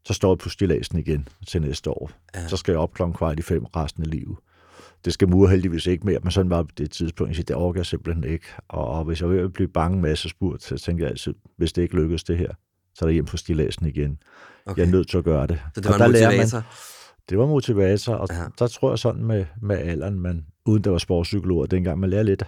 så 0.05 0.13
står 0.13 0.31
jeg 0.31 0.37
på 0.37 0.49
stillasen 0.49 0.99
igen 0.99 1.27
til 1.47 1.61
næste 1.61 1.89
år. 1.89 2.11
Ja. 2.35 2.47
Så 2.47 2.57
skal 2.57 2.71
jeg 2.71 2.79
op 2.79 2.93
klokken 2.93 3.13
kvart 3.13 3.39
i 3.39 3.41
fem 3.41 3.65
resten 3.65 4.03
af 4.03 4.09
livet. 4.09 4.37
Det 5.05 5.13
skal 5.13 5.29
mure 5.29 5.49
heldigvis 5.49 5.85
ikke 5.85 6.05
mere, 6.05 6.19
men 6.23 6.31
sådan 6.31 6.49
var 6.49 6.63
det 6.77 6.91
tidspunkt, 6.91 7.29
jeg 7.29 7.35
siger, 7.35 7.45
det 7.45 7.55
orker 7.55 7.79
jeg 7.79 7.85
simpelthen 7.85 8.23
ikke. 8.23 8.45
Og, 8.67 8.87
og 8.87 9.03
hvis 9.03 9.21
jeg 9.21 9.29
vil 9.29 9.49
blive 9.49 9.67
bange 9.67 10.01
med 10.01 10.09
masse 10.09 10.29
spurgt, 10.29 10.63
så 10.63 10.77
tænker 10.77 11.03
jeg 11.03 11.11
altid, 11.11 11.33
hvis 11.57 11.73
det 11.73 11.81
ikke 11.81 11.95
lykkes 11.95 12.23
det 12.23 12.37
her, 12.37 12.53
så 12.95 13.05
er 13.05 13.07
det 13.07 13.13
hjem 13.13 13.25
på 13.25 13.37
stillasen 13.37 13.87
igen. 13.87 14.17
okay. 14.65 14.81
Jeg 14.81 14.87
er 14.87 14.91
nødt 14.91 15.09
til 15.09 15.17
at 15.17 15.23
gøre 15.23 15.47
det. 15.47 15.61
Så 15.75 15.81
det 15.81 15.89
var 15.89 15.93
og 15.93 15.99
der 15.99 16.05
en 16.05 16.11
motivator. 16.11 16.57
Man, 16.57 16.63
det 17.29 17.37
var 17.37 17.45
motivator, 17.45 18.13
og 18.13 18.27
ja. 18.31 18.43
der 18.59 18.67
tror 18.67 18.91
jeg 18.91 18.99
sådan 18.99 19.23
med, 19.23 19.45
med 19.61 19.77
alderen, 19.77 20.19
man, 20.19 20.45
uden 20.65 20.83
der 20.83 20.91
var 20.91 20.97
sportspsykologer 20.97 21.65
dengang, 21.65 21.99
man 21.99 22.09
lærer 22.09 22.23
lidt 22.23 22.43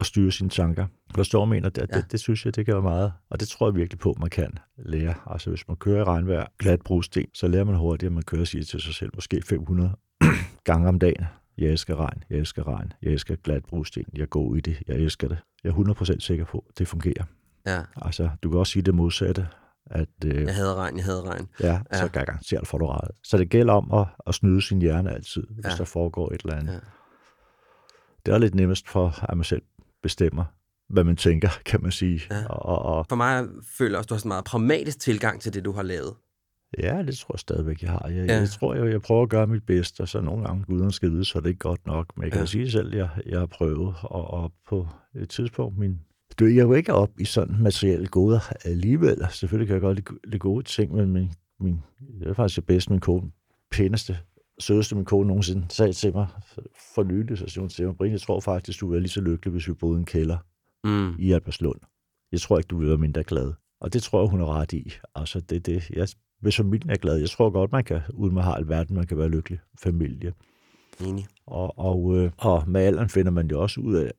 at 0.00 0.06
styre 0.06 0.32
sine 0.32 0.50
tanker. 0.50 0.86
Forstår 1.14 1.44
mener, 1.44 1.68
det, 1.68 1.86
Ja. 1.92 1.96
det, 1.96 2.12
det, 2.12 2.20
synes 2.20 2.44
jeg, 2.46 2.56
det 2.56 2.66
gør 2.66 2.80
meget. 2.80 3.12
Og 3.30 3.40
det 3.40 3.48
tror 3.48 3.68
jeg 3.68 3.74
virkelig 3.74 3.98
på, 3.98 4.16
man 4.20 4.30
kan 4.30 4.58
lære. 4.76 5.14
Altså 5.26 5.50
hvis 5.50 5.68
man 5.68 5.76
kører 5.76 6.00
i 6.00 6.04
regnvejr, 6.04 6.46
glat 6.58 6.80
brosten, 6.82 7.26
så 7.34 7.48
lærer 7.48 7.64
man 7.64 7.74
hurtigt, 7.76 8.06
at 8.08 8.12
man 8.12 8.22
kører 8.22 8.44
siger 8.44 8.64
til 8.64 8.80
sig 8.80 8.94
selv, 8.94 9.10
måske 9.14 9.42
500 9.48 9.92
gange 10.64 10.88
om 10.88 10.98
dagen. 10.98 11.24
Jeg 11.58 11.68
elsker 11.68 11.96
regn, 11.96 12.22
jeg 12.30 12.38
elsker 12.38 12.68
regn, 12.68 12.92
jeg 13.02 13.12
elsker 13.12 13.36
glat 13.36 13.64
brosten, 13.64 14.04
jeg 14.14 14.28
går 14.28 14.54
i 14.56 14.60
det, 14.60 14.82
jeg 14.88 14.96
elsker 14.96 15.28
det. 15.28 15.38
Jeg 15.64 15.70
er 15.70 15.74
100% 16.16 16.18
sikker 16.20 16.44
på, 16.44 16.64
at 16.70 16.78
det 16.78 16.88
fungerer. 16.88 17.24
Ja. 17.66 17.80
Altså, 18.02 18.30
du 18.42 18.50
kan 18.50 18.58
også 18.58 18.70
sige 18.72 18.82
det 18.82 18.94
modsatte, 18.94 19.48
at 19.86 20.08
øh, 20.24 20.42
Jeg 20.42 20.54
havde 20.54 20.74
regn, 20.74 20.96
jeg 20.96 21.04
havde 21.04 21.22
regn. 21.22 21.48
Ja, 21.60 21.66
Ja. 21.92 21.98
så 21.98 22.08
kan 22.08 22.18
jeg 22.20 22.26
garantere 22.26 22.64
for 22.64 22.78
du 22.78 22.86
ret. 22.86 23.10
Så 23.22 23.38
det 23.38 23.48
gælder 23.50 23.72
om 23.74 23.92
at, 24.00 24.06
at 24.26 24.34
snyde 24.34 24.62
sin 24.62 24.80
hjerne 24.82 25.12
altid, 25.12 25.46
hvis 25.50 25.64
Ja. 25.64 25.70
der 25.78 25.84
foregår 25.84 26.32
et 26.32 26.40
eller 26.44 26.56
andet. 26.56 26.72
Ja. 26.72 26.78
Det 28.26 28.34
er 28.34 28.38
lidt 28.38 28.54
nemmest 28.54 28.88
for, 28.88 29.24
at 29.30 29.36
man 29.36 29.44
selv 29.44 29.62
bestemmer, 30.04 30.44
hvad 30.88 31.04
man 31.04 31.16
tænker, 31.16 31.48
kan 31.70 31.82
man 31.82 31.92
sige. 31.92 32.20
Ja. 32.30 32.46
Og, 32.46 32.78
og, 32.96 33.06
For 33.08 33.16
mig 33.16 33.44
føler 33.78 33.90
jeg 33.90 33.98
også, 33.98 34.06
du 34.08 34.14
har 34.14 34.18
sådan 34.18 34.26
en 34.28 34.34
meget 34.34 34.44
pragmatisk 34.44 34.98
tilgang 35.00 35.40
til 35.40 35.54
det, 35.54 35.64
du 35.64 35.72
har 35.72 35.82
lavet. 35.82 36.14
ja, 36.78 37.02
det 37.02 37.16
tror 37.18 37.34
jeg 37.34 37.38
stadigvæk, 37.38 37.82
jeg 37.82 37.90
har. 37.90 38.08
Jeg, 38.08 38.26
Ja. 38.26 38.38
jeg 38.38 38.48
tror, 38.50 38.74
jeg, 38.74 38.92
jeg 38.92 39.02
prøver 39.02 39.22
at 39.22 39.28
gøre 39.28 39.46
mit 39.46 39.66
bedste, 39.66 40.00
og 40.00 40.08
så 40.08 40.20
nogle 40.20 40.44
gange 40.46 40.64
uden 40.68 40.90
skide, 40.90 41.24
så 41.24 41.38
er 41.38 41.42
det 41.42 41.48
ikke 41.48 41.58
godt 41.58 41.86
nok. 41.86 42.06
Men 42.16 42.24
jeg 42.24 42.32
kan 42.32 42.40
Ja. 42.40 42.46
sige 42.46 42.70
selv, 42.70 42.92
at 42.92 42.98
jeg, 42.98 43.08
jeg 43.26 43.38
har 43.38 43.46
prøvet, 43.46 43.94
og, 44.02 44.30
og 44.30 44.52
på 44.68 44.88
et 45.14 45.28
tidspunkt, 45.28 45.78
min 45.78 46.00
du, 46.38 46.44
jeg 46.44 46.56
er 46.58 46.62
jo 46.62 46.72
ikke 46.74 46.94
op 46.94 47.10
i 47.20 47.24
sådan 47.24 47.56
materielle 47.62 48.06
goder 48.06 48.52
alligevel. 48.64 49.26
Selvfølgelig 49.30 49.66
kan 49.66 49.74
jeg 49.74 49.80
godt 49.80 49.96
lide, 49.96 50.18
lide 50.24 50.38
gode 50.38 50.64
ting, 50.64 50.94
men 50.94 51.10
min, 51.12 51.30
min, 51.60 51.82
det 52.20 52.28
er 52.28 52.32
faktisk 52.34 52.56
det 52.56 52.66
bedste, 52.66 52.90
min 52.90 53.00
kone, 53.00 53.30
pæneste, 53.70 54.18
sødeste 54.60 54.94
min 54.94 55.04
kone 55.04 55.26
nogensinde 55.28 55.66
sagde 55.68 55.92
til 55.92 56.12
mig 56.14 56.26
for 56.94 57.02
nylig, 57.02 57.38
så 57.38 57.48
siger 57.48 57.60
hun 57.60 57.68
til 57.68 57.86
mig, 57.86 57.96
Brian, 57.96 58.12
jeg 58.12 58.20
tror 58.20 58.40
faktisk, 58.40 58.80
du 58.80 58.86
ville 58.86 58.92
være 58.92 59.00
lige 59.02 59.10
så 59.10 59.20
lykkelig, 59.20 59.52
hvis 59.52 59.68
vi 59.68 59.74
boede 59.74 59.96
i 59.96 60.00
en 60.00 60.06
kælder 60.06 60.36
Mm. 60.84 61.14
i 61.18 61.32
Alberslund. 61.32 61.80
Jeg 62.32 62.40
tror 62.40 62.58
ikke, 62.58 62.68
du 62.68 62.78
vil 62.78 62.88
være 62.88 62.98
mindre 62.98 63.22
glad. 63.24 63.52
Og 63.80 63.92
det 63.92 64.02
tror 64.02 64.20
jeg, 64.22 64.30
hun 64.30 64.40
er 64.40 64.54
ret 64.60 64.72
i. 64.72 64.92
Altså, 65.14 65.40
det, 65.40 65.56
er 65.56 65.60
det. 65.60 65.90
Jeg, 65.90 66.08
hvis 66.40 66.56
familien 66.56 66.90
er 66.90 66.96
glad, 66.96 67.16
jeg 67.16 67.30
tror 67.30 67.50
godt, 67.50 67.72
man 67.72 67.84
kan, 67.84 68.00
uden 68.12 68.34
man 68.34 68.44
har 68.44 68.54
alverden, 68.54 68.96
man 68.96 69.06
kan 69.06 69.18
være 69.18 69.28
lykkelig 69.28 69.60
familie. 69.82 70.32
Enig. 71.00 71.26
Og, 71.46 71.78
og, 71.78 72.16
øh, 72.16 72.30
og 72.38 72.64
med 72.66 72.80
alderen 72.80 73.08
finder 73.08 73.30
man 73.32 73.46
jo 73.50 73.62
også 73.62 73.80
ud 73.80 73.94
af, 73.94 74.12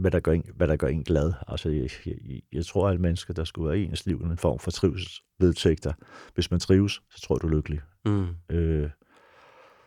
hvad 0.00 0.10
der 0.10 0.20
gør 0.20 0.32
en, 0.32 0.44
hvad 0.56 0.68
der 0.68 0.76
gør 0.76 0.86
en 0.86 1.02
glad. 1.02 1.32
Altså, 1.48 1.70
jeg, 1.70 1.90
jeg, 2.06 2.14
jeg 2.52 2.66
tror, 2.66 2.86
at 2.86 2.90
alle 2.90 3.02
mennesker, 3.02 3.34
der 3.34 3.44
skulle 3.44 3.68
være 3.68 3.78
i 3.78 3.84
ens 3.84 4.06
liv, 4.06 4.16
en 4.20 4.38
form 4.38 4.58
for 4.58 4.70
trivselsvedtægter. 4.70 5.92
Hvis 6.34 6.50
man 6.50 6.60
trives, 6.60 6.92
så 6.92 7.20
tror 7.22 7.36
jeg, 7.36 7.42
du 7.42 7.46
er 7.46 7.50
lykkelig. 7.56 7.80
Mm. 8.04 8.26
Øh, 8.50 8.90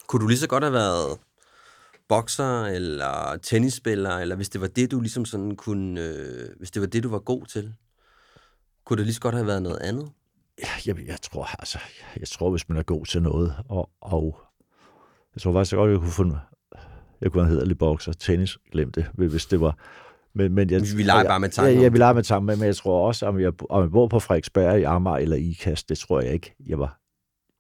Kunne 0.07 0.21
du 0.21 0.27
lige 0.27 0.37
så 0.37 0.47
godt 0.47 0.63
have 0.63 0.73
været 0.73 1.19
bokser 2.09 2.65
eller 2.65 3.37
tennisspiller, 3.43 4.17
eller 4.17 4.35
hvis 4.35 4.49
det 4.49 4.61
var 4.61 4.67
det, 4.67 4.91
du 4.91 4.99
ligesom 4.99 5.25
sådan 5.25 5.55
kunne, 5.55 6.01
øh, 6.01 6.49
hvis 6.57 6.71
det 6.71 6.81
var 6.81 6.87
det, 6.87 7.03
du 7.03 7.09
var 7.09 7.19
god 7.19 7.45
til, 7.45 7.73
kunne 8.85 8.97
det 8.97 9.05
lige 9.05 9.15
så 9.15 9.21
godt 9.21 9.35
have 9.35 9.47
været 9.47 9.61
noget 9.61 9.79
andet? 9.79 10.11
ja, 10.61 10.67
jeg, 10.85 11.07
jeg, 11.07 11.17
tror, 11.21 11.59
altså, 11.59 11.79
jeg 12.19 12.27
tror, 12.27 12.49
hvis 12.49 12.69
man 12.69 12.77
er 12.77 12.83
god 12.83 13.05
til 13.05 13.21
noget, 13.21 13.55
og, 13.69 13.89
og 14.01 14.39
jeg 15.35 15.41
tror 15.41 15.53
faktisk 15.53 15.75
godt, 15.75 15.91
jeg 15.91 15.99
kunne 15.99 16.11
få 16.11 16.37
jeg 17.21 17.31
kunne 17.31 17.43
en 17.43 17.49
hederlig 17.49 17.77
bokser, 17.77 18.13
tennis, 18.13 18.57
glem 18.71 18.91
det, 18.91 19.05
hvis 19.13 19.45
det 19.45 19.61
var 19.61 19.77
men, 20.33 20.53
men 20.53 20.69
jeg, 20.69 20.81
Vi 20.81 21.03
leger 21.03 21.23
bare 21.23 21.39
med 21.39 21.49
tanken 21.49 21.75
Ja, 21.75 21.81
ja, 21.81 21.89
vi 21.89 21.97
leger 21.97 22.13
med 22.13 22.23
tanken, 22.23 22.59
men 22.59 22.65
jeg 22.65 22.75
tror 22.75 23.07
også, 23.07 23.25
om 23.25 23.39
jeg, 23.39 23.53
om 23.69 23.81
jeg 23.81 23.91
bor 23.91 24.07
på 24.07 24.19
Frederiksberg 24.19 24.79
i 24.79 24.83
Amager 24.83 25.17
eller 25.17 25.35
Ikast, 25.35 25.89
det 25.89 25.97
tror 25.97 26.21
jeg 26.21 26.33
ikke, 26.33 26.55
jeg 26.67 26.79
var. 26.79 26.99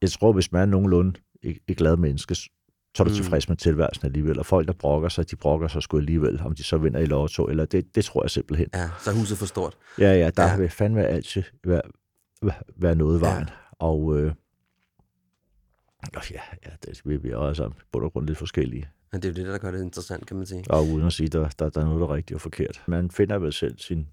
Jeg 0.01 0.11
tror, 0.11 0.33
hvis 0.33 0.51
man 0.51 0.61
er 0.61 0.65
nogenlunde 0.65 1.19
et, 1.43 1.77
glad 1.77 1.97
menneske, 1.97 2.35
så 2.35 2.49
er 2.99 3.03
du 3.03 3.09
Mm. 3.09 3.15
tilfreds 3.15 3.49
med 3.49 3.57
tilværelsen 3.57 4.05
alligevel. 4.05 4.39
Og 4.39 4.45
folk, 4.45 4.67
der 4.67 4.73
brokker 4.73 5.09
sig, 5.09 5.31
de 5.31 5.35
brokker 5.35 5.67
sig 5.67 5.83
sgu 5.83 5.97
alligevel, 5.97 6.41
om 6.41 6.55
de 6.55 6.63
så 6.63 6.77
vinder 6.77 6.99
i 6.99 7.05
lotto, 7.05 7.45
eller 7.47 7.65
det, 7.65 7.95
det 7.95 8.05
tror 8.05 8.23
jeg 8.23 8.29
simpelthen. 8.31 8.67
Ja, 8.73 8.89
så 8.99 9.09
er 9.11 9.15
huset 9.15 9.37
for 9.37 9.45
stort. 9.45 9.77
Ja, 9.99 10.13
ja, 10.13 10.29
der 10.29 10.43
Ja. 10.43 10.49
ja. 10.49 10.57
vil 10.57 10.69
fandme 10.69 11.05
altid 11.05 11.43
være, 11.63 11.81
være- 12.41 12.61
være 12.75 12.95
noget 12.95 13.19
i 13.21 13.25
Ja. 13.25 13.31
vejen. 13.31 13.49
Og 13.79 14.17
øh, 14.19 14.33
ja, 16.31 16.41
ja, 16.65 16.71
det, 16.85 17.01
vi, 17.05 17.17
vi 17.17 17.33
også 17.33 17.69
på 17.69 17.75
bund 17.91 18.05
og 18.05 18.11
grund 18.13 18.27
lidt 18.27 18.37
forskellige. 18.37 18.89
Men 19.11 19.21
det 19.21 19.27
er 19.27 19.33
jo 19.33 19.45
det, 19.45 19.53
der 19.53 19.57
gør 19.57 19.71
det 19.71 19.81
interessant, 19.83 20.25
kan 20.27 20.37
man 20.37 20.45
sige. 20.45 20.63
Og 20.69 20.87
uden 20.87 21.07
at 21.07 21.13
sige, 21.13 21.27
der, 21.29 21.49
der, 21.59 21.69
der 21.69 21.81
er 21.81 21.85
noget, 21.85 22.01
der 22.01 22.07
er 22.07 22.13
rigtigt 22.13 22.35
og 22.35 22.41
forkert. 22.41 22.83
Man 22.87 23.11
finder 23.11 23.37
vel 23.37 23.53
selv 23.53 23.77
sin, 23.77 24.07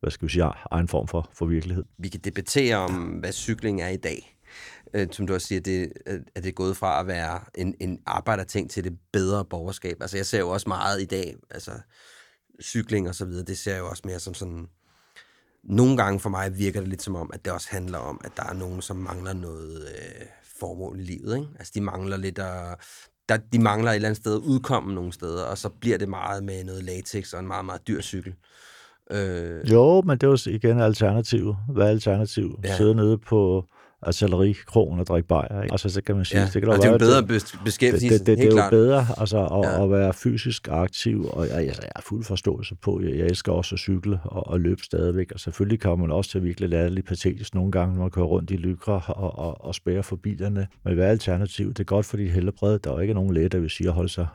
hvad 0.00 0.10
skal 0.10 0.28
vi 0.28 0.32
sige, 0.32 0.44
egen 0.70 0.88
form 0.88 1.08
for, 1.08 1.30
for 1.32 1.46
virkelighed. 1.46 1.84
Vi 1.98 2.08
kan 2.08 2.20
debattere 2.20 2.76
om, 2.76 2.92
hvad 2.92 3.32
cykling 3.32 3.82
er 3.82 3.88
i 3.88 3.96
dag. 3.96 4.33
Øh, 4.94 5.08
som 5.12 5.26
du 5.26 5.34
også 5.34 5.46
siger, 5.46 5.60
det, 5.60 5.92
er 6.34 6.40
det 6.40 6.54
gået 6.54 6.76
fra 6.76 7.00
at 7.00 7.06
være 7.06 7.40
en, 7.54 7.74
en 7.80 7.98
arbejderting 8.06 8.70
til 8.70 8.84
det 8.84 8.98
bedre 9.12 9.44
borgerskab. 9.44 9.96
Altså 10.00 10.16
jeg 10.16 10.26
ser 10.26 10.38
jo 10.38 10.50
også 10.50 10.68
meget 10.68 11.02
i 11.02 11.04
dag, 11.04 11.36
altså 11.50 11.70
cykling 12.62 13.08
og 13.08 13.14
så 13.14 13.24
videre, 13.24 13.44
det 13.44 13.58
ser 13.58 13.72
jeg 13.72 13.80
jo 13.80 13.88
også 13.88 14.02
mere 14.06 14.18
som 14.18 14.34
sådan... 14.34 14.66
Nogle 15.64 15.96
gange 15.96 16.20
for 16.20 16.30
mig 16.30 16.58
virker 16.58 16.80
det 16.80 16.88
lidt 16.88 17.02
som 17.02 17.14
om, 17.14 17.30
at 17.34 17.44
det 17.44 17.52
også 17.52 17.68
handler 17.70 17.98
om, 17.98 18.20
at 18.24 18.32
der 18.36 18.42
er 18.42 18.52
nogen, 18.52 18.82
som 18.82 18.96
mangler 18.96 19.32
noget 19.32 19.88
øh, 19.88 20.26
formål 20.60 21.00
i 21.00 21.02
livet. 21.02 21.36
Ikke? 21.36 21.48
Altså 21.58 21.72
de 21.74 21.80
mangler 21.80 22.16
lidt 22.16 22.38
at, 22.38 22.78
der, 23.28 23.36
de 23.52 23.58
mangler 23.58 23.90
et 23.90 23.94
eller 23.94 24.08
andet 24.08 24.20
sted 24.20 24.34
at 24.34 24.40
udkomme 24.40 24.94
nogle 24.94 25.12
steder, 25.12 25.44
og 25.44 25.58
så 25.58 25.68
bliver 25.68 25.98
det 25.98 26.08
meget 26.08 26.44
med 26.44 26.64
noget 26.64 26.84
latex 26.84 27.32
og 27.32 27.40
en 27.40 27.46
meget, 27.46 27.64
meget 27.64 27.88
dyr 27.88 28.00
cykel. 28.00 28.34
Øh... 29.10 29.70
Jo, 29.70 30.02
men 30.02 30.18
det 30.18 30.28
var 30.28 30.48
igen 30.48 30.80
alternativet. 30.80 31.56
Hvad 31.68 31.86
er 31.86 31.90
alternativet? 31.90 32.56
Ja. 32.64 32.76
Sidde 32.76 32.94
nede 32.94 33.18
på 33.18 33.64
artillerikrogen 34.06 35.00
og 35.00 35.06
drikke 35.06 35.28
bajer. 35.28 35.62
Ikke? 35.62 35.72
Altså, 35.72 35.88
så 35.88 36.02
kan 36.02 36.16
man 36.16 36.24
sige, 36.24 36.40
ja. 36.40 36.46
det, 36.54 36.62
kan 36.62 36.68
og 36.68 36.76
det 36.76 36.84
er 36.84 36.90
jo 36.90 36.98
bedre 36.98 37.22
beskæftigelse, 37.64 38.18
det, 38.18 38.26
det, 38.26 38.38
det, 38.38 38.52
det 38.52 38.58
er 38.58 38.64
jo 38.64 38.70
bedre 38.70 39.06
altså, 39.18 39.46
at, 39.46 39.64
ja. 39.64 39.84
at 39.84 39.90
være 39.90 40.12
fysisk 40.12 40.68
aktiv, 40.68 41.26
og 41.30 41.48
jeg, 41.48 41.66
jeg 41.66 41.74
er 41.96 42.00
fuld 42.00 42.24
forståelse 42.24 42.74
på, 42.74 43.00
jeg, 43.00 43.18
jeg 43.18 43.26
elsker 43.26 43.52
også 43.52 43.74
at 43.74 43.78
cykle 43.78 44.20
og, 44.24 44.46
og 44.46 44.60
løbe 44.60 44.82
stadigvæk, 44.82 45.32
og 45.32 45.40
selvfølgelig 45.40 45.80
kommer 45.80 46.06
man 46.06 46.16
også 46.16 46.30
til 46.30 46.38
at 46.38 46.44
virkelig 46.44 46.68
lære 46.68 46.90
lidt 46.90 47.06
patetisk 47.06 47.54
nogle 47.54 47.72
gange, 47.72 47.94
når 47.94 48.02
man 48.02 48.10
kører 48.10 48.26
rundt 48.26 48.50
i 48.50 48.56
lykre 48.56 49.02
og, 49.06 49.38
og, 49.38 49.64
og 49.64 49.74
spærer 49.74 50.02
for 50.02 50.16
bilerne. 50.16 50.66
Men 50.84 50.94
hvad 50.94 51.06
er 51.06 51.10
alternativet? 51.10 51.78
Det 51.78 51.82
er 51.82 51.84
godt 51.84 52.06
for 52.06 52.16
dit 52.16 52.32
helbred. 52.32 52.78
Der 52.78 52.90
er 52.90 52.94
jo 52.94 53.00
ikke 53.00 53.14
nogen 53.14 53.34
læge, 53.34 53.48
der 53.48 53.58
vil 53.58 53.70
sige 53.70 53.88
at 53.88 53.94
holde 53.94 54.08
sig 54.08 54.26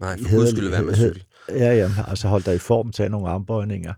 Nej, 0.00 0.18
for 0.18 0.36
guds 0.36 0.50
skyld 0.50 0.68
være 0.68 0.82
med 0.82 0.94
cykel. 0.94 1.24
Ja, 1.48 1.74
ja, 1.74 1.90
altså 2.08 2.28
hold 2.28 2.42
dig 2.42 2.54
i 2.54 2.58
form, 2.58 2.92
tage 2.92 3.08
nogle 3.08 3.28
armbøjninger, 3.28 3.94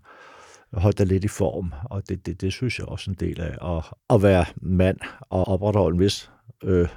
hold 0.73 0.93
dig 0.93 1.05
lidt 1.05 1.23
i 1.23 1.27
form, 1.27 1.73
og 1.83 2.09
det, 2.09 2.25
det, 2.25 2.41
det 2.41 2.53
synes 2.53 2.79
jeg 2.79 2.87
også 2.87 3.11
en 3.11 3.17
del 3.19 3.41
af, 3.41 3.77
at, 3.77 3.83
at 4.09 4.23
være 4.23 4.45
mand 4.61 4.97
og 5.29 5.47
opretholde 5.47 5.95
en 5.95 5.99
vis 5.99 6.31
øh, 6.63 6.87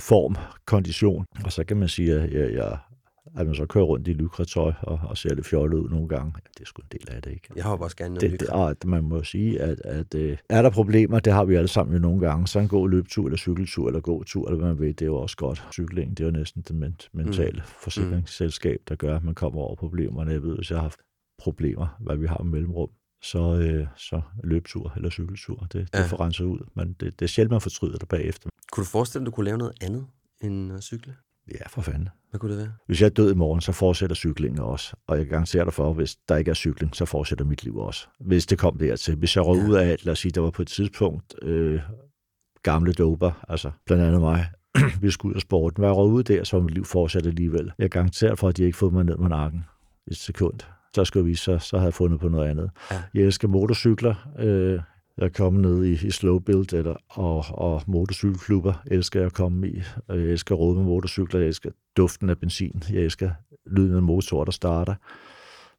form, 0.00 0.36
kondition. 0.64 1.26
Og 1.44 1.52
så 1.52 1.64
kan 1.64 1.76
man 1.76 1.88
sige, 1.88 2.14
at 2.14 2.32
jeg, 2.32 2.52
jeg, 2.52 2.78
at 3.36 3.46
man 3.46 3.54
så 3.54 3.66
kører 3.66 3.84
rundt 3.84 4.08
i 4.08 4.12
lykretøj 4.12 4.72
og, 4.82 5.00
og 5.02 5.18
ser 5.18 5.34
lidt 5.34 5.46
fjollet 5.46 5.78
ud 5.78 5.90
nogle 5.90 6.08
gange. 6.08 6.32
Det 6.54 6.60
er 6.60 6.66
sgu 6.66 6.82
en 6.82 6.88
del 6.92 7.14
af 7.14 7.22
det, 7.22 7.30
ikke? 7.30 7.48
Jeg 7.56 7.64
har 7.64 7.76
også 7.76 7.96
gerne 7.96 8.14
noget 8.14 8.30
det, 8.30 8.40
det, 8.40 8.48
og 8.48 8.76
man 8.84 9.04
må 9.04 9.22
sige, 9.22 9.60
at, 9.60 9.80
at 9.84 10.14
uh, 10.14 10.36
er 10.48 10.62
der 10.62 10.70
problemer, 10.70 11.20
det 11.20 11.32
har 11.32 11.44
vi 11.44 11.54
alle 11.54 11.68
sammen 11.68 11.94
jo 11.94 12.00
nogle 12.00 12.20
gange. 12.20 12.46
Så 12.46 12.58
en 12.58 12.68
god 12.68 12.90
løbetur, 12.90 13.24
eller 13.24 13.38
cykeltur, 13.38 13.86
eller 13.86 14.00
gåtur, 14.00 14.48
eller 14.48 14.58
hvad 14.58 14.68
man 14.68 14.80
ved, 14.80 14.88
det 14.88 15.02
er 15.02 15.06
jo 15.06 15.16
også 15.16 15.36
godt. 15.36 15.68
Cykling, 15.72 16.16
det 16.16 16.24
er 16.24 16.28
jo 16.28 16.32
næsten 16.32 16.62
det 16.62 16.94
mentale 17.12 17.56
mm. 17.56 17.64
forsikringsselskab, 17.82 18.80
der 18.88 18.94
gør, 18.94 19.16
at 19.16 19.24
man 19.24 19.34
kommer 19.34 19.60
over 19.60 19.74
problemerne. 19.74 20.30
Jeg 20.30 20.42
ved, 20.42 20.56
hvis 20.56 20.70
jeg 20.70 20.78
har 20.78 20.82
haft 20.82 21.00
problemer, 21.38 21.96
hvad 22.00 22.16
vi 22.16 22.26
har 22.26 22.42
med 22.42 22.50
mellemrum, 22.50 22.88
så, 23.22 23.56
øh, 23.56 23.86
så 23.96 24.20
løbetur 24.44 24.92
eller 24.96 25.10
cykeltur, 25.10 25.66
det, 25.72 25.88
ja. 25.94 25.98
det 25.98 26.10
får 26.10 26.20
renset 26.20 26.44
ud. 26.44 26.58
Men 26.74 26.96
det, 27.00 27.20
det 27.20 27.24
er 27.24 27.28
sjældent, 27.28 27.50
man 27.50 27.60
fortryder 27.60 27.98
det 27.98 28.08
bagefter. 28.08 28.50
Kunne 28.72 28.84
du 28.84 28.88
forestille 28.88 29.20
dig, 29.20 29.24
at 29.24 29.32
du 29.32 29.34
kunne 29.34 29.44
lave 29.44 29.58
noget 29.58 29.72
andet 29.80 30.06
end 30.40 30.72
at 30.72 30.82
cykle? 30.82 31.14
Ja, 31.50 31.68
for 31.68 31.82
fanden. 31.82 32.08
Hvad 32.30 32.40
kunne 32.40 32.52
det 32.52 32.58
være? 32.58 32.72
Hvis 32.86 33.00
jeg 33.00 33.06
er 33.06 33.10
død 33.10 33.32
i 33.32 33.34
morgen, 33.34 33.60
så 33.60 33.72
fortsætter 33.72 34.16
cyklingen 34.16 34.60
også. 34.60 34.96
Og 35.06 35.18
jeg 35.18 35.26
garanterer 35.26 35.64
dig 35.64 35.72
for, 35.72 35.92
hvis 35.92 36.16
der 36.28 36.36
ikke 36.36 36.50
er 36.50 36.54
cykling, 36.54 36.96
så 36.96 37.04
fortsætter 37.04 37.44
mit 37.44 37.64
liv 37.64 37.76
også. 37.76 38.06
Hvis 38.20 38.46
det 38.46 38.58
kom 38.58 38.78
dertil. 38.78 39.16
Hvis 39.16 39.36
jeg 39.36 39.46
røg 39.46 39.58
ja. 39.58 39.68
ud 39.68 39.74
af, 39.74 39.96
lad 40.02 40.12
os 40.12 40.18
sige, 40.18 40.32
der 40.32 40.40
var 40.40 40.50
på 40.50 40.62
et 40.62 40.68
tidspunkt 40.68 41.34
øh, 41.42 41.80
gamle 42.62 42.92
doper, 42.92 43.44
altså 43.48 43.70
blandt 43.86 44.04
andet 44.04 44.20
mig, 44.20 44.46
vi 45.02 45.10
skulle 45.10 45.30
ud 45.30 45.36
af 45.36 45.40
sporten. 45.40 45.82
Var 45.82 45.88
jeg 45.88 45.96
røg 45.96 46.10
ud 46.10 46.22
der, 46.22 46.44
så 46.44 46.56
var 46.56 46.62
mit 46.62 46.74
liv 46.74 46.84
fortsat 46.84 47.26
alligevel. 47.26 47.72
Jeg 47.78 47.90
garanterer 47.90 48.34
for, 48.34 48.48
at 48.48 48.56
de 48.56 48.64
ikke 48.64 48.78
fået 48.78 48.92
mig 48.92 49.04
ned 49.04 49.16
med 49.16 49.28
nakken 49.28 49.64
et 50.06 50.16
sekund. 50.16 50.60
Så 50.94 51.04
skulle 51.04 51.24
vi 51.24 51.34
så, 51.34 51.58
så 51.58 51.76
havde 51.76 51.86
jeg 51.86 51.94
fundet 51.94 52.20
på 52.20 52.28
noget 52.28 52.48
andet. 52.48 52.70
Ja. 52.90 53.02
Jeg 53.14 53.22
elsker 53.22 53.48
motorcykler. 53.48 54.14
Øh, 54.38 54.80
jeg 55.16 55.24
er 55.24 55.28
kommet 55.28 55.62
ned 55.62 55.84
i, 55.84 56.06
i 56.06 56.10
slow 56.10 56.38
build 56.38 56.72
eller, 56.72 56.94
og, 57.08 57.44
og 57.50 57.82
motorcykelklubber 57.86 58.82
elsker 58.86 59.20
jeg 59.20 59.26
at 59.26 59.32
komme 59.32 59.68
i. 59.68 59.82
Jeg 60.08 60.16
elsker 60.16 60.54
råd 60.54 60.76
med 60.76 60.84
motorcykler, 60.84 61.40
jeg 61.40 61.46
elsker 61.46 61.70
duften 61.96 62.30
af 62.30 62.38
benzin, 62.38 62.82
jeg 62.92 63.02
elsker 63.02 63.30
lyden 63.66 63.96
af 63.96 64.02
motor, 64.02 64.44
der 64.44 64.52
starter. 64.52 64.94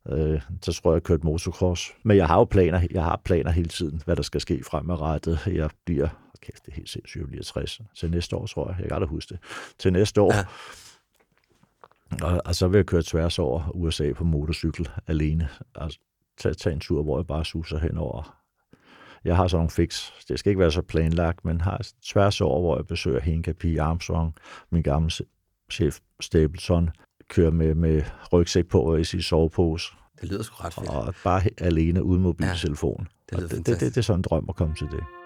Øh, 0.10 0.42
så 0.62 0.74
tror 0.74 0.92
jeg, 0.92 0.96
jeg 0.96 1.04
kørt 1.04 1.24
motocross. 1.24 1.94
Men 2.04 2.18
jeg 2.18 2.28
har 2.28 2.38
jo 2.38 2.44
planer, 2.44 2.82
jeg 2.92 3.04
har 3.04 3.22
planer 3.26 3.52
hele 3.52 3.70
tiden, 3.70 4.02
hvad 4.06 4.16
der 4.16 4.24
skal 4.24 4.42
ske 4.42 4.64
fremadrettet. 4.64 5.40
Jeg 5.48 5.70
bliver, 5.86 6.08
okay, 6.34 6.54
det 6.66 6.72
er 6.72 6.76
helt 6.76 6.90
sindssygt, 6.90 7.22
jeg 7.22 7.28
bliver 7.28 7.44
60 7.44 7.82
til 7.98 8.12
næste 8.12 8.36
år, 8.36 8.46
tror 8.46 8.70
jeg. 8.70 8.76
Jeg 8.80 8.88
kan 8.88 8.94
aldrig 8.94 9.10
huske 9.10 9.30
det. 9.30 9.40
Til 9.80 9.94
næste 9.94 10.22
år. 10.22 10.34
Ja. 10.34 10.44
Og, 12.22 12.42
og 12.46 12.56
så 12.56 12.68
vil 12.68 12.78
jeg 12.78 12.86
køre 12.86 13.04
tværs 13.04 13.40
over 13.40 13.72
USA 13.74 14.14
på 14.14 14.24
motorcykel 14.24 14.90
alene. 15.08 15.50
Altså, 15.76 16.00
tage, 16.38 16.54
tage 16.54 16.74
en 16.74 16.80
tur, 16.80 17.04
hvor 17.04 17.20
jeg 17.20 17.28
bare 17.28 17.46
suser 17.46 17.80
henover 17.80 18.42
jeg 19.26 19.36
har 19.36 19.48
sådan 19.48 19.58
nogle 19.60 19.70
fix. 19.70 20.12
Det 20.28 20.40
skal 20.40 20.50
ikke 20.50 20.60
være 20.60 20.72
så 20.72 20.82
planlagt, 20.82 21.46
men 21.46 21.62
har 21.62 21.82
tværs 22.06 22.42
over, 22.42 22.62
hvor 22.62 22.78
jeg 22.78 22.88
besøger 22.88 23.20
Henka 23.20 23.54
P. 23.54 23.66
Armstrong, 23.80 24.34
min 24.70 24.84
gamle 24.84 25.12
chef 25.72 26.00
Stapleton, 26.20 26.90
kører 27.30 27.52
med, 27.52 27.76
med 27.76 28.02
rygsæk 28.34 28.68
på 28.68 28.82
og 28.82 29.00
i 29.00 29.04
sin 29.04 29.22
sovepose. 29.22 29.88
Det 30.22 30.30
lyder 30.30 30.44
sgu 30.44 30.56
ret 30.64 30.74
fedt. 30.74 30.90
Og 30.90 31.16
bare 31.24 31.42
alene 31.58 32.04
uden 32.04 32.22
mobiltelefon. 32.22 33.08
Ja, 33.32 33.38
det, 33.38 33.52
det, 33.52 33.58
det, 33.58 33.80
det, 33.80 33.80
det 33.80 33.98
er 33.98 34.02
sådan 34.02 34.20
en 34.20 34.24
drøm 34.24 34.46
at 34.50 34.56
komme 34.56 34.76
til 34.76 34.88
det. 34.88 35.21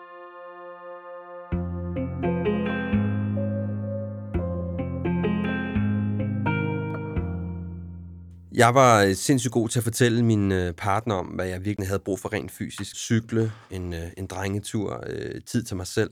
Jeg 8.55 8.75
var 8.75 9.03
øh, 9.03 9.15
sindssygt 9.15 9.51
god 9.51 9.69
til 9.69 9.79
at 9.79 9.83
fortælle 9.83 10.25
min 10.25 10.51
øh, 10.51 10.73
partner 10.73 11.15
om, 11.15 11.25
hvad 11.25 11.45
jeg 11.45 11.65
virkelig 11.65 11.87
havde 11.87 11.99
brug 11.99 12.19
for 12.19 12.33
rent 12.33 12.51
fysisk. 12.51 12.95
Cykle, 12.95 13.51
en, 13.71 13.93
øh, 13.93 14.07
en 14.17 14.25
drengetur, 14.25 15.03
tid 15.45 15.63
til 15.63 15.77
mig 15.77 15.87
selv. 15.87 16.09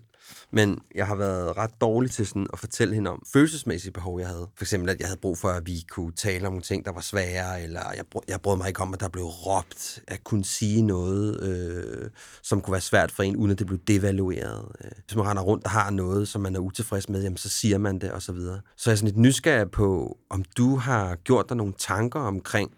Men 0.51 0.79
jeg 0.95 1.07
har 1.07 1.15
været 1.15 1.57
ret 1.57 1.81
dårlig 1.81 2.11
til 2.11 2.27
sådan 2.27 2.47
at 2.53 2.59
fortælle 2.59 2.95
hende 2.95 3.11
om 3.11 3.23
følelsesmæssige 3.33 3.91
behov, 3.91 4.19
jeg 4.19 4.27
havde. 4.27 4.47
For 4.55 4.63
eksempel, 4.63 4.89
at 4.89 4.99
jeg 4.99 5.07
havde 5.07 5.19
brug 5.19 5.37
for, 5.37 5.49
at 5.49 5.65
vi 5.65 5.85
kunne 5.89 6.11
tale 6.11 6.47
om 6.47 6.53
nogle 6.53 6.63
ting, 6.63 6.85
der 6.85 6.91
var 6.91 7.01
svære, 7.01 7.63
eller 7.63 7.81
jeg, 7.95 8.05
jeg 8.27 8.41
brød 8.41 8.57
mig 8.57 8.67
ikke 8.67 8.81
om, 8.81 8.93
at 8.93 8.99
der 8.99 9.09
blev 9.09 9.23
råbt. 9.23 10.01
At 10.07 10.23
kunne 10.23 10.45
sige 10.45 10.81
noget, 10.81 11.43
øh, 11.43 12.09
som 12.43 12.61
kunne 12.61 12.71
være 12.71 12.81
svært 12.81 13.11
for 13.11 13.23
en, 13.23 13.35
uden 13.35 13.51
at 13.51 13.59
det 13.59 13.67
blev 13.67 13.79
devalueret. 13.87 14.71
Øh, 14.83 14.91
hvis 15.05 15.15
man 15.15 15.25
render 15.25 15.43
rundt 15.43 15.65
og 15.65 15.71
har 15.71 15.89
noget, 15.89 16.27
som 16.27 16.41
man 16.41 16.55
er 16.55 16.59
utilfreds 16.59 17.09
med, 17.09 17.23
jamen, 17.23 17.37
så 17.37 17.49
siger 17.49 17.77
man 17.77 17.99
det, 17.99 18.11
og 18.11 18.21
så 18.21 18.31
videre. 18.31 18.61
Så 18.77 18.89
jeg 18.89 18.93
er 18.93 18.97
sådan 18.97 19.07
lidt 19.07 19.17
nysgerrig 19.17 19.71
på, 19.71 20.17
om 20.29 20.43
du 20.57 20.75
har 20.75 21.15
gjort 21.15 21.49
dig 21.49 21.57
nogle 21.57 21.73
tanker 21.77 22.19
omkring 22.19 22.71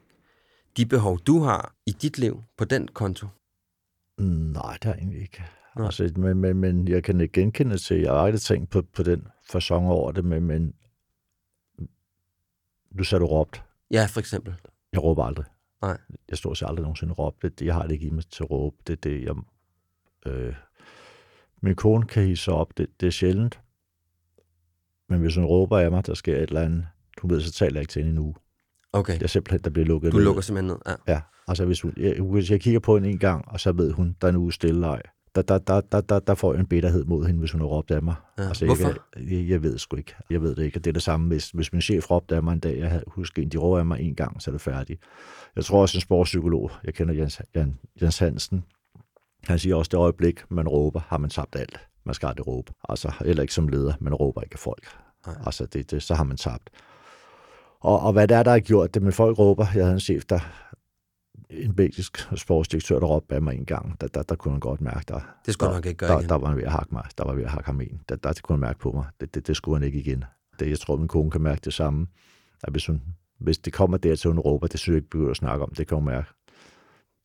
de 0.78 0.86
behov, 0.86 1.20
du 1.20 1.39
har 1.39 1.76
i 1.86 1.91
dit 1.91 2.18
liv 2.18 2.43
på 2.58 2.66
den 2.66 2.88
konto? 2.88 3.28
Mm, 4.18 4.26
nej, 4.26 4.78
der 4.84 4.89
er 4.89 4.96
egentlig 4.96 5.22
ikke. 5.22 5.43
Ja. 5.78 5.86
Altså, 5.86 6.13
men, 6.15 6.38
men, 6.38 6.57
men 6.57 6.88
jeg 6.88 7.03
kan 7.03 7.21
ikke 7.21 7.41
genkende 7.41 7.78
til, 7.78 7.97
jeg 8.01 8.11
har 8.11 8.19
aldrig 8.19 8.41
tænkt 8.41 8.69
på, 8.69 8.82
på 8.82 9.03
den 9.03 9.28
fasong 9.51 9.88
over 9.88 10.11
det, 10.11 10.26
men, 10.26 10.43
men 10.43 10.73
du 12.97 13.03
sagde, 13.03 13.21
du 13.21 13.26
råbt. 13.26 13.63
Ja, 13.91 14.05
for 14.05 14.19
eksempel. 14.19 14.55
Jeg 14.93 15.03
råber 15.03 15.23
aldrig. 15.23 15.45
Nej. 15.82 15.97
Jeg 16.30 16.38
står 16.38 16.53
sig 16.53 16.67
aldrig 16.67 16.82
nogensinde 16.82 17.13
råbt. 17.13 17.41
Det, 17.41 17.61
jeg 17.61 17.73
har 17.73 17.84
det 17.84 17.91
ikke 17.91 18.05
i 18.05 18.09
mig 18.09 18.26
til 18.26 18.43
at 18.43 18.51
råbe. 18.51 18.76
Det 18.88 19.03
det, 19.03 19.23
jeg... 19.23 19.36
Øh, 20.26 20.55
min 21.61 21.76
kone 21.76 22.05
kan 22.05 22.23
hisse 22.23 22.51
op. 22.51 22.78
Det, 22.78 22.88
det 22.99 23.07
er 23.07 23.11
sjældent. 23.11 23.59
Men 25.09 25.19
hvis 25.19 25.36
hun 25.36 25.45
råber 25.45 25.80
af 25.80 25.91
mig, 25.91 26.05
der 26.05 26.13
sker 26.13 26.36
et 26.36 26.41
eller 26.41 26.61
andet, 26.61 26.88
du 27.21 27.28
ved, 27.28 27.41
så 27.41 27.51
taler 27.51 27.73
jeg 27.76 27.82
ikke 27.82 27.91
til 27.91 28.03
hende 28.03 28.11
en 28.11 28.26
uge. 28.26 28.36
Okay. 28.93 29.13
Det 29.13 29.23
er 29.23 29.28
simpelthen, 29.28 29.61
der 29.63 29.69
bliver 29.69 29.86
lukket 29.86 30.11
Du 30.11 30.17
ned. 30.17 30.23
lukker 30.26 30.41
simpelthen 30.41 30.78
ned, 30.86 30.95
ja. 31.07 31.13
Ja, 31.13 31.21
altså 31.47 31.65
hvis, 31.65 31.82
hun, 31.82 31.93
jeg, 31.97 32.21
hvis 32.21 32.51
jeg 32.51 32.61
kigger 32.61 32.80
på 32.80 32.95
hende 32.97 33.09
en 33.09 33.19
gang, 33.19 33.47
og 33.47 33.59
så 33.59 33.71
ved 33.71 33.91
hun, 33.91 34.17
der 34.21 34.28
er 34.28 34.30
en 34.32 34.38
uge 34.38 34.53
stille 34.53 34.80
leg, 34.80 35.01
der, 35.36 35.42
der, 35.42 35.58
der, 35.58 35.82
der, 35.82 36.02
der, 36.02 36.20
der 36.20 36.36
får 36.36 36.54
jeg 36.54 36.60
en 36.60 36.66
bitterhed 36.66 37.06
mod 37.06 37.26
hende, 37.26 37.40
hvis 37.40 37.52
hun 37.52 37.62
har 37.62 37.68
råbt 37.68 37.92
af 37.92 38.02
mig. 38.02 38.16
Ja. 38.38 38.48
Altså, 38.48 38.66
Hvorfor? 38.66 38.88
Jeg, 38.88 39.32
jeg, 39.32 39.50
jeg 39.50 39.64
ved 39.64 39.78
sgu 39.78 39.96
ikke. 39.96 40.16
Jeg 40.30 40.42
ved 40.42 40.56
det 40.56 40.64
ikke. 40.64 40.78
Og 40.78 40.84
det 40.84 40.92
er 40.92 40.94
det 40.94 41.04
samme, 41.04 41.28
hvis, 41.28 41.50
hvis 41.50 41.74
min 41.74 41.82
chef 41.82 42.12
råbte 42.12 42.36
af 42.36 42.44
mig 42.44 42.54
en 42.54 42.60
dag. 42.60 42.80
Jeg 42.80 43.02
husker 43.08 43.42
en, 43.42 43.50
de 43.50 43.58
råber 43.58 43.80
af 43.80 43.86
mig 43.86 44.02
en 44.02 44.16
gang, 44.16 44.42
så 44.42 44.50
er 44.50 44.52
det 44.52 44.62
færdigt. 44.62 45.02
Jeg 45.56 45.66
tror 45.66 45.82
også 45.82 45.98
en 45.98 46.02
sportspsykolog, 46.02 46.72
jeg 46.84 46.94
kender 46.94 47.14
Jens, 47.14 47.42
Jan, 47.56 47.80
Jens 48.02 48.20
Hansen, 48.20 48.64
han 49.48 49.60
siger 49.60 49.76
også, 49.76 49.90
det 49.90 49.98
øjeblik, 49.98 50.52
man 50.52 50.68
råber, 50.68 51.00
har 51.08 51.18
man 51.18 51.30
tabt 51.30 51.56
alt. 51.56 51.80
Man 52.06 52.16
skal 52.16 52.28
aldrig 52.28 52.48
råbe. 52.48 52.74
Altså, 52.90 53.12
eller 53.26 53.42
ikke 53.42 53.54
som 53.54 53.68
leder, 53.68 53.94
man 54.00 54.14
råber 54.14 54.42
ikke 54.42 54.54
af 54.54 54.60
folk. 54.60 54.88
Nej. 55.28 55.36
Altså, 55.46 55.66
det, 55.66 55.92
det, 55.92 56.04
så 56.04 56.14
har 56.14 56.24
man 56.24 56.38
tabt. 56.38 56.70
Og, 57.80 58.00
og 58.00 58.14
hvad 58.14 58.28
det 58.28 58.38
er, 58.38 58.44
der 58.44 58.52
har 58.52 58.60
gjort 58.60 58.94
det, 58.94 59.02
med 59.02 59.12
folk 59.12 59.40
råber, 59.40 59.66
jeg 59.76 59.84
havde 59.84 59.94
en 59.94 60.00
chef, 60.00 60.26
der 60.26 60.40
en 61.50 61.76
belgisk 61.76 62.28
sportsdirektør, 62.36 63.00
der 63.00 63.08
råbte 63.08 63.36
af 63.36 63.42
mig 63.42 63.56
en 63.56 63.66
gang, 63.66 64.02
der, 64.02 64.08
der, 64.08 64.24
der 64.24 64.36
kunne 64.36 64.52
han 64.52 64.60
godt 64.60 64.82
mærke, 64.82 65.04
der, 65.08 65.20
det 65.46 65.54
skulle 65.54 65.68
der, 65.68 65.76
han 65.76 65.84
ikke 65.84 65.98
gøre 65.98 66.10
der, 66.10 66.20
igen. 66.20 66.30
der, 66.30 66.36
var 66.36 66.48
han 66.48 66.58
ved 66.58 66.64
at 66.64 66.72
hakke 66.72 66.94
mig, 66.94 67.04
der 67.18 67.26
var 67.26 67.34
ved 67.34 67.44
at 67.44 67.50
hakke 67.50 67.66
ham 67.66 67.82
ind. 67.82 68.00
Der, 68.10 68.16
der, 68.16 68.34
det 68.34 68.44
kunne 68.44 68.54
han 68.54 68.60
mærke 68.60 68.80
på 68.80 68.92
mig. 68.92 69.06
Det, 69.20 69.36
det, 69.36 69.48
det 69.48 69.56
skulle 69.56 69.80
han 69.80 69.86
ikke 69.86 70.00
igen. 70.00 70.24
Det, 70.60 70.70
jeg 70.70 70.80
tror, 70.80 70.98
min 70.98 71.08
kone 71.08 71.32
kan 71.32 71.42
mærke 71.42 71.62
det 71.66 71.74
samme. 71.74 72.08
At 72.64 72.74
hvis, 72.74 72.86
hun, 72.86 73.02
hvis 73.40 73.58
det 73.58 73.74
kommer 73.74 73.98
dertil, 73.98 74.30
hun 74.30 74.40
råber, 74.40 74.68
det 74.68 74.80
synes 74.80 74.94
jeg 74.94 74.98
ikke 74.98 75.10
begynder 75.10 75.32
at 75.32 75.38
snakke 75.38 75.64
om. 75.64 75.74
Det 75.74 75.88
kan 75.88 75.96
hun 75.96 76.06
mærke. 76.06 76.28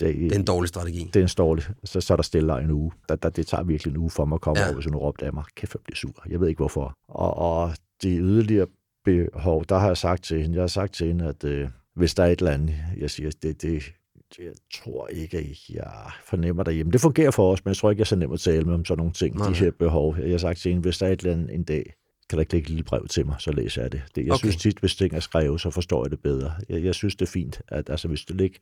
Det, 0.01 0.15
det 0.15 0.33
er 0.33 0.39
en 0.39 0.45
dårlig 0.45 0.69
strategi. 0.69 1.11
Det 1.15 1.21
er 1.21 1.25
en 1.25 1.31
dårlig. 1.39 1.65
Så, 1.85 2.01
så 2.01 2.15
er 2.15 2.17
der 2.17 2.23
stille 2.23 2.61
en 2.61 2.71
uge. 2.71 2.93
Der, 3.09 3.17
der, 3.17 3.31
det 3.31 3.47
tager 3.47 3.63
virkelig 3.65 3.91
en 3.91 3.97
uge 3.97 4.11
for 4.11 4.25
mig 4.25 4.35
at 4.35 4.41
komme 4.41 4.61
ja. 4.61 4.67
over, 4.67 4.75
hvis 4.75 4.85
hun 4.85 4.95
råbte 4.95 5.27
af 5.27 5.33
mig. 5.33 5.45
Kæft, 5.55 5.75
jeg 5.75 5.81
bliver 5.85 5.97
sur. 5.97 6.25
Jeg 6.29 6.41
ved 6.41 6.49
ikke 6.49 6.59
hvorfor. 6.59 6.95
Og, 7.09 7.37
og 7.37 7.73
de 8.03 8.17
yderligere 8.17 8.67
behov, 9.05 9.65
der 9.69 9.79
har 9.79 9.87
jeg 9.87 9.97
sagt 9.97 10.25
til 10.25 10.43
hende, 10.43 10.55
jeg 10.55 10.63
har 10.63 10.67
sagt 10.69 10.95
til 10.95 11.07
hende, 11.07 11.29
at 11.29 11.45
øh, 11.45 11.69
hvis 11.95 12.15
der 12.15 12.23
er 12.23 12.27
et 12.27 12.39
eller 12.39 12.53
andet, 12.53 12.75
jeg 12.97 13.11
siger, 13.11 13.31
det, 13.43 13.63
det, 13.63 13.93
jeg 14.39 14.53
tror 14.74 15.09
ikke, 15.09 15.39
at 15.39 15.68
jeg 15.70 16.11
fornemmer 16.24 16.62
derhjemme. 16.62 16.93
Det 16.93 17.01
fungerer 17.01 17.31
for 17.31 17.53
os, 17.53 17.64
men 17.64 17.70
jeg 17.70 17.76
tror 17.76 17.91
ikke, 17.91 18.01
jeg 18.01 18.05
er 18.05 18.07
så 18.07 18.16
nem 18.16 18.33
at 18.33 18.41
tale 18.41 18.64
med 18.64 18.74
om 18.74 18.85
sådan 18.85 18.99
nogle 18.99 19.12
ting, 19.12 19.37
Nej. 19.37 19.49
de 19.49 19.55
her 19.55 19.70
behov. 19.70 20.16
Jeg 20.18 20.31
har 20.31 20.39
sagt 20.39 20.59
til 20.59 20.68
hende, 20.68 20.83
hvis 20.83 20.99
der 20.99 21.07
er 21.07 21.12
et 21.12 21.20
eller 21.20 21.33
andet 21.33 21.55
en 21.55 21.64
dag, 21.64 21.95
kan 22.28 22.37
der 22.37 22.41
ikke 22.41 22.53
lægge 22.53 22.64
et 22.66 22.70
lille 22.70 22.85
brev 22.85 23.07
til 23.09 23.26
mig, 23.26 23.37
så 23.39 23.53
læser 23.53 23.83
jeg 23.83 23.93
det. 23.93 24.03
det 24.14 24.24
jeg 24.24 24.33
Okay. 24.33 24.39
synes 24.41 24.57
tit, 24.57 24.78
hvis 24.78 24.97
ting 24.97 25.14
er 25.14 25.20
skrevet, 25.20 25.61
så 25.61 25.70
forstår 25.70 26.05
jeg 26.05 26.11
det 26.11 26.20
bedre. 26.20 26.53
Jeg, 26.68 26.85
jeg 26.85 26.95
synes, 26.95 27.16
det 27.16 27.26
er 27.26 27.31
fint, 27.31 27.61
at 27.68 27.91
altså, 27.91 28.09
hvis 28.09 28.24
det 28.24 28.37
ligger... 28.37 28.59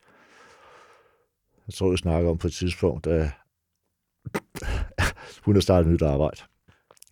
Jeg 1.66 1.74
tror, 1.74 1.90
jeg 1.92 1.98
snakker 1.98 2.30
om 2.30 2.38
på 2.38 2.46
et 2.46 2.52
tidspunkt, 2.52 3.06
at 3.06 3.30
hun 5.42 5.54
har 5.56 5.60
startet 5.60 5.92
nyt 5.92 6.02
arbejde. 6.02 6.40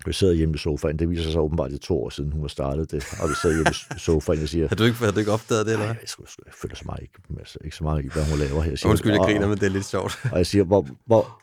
Vi 0.06 0.12
sidder 0.12 0.34
hjemme 0.34 0.54
i 0.54 0.58
sofaen. 0.58 0.98
Det 0.98 1.10
viser 1.10 1.30
sig 1.30 1.40
åbenbart, 1.40 1.70
det 1.70 1.80
to 1.80 2.02
år 2.04 2.10
siden, 2.10 2.32
hun 2.32 2.40
har 2.40 2.48
startet 2.48 2.90
det. 2.90 3.04
Og 3.22 3.28
vi 3.28 3.34
sidder 3.42 3.56
hjemme 3.56 3.70
i 3.96 3.98
sofaen 3.98 4.42
og 4.42 4.48
siger, 4.48 4.68
Har 4.70 4.76
du 4.76 4.84
ikke, 4.84 4.96
har 4.98 5.10
du 5.10 5.18
ikke 5.18 5.32
opdaget 5.32 5.66
det, 5.66 5.72
eller 5.72 5.86
hvad? 5.86 5.94
jeg, 6.02 6.08
jeg, 6.20 6.26
jeg 6.46 6.52
føler 6.62 6.74
så 6.76 6.82
meget 6.86 7.00
ikke, 7.02 7.14
altså, 7.38 7.58
ikke 7.64 7.76
så 7.76 7.84
meget 7.84 8.04
i, 8.04 8.08
hvad 8.12 8.30
hun 8.30 8.38
laver 8.38 8.62
her. 8.62 8.70
Jeg 8.70 8.78
siger, 8.78 8.90
Undskyld, 8.90 9.12
jeg 9.12 9.20
og- 9.20 9.26
griner, 9.26 9.48
men 9.48 9.58
det 9.58 9.66
er 9.66 9.70
lidt 9.70 9.84
sjovt. 9.84 10.20
og 10.32 10.38
jeg 10.38 10.46
siger, 10.46 10.64
hvor, 10.64 10.86
hvor, 11.06 11.40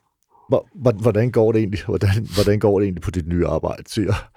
hvor, 0.49 0.67
hvor, 0.75 0.91
hvordan 0.91 1.31
går 1.31 1.51
det 1.51 1.59
egentlig? 1.59 1.83
Hvordan, 1.85 2.27
hvordan 2.33 2.59
går 2.59 2.79
det 2.79 2.85
egentlig 2.85 3.01
på 3.01 3.11
dit 3.11 3.27
nye 3.27 3.47
arbejde? 3.47 3.83
Siger. 3.87 4.29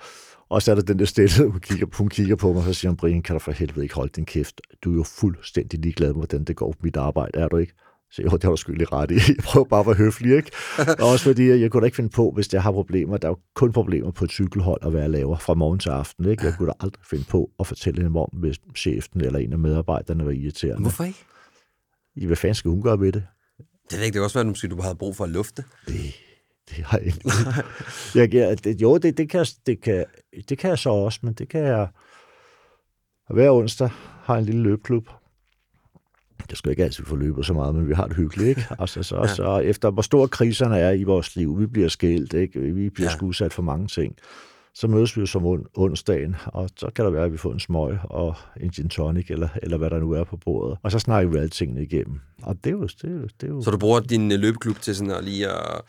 Og 0.49 0.63
så 0.63 0.71
er 0.71 0.75
der 0.75 0.83
den 0.83 0.99
der 0.99 1.05
stille, 1.05 1.51
hun 1.51 1.61
kigger, 1.61 1.87
hun 1.93 2.09
kigger 2.09 2.37
på 2.37 2.49
mig, 2.53 2.57
og 2.59 2.65
så 2.65 2.73
siger 2.81 2.91
hun, 2.91 2.97
Brian, 2.97 3.23
kan 3.23 3.35
du 3.35 3.39
for 3.39 3.53
helvede 3.53 3.83
ikke 3.85 3.95
holde 3.95 4.13
din 4.17 4.25
kæft? 4.25 4.61
Du 4.85 4.91
er 4.93 4.95
jo 4.97 5.03
fuldstændig 5.03 5.81
ligeglad 5.81 6.09
med, 6.09 6.15
hvordan 6.17 6.45
det 6.45 6.57
går 6.57 6.73
på 6.73 6.79
mit 6.83 6.97
arbejde, 6.97 7.39
er 7.39 7.49
du 7.49 7.57
ikke? 7.57 7.73
Så 8.17 8.23
jo, 8.23 8.31
det 8.31 8.43
har 8.45 8.51
du 8.51 8.57
sgu 8.57 8.73
lige 8.73 8.89
ret 8.93 9.11
i. 9.11 9.15
Jeg 9.37 9.45
prøver 9.45 9.65
bare 9.65 9.81
at 9.81 9.87
være 9.87 9.97
høflig, 9.97 10.37
ikke? 10.37 10.51
Og 10.79 11.09
også 11.09 11.25
fordi, 11.25 11.61
jeg, 11.61 11.71
kunne 11.71 11.81
da 11.81 11.85
ikke 11.85 11.97
finde 11.97 12.11
på, 12.11 12.31
hvis 12.31 12.53
jeg 12.53 12.63
har 12.63 12.73
problemer. 12.73 13.17
Der 13.17 13.29
er 13.29 13.31
jo 13.31 13.39
kun 13.55 13.73
problemer 13.73 14.11
på 14.11 14.25
et 14.25 14.31
cykelhold 14.31 14.81
at 14.83 14.93
være 14.93 15.09
laver 15.09 15.37
fra 15.37 15.55
morgen 15.55 15.79
til 15.79 15.91
aften, 15.91 16.31
ikke? 16.31 16.45
Jeg 16.45 16.55
kunne 16.59 16.69
da 16.69 16.73
aldrig 16.81 17.05
finde 17.11 17.25
på 17.25 17.51
at 17.61 17.67
fortælle 17.67 18.03
hende 18.03 18.21
om, 18.21 18.29
hvis 18.33 18.61
chefen 18.77 19.21
eller 19.21 19.39
en 19.39 19.53
af 19.53 19.59
medarbejderne 19.59 20.25
var 20.25 20.31
irriterende. 20.31 20.81
Hvorfor 20.81 21.05
ikke? 21.05 21.25
I, 22.17 22.27
Hvad 22.27 22.37
fanden 22.37 22.55
skal 22.55 22.71
hun 22.71 22.83
gøre 22.83 23.01
ved 23.01 23.13
det? 23.13 23.27
Det 23.91 23.99
ved 23.99 24.05
ikke, 24.05 24.15
det 24.15 24.21
kan 24.21 24.23
også 24.23 24.43
være, 24.43 24.55
at 24.65 24.71
du 24.71 24.83
havde 24.83 24.95
brug 24.95 25.17
for 25.17 25.25
at 25.25 25.31
lufte. 25.31 25.65
Det, 25.87 26.15
det 26.71 26.85
har 26.85 26.99
jeg 26.99 27.07
ikke. 27.07 27.21
jeg, 28.19 28.35
jeg, 28.35 28.65
det, 28.65 28.81
jo, 28.83 28.99
det, 28.99 29.17
det, 29.17 29.31
kan, 29.31 29.47
det, 29.67 29.83
kan, 29.83 30.05
det 30.49 30.59
kan 30.59 30.71
jeg 30.71 30.79
så 30.79 30.91
også, 30.91 31.19
men 31.23 31.35
det 31.35 31.49
kan 31.49 31.61
jeg... 31.61 31.89
Hver 33.31 33.51
onsdag 33.51 33.91
har 34.23 34.35
jeg 34.35 34.41
en 34.41 34.47
lille 34.47 34.63
løbeklub. 34.63 35.09
Jeg 36.51 36.57
skal 36.59 36.71
ikke 36.71 36.85
altid 36.85 37.05
få 37.05 37.17
løbet 37.17 37.47
så 37.47 37.53
meget, 37.53 37.75
men 37.75 37.89
vi 37.89 37.95
har 37.95 38.07
det 38.07 38.17
hyggeligt, 38.17 38.49
ikke? 38.49 38.67
Altså, 38.79 39.03
så, 39.03 39.17
Ja. 39.17 39.27
så 39.27 39.59
efter 39.59 39.91
hvor 39.91 40.03
store 40.03 40.29
kriserne 40.29 40.79
er 40.79 40.91
i 40.91 41.03
vores 41.05 41.37
liv, 41.37 41.61
vi 41.61 41.67
bliver 41.67 41.89
skilt, 41.89 42.35
ikke? 42.35 42.61
Vi 42.61 42.91
bliver 42.91 43.11
Ja. 43.21 43.27
udsat 43.27 43.53
for 43.53 43.63
mange 43.63 43.87
ting. 43.87 44.15
Så 44.75 44.89
mødes 44.89 45.17
vi 45.17 45.21
jo 45.21 45.27
som 45.27 45.45
on- 45.47 45.71
onsdagen, 45.75 46.37
og 46.47 46.71
så 46.77 46.91
kan 46.95 47.05
der 47.05 47.11
være, 47.11 47.25
at 47.25 47.33
vi 47.33 47.37
får 47.37 47.53
en 47.53 47.61
smøg 47.61 47.99
og 48.05 48.35
en 48.61 48.71
gin 48.71 48.89
tonic, 48.89 49.31
eller, 49.31 49.49
eller 49.63 49.77
hvad 49.77 49.91
der 49.91 49.99
nu 49.99 50.13
er 50.13 50.25
på 50.25 50.37
bordet. 50.37 50.79
Og 50.83 50.91
så 50.93 50.99
snakker 50.99 51.31
vi 51.31 51.39
alle 51.39 51.49
tingene 51.49 51.83
igennem. 51.83 52.21
Og 52.43 52.57
det 52.65 52.71
er 52.71 52.75
jo... 52.75 52.83
Det 52.83 53.05
er 53.05 53.09
jo, 53.15 53.23
det 53.23 53.43
er 53.43 53.49
jo 53.49 53.63
Så 53.63 53.71
du 53.71 53.79
bruger 53.79 54.01
din 54.01 54.33
øh, 54.33 54.39
løbeklub 54.39 54.81
til 54.81 54.97
sådan 54.97 55.11
at 55.13 55.25
lige 55.25 55.47
at... 55.49 55.81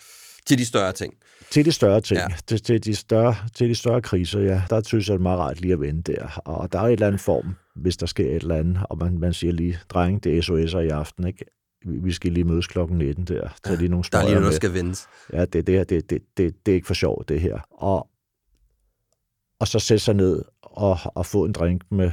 Til 0.45 0.57
de 0.57 0.65
større 0.65 0.91
ting. 0.91 1.13
Til 1.51 1.65
de 1.65 1.71
større 1.71 2.01
ting, 2.01 2.19
ja. 2.19 2.27
til, 2.47 2.63
til, 2.63 2.83
de 2.85 2.95
større, 2.95 3.35
til 3.53 3.69
de 3.69 3.75
større 3.75 4.01
kriser, 4.01 4.39
ja, 4.39 4.61
der 4.69 4.81
synes 4.85 5.07
jeg, 5.07 5.13
det 5.13 5.19
er 5.19 5.23
meget 5.23 5.39
rart 5.39 5.61
lige 5.61 5.73
at 5.73 5.79
vende 5.81 6.01
der. 6.13 6.41
Og 6.45 6.71
der 6.71 6.79
er 6.79 6.83
et 6.83 6.91
eller 6.93 7.07
andet 7.07 7.21
form, 7.21 7.55
hvis 7.78 7.97
der 7.97 8.05
sker 8.05 8.25
et 8.25 8.41
eller 8.41 8.55
andet, 8.55 8.80
og 8.89 8.97
man, 8.97 9.19
man 9.19 9.34
siger 9.34 9.53
lige, 9.53 9.80
dreng, 9.89 10.23
det 10.23 10.38
er 10.38 10.41
SOS'er 10.41 10.78
i 10.78 10.89
aften, 10.89 11.28
ikke? 11.28 11.45
Vi 11.86 12.11
skal 12.11 12.32
lige 12.32 12.43
mødes 12.43 12.67
klokken 12.67 12.97
19 12.97 13.25
der. 13.25 13.49
Tag 13.63 13.78
lige 13.78 13.89
nogle 13.89 14.03
Der 14.11 14.17
er 14.17 14.23
lige 14.23 14.36
noget, 14.36 14.45
der 14.45 14.51
skal 14.51 14.73
vendes. 14.73 15.07
Ja, 15.34 15.45
det, 15.45 15.67
det, 15.67 15.75
her, 15.75 15.84
det, 15.84 16.09
det, 16.09 16.21
det, 16.38 16.65
det 16.65 16.71
er 16.71 16.75
ikke 16.75 16.88
for 16.88 16.93
sjovt, 16.93 17.30
det 17.30 17.41
her. 17.41 17.59
Og, 17.71 18.09
og 19.59 19.67
så 19.67 19.80
sætte 19.80 20.03
sig 20.03 20.15
ned 20.15 20.43
og, 20.61 20.97
og 21.15 21.25
få 21.25 21.45
en 21.45 21.51
drink 21.51 21.84
med, 21.91 22.11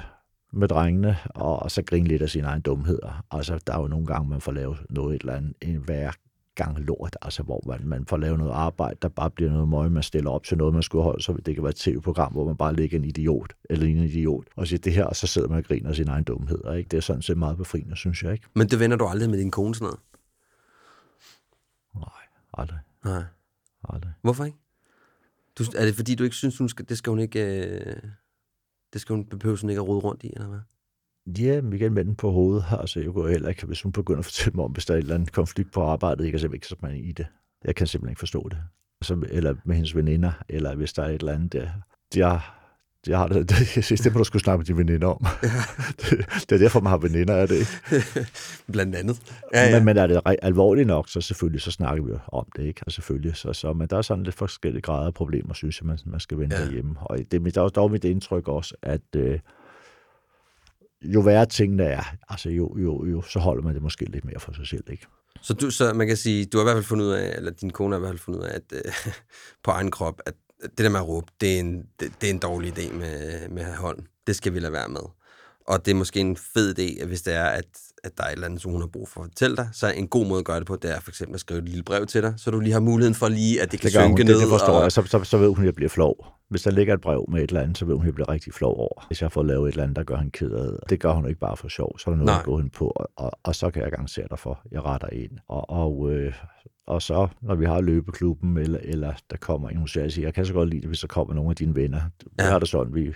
med 0.53 0.69
drengene, 0.69 1.17
og, 1.35 1.59
og 1.59 1.71
så 1.71 1.83
grine 1.83 2.09
lidt 2.09 2.23
af 2.23 2.31
sine 2.31 2.47
egne 2.47 2.62
dumheder. 2.62 3.25
Altså, 3.31 3.59
der 3.67 3.73
er 3.73 3.81
jo 3.81 3.87
nogle 3.87 4.07
gange, 4.07 4.29
man 4.29 4.41
får 4.41 4.53
lavet 4.53 4.79
noget 4.91 5.15
et 5.15 5.21
eller 5.21 5.35
andet, 5.35 5.55
en 5.62 5.77
hver 5.77 6.12
gang 6.55 6.79
lort, 6.79 7.17
altså 7.23 7.43
hvor 7.43 7.63
man, 7.67 7.87
man 7.89 8.07
får 8.07 8.17
lavet 8.17 8.39
noget 8.39 8.53
arbejde, 8.53 8.97
der 9.03 9.09
bare 9.09 9.31
bliver 9.31 9.51
noget 9.51 9.69
møg, 9.69 9.93
man 9.93 10.03
stiller 10.03 10.31
op 10.31 10.45
til 10.45 10.59
noget, 10.59 10.75
man 10.75 10.83
skulle 10.83 11.05
holde 11.05 11.23
sig 11.23 11.35
ved. 11.35 11.43
Det 11.43 11.55
kan 11.55 11.65
være 11.65 11.71
et 11.71 11.77
tv-program, 11.77 12.33
hvor 12.33 12.47
man 12.47 12.57
bare 12.57 12.75
ligger 12.75 12.99
en 12.99 13.05
idiot, 13.05 13.53
eller 13.71 13.87
en 13.87 13.97
idiot, 13.97 14.45
og 14.57 14.67
siger 14.67 14.79
det 14.79 14.93
her, 14.93 15.05
og 15.05 15.17
så 15.17 15.27
sidder 15.27 15.49
man 15.49 15.59
og 15.59 15.65
griner 15.65 15.89
af 15.89 15.97
sine 15.97 16.11
egne 16.11 16.25
dumheder. 16.25 16.73
Ikke? 16.73 16.89
Det 16.89 16.97
er 16.97 17.01
sådan 17.01 17.23
set 17.23 17.39
meget 17.39 17.57
befriende, 17.57 17.97
synes 17.97 18.23
jeg. 18.23 18.33
ikke. 18.33 18.47
Men 18.55 18.69
det 18.69 18.81
vender 18.81 18.97
du 18.97 19.07
aldrig 19.07 19.31
med 19.31 19.39
din 19.39 19.51
kone 19.51 19.75
sådan 19.75 19.85
noget. 19.85 20.01
Nej, 21.95 22.23
aldrig, 22.53 22.79
Nej. 23.05 23.23
aldrig. 23.89 24.13
Hvorfor 24.23 24.45
ikke? 24.45 24.59
Du, 25.59 25.65
er 25.77 25.85
det 25.85 25.95
fordi, 25.95 26.15
du 26.15 26.25
ikke 26.25 26.37
synes, 26.37 26.59
hun 26.59 26.69
skal, 26.69 26.89
det 26.89 26.99
skal 26.99 27.11
hun 27.11 27.19
ikke... 27.19 27.67
Øh, 27.67 27.97
det 28.93 29.01
skal 29.01 29.15
hun 29.15 29.25
behøve 29.25 29.59
sådan 29.59 29.71
ikke 29.71 29.81
at 29.81 29.89
rode 29.89 29.99
rundt 30.01 30.25
i, 30.25 30.31
eller 30.35 30.49
hvad? 30.49 30.61
Ja, 31.27 31.61
igen 31.72 31.95
med 31.95 32.05
den 32.05 32.14
på 32.14 32.31
hovedet. 32.31 32.64
Altså, 32.81 33.01
jeg 33.01 33.12
går 33.12 33.29
heller 33.29 33.49
ikke, 33.49 33.66
hvis 33.66 33.83
hun 33.83 33.93
begynder 33.93 34.18
at 34.18 34.25
fortælle 34.25 34.57
mig 34.57 34.64
om, 34.64 34.70
hvis 34.72 34.87
der 34.87 34.95
er 34.95 34.99
et 34.99 35.03
eller 35.03 35.14
andet 35.14 35.33
konflikt 35.33 35.72
på 35.72 35.83
arbejdet, 35.83 36.25
jeg 36.25 36.33
kan 36.33 36.41
simpelthen 36.41 36.57
ikke 36.57 36.66
sætte 36.66 36.87
mig 36.87 37.09
i 37.09 37.12
det. 37.12 37.27
Jeg 37.64 37.75
kan 37.75 37.87
simpelthen 37.87 38.11
ikke 38.12 38.18
forstå 38.18 38.49
det. 38.49 38.59
Altså, 39.01 39.27
eller 39.31 39.55
med 39.64 39.75
hendes 39.77 39.97
veninder, 39.97 40.33
eller 40.49 40.75
hvis 40.75 40.93
der 40.93 41.03
er 41.03 41.09
et 41.09 41.20
eller 41.20 41.33
andet 41.33 41.53
der. 41.53 41.68
Jeg, 42.16 42.41
jeg 43.07 43.18
har 43.18 43.29
det, 43.29 43.51
det, 43.51 43.85
synes, 43.85 44.01
det 44.01 44.12
må 44.12 44.18
du 44.18 44.25
skulle 44.25 44.43
snakke 44.43 44.59
med 44.59 44.66
dine 44.66 44.79
veninder 44.79 45.09
om. 45.09 45.27
det, 46.01 46.11
det, 46.49 46.53
er 46.53 46.59
derfor, 46.59 46.81
man 46.81 46.91
har 46.91 46.99
veninder, 46.99 47.35
er 47.35 47.47
det 47.47 47.55
ikke? 47.55 47.72
Blandt 48.72 48.95
andet. 48.95 49.20
Ja, 49.55 49.64
ja. 49.64 49.79
Men, 49.79 49.85
men 49.85 49.97
er 49.97 50.07
det 50.07 50.20
alvorligt 50.43 50.87
nok, 50.87 51.09
så 51.09 51.20
selvfølgelig, 51.20 51.61
så 51.62 51.70
snakker 51.70 52.05
vi 52.05 52.12
om 52.29 52.47
det, 52.57 52.62
ikke? 52.62 52.81
Altså, 52.87 52.95
selvfølgelig. 52.95 53.37
Så, 53.37 53.53
så, 53.53 53.72
men 53.72 53.89
der 53.89 53.97
er 53.97 54.03
sådan 54.03 54.25
lidt 54.25 54.35
forskellige 54.35 54.83
grader 54.83 55.07
af 55.07 55.14
problemer, 55.14 55.55
synes 55.55 55.81
jeg, 55.81 55.87
man, 55.87 55.99
man 56.07 56.20
skal 56.20 56.39
vende 56.39 56.55
Ja. 56.55 56.61
ja. 56.61 56.66
derhjemme. 56.66 56.95
Og 57.01 57.18
det, 57.31 57.55
der 57.55 57.62
er 57.62 57.68
dog 57.68 57.91
mit 57.91 58.05
indtryk 58.05 58.49
også, 58.49 58.75
at 58.83 59.16
øh, 59.16 59.39
jo 61.05 61.21
værre 61.21 61.47
tingene 61.47 61.85
er, 61.85 62.03
altså 62.29 62.51
jo, 62.51 62.79
jo, 62.79 63.07
jo, 63.07 63.23
så 63.23 63.39
holder 63.39 63.63
man 63.63 63.75
det 63.75 63.83
måske 63.83 64.05
lidt 64.05 64.25
mere 64.25 64.41
for 64.41 64.53
sig 64.53 64.67
selv, 64.67 64.85
ikke? 64.91 65.07
Så, 65.43 65.55
du, 65.55 65.71
så 65.71 65.93
man 65.93 66.07
kan 66.07 66.17
sige, 66.17 66.45
du 66.45 66.59
har 66.59 66.63
i 66.63 66.67
hvert 66.67 66.77
fald 66.77 66.85
fundet 66.85 67.05
ud 67.05 67.11
af, 67.11 67.35
eller 67.37 67.51
din 67.51 67.71
kone 67.71 67.95
har 67.95 67.99
i 67.99 68.01
hvert 68.01 68.11
fald 68.11 68.19
fundet 68.19 68.41
ud 68.41 68.45
af, 68.45 68.55
at 68.55 68.63
øh, 68.73 68.93
på 69.65 69.71
egen 69.71 69.91
krop, 69.91 70.21
at 70.27 70.35
det 70.63 70.79
der 70.79 70.89
med 70.89 71.01
at 71.01 71.09
råbe, 71.09 71.27
det 71.41 71.55
er 71.55 71.61
en, 71.61 71.83
det, 72.01 72.13
det 72.21 72.27
er 72.27 72.33
en 72.33 72.39
dårlig 72.39 72.79
idé 72.79 72.93
med, 72.93 73.49
med 73.49 73.65
hold. 73.65 73.99
Det 74.27 74.37
skal 74.37 74.55
vi 74.55 74.59
lade 74.59 74.73
være 74.73 74.89
med. 74.89 75.01
Og 75.69 75.87
det 75.87 75.91
er 75.91 75.95
måske 75.95 76.21
en 76.21 76.37
fed 76.37 76.79
idé, 76.79 77.03
at 77.03 77.09
hvis 77.09 77.23
det 77.23 77.35
er, 77.35 77.45
at, 77.45 77.65
at 78.05 78.13
der 78.19 78.25
er 78.25 78.29
et 78.29 78.33
eller 78.33 78.47
andet, 78.47 78.63
som 78.63 78.71
hun 78.71 78.81
har 78.81 78.89
brug 78.89 79.09
for 79.09 79.21
at 79.21 79.27
fortælle 79.31 79.57
dig, 79.57 79.69
så 79.73 79.91
en 79.91 80.09
god 80.09 80.27
måde 80.27 80.39
at 80.39 80.45
gøre 80.45 80.59
det 80.59 80.67
på, 80.67 80.77
det 80.77 80.91
er 80.91 81.01
for 81.01 81.11
eksempel 81.11 81.35
at 81.35 81.41
skrive 81.41 81.59
et 81.59 81.69
lille 81.69 81.83
brev 81.83 82.07
til 82.07 82.23
dig, 82.23 82.35
så 82.37 82.51
du 82.51 82.61
lige 82.61 82.73
har 82.73 82.81
muligheden 82.81 83.15
for 83.15 83.29
lige, 83.29 83.63
at 83.63 83.73
det 83.73 83.81
kan 83.81 83.87
Det, 83.87 83.95
gør 83.97 84.03
hun, 84.03 84.11
synke 84.11 84.23
det, 84.23 84.37
ned. 84.37 84.41
det 84.41 84.49
forstår 84.49 84.73
og, 84.73 84.83
jeg. 84.83 84.93
Så, 84.93 85.03
så, 85.07 85.25
så 85.25 85.39
ved 85.39 85.49
hun, 85.49 85.59
at 85.59 85.65
jeg 85.65 85.75
bliver 85.75 85.89
flov. 85.89 86.27
Hvis 86.51 86.62
der 86.62 86.70
ligger 86.70 86.95
et 86.95 87.01
brev 87.01 87.24
med 87.28 87.42
et 87.42 87.49
eller 87.49 87.61
andet, 87.61 87.78
så 87.78 87.84
ved 87.84 87.97
hun, 87.97 88.07
jeg 88.07 88.14
bliver 88.14 88.28
rigtig 88.28 88.55
flov 88.55 88.78
over. 88.78 89.07
Hvis 89.07 89.22
jeg 89.22 89.32
får 89.32 89.42
lavet 89.42 89.68
et 89.68 89.72
eller 89.72 89.82
andet, 89.82 89.97
der 89.97 90.05
gør 90.05 90.16
hende 90.16 90.30
ked 90.30 90.51
af 90.51 90.88
det. 90.88 91.01
Gør 91.01 91.12
hun 91.12 91.28
ikke 91.28 91.40
bare 91.40 91.57
for 91.57 91.68
sjov. 91.68 91.99
Så 91.99 92.11
er 92.11 92.12
der 92.12 92.16
noget 92.16 92.26
Nej. 92.26 92.38
at 92.38 92.45
gå 92.45 92.57
hende 92.57 92.70
på, 92.70 92.86
og, 92.97 93.11
og, 93.16 93.32
og, 93.42 93.55
så 93.55 93.70
kan 93.70 93.82
jeg 93.82 93.90
garantere 93.90 94.26
dig 94.30 94.38
for, 94.38 94.61
jeg 94.70 94.84
retter 94.84 95.09
ind. 95.12 95.30
Og, 95.49 95.70
og, 95.70 96.12
øh, 96.12 96.34
og 96.86 97.03
så, 97.03 97.28
når 97.42 97.55
vi 97.55 97.64
har 97.64 97.80
løbeklubben, 97.80 98.57
eller, 98.57 98.78
eller 98.82 99.12
der 99.30 99.36
kommer 99.36 99.68
en, 99.68 99.76
hun 99.76 99.88
siger, 99.88 100.05
jeg 100.05 100.12
siger, 100.12 100.26
jeg 100.26 100.34
kan 100.34 100.47
så 100.47 100.53
godt 100.53 100.68
lide 100.68 100.80
det, 100.80 100.88
hvis 100.88 101.01
der 101.01 101.07
kommer 101.07 101.34
nogle 101.34 101.51
af 101.51 101.57
dine 101.57 101.74
venner. 101.74 102.01
Ja. 102.38 102.45
Ja. 102.45 102.51
har 102.51 102.59
det 102.59 102.68
sådan, 102.68 102.95
vi, 102.95 103.14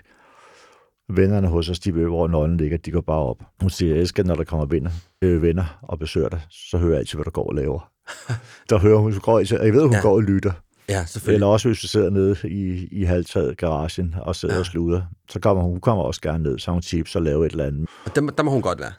vennerne 1.08 1.48
hos 1.48 1.68
os, 1.68 1.80
de 1.80 1.94
ved, 1.94 2.04
hvor 2.04 2.28
nøglen 2.28 2.56
ligger, 2.56 2.76
de 2.76 2.90
går 2.90 3.00
bare 3.00 3.22
op. 3.22 3.42
Hun 3.60 3.70
siger, 3.70 3.92
jeg 3.94 4.00
elsker, 4.00 4.24
når 4.24 4.34
der 4.34 4.44
kommer 4.44 4.66
venner, 4.66 4.90
øh, 5.22 5.42
venner 5.42 5.78
og 5.82 5.98
besøger 5.98 6.28
dig, 6.28 6.40
så 6.50 6.78
hører 6.78 6.90
jeg 6.90 6.98
altid, 6.98 7.16
hvad 7.16 7.24
der 7.24 7.30
går 7.30 7.48
og 7.48 7.54
laver. 7.54 7.90
der 8.70 8.78
hører 8.78 8.98
hun, 8.98 9.12
går, 9.22 9.38
jeg 9.38 9.72
ved, 9.74 9.82
hun 9.82 9.92
ja. 9.92 10.00
går 10.00 10.14
og 10.14 10.22
lytter. 10.22 10.52
Ja, 10.88 11.04
selvfølgelig. 11.06 11.34
Eller 11.34 11.46
også, 11.46 11.68
hvis 11.68 11.82
vi 11.82 11.88
sidder 11.88 12.10
nede 12.10 12.36
i, 12.44 12.88
i 12.92 13.04
halvtaget 13.04 13.56
garagen 13.58 14.14
og 14.22 14.36
sidder 14.36 14.54
Ja. 14.54 14.60
og 14.60 14.66
sluder, 14.66 15.02
så 15.30 15.40
kommer 15.40 15.62
hun, 15.62 15.70
hun 15.72 15.80
kommer 15.80 16.04
også 16.04 16.20
gerne 16.20 16.42
ned, 16.42 16.58
så 16.58 16.70
hun 16.70 16.82
chips 16.82 17.16
og 17.16 17.22
laver 17.22 17.44
et 17.46 17.50
eller 17.52 17.64
andet. 17.66 17.88
Og 18.04 18.14
der, 18.14 18.20
må- 18.20 18.30
der 18.36 18.42
må 18.42 18.50
hun 18.50 18.62
godt 18.62 18.80
være. 18.80 18.92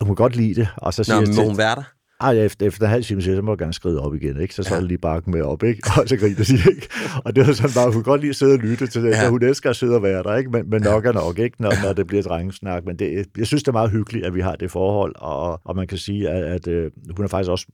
Hun 0.00 0.08
kan 0.08 0.14
godt 0.14 0.36
lide 0.36 0.54
det, 0.54 0.68
og 0.76 0.94
så 0.94 1.00
Nå, 1.00 1.04
siger 1.04 1.16
jeg 1.16 1.22
men 1.26 1.32
til, 1.34 1.42
må 1.42 1.48
hun 1.48 1.58
være 1.58 1.74
der? 1.74 1.82
ej, 2.20 2.32
efter, 2.38 2.66
efter 2.66 2.82
en 2.84 2.90
halv 2.90 3.04
time, 3.04 3.22
siger 3.22 3.36
så 3.36 3.42
må 3.42 3.52
jeg 3.52 3.58
gerne 3.58 3.72
skride 3.72 4.00
op 4.00 4.14
igen, 4.14 4.40
ikke? 4.40 4.54
Så 4.54 4.62
så 4.62 4.74
Ja. 4.74 4.80
er 4.80 4.84
lige 4.84 4.98
bakken 4.98 5.32
med 5.32 5.42
op, 5.42 5.62
ikke? 5.62 5.82
Og 6.02 6.08
så 6.08 6.16
griner 6.16 6.44
de, 6.44 6.70
ikke? 6.70 6.88
Og 7.24 7.36
det 7.36 7.46
var 7.46 7.52
sådan 7.52 7.70
bare, 7.74 7.84
hun 7.86 7.92
kan 7.92 8.02
godt 8.02 8.20
lide 8.20 8.30
at 8.30 8.36
sidde 8.36 8.52
og 8.52 8.58
lytte 8.58 8.86
til 8.86 9.02
det, 9.02 9.10
Ja. 9.10 9.30
hun 9.30 9.42
elsker 9.42 9.70
at 9.70 9.76
sidde 9.76 9.94
og 9.94 10.02
være 10.02 10.22
der, 10.22 10.36
ikke? 10.36 10.50
Men, 10.50 10.70
men 10.70 10.82
nok 10.82 11.06
er 11.06 11.12
nok, 11.12 11.38
ikke? 11.38 11.62
Når, 11.62 11.72
når 11.86 11.92
det 11.92 12.06
bliver 12.06 12.22
drengesnak. 12.22 12.84
Men 12.84 12.98
det, 12.98 13.26
jeg 13.38 13.46
synes, 13.46 13.62
det 13.62 13.68
er 13.68 13.72
meget 13.72 13.90
hyggeligt, 13.90 14.26
at 14.26 14.34
vi 14.34 14.40
har 14.40 14.56
det 14.56 14.70
forhold, 14.70 15.14
og, 15.16 15.60
og 15.64 15.76
man 15.76 15.86
kan 15.86 15.98
sige, 15.98 16.28
at, 16.28 16.44
at 16.44 16.68
øh, 16.68 16.90
hun 17.16 17.24
er 17.24 17.28
faktisk 17.28 17.50
også 17.50 17.66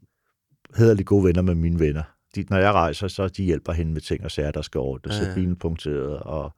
hederligt 0.77 1.07
gode 1.07 1.25
venner 1.25 1.43
med 1.43 1.55
mine 1.55 1.81
venner. 1.81 2.03
De, 2.35 2.45
når 2.51 2.59
jeg 2.59 2.73
rejser, 2.73 3.09
så 3.09 3.29
de 3.29 3.43
hjælper 3.45 3.73
hende 3.73 3.93
med 3.93 4.01
ting 4.01 4.25
og 4.25 4.31
sager, 4.31 4.51
der 4.51 4.63
skal 4.63 4.79
ordnes. 4.79 5.17
Ja, 5.17 5.23
Ja, 5.23 5.29
ja. 5.29 5.35
Bilen 5.35 5.57
punkteret, 5.57 6.19
og 6.19 6.53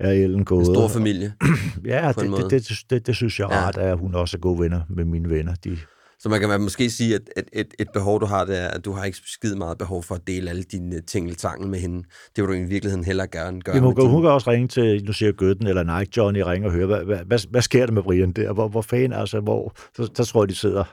er 0.00 0.10
Ellen 0.10 0.44
gået. 0.44 0.60
En 0.68 0.74
stor 0.74 0.88
familie. 0.88 1.32
Ja, 1.84 2.12
på 2.12 2.20
en 2.20 2.32
det, 2.32 2.50
det, 2.50 2.68
det, 2.68 2.78
det, 2.90 3.06
det, 3.06 3.16
synes 3.16 3.38
jeg 3.40 3.44
er 3.50 3.54
Ja. 3.54 3.60
rart, 3.66 3.76
at 3.76 3.98
hun 3.98 4.14
også 4.14 4.36
er 4.36 4.40
gode 4.40 4.58
venner 4.60 4.80
med 4.88 5.04
mine 5.04 5.30
venner. 5.30 5.54
De, 5.64 5.78
Så 6.18 6.28
man 6.28 6.40
kan 6.40 6.60
måske 6.60 6.90
sige, 6.90 7.14
at 7.14 7.20
et, 7.36 7.44
et, 7.52 7.74
et 7.78 7.88
behov, 7.94 8.20
du 8.20 8.26
har, 8.26 8.44
det 8.44 8.58
er, 8.58 8.68
at 8.68 8.84
du 8.84 8.92
har 8.92 9.04
ikke 9.04 9.18
skide 9.26 9.56
meget 9.58 9.78
behov 9.78 10.02
for 10.02 10.14
at 10.14 10.26
dele 10.26 10.50
alle 10.50 10.62
dine 10.62 11.00
tingeltangel 11.00 11.68
med 11.68 11.78
hende. 11.78 12.02
Det 12.36 12.44
vil 12.44 12.46
du 12.48 12.52
i 12.52 12.62
virkeligheden 12.64 13.04
hellere 13.04 13.26
gerne 13.26 13.60
gøre 13.60 13.74
Jamen, 13.76 13.86
hun, 13.86 13.94
kan, 13.94 14.06
hun 14.10 14.22
kan 14.22 14.30
også 14.30 14.50
ringe 14.50 14.68
til, 14.68 15.04
nu 15.04 15.12
siger 15.12 15.32
Gøtten 15.32 15.66
eller 15.66 15.98
Nike 15.98 16.12
Johnny, 16.16 16.40
ringe 16.40 16.68
og 16.68 16.72
høre, 16.72 16.86
hvad, 16.86 17.04
hvad, 17.04 17.18
hvad, 17.26 17.38
hvad 17.50 17.62
sker 17.62 17.86
der 17.86 17.92
med 17.92 18.02
Brian 18.02 18.32
der? 18.32 18.52
Hvor, 18.52 18.68
hvor 18.68 18.82
fanden, 18.82 19.12
altså, 19.12 19.40
hvor, 19.40 19.72
så, 19.96 20.10
så 20.14 20.24
tror 20.24 20.42
jeg, 20.42 20.48
de 20.48 20.54
sidder 20.54 20.84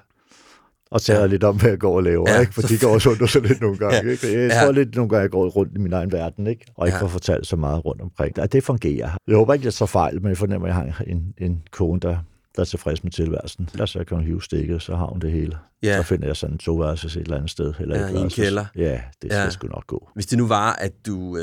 og 0.91 1.01
tager 1.01 1.17
Ja. 1.19 1.23
ja. 1.25 1.27
lidt 1.31 1.43
om, 1.43 1.59
hvad 1.59 1.69
jeg 1.69 1.79
går 1.79 1.95
og 1.95 2.03
laver, 2.03 2.25
Ja, 2.29 2.35
ja, 2.35 2.39
ikke? 2.41 2.53
For 2.53 2.61
de 2.61 2.77
går 2.79 2.87
også 2.93 3.09
rundt 3.09 3.21
og 3.21 3.29
så 3.29 3.39
lidt 3.39 3.61
nogle 3.61 3.77
gange, 3.77 3.95
Ja. 3.97 4.03
ja. 4.05 4.11
ikke? 4.11 4.27
Jeg 4.41 4.49
Ja. 4.51 4.63
tror 4.63 4.71
lidt 4.71 4.95
nogle 4.95 5.09
gange, 5.09 5.21
jeg 5.21 5.29
går 5.31 5.47
rundt 5.49 5.75
i 5.75 5.79
min 5.79 5.93
egen 5.93 6.11
verden, 6.11 6.47
ikke? 6.47 6.65
Og 6.75 6.87
ikke 6.87 6.97
Ja. 6.97 7.03
får 7.03 7.07
fortalt 7.07 7.47
så 7.47 7.55
meget 7.55 7.85
rundt 7.85 8.01
omkring. 8.01 8.37
Ja, 8.37 8.45
det 8.45 8.63
fungerer. 8.63 9.09
Jeg 9.27 9.35
håber 9.35 9.53
ikke, 9.53 9.65
jeg 9.65 9.73
så 9.73 9.85
fejl, 9.85 10.21
men 10.21 10.29
jeg 10.29 10.37
fornemmer, 10.37 10.67
at 10.67 10.75
jeg 10.85 10.93
har 10.93 11.03
en, 11.07 11.33
en 11.37 11.63
kone, 11.71 11.99
der, 11.99 12.17
der 12.55 12.61
er 12.61 12.65
tilfreds 12.65 13.03
med 13.03 13.11
tilværelsen. 13.11 13.69
Os 13.79 13.89
så 13.89 14.03
kan 14.03 14.17
hun 14.17 14.25
hive 14.25 14.41
stikket, 14.43 14.81
så 14.81 14.95
har 14.95 15.05
hun 15.05 15.19
det 15.19 15.31
hele. 15.31 15.57
Ja. 15.83 15.97
Så 15.97 16.03
finder 16.03 16.27
jeg 16.27 16.35
sådan 16.35 16.53
en 16.53 16.57
toværelses 16.59 17.15
et 17.15 17.21
eller 17.21 17.35
andet 17.35 17.51
sted. 17.51 17.73
Eller 17.79 17.99
Ja, 17.99 18.05
et 18.05 18.13
i 18.13 18.17
en 18.17 18.29
kælder. 18.29 18.65
Ja, 18.75 18.91
det 18.91 19.01
skal 19.21 19.31
Ja. 19.31 19.43
ja. 19.43 19.49
sgu 19.49 19.67
nok 19.67 19.87
gå. 19.87 20.09
Hvis 20.13 20.25
det 20.25 20.37
nu 20.37 20.47
var, 20.47 20.73
at 20.73 20.91
du, 21.05 21.37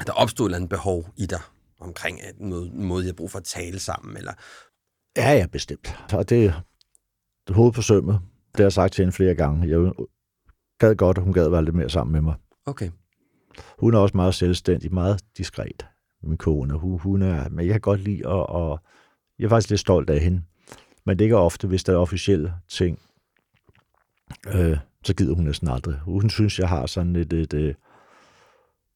at 0.00 0.06
der 0.06 0.12
opstod 0.12 0.46
et 0.46 0.48
eller 0.48 0.56
andet 0.56 0.70
behov 0.70 1.06
i 1.16 1.26
dig, 1.26 1.40
omkring 1.80 2.18
noget 2.40 2.74
måde, 2.74 3.04
jeg 3.04 3.08
har 3.08 3.14
brug 3.14 3.30
for 3.30 3.38
at 3.38 3.44
tale 3.44 3.78
sammen, 3.78 4.16
eller 4.16 4.32
Ja, 5.16 5.32
ja, 5.32 5.46
bestemt. 5.46 5.94
Og 6.12 6.28
det 6.28 6.44
er 6.46 6.52
hovedet 7.52 7.74
på 7.74 7.82
sømmet. 7.82 8.20
Det 8.54 8.60
har 8.60 8.64
jeg 8.64 8.72
sagt 8.72 8.92
til 8.92 9.02
hende 9.02 9.12
flere 9.12 9.34
gange. 9.34 9.68
Jeg 9.68 9.92
gad 10.78 10.94
godt, 10.96 11.18
at 11.18 11.24
hun 11.24 11.32
gad 11.32 11.48
være 11.48 11.64
lidt 11.64 11.76
mere 11.76 11.90
sammen 11.90 12.12
med 12.12 12.20
mig. 12.20 12.34
okay, 12.66 12.90
Hun 13.78 13.94
er 13.94 13.98
også 13.98 14.16
meget 14.16 14.34
selvstændig, 14.34 14.94
meget 14.94 15.20
diskret, 15.38 15.86
min 16.22 16.36
kone. 16.36 16.74
Hun, 16.74 16.98
hun 17.00 17.22
er, 17.22 17.48
men 17.48 17.66
jeg 17.66 17.74
kan 17.74 17.80
godt 17.80 18.00
lide, 18.00 18.18
at, 18.18 18.46
og 18.46 18.80
jeg 19.38 19.44
er 19.44 19.48
faktisk 19.48 19.70
lidt 19.70 19.80
stolt 19.80 20.10
af 20.10 20.20
hende. 20.20 20.42
Men 21.06 21.18
det 21.18 21.24
er 21.24 21.26
ikke 21.26 21.36
ofte, 21.36 21.66
hvis 21.66 21.84
der 21.84 21.92
er 21.92 21.96
officielle 21.96 22.54
ting, 22.68 22.98
øh, 24.54 24.78
så 25.04 25.14
gider 25.14 25.34
hun 25.34 25.44
næsten 25.44 25.68
aldrig. 25.68 25.94
Hun 25.94 26.30
synes, 26.30 26.58
jeg 26.58 26.68
har 26.68 26.86
sådan 26.86 27.16
et, 27.16 27.32
et, 27.32 27.54
et 27.54 27.76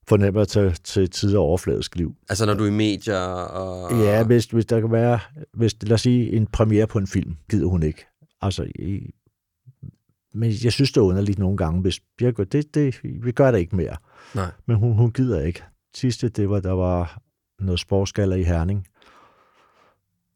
fornemmer 0.09 0.45
til, 0.45 0.75
til 0.85 1.11
tid 1.11 1.37
og 1.37 1.43
overfladisk 1.43 1.97
liv. 1.97 2.15
altså 2.29 2.47
når 2.47 2.55
du 2.55 2.65
er 2.65 2.69
i 2.69 2.71
medier 2.71 3.19
og... 3.19 3.93
Ja, 4.05 4.25
hvis, 4.25 4.45
hvis 4.45 4.67
der 4.67 4.81
kan 4.81 4.93
være, 4.93 5.19
hvis, 5.53 5.77
lad 5.83 5.93
os 5.93 6.01
sige, 6.01 6.33
en 6.33 6.47
premiere 6.47 6.87
på 6.87 6.99
en 6.99 7.07
film, 7.07 7.37
gider 7.51 7.67
hun 7.67 7.83
ikke. 7.83 8.07
Altså, 8.41 8.67
men 10.39 10.53
jeg 10.65 10.73
synes, 10.73 10.93
det 10.93 11.01
er 11.01 11.05
underligt 11.05 11.39
nogle 11.39 11.57
gange, 11.57 11.81
hvis 11.81 12.01
jeg 12.21 12.33
gør, 12.33 12.45
det, 12.45 12.75
det, 12.75 13.01
vi 13.03 13.33
gør 13.33 13.51
det 13.51 13.59
ikke 13.59 13.77
mere. 13.77 13.97
Nej. 14.35 14.51
Men 14.67 14.77
hun, 14.77 14.93
hun 14.93 15.11
gider 15.13 15.41
ikke. 15.41 15.63
Sidste, 15.97 16.29
det 16.29 16.51
var, 16.51 16.61
der 16.61 16.73
var 16.73 17.23
noget 17.61 17.81
sportsgaller 17.81 18.37
i 18.37 18.43
Herning. 18.43 18.87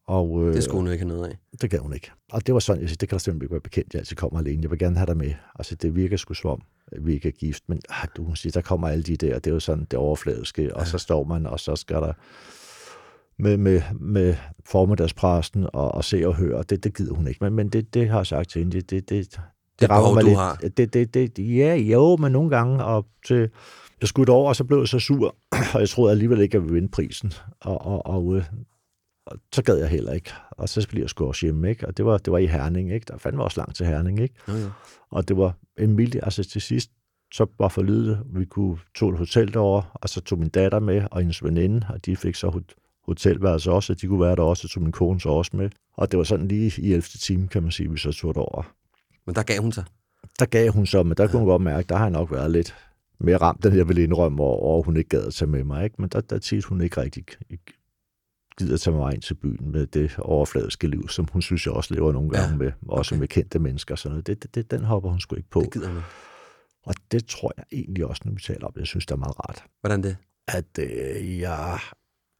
Og, 0.07 0.47
øh, 0.49 0.55
Det 0.55 0.65
skulle 0.65 0.83
hun 0.83 0.93
ikke 0.93 1.05
have 1.05 1.17
noget 1.17 1.29
af. 1.29 1.39
det 1.61 1.71
gav 1.71 1.81
hun 1.81 1.93
ikke. 1.93 2.11
Og 2.33 2.47
det 2.47 2.55
var 2.55 2.61
sådan, 2.61 2.83
jeg 2.83 2.89
siger, 2.89 2.97
det 2.97 3.09
kan 3.09 3.17
da 3.17 3.21
simpelthen 3.21 3.45
ikke 3.45 3.53
være 3.53 3.61
bekendt, 3.61 3.95
jeg 3.95 4.01
altid 4.01 4.17
kommer 4.17 4.39
alene. 4.39 4.63
Jeg 4.63 4.71
vil 4.71 4.79
gerne 4.79 4.97
have 4.97 5.07
dig 5.07 5.17
med. 5.17 5.35
Altså, 5.59 5.75
det 5.75 5.97
virker 5.97 6.17
sgu 6.17 6.35
som 6.35 6.51
om, 6.51 6.63
vi 7.03 7.13
ikke 7.13 7.29
er 7.29 7.33
gift, 7.33 7.63
men 7.69 7.81
ah, 7.89 8.09
du 8.17 8.25
hun 8.25 8.37
siger, 8.37 8.53
der 8.53 8.61
kommer 8.61 8.89
alle 8.89 9.03
de 9.03 9.17
der, 9.17 9.35
det 9.39 9.51
er 9.51 9.55
jo 9.55 9.61
sådan 9.61 9.85
det 9.91 9.99
overfladiske, 9.99 10.77
og 10.77 10.87
så 10.87 10.99
står 10.99 11.25
man, 11.25 11.47
og 11.47 11.61
så 11.61 11.77
skal 11.77 11.97
der 11.97 12.13
med, 13.39 13.57
med, 13.57 13.83
med 14.01 14.35
formiddagspræsten 14.67 15.67
og, 15.73 15.95
og 15.95 16.05
se 16.05 16.27
og 16.27 16.35
høre, 16.35 16.63
det, 16.63 16.85
det 16.85 16.97
gider 16.97 17.15
hun 17.15 17.27
ikke. 17.27 17.45
Men, 17.45 17.53
men 17.55 17.69
det, 17.69 17.95
det 17.95 18.09
har 18.09 18.19
jeg 18.19 18.27
sagt 18.27 18.51
til 18.51 18.59
hende, 18.59 18.81
det, 18.81 19.11
det, 19.11 19.41
det, 19.81 19.81
Det 19.81 19.91
er 19.91 19.95
et 19.95 19.99
behov, 19.99 20.21
du 20.21 20.27
lidt. 20.27 20.37
har. 20.39 20.57
Det, 20.77 20.95
det, 21.15 21.15
det, 21.37 21.57
ja, 21.57 21.75
jo, 21.75 22.17
men 22.17 22.33
nogle 22.33 22.51
gange 22.51 22.85
op 22.85 23.07
til... 23.27 23.51
Jeg 24.01 24.09
skulle 24.09 24.33
over, 24.33 24.49
og 24.49 24.57
så 24.57 24.65
blev 24.65 24.79
jeg 24.79 24.89
så 24.89 24.99
sur, 24.99 25.37
og 25.75 25.81
jeg 25.81 25.89
troede 25.89 26.11
alligevel 26.13 26.41
ikke, 26.41 26.51
at 26.51 26.55
jeg 26.55 26.63
ville 26.63 26.75
vinde 26.75 26.89
prisen. 26.89 27.33
Og, 27.61 27.87
og, 27.87 28.07
og, 28.07 28.37
øh, 28.37 28.45
og 29.27 29.37
så 29.55 29.63
gad 29.63 29.77
jeg 29.77 29.89
heller 29.89 30.13
ikke. 30.13 30.31
Og 30.51 30.69
så 30.69 30.89
bliver 30.89 31.07
jeg 31.19 31.27
også 31.29 31.47
hjemme, 31.47 31.71
ikke? 31.71 31.87
Og 31.89 31.97
det 31.97 32.05
var, 32.05 32.19
det 32.19 32.33
var 32.33 32.39
i 32.39 32.47
Herning, 32.47 32.93
ikke? 32.93 33.05
Der 33.09 33.19
fandme 33.19 33.43
også 33.43 33.61
langt 33.61 33.77
til 33.77 33.87
Herning, 33.87 34.21
ikke? 34.21 34.35
Jo, 34.49 34.53
jo. 34.55 34.71
Og 35.11 35.29
det 35.29 35.37
var 35.37 35.55
en 35.79 35.93
mild, 35.97 36.15
altså 36.23 36.45
til 36.45 36.61
sidst, 36.61 36.91
så 37.35 37.47
var 37.59 37.69
forlydet, 37.69 38.23
vi 38.35 38.45
kunne 38.45 38.79
tog 38.95 39.11
et 39.11 39.19
hotel 39.19 39.53
derovre, 39.53 39.83
og 39.95 40.09
så 40.09 40.21
tog 40.21 40.39
min 40.39 40.49
datter 40.49 40.81
med, 40.81 41.03
og 41.11 41.21
hendes 41.21 41.45
veninde, 41.45 41.87
og 41.89 42.07
de 42.07 42.17
fik 42.17 42.35
så 42.35 42.49
hot- 42.49 42.75
hotelværelse 43.07 43.71
også, 43.73 43.93
og 43.93 44.01
de 44.01 44.07
kunne 44.07 44.21
være 44.21 44.37
der 44.37 44.43
også, 44.43 44.67
og 44.67 44.71
tog 44.71 44.83
min 44.83 44.93
kone 44.93 45.21
så 45.21 45.29
også 45.29 45.51
med. 45.57 45.71
Og 45.97 46.11
det 46.11 46.19
var 46.19 46.25
sådan 46.25 46.49
lige 46.49 46.73
i 46.79 46.87
11. 46.93 47.03
time, 47.03 47.49
kan 47.49 47.63
man 47.63 47.73
sige, 47.73 47.91
vi 47.91 47.99
så 47.99 48.13
tog 48.13 48.35
derover. 48.35 48.73
Men 49.27 49.35
der 49.35 49.43
gav 49.43 49.61
hun 49.63 49.73
sig. 49.73 49.85
Der 50.39 50.47
gav 50.47 50.73
hun 50.73 50.87
så, 50.87 51.03
men 51.03 51.17
der 51.17 51.27
kunne 51.27 51.39
hun 51.39 51.49
godt 51.49 51.63
mærke, 51.63 51.89
der 51.89 51.97
har 51.97 52.05
jeg 52.05 52.11
nok 52.11 52.33
været 52.33 52.51
lidt 52.51 52.75
mere 53.21 53.37
ramt, 53.37 53.67
end 53.67 53.75
jeg 53.77 53.89
ville 53.89 54.03
indrømme, 54.03 54.43
og, 54.43 54.63
og 54.63 54.83
hun 54.85 54.97
ikke 54.97 55.09
gad 55.09 55.27
at 55.27 55.35
tage 55.35 55.51
med 55.51 55.65
mig. 55.65 55.85
Ikke? 55.85 55.97
Men 55.99 56.09
der, 56.09 56.21
der 56.21 56.39
tit 56.39 56.65
hun 56.65 56.81
ikke 56.81 57.01
rigtig 57.01 57.25
ikke 57.51 57.73
gider 58.59 58.75
at 58.75 58.81
tage 58.81 58.97
mig 58.97 59.15
ind 59.15 59.23
til 59.23 59.35
byen 59.35 59.73
med 59.73 59.87
det 59.87 60.19
overfladiske 60.19 60.87
liv, 60.87 61.09
som 61.09 61.29
hun 61.33 61.43
synes, 61.43 61.67
jeg 61.67 61.75
også 61.75 61.95
lever 61.95 62.13
nogle 62.13 62.31
gange 62.31 62.47
Ja, 62.47 62.53
ja, 62.53 62.59
med, 62.59 62.73
også 62.89 63.15
okay. 63.15 63.21
med 63.21 63.29
kendte 63.29 63.59
mennesker. 63.59 63.95
Sådan 63.95 64.13
noget. 64.13 64.27
Det, 64.27 64.43
det, 64.43 64.55
det, 64.55 64.71
den 64.71 64.85
hopper 64.85 65.11
hun 65.11 65.21
sgu 65.21 65.37
ikke 65.37 65.51
på. 65.51 65.61
Det 65.61 65.73
gider 65.73 65.89
hun. 65.89 66.03
Og 66.83 66.95
det 67.13 67.27
tror 67.27 67.53
jeg 67.57 67.65
egentlig 67.73 68.07
også, 68.07 68.23
når 68.25 68.33
vi 68.33 68.41
taler 68.41 68.67
om 68.67 68.73
det, 68.73 68.81
jeg 68.81 68.87
synes, 68.87 69.07
det 69.07 69.15
er 69.15 69.19
meget 69.19 69.39
rart. 69.39 69.65
Hvordan 69.81 70.03
det? 70.03 70.17
At 70.49 70.79
øh, 70.79 71.39
jeg 71.39 71.79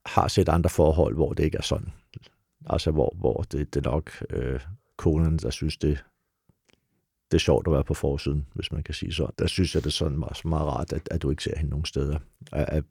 har 0.07 0.29
set 0.29 0.49
andre 0.49 0.71
forhold, 0.71 1.15
hvor 1.15 1.33
det 1.33 1.45
ikke 1.45 1.59
er 1.59 1.63
sådan. 1.63 1.89
Altså, 2.67 2.91
hvor, 2.91 3.15
hvor 3.19 3.43
det, 3.43 3.75
det 3.75 3.87
er 3.87 3.91
nok 3.91 4.11
øh, 4.31 4.61
konerne, 4.97 5.39
der 5.39 5.51
synes, 5.51 5.77
det, 5.77 6.05
det 7.33 7.39
er 7.39 7.41
sjovt 7.41 7.67
at 7.67 7.73
være 7.73 7.85
på 7.85 7.95
forsiden, 7.95 8.47
hvis 8.55 8.73
man 8.73 8.83
kan 8.83 8.95
sige 8.95 9.13
sådan. 9.13 9.35
Der 9.39 9.47
synes 9.47 9.75
jeg, 9.75 9.83
det 9.83 9.89
er 9.89 9.93
sådan 9.93 10.19
meget, 10.19 10.45
meget 10.45 10.67
rart, 10.67 10.93
at, 10.93 11.09
at 11.11 11.23
du 11.23 11.31
ikke 11.31 11.43
ser 11.43 11.57
hende 11.57 11.71
nogen 11.71 11.85
steder. 11.85 12.19
At, 12.53 12.69
at 12.69 12.85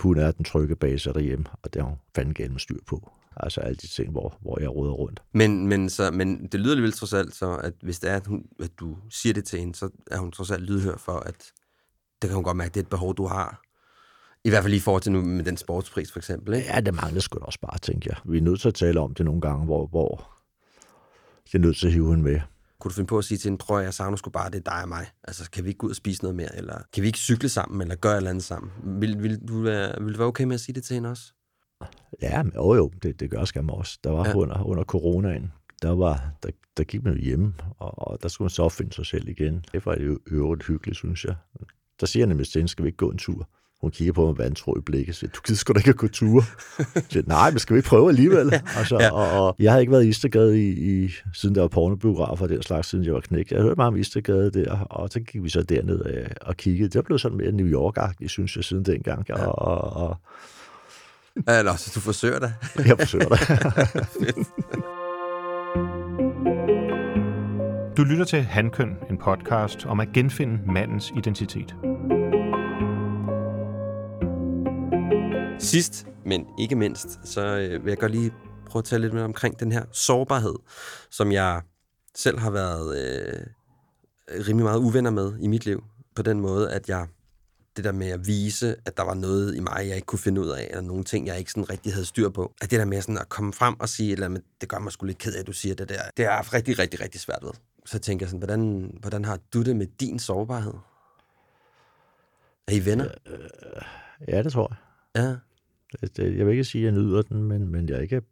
hun 0.00 0.18
er 0.18 0.30
den 0.30 0.44
trygge 0.44 0.76
base 0.76 1.12
derhjemme, 1.12 1.44
og 1.62 1.74
det 1.74 1.82
har 1.82 1.88
hun 1.88 1.98
fandme 2.14 2.34
galt 2.34 2.52
med 2.52 2.60
styr 2.60 2.78
på. 2.86 3.10
Altså 3.36 3.60
alle 3.60 3.76
de 3.76 3.86
ting, 3.86 4.10
hvor, 4.10 4.38
hvor 4.40 4.60
jeg 4.60 4.70
råder 4.70 4.92
rundt. 4.92 5.22
Men, 5.32 5.66
men, 5.66 5.90
så, 5.90 6.10
men 6.10 6.46
det 6.46 6.60
lyder 6.60 6.70
alligevel 6.70 6.92
trods 6.92 7.12
alt 7.12 7.34
så, 7.34 7.56
at 7.56 7.72
hvis 7.82 7.98
det 7.98 8.10
er, 8.10 8.16
at, 8.16 8.26
hun, 8.26 8.44
at 8.62 8.70
du 8.80 8.96
siger 9.08 9.32
det 9.32 9.44
til 9.44 9.58
hende, 9.58 9.74
så 9.74 9.90
er 10.10 10.18
hun 10.18 10.30
trods 10.30 10.50
alt 10.50 10.62
lydhør 10.62 10.96
for, 10.96 11.12
at 11.12 11.52
det 12.22 12.30
kan 12.30 12.34
hun 12.34 12.44
godt 12.44 12.56
mærke, 12.56 12.68
det 12.68 12.80
er 12.80 12.84
et 12.84 12.90
behov, 12.90 13.16
du 13.16 13.26
har. 13.26 13.62
I 14.44 14.48
hvert 14.48 14.62
fald 14.62 14.70
lige 14.70 14.78
i 14.78 14.82
forhold 14.82 15.02
til 15.02 15.12
nu 15.12 15.22
med 15.22 15.44
den 15.44 15.56
sportspris, 15.56 16.12
for 16.12 16.18
eksempel. 16.18 16.54
Ikke? 16.54 16.68
Ja, 16.68 16.80
det 16.80 16.94
mangler 16.94 17.20
sgu 17.20 17.38
da 17.38 17.44
også 17.44 17.60
bare, 17.60 17.78
tænker 17.78 18.10
jeg. 18.10 18.32
Vi 18.32 18.38
er 18.38 18.42
nødt 18.42 18.60
til 18.60 18.68
at 18.68 18.74
tale 18.74 19.00
om 19.00 19.14
det 19.14 19.24
nogle 19.26 19.40
gange, 19.40 19.64
hvor, 19.64 19.86
hvor 19.86 20.30
jeg 21.52 21.58
er 21.58 21.62
nødt 21.62 21.76
til 21.76 21.86
at 21.86 21.92
hive 21.92 22.08
hende 22.08 22.22
med. 22.22 22.40
Kunne 22.80 22.90
du 22.90 22.94
finde 22.94 23.06
på 23.06 23.18
at 23.18 23.24
sige 23.24 23.38
til 23.38 23.48
hende, 23.48 23.58
prøv 23.58 23.78
at 23.78 23.84
jeg 23.84 23.94
savner 23.94 24.16
sgu 24.16 24.30
bare, 24.30 24.50
det 24.50 24.66
er 24.66 24.70
dig 24.70 24.82
og 24.82 24.88
mig. 24.88 25.06
Altså, 25.24 25.50
kan 25.50 25.64
vi 25.64 25.68
ikke 25.68 25.78
gå 25.78 25.86
ud 25.86 25.90
og 25.90 25.96
spise 25.96 26.22
noget 26.22 26.36
mere? 26.36 26.56
Eller 26.56 26.78
kan 26.92 27.02
vi 27.02 27.06
ikke 27.06 27.18
cykle 27.18 27.48
sammen, 27.48 27.80
eller 27.80 27.94
gøre 27.94 28.12
et 28.12 28.16
eller 28.16 28.30
andet 28.30 28.44
sammen? 28.44 28.72
Vil, 29.00 29.22
vil, 29.22 29.48
du 29.48 29.62
være, 29.62 30.04
vil 30.04 30.12
du 30.12 30.18
være 30.18 30.28
okay 30.28 30.44
med 30.44 30.54
at 30.54 30.60
sige 30.60 30.74
det 30.74 30.84
til 30.84 30.94
hende 30.94 31.10
også? 31.10 31.32
Ja, 32.22 32.42
men, 32.42 32.52
jo 32.56 32.74
jo, 32.74 32.90
det, 33.02 33.20
det 33.20 33.30
gør 33.30 33.44
skam 33.44 33.70
også. 33.70 33.98
Der 34.04 34.10
var 34.10 34.24
Ja. 34.24 34.28
ja. 34.30 34.36
under, 34.36 34.62
under 34.62 34.84
coronaen, 34.84 35.52
der, 35.82 35.90
var, 35.90 36.30
der, 36.42 36.50
der 36.76 36.84
gik 36.84 37.04
man 37.04 37.12
jo 37.14 37.20
hjemme, 37.20 37.54
og, 37.78 38.08
og 38.08 38.22
der 38.22 38.28
skulle 38.28 38.46
man 38.46 38.50
så 38.50 38.62
opfinde 38.62 38.92
sig 38.92 39.06
selv 39.06 39.28
igen. 39.28 39.64
Det 39.72 39.86
var 39.86 39.96
jo 39.96 40.18
øvrigt 40.26 40.66
hyggeligt, 40.66 40.98
synes 40.98 41.24
jeg. 41.24 41.34
Der 42.00 42.06
siger 42.06 42.20
jeg 42.20 42.28
nemlig 42.28 42.48
til 42.48 42.58
hende, 42.58 42.68
skal 42.68 42.82
vi 42.82 42.88
ikke 42.88 42.96
gå 42.96 43.10
en 43.10 43.18
tur? 43.18 43.48
Hun 43.80 43.90
kigger 43.90 44.12
på 44.12 44.20
mig 44.26 44.34
med 44.36 44.44
vantro 44.44 44.76
i 44.78 44.80
blikket 44.80 45.08
og 45.08 45.14
siger, 45.14 45.30
du 45.30 45.40
gider 45.46 45.56
sgu 45.58 45.72
da 45.72 45.78
ikke 45.78 45.90
at 45.90 45.96
gå 45.96 46.08
ture. 46.08 46.44
Jeg 46.94 47.02
siger, 47.10 47.22
nej, 47.26 47.50
men 47.50 47.58
skal 47.58 47.74
vi 47.74 47.78
ikke 47.78 47.88
prøve 47.88 48.08
alligevel? 48.08 48.54
Altså, 48.76 48.96
Ja. 49.00 49.04
ja. 49.04 49.10
og, 49.12 49.46
og, 49.46 49.56
jeg 49.58 49.72
havde 49.72 49.82
ikke 49.82 49.92
været 49.92 50.04
i 50.04 50.08
Istergade 50.08 50.68
i, 50.68 51.02
i, 51.04 51.10
siden 51.34 51.54
der 51.54 51.60
var 51.60 51.68
pornobiografer 51.68 52.44
og 52.44 52.48
den 52.48 52.62
slags, 52.62 52.88
siden 52.88 53.04
jeg 53.04 53.14
var 53.14 53.20
knæk. 53.20 53.50
Jeg 53.50 53.60
hørte 53.62 53.76
meget 53.76 53.88
om 53.88 53.96
Istergade 53.96 54.50
der, 54.50 54.78
og 54.78 55.08
så 55.12 55.20
gik 55.20 55.42
vi 55.42 55.48
så 55.48 55.62
derned 55.62 56.06
øh, 56.06 56.26
og 56.40 56.56
kiggede. 56.56 56.88
Det 56.88 57.04
blev 57.04 57.18
sådan 57.18 57.38
mere 57.38 57.52
New 57.52 57.66
York-agtigt, 57.66 58.28
synes 58.28 58.56
jeg, 58.56 58.64
siden 58.64 58.84
dengang. 58.84 59.24
Ja. 59.28 59.34
Og, 59.46 59.58
og, 59.94 60.08
og 60.08 60.16
Eller 61.58 61.72
også, 61.72 61.92
du 61.94 62.00
forsøger 62.00 62.38
det. 62.38 62.52
jeg 62.88 62.98
forsøger 62.98 63.28
det. 63.28 64.36
Du 67.96 68.04
lytter 68.04 68.24
til 68.24 68.42
Handkøn, 68.42 68.96
en 69.10 69.18
podcast 69.18 69.86
om 69.86 70.00
at 70.00 70.08
genfinde 70.14 70.58
mandens 70.72 71.12
identitet. 71.16 71.74
Sidst, 75.60 76.06
men 76.24 76.46
ikke 76.58 76.74
mindst, 76.74 77.20
så 77.24 77.40
øh, 77.40 77.84
vil 77.84 77.90
jeg 77.90 77.98
godt 77.98 78.12
lige 78.12 78.32
prøve 78.66 78.80
at 78.80 78.84
tale 78.84 79.02
lidt 79.02 79.12
mere 79.12 79.24
omkring 79.24 79.60
den 79.60 79.72
her 79.72 79.84
sårbarhed, 79.92 80.54
som 81.10 81.32
jeg 81.32 81.62
selv 82.14 82.38
har 82.38 82.50
været 82.50 82.98
øh, 82.98 83.46
rimelig 84.48 84.64
meget 84.64 84.78
uvenner 84.78 85.10
med 85.10 85.38
i 85.40 85.46
mit 85.46 85.64
liv. 85.64 85.84
På 86.16 86.22
den 86.22 86.40
måde, 86.40 86.72
at 86.72 86.88
jeg 86.88 87.06
det 87.76 87.84
der 87.84 87.92
med 87.92 88.08
at 88.08 88.26
vise, 88.26 88.76
at 88.86 88.96
der 88.96 89.02
var 89.02 89.14
noget 89.14 89.56
i 89.56 89.60
mig, 89.60 89.86
jeg 89.86 89.96
ikke 89.96 90.06
kunne 90.06 90.18
finde 90.18 90.40
ud 90.40 90.48
af, 90.48 90.66
eller 90.70 90.80
nogle 90.80 91.04
ting, 91.04 91.26
jeg 91.26 91.38
ikke 91.38 91.50
sådan 91.50 91.70
rigtig 91.70 91.92
havde 91.92 92.06
styr 92.06 92.28
på. 92.28 92.52
At 92.62 92.70
det 92.70 92.78
der 92.78 92.84
med 92.84 93.02
sådan 93.02 93.18
at 93.18 93.28
komme 93.28 93.52
frem 93.52 93.80
og 93.80 93.88
sige 93.88 94.12
eller 94.12 94.40
det 94.60 94.68
gør 94.68 94.78
mig 94.78 94.92
sgu 94.92 95.06
lidt 95.06 95.18
ked 95.18 95.34
af, 95.34 95.40
at 95.40 95.46
du 95.46 95.52
siger 95.52 95.74
det 95.74 95.88
der. 95.88 96.02
Det 96.16 96.24
har 96.24 96.32
jeg 96.32 96.52
rigtig, 96.52 96.78
rigtig, 96.78 97.00
rigtig 97.00 97.20
svært 97.20 97.38
ved. 97.42 97.50
Så 97.86 97.98
tænker 97.98 98.26
jeg 98.26 98.30
sådan, 98.30 98.38
hvordan, 98.38 98.90
hvordan 99.00 99.24
har 99.24 99.38
du 99.52 99.62
det 99.62 99.76
med 99.76 99.86
din 100.00 100.18
sårbarhed? 100.18 100.74
Er 102.68 102.72
I 102.72 102.84
venner? 102.84 103.08
ja, 104.28 104.42
det 104.42 104.52
tror 104.52 104.68
jeg. 104.70 104.78
Ja. 105.22 105.49
Det, 106.16 106.38
jeg 106.38 106.46
vil 106.46 106.52
ikke 106.52 106.64
sige, 106.64 106.88
at 106.88 106.94
jeg 106.94 107.02
nyder 107.02 107.22
den, 107.22 107.42
men, 107.42 107.68
men 107.68 107.88
jeg 107.88 107.96
er 107.96 108.00
ikke 108.00 108.22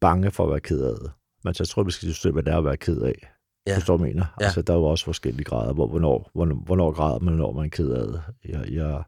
bange 0.00 0.30
for 0.30 0.44
at 0.44 0.50
være 0.50 0.60
ked 0.60 0.80
af 0.80 0.94
det. 1.00 1.10
Men 1.44 1.54
så 1.54 1.64
tror 1.64 1.82
jeg, 1.82 1.86
vi 1.86 1.92
skal 1.92 2.08
diskutere, 2.08 2.32
hvad 2.32 2.42
det 2.42 2.52
er 2.52 2.58
at 2.58 2.64
være 2.64 2.76
ked 2.76 3.00
af. 3.00 3.32
Ja. 3.66 3.76
Forstår 3.76 3.96
du, 3.96 4.02
mener? 4.02 4.26
Ja. 4.40 4.44
Altså, 4.44 4.62
der 4.62 4.72
er 4.72 4.76
jo 4.76 4.84
også 4.84 5.04
forskellige 5.04 5.44
grader, 5.44 5.72
hvor, 5.72 5.86
hvornår, 5.86 6.30
hvornår, 6.34 6.54
hvornår 6.54 6.92
græder 6.92 7.18
man, 7.18 7.34
når 7.34 7.52
man 7.52 7.64
er 7.64 7.68
ked 7.68 7.90
af 7.90 8.06
det. 8.06 8.22
Jeg, 8.44 8.72
jeg, 8.72 9.02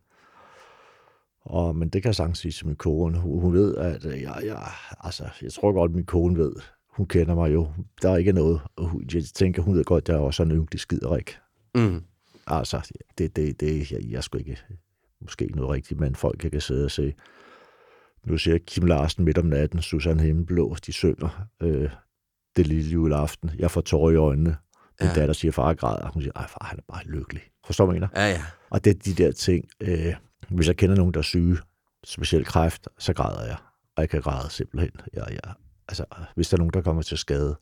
og, 1.40 1.76
men 1.76 1.88
det 1.88 2.02
kan 2.02 2.08
jeg 2.08 2.14
sagtens 2.14 2.38
sige 2.38 2.52
til 2.52 2.66
min 2.66 2.76
kone. 2.76 3.18
Hun, 3.18 3.40
hun 3.40 3.52
ved, 3.52 3.76
at 3.76 4.04
øh, 4.04 4.22
jeg, 4.22 4.40
jeg, 4.44 4.68
altså, 5.00 5.28
jeg 5.42 5.52
tror 5.52 5.72
godt, 5.72 5.90
at 5.90 5.94
min 5.94 6.06
kone 6.06 6.38
ved. 6.38 6.52
Hun 6.88 7.06
kender 7.06 7.34
mig 7.34 7.52
jo. 7.52 7.72
Der 8.02 8.10
er 8.10 8.16
ikke 8.16 8.32
noget. 8.32 8.60
Jeg 9.14 9.24
tænker, 9.24 9.62
hun 9.62 9.74
ved 9.74 9.84
godt, 9.84 10.04
at 10.04 10.08
jeg 10.08 10.16
er 10.16 10.20
også 10.20 10.42
en 10.42 10.50
ynglig 10.50 10.80
skiderik. 10.80 11.38
Mm. 11.74 12.02
Altså, 12.46 12.90
det, 13.18 13.36
det, 13.36 13.60
det 13.60 13.92
jeg, 13.92 14.00
jeg 14.10 14.24
skulle 14.24 14.40
ikke 14.40 14.62
måske 15.22 15.46
noget 15.46 15.70
rigtigt, 15.70 16.00
men 16.00 16.14
folk 16.14 16.42
jeg 16.42 16.52
kan 16.52 16.60
sidde 16.60 16.84
og 16.84 16.90
se. 16.90 17.14
Nu 18.24 18.38
ser 18.38 18.50
jeg 18.52 18.60
Kim 18.66 18.86
Larsen 18.86 19.24
midt 19.24 19.38
om 19.38 19.46
natten, 19.46 19.82
Susanne 19.82 20.22
Himmelblå, 20.22 20.76
de 20.86 20.92
synger 20.92 21.46
øh, 21.62 21.90
det 22.56 22.66
lille 22.66 22.90
juleaften. 22.90 23.50
Jeg 23.58 23.70
får 23.70 23.80
tårer 23.80 24.10
i 24.10 24.16
øjnene. 24.16 24.56
Min 25.00 25.08
Ja. 25.08 25.14
datter 25.14 25.32
siger, 25.34 25.52
far 25.52 25.74
græder. 25.74 26.10
Hun 26.10 26.22
siger, 26.22 26.32
ej 26.36 26.46
far, 26.46 26.64
han 26.66 26.78
er 26.78 26.82
bare 26.92 27.04
lykkelig. 27.04 27.42
Forstår 27.66 27.86
du, 27.86 27.92
mener? 27.92 28.08
Ja, 28.16 28.28
ja. 28.28 28.42
Og 28.70 28.84
det 28.84 28.90
er 28.90 28.98
de 29.14 29.22
der 29.24 29.32
ting. 29.32 29.64
Øh, 29.80 30.14
hvis 30.48 30.68
jeg 30.68 30.76
kender 30.76 30.96
nogen, 30.96 31.14
der 31.14 31.18
er 31.20 31.22
syge, 31.24 31.58
specielt 32.04 32.46
kræft, 32.46 32.88
så 32.98 33.12
græder 33.12 33.46
jeg. 33.46 33.56
Og 33.96 34.00
jeg 34.02 34.08
kan 34.10 34.20
græde 34.22 34.50
simpelthen. 34.50 34.90
Jeg, 35.12 35.24
jeg, 35.30 35.52
altså, 35.88 36.04
hvis 36.34 36.48
der 36.48 36.56
er 36.56 36.58
nogen, 36.58 36.72
der 36.74 36.82
kommer 36.82 37.02
til 37.02 37.18
skade, 37.18 37.56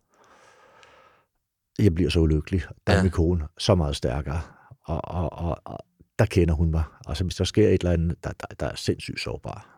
jeg 1.78 1.94
bliver 1.94 2.10
så 2.10 2.20
ulykkelig. 2.20 2.62
Der 2.86 2.92
er 2.92 2.96
Ja. 2.96 3.02
min 3.02 3.10
kone 3.12 3.48
så 3.58 3.74
meget 3.74 3.96
stærkere, 3.96 4.40
og, 4.84 5.00
og, 5.04 5.32
og, 5.32 5.58
og 5.64 5.78
der 6.18 6.26
kender 6.26 6.54
hun 6.54 6.70
mig. 6.70 6.82
Altså, 7.06 7.24
hvis 7.24 7.34
der 7.36 7.44
sker 7.44 7.68
et 7.68 7.72
eller 7.80 7.92
andet, 7.92 8.24
der, 8.24 8.30
der, 8.40 8.46
der 8.60 8.66
er 8.66 8.74
sindssygt 8.74 9.20
sårbar. 9.20 9.74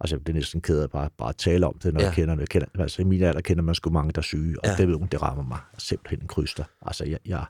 Altså, 0.00 0.16
det 0.18 0.28
er 0.28 0.32
næsten 0.32 0.60
ked 0.60 0.80
af 0.82 0.90
bare, 0.90 1.10
bare 1.18 1.28
at 1.28 1.36
tale 1.36 1.66
om 1.66 1.78
det, 1.78 1.94
når 1.94 2.00
Ja. 2.00 2.06
jeg 2.06 2.14
kender 2.14 2.34
det. 2.34 2.40
Jeg 2.40 2.48
kender, 2.48 2.66
altså, 2.78 3.02
i 3.02 3.04
min 3.04 3.22
alder 3.22 3.40
kender 3.40 3.62
man 3.62 3.74
sgu 3.74 3.90
mange, 3.90 4.12
der 4.12 4.18
er 4.18 4.22
syge, 4.22 4.56
og 4.60 4.66
ja. 4.68 4.74
det 4.76 4.88
ved 4.88 4.94
hun, 4.94 5.08
det 5.08 5.22
rammer 5.22 5.44
mig 5.44 5.58
simpelthen 5.78 6.20
en 6.20 6.28
kryster. 6.28 6.64
Altså, 6.86 7.04
jeg, 7.04 7.18
jeg, 7.26 7.44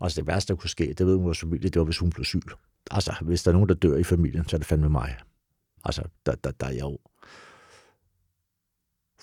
altså, 0.00 0.20
det 0.20 0.26
værste, 0.26 0.52
der 0.52 0.58
kunne 0.60 0.70
ske, 0.70 0.94
det 0.98 1.06
ved 1.06 1.16
hun 1.16 1.24
vores 1.24 1.40
familie, 1.40 1.70
det 1.70 1.78
var, 1.78 1.84
hvis 1.84 1.98
hun 1.98 2.10
blev 2.10 2.24
syg. 2.24 2.42
Altså, 2.90 3.14
hvis 3.20 3.42
der 3.42 3.50
er 3.50 3.52
nogen, 3.52 3.68
der 3.68 3.74
dør 3.74 3.96
i 3.96 4.04
familien, 4.04 4.48
så 4.48 4.56
er 4.56 4.58
det 4.58 4.66
fandme 4.66 4.88
mig. 4.88 5.16
Altså, 5.84 6.02
der, 6.26 6.34
der, 6.34 6.50
der 6.50 6.66
er 6.66 6.70
jeg 6.70 6.80
jo 6.80 6.98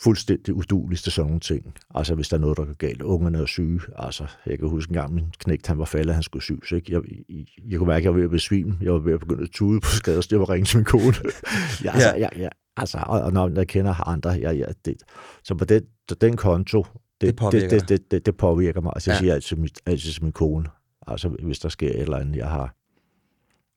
fuldstændig 0.04 0.54
udulig 0.54 1.00
til 1.00 1.12
sådan 1.12 1.28
nogle 1.28 1.40
ting. 1.40 1.74
Altså, 1.96 2.16
hvis 2.16 2.30
der 2.30 2.38
er 2.38 2.42
noget, 2.42 2.58
der 2.58 2.66
går 2.66 2.74
galt. 2.74 3.02
Ungerne 3.02 3.38
er 3.38 3.46
syge. 3.46 3.82
Altså, 3.96 4.28
jeg 4.46 4.60
kan 4.60 4.68
huske 4.68 4.90
en 4.92 4.94
gang, 4.94 5.14
min 5.14 5.26
knægt, 5.40 5.68
han 5.68 5.78
var 5.78 5.86
faldet, 5.86 6.14
han 6.14 6.24
skulle 6.24 6.44
syges. 6.44 6.72
Ikke? 6.72 6.94
Jeg, 6.94 7.02
jeg, 7.30 7.46
jeg, 7.70 7.78
kunne 7.78 7.88
mærke, 7.88 7.98
at 7.98 8.04
jeg 8.04 8.12
var 8.12 8.18
ved 8.18 8.24
at 8.26 8.32
besvime. 8.32 8.78
Jeg 8.82 8.94
var 8.94 9.00
ved 9.00 9.14
at 9.14 9.20
begynde 9.20 9.44
at 9.44 9.50
tude 9.50 9.80
på 9.80 9.90
skaders. 9.90 10.32
Jeg 10.32 10.40
var 10.40 10.50
ringe 10.50 10.66
til 10.66 10.78
min 10.78 10.86
kone. 10.86 11.04
ja, 11.84 11.92
altså, 11.94 12.16
ja. 12.18 12.28
Ja, 12.38 12.50
altså, 12.78 13.04
og, 13.08 13.22
og 13.22 13.34
når 13.34 13.52
jeg 13.56 13.68
kender 13.68 14.08
andre, 14.08 14.30
ja, 14.30 14.52
ja, 14.52 14.66
det, 14.86 14.96
så 15.44 15.56
på 15.56 15.66
den, 15.66 15.84
så 16.10 16.16
den 16.16 16.38
konto, 16.38 16.86
det, 17.22 17.28
Det 17.28 17.36
påvirker 17.36 17.70
det, 17.70 17.90
det, 17.90 18.12
det, 18.12 18.26
det, 18.26 18.38
påvirker 18.38 18.82
mig. 18.82 18.92
Altså, 18.96 19.12
jeg 19.12 19.16
Ja. 19.16 19.20
siger 19.20 19.34
altid, 19.34 19.58
mit, 19.58 19.80
altid 19.86 20.12
til 20.12 20.24
min 20.24 20.32
kone, 20.32 20.66
altså, 21.08 21.30
hvis 21.30 21.60
der 21.60 21.70
sker 21.70 21.90
et 21.90 22.00
eller 22.02 22.18
andet, 22.18 22.36
jeg 22.36 22.48
har 22.50 22.76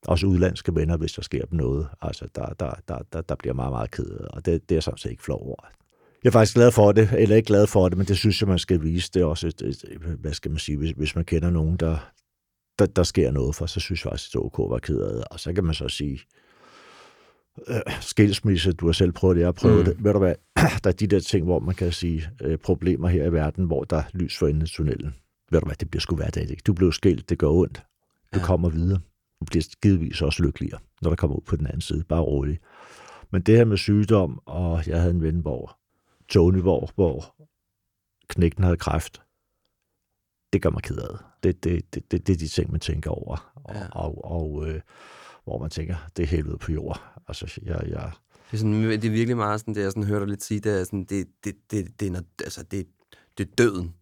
også 0.06 0.26
udlandske 0.26 0.74
venner, 0.74 0.96
hvis 0.96 1.12
der 1.12 1.22
sker 1.22 1.44
dem 1.44 1.58
noget. 1.58 1.88
Altså, 2.02 2.28
der, 2.34 2.46
der, 2.46 2.74
der, 2.88 2.98
der, 3.12 3.20
der 3.20 3.34
bliver 3.34 3.54
meget, 3.54 3.72
meget 3.72 3.90
ked 3.90 4.10
af, 4.10 4.26
og 4.30 4.46
det, 4.46 4.68
det 4.68 4.74
er 4.74 4.76
jeg 4.76 4.82
sådan 4.82 4.98
set 4.98 5.10
ikke 5.10 5.22
flov 5.22 5.46
over. 5.46 5.64
Jeg 6.24 6.28
er 6.28 6.32
faktisk 6.32 6.54
glad 6.54 6.72
for 6.72 6.92
det, 6.92 7.08
eller 7.18 7.36
ikke 7.36 7.46
glad 7.46 7.66
for 7.66 7.88
det, 7.88 7.98
men 7.98 8.06
det 8.06 8.16
synes 8.18 8.40
jeg, 8.40 8.48
man 8.48 8.58
skal 8.58 8.82
vise. 8.82 9.10
Det 9.14 9.22
er 9.22 9.26
også 9.26 9.46
et, 9.46 9.62
et, 9.62 9.84
hvad 10.20 10.32
skal 10.32 10.50
man 10.50 10.58
sige, 10.58 10.78
hvis, 10.78 10.90
hvis 10.90 11.14
man 11.16 11.24
kender 11.24 11.50
nogen, 11.50 11.76
der, 11.76 12.12
der, 12.78 12.86
der 12.86 13.02
sker 13.02 13.30
noget 13.30 13.54
for, 13.54 13.66
så 13.66 13.80
synes 13.80 14.04
jeg 14.04 14.10
faktisk, 14.10 14.28
at 14.28 14.32
det 14.32 14.40
ok 14.58 14.70
være 14.70 14.80
ked 14.80 15.00
af 15.00 15.14
det. 15.14 15.24
Og 15.30 15.40
så 15.40 15.52
kan 15.52 15.64
man 15.64 15.74
så 15.74 15.88
sige, 15.88 16.20
øh, 17.68 17.80
skilsmisse, 18.00 18.72
du 18.72 18.86
har 18.86 18.92
selv 18.92 19.12
prøvet 19.12 19.34
det, 19.36 19.40
jeg 19.40 19.46
har 19.46 19.52
prøvet 19.52 19.78
Mm. 19.78 19.84
det. 19.84 20.04
Ved 20.04 20.12
du 20.12 20.18
hvad, 20.18 20.34
der 20.84 20.90
er 20.90 20.92
de 20.92 21.06
der 21.06 21.20
ting, 21.20 21.44
hvor 21.44 21.58
man 21.58 21.74
kan 21.74 21.92
sige, 21.92 22.30
øh, 22.42 22.58
problemer 22.58 23.08
her 23.08 23.24
i 23.24 23.32
verden, 23.32 23.64
hvor 23.64 23.84
der 23.84 23.96
er 23.96 24.02
lys 24.14 24.38
for 24.38 24.46
enden 24.46 24.62
af 24.62 24.68
tunnelen. 24.68 25.14
Ved 25.50 25.60
du 25.60 25.66
hvad, 25.66 25.76
det 25.76 25.90
bliver 25.90 26.00
sgu 26.00 26.16
hverdag, 26.16 26.50
ikke? 26.50 26.62
Du 26.66 26.72
blev 26.72 26.92
skilt, 26.92 27.28
det 27.30 27.38
gør 27.38 27.48
ondt. 27.48 27.82
Du 28.34 28.38
Ja. 28.38 28.44
kommer 28.44 28.68
videre. 28.68 29.00
Du 29.40 29.44
bliver 29.44 29.64
givetvis 29.82 30.22
også 30.22 30.42
lykkeligere, 30.42 30.78
når 31.02 31.10
der 31.10 31.16
kommer 31.16 31.36
ud 31.36 31.42
på 31.46 31.56
den 31.56 31.66
anden 31.66 31.80
side. 31.80 32.04
Bare 32.08 32.20
rolig. 32.20 32.58
Men 33.32 33.42
det 33.42 33.56
her 33.56 33.64
med 33.64 33.76
sygdom, 33.76 34.40
og 34.46 34.82
jeg 34.86 35.00
havde 35.00 35.14
en 35.14 35.22
ven, 35.22 35.36
hvor 35.40 35.78
Tony, 36.32 36.60
hvor, 36.60 36.90
hvor 36.94 37.34
knægten 38.28 38.64
havde 38.64 38.76
kræft, 38.76 39.22
det 40.52 40.62
gør 40.62 40.70
mig 40.70 40.82
ked 40.82 40.96
af 40.96 41.08
det. 41.08 41.20
Det, 41.42 41.64
det, 41.64 41.94
det, 41.94 42.10
det, 42.10 42.26
det 42.26 42.32
er 42.32 42.36
de 42.36 42.48
ting, 42.48 42.70
man 42.70 42.80
tænker 42.80 43.10
over. 43.10 43.52
Og, 43.54 43.74
Ja. 43.74 43.80
ja. 43.80 43.88
og, 43.88 44.24
og 44.24 44.68
øh, 44.68 44.80
hvor 45.44 45.58
man 45.58 45.70
tænker, 45.70 45.96
det 46.16 46.22
er 46.22 46.26
helvede 46.26 46.58
på 46.58 46.72
jord. 46.72 47.02
Altså, 47.28 47.60
jeg, 47.62 47.80
jeg, 47.88 48.10
Det 48.50 48.52
er, 48.52 48.56
sådan, 48.56 48.82
det 48.82 49.04
er 49.04 49.10
virkelig 49.10 49.36
meget 49.36 49.60
sådan, 49.60 49.74
det 49.74 49.82
jeg 49.82 49.90
sådan 49.90 50.04
hører 50.04 50.18
dig 50.18 50.28
lidt 50.28 50.42
sige, 50.44 50.60
det 50.60 50.80
er 50.80 50.84
sådan, 50.84 51.04
det, 51.04 51.26
det, 51.44 51.54
det, 51.70 52.00
det, 52.00 52.16
er, 52.16 52.20
altså, 52.44 52.62
det, 52.70 52.86
det 53.38 53.48
er 53.48 53.54
døden, 53.58 53.94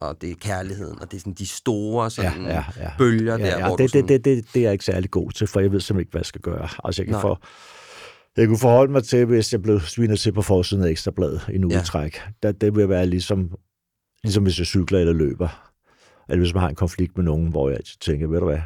og 0.00 0.20
det 0.20 0.30
er 0.30 0.34
kærligheden, 0.34 1.00
og 1.00 1.10
det 1.10 1.16
er 1.16 1.20
sådan 1.20 1.34
de 1.34 1.46
store 1.46 2.10
sådan, 2.10 2.42
ja, 2.42 2.54
ja, 2.54 2.64
ja. 2.76 2.90
bølger 2.98 3.38
ja, 3.38 3.44
der, 3.44 3.58
ja, 3.58 3.66
hvor 3.66 3.76
det, 3.76 3.84
du 3.84 3.88
sådan, 3.88 4.08
det, 4.08 4.24
det, 4.24 4.36
det, 4.36 4.54
det 4.54 4.60
er 4.60 4.64
jeg 4.64 4.72
ikke 4.72 4.84
særlig 4.84 5.10
god 5.10 5.30
til, 5.30 5.46
for 5.46 5.60
jeg 5.60 5.72
ved 5.72 5.80
simpelthen 5.80 6.00
ikke, 6.00 6.10
hvad 6.10 6.20
jeg 6.20 6.26
skal 6.26 6.40
gøre. 6.40 6.68
Altså, 6.84 7.02
jeg 7.02 7.06
kan, 7.06 7.12
Nej. 7.12 7.20
få, 7.20 7.36
jeg 8.36 8.48
kunne 8.48 8.58
forholde 8.58 8.92
mig 8.92 9.04
til, 9.04 9.24
hvis 9.26 9.52
jeg 9.52 9.62
blev 9.62 9.80
svinet 9.80 10.18
til 10.18 10.32
på 10.32 10.42
forsiden 10.42 10.84
af 10.84 10.88
Ekstrabladet 10.90 11.48
i 11.52 11.56
en 11.56 11.70
Ja. 11.70 11.78
udtræk. 11.78 12.16
Ja. 12.42 12.52
Det, 12.52 12.76
vil 12.76 12.88
være 12.88 13.06
ligesom, 13.06 13.50
ligesom 14.24 14.42
hvis 14.42 14.58
jeg 14.58 14.66
cykler 14.66 14.98
eller 14.98 15.12
løber. 15.12 15.70
Eller 16.28 16.40
hvis 16.40 16.54
man 16.54 16.60
har 16.60 16.68
en 16.68 16.74
konflikt 16.74 17.16
med 17.16 17.24
nogen, 17.24 17.48
hvor 17.48 17.70
jeg 17.70 17.80
tænker, 18.00 18.26
ved 18.26 18.38
du 18.40 18.44
hvad, 18.46 18.60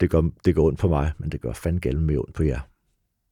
det 0.00 0.10
gør, 0.10 0.22
det 0.44 0.54
går 0.54 0.66
ondt 0.66 0.78
på 0.78 0.88
mig, 0.88 1.12
men 1.18 1.30
det 1.30 1.40
gør 1.40 1.52
fandme 1.52 1.80
galt 1.80 2.02
med 2.02 2.16
ondt 2.18 2.34
på 2.34 2.42
jer. 2.42 2.60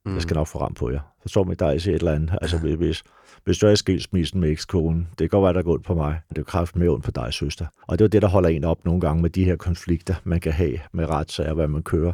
Mm. 0.07 0.15
Jeg 0.15 0.23
skal 0.23 0.35
nok 0.35 0.47
få 0.47 0.61
ram 0.61 0.75
på 0.75 0.91
jer. 0.91 1.01
Så 1.23 1.29
står 1.29 1.45
mig, 1.45 1.59
der 1.59 1.67
er 1.67 1.71
et 1.71 1.87
eller 1.87 2.13
andet. 2.13 2.39
Altså, 2.43 2.59
hvis, 2.59 3.03
hvis 3.45 3.59
du 3.59 3.67
er 3.67 3.71
i 3.71 3.77
skilsmissen 3.77 4.41
med 4.41 4.51
ekskonen, 4.51 5.09
det 5.11 5.19
kan 5.19 5.29
godt 5.29 5.43
være, 5.45 5.53
der 5.53 5.63
går 5.63 5.73
ondt 5.73 5.85
på 5.87 5.95
mig, 5.95 6.21
men 6.29 6.35
det 6.37 6.39
er 6.39 6.45
kraft 6.45 6.77
med 6.77 6.89
ondt 6.89 7.05
på 7.05 7.11
dig, 7.11 7.33
søster. 7.35 7.67
Og 7.87 7.99
det 7.99 8.05
er 8.05 8.09
det, 8.09 8.23
der 8.23 8.29
holder 8.29 8.49
en 8.49 8.65
op 8.65 8.85
nogle 8.85 9.01
gange 9.01 9.23
med 9.23 9.31
de 9.31 9.45
her 9.45 9.57
konflikter, 9.57 10.15
man 10.25 10.41
kan 10.41 10.53
have 10.53 10.79
med 10.93 11.09
retssager, 11.09 11.55
hvad 11.55 11.69
man 11.69 11.83
kører, 11.83 12.13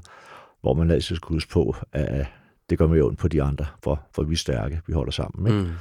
hvor 0.61 0.75
man 0.75 0.91
altid 0.91 1.17
skal 1.17 1.29
huske 1.29 1.51
på, 1.53 1.77
at 1.93 2.27
det 2.71 2.79
går 2.79 2.87
med 2.87 3.03
ondt 3.03 3.19
på 3.19 3.29
de 3.29 3.43
andre, 3.43 3.67
for, 3.83 4.07
for 4.15 4.23
vi 4.23 4.33
er 4.33 4.37
stærke, 4.37 4.81
vi 4.87 4.93
holder 4.93 5.13
sammen. 5.13 5.47
Ikke? 5.47 5.69
Mm. 5.69 5.75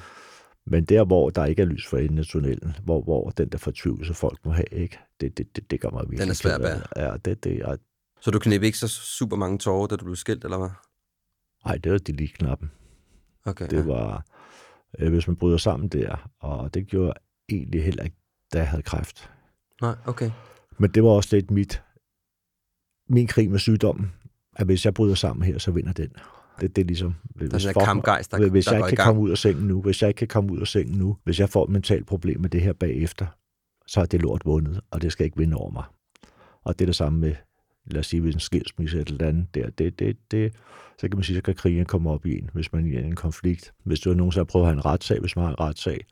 Men 0.66 0.86
der, 0.86 1.06
hvor 1.06 1.30
der 1.30 1.46
ikke 1.46 1.62
er 1.62 1.66
lys 1.66 1.88
for 1.88 1.98
enden 1.98 2.20
af 2.20 2.26
tunnelen, 2.26 2.76
hvor, 2.84 3.02
hvor 3.02 3.30
den 3.30 3.50
der 3.50 3.58
fortvivlelse, 3.58 4.14
folk 4.14 4.46
må 4.46 4.52
have, 4.52 4.66
ikke? 4.72 5.00
Det, 5.22 5.38
det, 5.38 5.56
det, 5.56 5.72
det 5.72 5.82
gør 5.82 5.90
mig 5.90 6.02
virkelig 6.02 6.20
Den 6.20 6.30
er 6.30 6.34
svær 6.34 6.56
at 6.56 6.66
af. 6.66 6.82
Ja, 6.96 7.18
det, 7.18 7.44
det, 7.44 7.56
er, 7.56 7.76
Så 8.22 8.32
du 8.32 8.40
knep 8.40 8.64
ikke 8.64 8.78
så 8.78 8.88
super 8.88 9.38
mange 9.38 9.58
tårer, 9.58 9.88
da 9.88 9.96
du 9.96 10.06
blev 10.06 10.16
skilt, 10.16 10.44
eller 10.44 10.58
hvad? 10.58 10.70
ej, 11.66 11.78
det 11.78 11.92
var 11.92 11.98
de 11.98 12.12
lige 12.12 12.28
knappen. 12.28 12.72
Okay, 13.46 13.68
Det 13.70 13.88
var, 13.88 14.26
øh, 15.00 15.10
hvis 15.10 15.28
man 15.28 15.36
bryder 15.36 15.58
sammen 15.58 15.90
der, 15.90 16.30
og 16.40 16.74
det 16.74 16.88
gjorde 16.88 17.08
jeg 17.08 17.16
egentlig 17.56 17.84
heller 17.84 18.04
ikke, 18.04 18.18
da 18.54 18.58
jeg 18.58 18.70
havde 18.70 18.84
kræft. 18.84 19.30
Nej, 19.82 19.96
okay. 20.06 20.32
Men 20.78 20.92
det 20.92 21.04
var 21.04 21.10
også 21.10 21.36
lidt 21.36 21.52
mit, 21.52 21.84
min 23.10 23.28
krig 23.28 23.52
med 23.52 23.60
sygdommen, 23.60 24.14
at 24.56 24.66
hvis 24.66 24.86
jeg 24.86 24.94
bryder 24.94 25.16
sammen 25.16 25.44
her, 25.46 25.58
så 25.58 25.72
vinder 25.72 25.94
den. 25.94 26.10
Det, 26.62 26.76
det 26.76 26.82
er 26.82 26.86
ligesom... 26.86 27.16
Hvis, 27.36 27.50
Der 27.50 27.70
er 27.70 27.74
folk- 27.74 27.86
kampgejst, 27.86 28.32
der, 28.32 28.50
hvis 28.50 28.66
der 28.66 28.72
jeg 28.76 28.80
ikke 28.88 28.96
kan 28.96 29.06
komme 29.06 29.22
ud 29.22 29.30
af 29.32 29.38
sengen 29.38 29.68
nu, 29.68 29.82
hvis 29.82 30.02
jeg 30.02 30.08
ikke 30.08 30.18
kan 30.18 30.28
komme 30.28 30.54
ud 30.54 30.60
af 30.60 30.68
sengen 30.68 30.98
nu, 30.98 31.18
hvis 31.24 31.40
jeg 31.40 31.50
får 31.50 31.64
et 31.64 31.70
mentalt 31.70 32.08
problem 32.08 32.42
med 32.42 32.50
det 32.50 32.62
her 32.62 32.74
bagefter, 32.74 33.26
så 33.88 34.02
er 34.02 34.06
det 34.06 34.22
lort 34.22 34.42
vundet, 34.46 34.82
og 34.92 35.02
det 35.02 35.12
skal 35.12 35.26
ikke 35.26 35.38
vinde 35.38 35.58
over 35.58 35.72
mig. 35.72 35.84
Og 36.64 36.80
det 36.80 36.86
er 36.86 36.88
det 36.88 36.96
samme 36.96 37.20
med, 37.20 37.36
lad 37.86 38.00
os 38.00 38.08
sige, 38.08 38.22
hvis 38.22 38.34
en 38.34 38.40
skilsmisse 38.40 39.00
eller 39.00 39.28
andet 39.28 39.56
der, 39.56 39.70
det, 39.70 40.00
det, 40.00 40.18
det, 40.32 40.54
så 41.00 41.08
kan 41.10 41.18
man 41.18 41.24
sige, 41.24 41.36
så 41.36 41.42
kan 41.42 41.56
krigen 41.56 41.86
komme 41.86 42.10
op 42.10 42.26
i 42.26 42.38
en, 42.38 42.50
hvis 42.54 42.74
man 42.74 42.94
er 42.94 43.00
i 43.00 43.04
en 43.04 43.16
konflikt. 43.16 43.74
Hvis 43.84 44.00
du 44.00 44.14
nogensinde 44.14 44.40
har 44.40 44.46
prøvet 44.46 44.66
at 44.66 44.68
have 44.68 44.78
en 44.78 44.86
retssag, 44.86 45.20
hvis 45.20 45.36
man 45.36 45.46
har 45.46 45.52
en 45.52 45.60
retssag, 45.60 46.06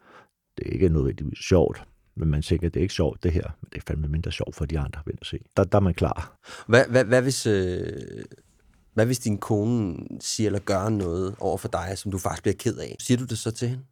det 0.58 0.68
er 0.68 0.72
ikke 0.72 0.90
nødvendigvis 0.90 1.40
sjovt, 1.40 1.84
men 2.16 2.30
man 2.30 2.42
tænker, 2.42 2.70
det 2.70 2.80
er 2.80 2.82
ikke 2.82 2.94
sjovt 2.94 3.24
det 3.24 3.32
her, 3.32 3.44
men 3.62 3.70
det 3.74 3.78
er 3.78 3.84
fandme 3.88 4.08
mindre 4.08 4.32
sjovt 4.32 4.56
for 4.56 4.66
de 4.66 4.80
andre, 4.80 5.02
vil 5.06 5.16
jeg 5.22 5.26
se. 5.26 5.40
Der, 5.58 5.64
der 5.64 5.78
er 5.78 5.82
man 5.82 5.94
klar. 5.94 6.38
Hvad, 6.68 6.84
hvad, 6.90 7.06
hvad, 7.06 7.22
hvis, 7.22 7.48
øh, 7.48 7.88
hvad 8.96 9.06
hvis 9.06 9.20
din 9.20 9.38
kone 9.38 9.98
siger 10.22 10.48
eller 10.48 10.60
gør 10.60 10.90
noget 10.90 11.36
over 11.40 11.58
for 11.58 11.68
dig, 11.68 11.98
som 11.98 12.12
du 12.12 12.18
faktisk 12.18 12.44
bliver 12.44 12.56
ked 12.60 12.78
af? 12.78 12.96
Siger 13.00 13.18
du 13.18 13.26
det 13.26 13.38
så 13.38 13.52
til 13.52 13.68
hende? 13.68 13.84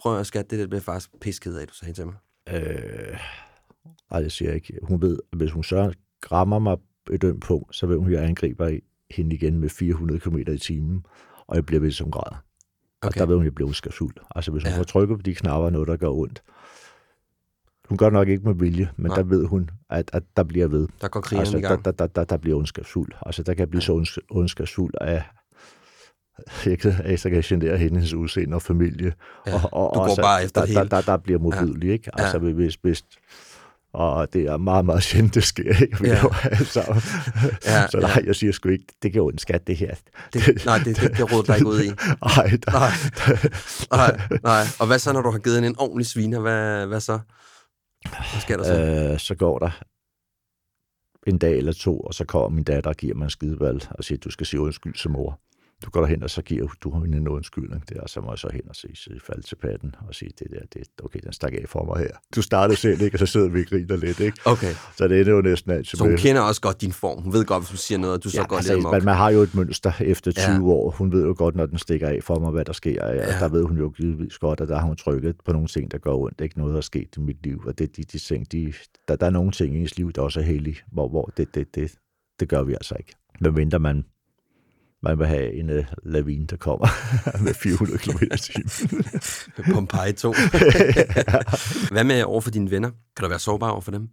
Prøv 0.00 0.18
at 0.18 0.26
skat, 0.26 0.50
det 0.50 0.58
der 0.58 0.66
bliver 0.66 0.80
faktisk 0.80 1.20
pisked 1.20 1.56
af, 1.56 1.66
du 1.66 1.74
sagde 1.74 1.94
til 1.94 2.06
mig. 2.06 2.14
Øh, 2.48 3.18
nej, 4.10 4.20
det 4.20 4.32
siger 4.32 4.48
jeg 4.48 4.54
ikke. 4.54 4.78
Hun 4.82 5.02
ved, 5.02 5.18
at 5.32 5.38
hvis 5.38 5.50
hun 5.50 5.64
så 5.64 5.92
rammer 6.32 6.58
mig 6.58 6.76
et 7.10 7.24
ømt 7.24 7.42
punkt, 7.42 7.76
så 7.76 7.86
vil 7.86 7.96
hun, 7.96 8.06
at 8.06 8.12
jeg 8.12 8.24
angriber 8.24 8.78
hende 9.10 9.36
igen 9.36 9.58
med 9.58 9.68
400 9.68 10.20
km 10.20 10.36
i 10.36 10.58
timen, 10.58 11.06
og 11.46 11.56
jeg 11.56 11.66
bliver 11.66 11.80
ved 11.80 11.90
som 11.90 12.10
grad. 12.10 12.36
Okay. 13.02 13.08
Og 13.08 13.14
der 13.14 13.26
ved 13.26 13.34
hun, 13.34 13.42
at 13.42 13.44
jeg 13.44 13.54
bliver 13.54 13.70
uskabsfuld. 13.70 14.14
Altså, 14.36 14.50
hvis 14.50 14.62
hun 14.62 14.72
ja. 14.72 14.78
får 14.78 14.84
trykket 14.84 15.18
på 15.18 15.22
de 15.22 15.34
knapper, 15.34 15.70
noget, 15.70 15.88
der 15.88 15.96
gør 15.96 16.08
ondt. 16.08 16.42
Hun 17.88 17.98
gør 17.98 18.10
nok 18.10 18.28
ikke 18.28 18.44
med 18.44 18.54
vilje, 18.54 18.90
men 18.96 19.06
Nej. 19.06 19.16
Der 19.16 19.22
ved 19.22 19.46
hun, 19.46 19.70
at, 19.90 20.10
at 20.12 20.22
der 20.36 20.42
bliver 20.42 20.66
ved. 20.68 20.88
Der 21.00 21.08
går 21.08 21.20
krigeren 21.20 21.40
Altså, 21.46 21.58
i 21.58 21.60
gang. 21.60 21.84
der, 21.84 21.90
der, 21.90 22.06
der, 22.06 22.24
der 22.24 22.36
bliver 22.36 22.56
ondskabsfuld. 22.58 23.12
Altså, 23.26 23.42
der 23.42 23.54
kan 23.54 23.68
blive 23.68 23.82
så 23.82 23.92
ondsk- 23.92 24.26
ondskabsfuld 24.30 24.94
af 25.00 25.22
jeg 26.66 26.78
kan, 26.78 26.94
jeg 27.04 27.18
så 27.18 27.30
kan 27.30 27.42
genere 27.42 27.76
hendes 27.76 28.14
udseende 28.14 28.54
og 28.54 28.62
familie. 28.62 29.12
Ja, 29.46 29.54
og, 29.54 29.72
og, 29.72 29.94
du 29.94 29.98
går 29.98 30.08
også, 30.08 30.22
bare 30.22 30.44
efter 30.44 30.60
der, 30.60 30.66
det 30.66 30.74
der, 30.76 30.80
hele. 30.82 30.90
der, 30.90 31.00
der 31.00 31.16
bliver 31.16 31.38
modbydelig, 31.38 31.90
ikke? 31.92 32.10
Ja. 32.18 32.22
Altså, 32.22 32.38
hvis, 32.38 32.74
hvis, 32.82 33.04
og 33.92 34.32
det 34.32 34.42
er 34.42 34.56
meget, 34.56 34.84
meget 34.84 35.02
sjældent, 35.02 35.34
det 35.34 35.44
sker, 35.44 35.82
ikke? 35.82 35.96
Ja. 36.02 36.08
ja. 36.08 36.22
jo 36.60 36.64
sammen. 36.64 37.02
Ja, 37.66 37.86
så 37.90 37.98
nej, 38.00 38.22
jeg 38.26 38.34
siger 38.36 38.52
sgu 38.52 38.68
ikke, 38.68 38.84
det 39.02 39.12
kan 39.12 39.22
ondt 39.22 39.40
skat, 39.40 39.66
det 39.66 39.76
her. 39.76 39.94
Det, 40.32 40.64
nej, 40.66 40.78
det, 40.78 40.96
det, 41.00 41.16
det 41.16 41.32
råder 41.32 41.42
dig 41.42 41.54
ikke 41.56 41.66
ud 41.68 41.80
i. 41.82 41.88
Ej, 42.36 42.50
der, 42.66 42.72
Nej. 42.72 42.90
Nej, 43.90 44.38
nej. 44.42 44.62
Og 44.78 44.86
hvad 44.86 44.98
så, 44.98 45.12
når 45.12 45.22
du 45.22 45.30
har 45.30 45.38
givet 45.38 45.66
en 45.66 45.74
ordentlig 45.78 46.06
sviner? 46.06 46.40
Hvad, 46.40 46.86
hvad 46.86 47.00
så? 47.00 47.18
Hvad 48.02 48.40
sker 48.40 48.56
der 48.56 48.64
så? 48.64 49.12
øh, 49.12 49.18
så 49.18 49.34
går 49.34 49.58
der 49.58 49.70
en 51.26 51.38
dag 51.38 51.58
eller 51.58 51.72
to, 51.72 52.00
og 52.00 52.14
så 52.14 52.24
kommer 52.24 52.48
min 52.48 52.64
datter 52.64 52.90
og 52.90 52.96
giver 52.96 53.14
mig 53.14 53.24
en 53.24 53.30
skideball 53.30 53.82
og 53.90 54.04
siger, 54.04 54.18
du 54.18 54.30
skal 54.30 54.46
sige 54.46 54.60
undskyld 54.60 54.94
som 54.94 55.12
mor. 55.12 55.40
Du 55.84 55.90
går 55.90 56.00
derhen, 56.00 56.22
og 56.22 56.30
så 56.30 56.42
giver 56.42 56.68
du 56.84 57.00
hende 57.00 57.16
en 57.18 57.28
undskyldning 57.28 57.88
der, 57.88 58.00
og 58.00 58.08
så 58.08 58.20
må 58.20 58.30
jeg 58.32 58.38
så 58.38 58.48
hen 58.52 58.62
og 58.68 58.76
sige, 58.76 58.96
så 58.96 59.10
falde 59.26 59.42
til 59.42 59.54
patten 59.56 59.94
og 60.08 60.14
sige, 60.14 60.30
det 60.38 60.46
der, 60.50 60.60
det, 60.74 60.82
okay, 61.04 61.20
den 61.24 61.32
stak 61.32 61.52
af 61.52 61.64
for 61.68 61.84
mig 61.84 61.98
her. 61.98 62.10
Du 62.36 62.42
startede 62.42 62.78
selv, 62.78 63.00
ikke? 63.02 63.14
Og 63.14 63.18
så 63.18 63.26
sidder 63.26 63.48
vi 63.48 63.60
og 63.60 63.66
griner 63.66 63.96
lidt, 63.96 64.20
ikke? 64.20 64.38
Okay, 64.44 64.72
Så 64.96 65.08
det 65.08 65.20
ender 65.20 65.32
jo 65.32 65.40
næsten 65.40 65.70
altid 65.72 65.98
så 65.98 66.04
hun 66.04 66.10
med- 66.10 66.18
kender 66.18 66.42
også 66.42 66.60
godt 66.60 66.80
din 66.80 66.92
form. 66.92 67.22
Hun 67.22 67.32
ved 67.32 67.44
godt, 67.44 67.62
hvis 67.62 67.70
du 67.70 67.76
siger 67.76 67.98
noget, 67.98 68.14
at 68.18 68.24
du 68.24 68.30
så 68.30 68.40
Ja, 68.40 68.46
går 68.46 68.56
altså, 68.56 68.74
lidt 68.74 68.84
man, 68.90 69.04
man 69.04 69.16
har 69.16 69.30
jo 69.30 69.40
et 69.40 69.54
mønster 69.54 69.92
efter 70.00 70.32
20 70.32 70.44
Ja. 70.54 70.60
år. 70.62 70.90
Hun 70.90 71.12
ved 71.12 71.22
jo 71.26 71.34
godt, 71.38 71.54
når 71.56 71.66
den 71.66 71.78
stikker 71.78 72.08
af 72.08 72.18
for 72.22 72.38
mig, 72.38 72.50
hvad 72.50 72.64
der 72.64 72.72
sker. 72.72 73.06
Ja. 73.06 73.14
Ja. 73.14 73.38
Der 73.40 73.48
ved 73.48 73.62
hun 73.62 73.78
jo 73.78 73.88
givetvis 73.90 74.38
godt, 74.38 74.60
at 74.60 74.68
der 74.68 74.78
har 74.78 74.86
hun 74.86 74.96
trykket 74.96 75.36
på 75.44 75.52
nogle 75.52 75.68
ting, 75.68 75.90
der 75.90 75.98
går 75.98 76.22
ondt. 76.24 76.40
Ikke 76.40 76.58
noget, 76.58 76.72
der 76.72 76.76
er 76.78 76.82
sket 76.82 77.08
i 77.16 77.20
mit 77.20 77.42
liv. 77.42 77.62
Og 77.66 77.78
det, 77.78 77.96
de, 77.96 78.02
de 78.02 78.18
ting, 78.18 78.52
de, 78.52 78.72
der, 79.08 79.16
der 79.16 79.26
er 79.26 79.30
nogle 79.30 79.50
ting 79.52 79.76
i 79.76 79.80
ens 79.80 79.96
liv, 79.96 80.12
der 80.12 80.22
også 80.22 80.40
er 80.40 80.44
hellige, 80.44 80.76
hvor, 80.92 81.08
hvor 81.08 81.32
det, 81.36 81.54
det, 81.54 81.74
det, 81.74 81.92
det 82.40 82.48
gør 82.48 82.62
vi 82.62 82.72
altså 82.72 82.94
ikke. 82.98 83.12
Hvad 83.40 83.50
venter 83.50 83.78
man 83.78 84.04
man 85.02 85.18
vil 85.18 85.26
have 85.26 85.52
en 85.52 85.70
uh, 85.70 85.84
lavine, 86.02 86.46
der 86.46 86.56
kommer 86.56 86.86
med 87.44 87.54
400 87.54 87.98
km 87.98 88.22
i. 89.58 89.72
Pompeji 89.72 90.12
2. 90.12 90.34
Hvad 91.92 92.04
med 92.04 92.22
over 92.22 92.40
for 92.40 92.50
dine 92.50 92.70
venner? 92.70 92.90
Kan 93.16 93.22
du 93.22 93.28
være 93.28 93.38
sårbar 93.38 93.70
over 93.70 93.80
for 93.80 93.90
dem? 93.90 94.08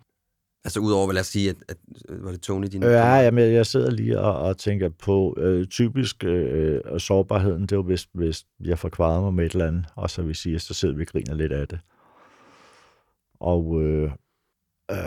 Altså 0.66 0.80
udover, 0.80 1.12
lad 1.14 1.22
os 1.22 1.28
sige, 1.28 1.50
at, 1.50 1.56
at 1.68 1.78
var 2.10 2.32
det 2.32 2.42
Tony, 2.42 2.68
din 2.68 2.84
Ja, 2.84 3.16
jamen, 3.16 3.54
jeg 3.54 3.66
sidder 3.66 3.92
lige 3.92 4.20
og, 4.20 4.40
og 4.40 4.58
tænker 4.58 4.90
på, 4.90 5.36
øh, 5.38 5.68
typisk 5.68 6.24
øh, 6.24 6.82
sårbarheden, 6.98 7.62
det 7.62 7.72
er 7.72 7.76
jo, 7.76 7.84
hvis, 7.84 8.08
hvis 8.14 8.46
jeg 8.60 8.80
får 8.80 8.90
kvaret 8.90 9.24
mig 9.24 9.34
med 9.34 9.46
et 9.46 9.52
eller 9.52 9.68
andet, 9.68 9.86
og 9.96 10.10
så 10.10 10.22
vil 10.22 10.36
sige, 10.36 10.60
så 10.60 10.74
sidder 10.74 10.96
vi 10.96 11.02
og 11.02 11.08
griner 11.08 11.34
lidt 11.34 11.52
af 11.52 11.68
det. 11.68 11.80
Og 13.40 13.82
øh, 13.82 14.12
øh, 14.92 14.98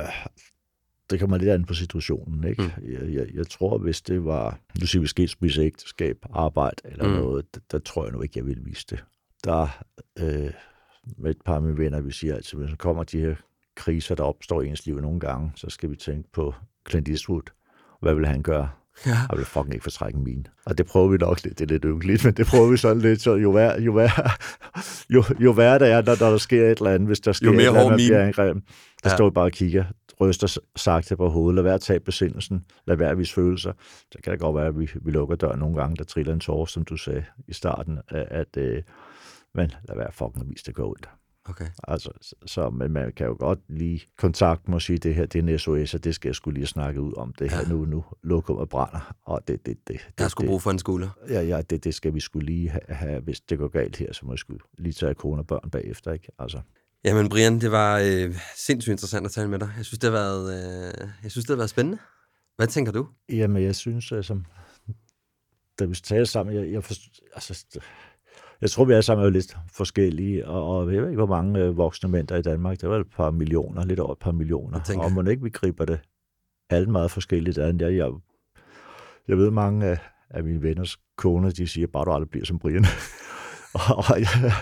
det 1.11 1.21
kommer 1.21 1.39
lidt 1.39 1.51
an 1.51 1.65
på 1.65 1.75
situationen, 1.75 2.45
ikke? 2.45 2.63
Mm. 2.63 2.93
Jeg, 2.93 3.15
jeg, 3.15 3.27
jeg 3.35 3.47
tror, 3.47 3.79
hvis 3.79 4.03
det 4.03 4.25
var, 4.25 4.59
nu 4.81 4.87
siger 4.87 5.01
vi 5.01 5.07
skilsmisse, 5.07 5.63
ægteskab, 5.63 6.17
arbejde 6.33 6.83
eller 6.85 7.09
mm. 7.09 7.15
noget, 7.15 7.55
der, 7.55 7.61
der 7.71 7.79
tror 7.79 8.05
jeg 8.05 8.13
nu 8.13 8.23
ikke, 8.23 8.39
jeg 8.39 8.47
ville 8.47 8.65
vise 8.65 8.87
det. 8.91 9.05
Der 9.45 9.85
øh, 10.19 10.51
med 11.17 11.31
et 11.31 11.43
par 11.45 11.55
af 11.55 11.63
mine 11.63 11.79
venner, 11.79 12.01
vi 12.01 12.13
siger 12.13 12.35
altid, 12.35 12.59
hvis 12.59 12.75
kommer 12.79 13.05
de 13.05 13.21
her 13.21 13.35
kriser, 13.77 14.15
der 14.15 14.23
opstår 14.23 14.63
i 14.63 14.69
ens 14.69 14.87
liv 14.87 15.01
nogle 15.01 15.21
gange, 15.21 15.53
så 15.55 15.71
skal 15.71 15.91
vi 15.91 15.97
tænke 15.97 16.29
på 16.33 16.55
Clint 16.91 17.09
Eastwood. 17.09 17.43
Hvad 18.01 18.15
vil 18.15 18.27
han 18.27 18.43
gøre? 18.43 18.71
Ja. 19.07 19.11
Jeg 19.31 19.39
vil 19.39 19.47
fucking 19.47 19.75
ikke 19.75 19.83
fortrække 19.83 20.19
min. 20.19 20.47
Og 20.67 20.79
det 20.79 20.87
prøver 20.87 21.09
vi 21.09 21.17
nok 21.17 21.45
lidt. 21.45 21.59
Det 21.59 21.65
er 21.65 21.69
lidt 21.69 21.85
ynkeligt, 21.85 22.25
men 22.25 22.35
det 22.35 22.47
prøver 22.47 22.71
vi 22.71 22.77
sådan 22.77 23.03
lidt. 23.03 23.23
Så 23.23 23.35
jo 23.35 23.51
værre, 23.51 23.81
jo 23.81 23.93
værre, 23.93 24.31
jo, 25.15 25.25
jo 25.41 25.51
værre 25.51 25.79
det 25.79 25.91
er, 25.91 26.03
når, 26.03 26.17
når 26.21 26.31
der 26.31 26.39
sker 26.39 26.71
et 26.71 26.79
eller 26.79 26.91
andet, 26.91 27.07
hvis 27.07 27.21
der 27.21 27.33
sker 27.33 27.47
jo 27.47 27.53
mere 27.53 27.63
et 27.63 27.67
eller 27.67 27.81
andet, 27.81 27.97
bliver 27.97 28.25
angrebet. 28.25 28.63
Der 29.05 29.11
ja. 29.11 29.17
står 29.17 29.25
vi 29.25 29.35
bare 29.35 29.45
og 29.45 29.53
kigger, 29.53 29.85
ryster 30.21 30.59
sagte 30.77 31.17
på 31.17 31.29
hovedet, 31.29 31.55
lad 31.55 31.63
være 31.63 31.75
at 31.75 31.81
tage 31.81 32.01
besindelsen, 32.01 32.65
lad 32.87 32.97
være 32.97 33.11
at 33.11 33.19
vise 33.19 33.35
følelser. 33.35 33.73
Så 34.13 34.19
kan 34.25 34.33
det 34.33 34.41
godt 34.41 34.57
være, 34.57 34.67
at 34.67 34.79
vi, 34.79 34.91
vi 35.03 35.11
lukker 35.11 35.37
døren 35.37 35.59
nogle 35.59 35.77
gange, 35.77 35.97
der 35.97 36.05
triller 36.05 36.33
en 36.33 36.41
tårer, 36.41 36.67
som 36.67 36.85
du 36.85 36.97
sagde 36.97 37.25
i 37.49 37.53
starten, 37.53 37.99
at, 38.09 38.27
at 38.31 38.57
øh, 38.57 38.83
men 39.55 39.73
lad 39.89 39.97
være 39.97 40.13
fucking 40.13 40.41
at 40.41 40.51
vise 40.51 40.65
det 40.67 40.75
går 40.75 40.89
ondt. 40.89 41.09
Okay. 41.49 41.67
Altså, 41.89 42.11
så, 42.47 42.71
men 42.71 42.93
man 42.93 43.13
kan 43.13 43.27
jo 43.27 43.37
godt 43.39 43.59
lige 43.69 44.03
kontakt 44.19 44.69
mig 44.69 44.83
sige, 44.83 44.99
det 44.99 45.15
her 45.15 45.27
det 45.27 45.39
er 45.39 45.53
en 45.53 45.59
SOS, 45.59 45.95
og 45.95 46.05
det 46.05 46.15
skal 46.15 46.29
jeg 46.29 46.35
skulle 46.35 46.59
lige 46.59 46.67
snakke 46.67 47.01
ud 47.01 47.13
om. 47.17 47.35
Det 47.39 47.51
her 47.51 47.59
ja. 47.59 47.69
nu, 47.69 47.85
nu 47.85 48.05
og 48.49 48.69
brænder. 48.69 49.15
Og 49.25 49.49
det, 49.49 49.67
det, 49.67 49.79
det, 49.89 50.01
det, 50.09 50.21
jeg 50.21 50.31
skulle 50.31 50.49
bruge 50.49 50.61
for 50.61 50.71
en 50.71 50.79
skulder. 50.79 51.09
Ja, 51.29 51.43
ja 51.43 51.63
det, 51.63 51.85
det 51.85 51.95
skal 51.95 52.15
vi 52.15 52.21
skulle 52.21 52.47
lige 52.47 52.71
have, 52.71 52.83
have, 52.89 53.21
hvis 53.21 53.41
det 53.41 53.59
går 53.59 53.69
galt 53.69 53.97
her, 53.97 54.13
så 54.13 54.27
må 54.27 54.33
jeg 54.33 54.39
skulle 54.39 54.61
lige 54.79 54.93
tage 54.93 55.15
kone 55.15 55.41
og 55.41 55.47
børn 55.47 55.71
bagefter. 55.71 56.13
Ikke? 56.13 56.29
Altså. 56.39 56.61
Jamen 57.05 57.29
Brian, 57.29 57.61
det 57.61 57.71
var 57.71 57.99
øh, 57.99 58.35
sindssygt 58.57 58.93
interessant 58.93 59.27
at 59.27 59.33
tale 59.33 59.49
med 59.49 59.59
dig. 59.59 59.71
Jeg 59.77 59.85
synes, 59.85 59.99
det 59.99 60.11
har 60.11 60.19
været, 60.19 60.45
øh, 60.55 61.09
jeg 61.23 61.31
synes, 61.31 61.45
det 61.45 61.51
har 61.51 61.57
været 61.57 61.71
spændende. 61.71 61.99
Hvad 62.57 62.67
tænker 62.67 62.93
du? 62.93 63.07
Jamen, 63.29 63.63
jeg 63.63 63.77
synes, 63.77 64.13
altså, 64.13 64.41
da 65.79 65.85
vi 65.85 65.95
talte 65.95 66.31
sammen, 66.31 66.57
jeg, 66.57 66.73
jeg 66.73 66.85
forstår, 66.85 67.25
altså, 67.35 67.81
jeg 68.61 68.71
tror, 68.71 68.85
vi 68.85 68.93
er 68.93 69.01
sammen 69.01 69.27
er 69.27 69.31
lidt 69.31 69.57
forskellige, 69.73 70.49
og, 70.49 70.69
og 70.69 70.95
jeg 70.95 71.03
ved 71.03 71.09
ikke, 71.09 71.25
hvor 71.25 71.37
mange 71.37 71.61
øh, 71.61 71.77
voksne 71.77 72.09
mænd 72.09 72.27
der 72.27 72.35
er 72.35 72.39
i 72.39 72.43
Danmark. 72.43 72.81
Det 72.81 72.89
var 72.89 72.97
et 72.97 73.07
par 73.17 73.31
millioner, 73.31 73.85
lidt 73.85 74.01
over 74.01 74.13
et 74.13 74.19
par 74.19 74.33
millioner. 74.33 74.81
Jeg 74.89 74.99
og 74.99 75.13
man 75.13 75.27
ikke 75.27 75.43
vi 75.43 75.51
griber 75.51 75.85
det 75.85 76.01
alt 76.71 76.89
meget 76.89 77.11
forskelligt 77.11 77.59
an. 77.59 77.81
Jeg, 77.81 77.97
jeg, 77.97 78.11
jeg 79.29 79.39
ved, 79.39 79.51
mange 79.51 79.87
af, 79.87 79.99
af 80.31 80.45
mine 80.45 80.63
venners 80.63 80.97
koner, 81.17 81.51
de 81.51 81.67
siger, 81.67 81.87
bare 81.87 82.05
du 82.05 82.11
aldrig 82.11 82.31
bliver 82.31 82.47
som 82.47 82.59
Brian. 82.59 82.85
og, 83.75 83.97
og, 83.97 84.21
jeg, 84.21 84.53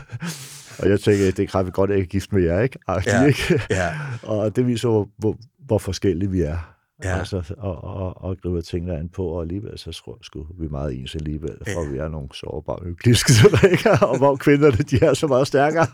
og 0.79 0.89
jeg 0.89 1.01
tænker, 1.01 1.31
det 1.31 1.55
er 1.55 1.71
godt, 1.71 1.91
at 1.91 1.97
jeg 1.97 2.03
er 2.03 2.07
gift 2.07 2.33
med 2.33 2.43
jer, 2.43 2.61
ikke? 2.61 2.79
ja, 3.07 3.25
ikke? 3.25 3.63
Ja. 3.71 3.93
og 4.23 4.57
det 4.57 4.67
viser, 4.67 4.89
hvor, 4.89 5.09
hvor, 5.19 5.37
hvor 5.59 5.79
forskellige 5.79 6.31
vi 6.31 6.41
er. 6.41 6.76
Ja. 7.05 7.19
Altså, 7.19 7.55
og, 7.59 7.85
og, 7.85 8.23
og 8.23 8.39
griber 8.43 8.61
tingene 8.61 8.97
an 8.97 9.09
på, 9.09 9.27
og 9.27 9.43
alligevel 9.43 9.79
så 9.79 9.93
tror 9.93 10.19
skulle 10.23 10.47
vi 10.59 10.69
meget 10.69 10.95
ens 10.95 11.15
alligevel, 11.15 11.57
for 11.73 11.85
ja. 11.85 11.91
vi 11.91 11.99
er 11.99 12.09
nogle 12.09 12.29
sårbare 12.35 12.79
økliske 12.83 13.33
og 14.11 14.19
hvor 14.19 14.37
kvinderne, 14.37 14.77
de 14.77 15.05
er 15.05 15.15
så 15.15 15.27
meget 15.27 15.47
stærkere, 15.47 15.87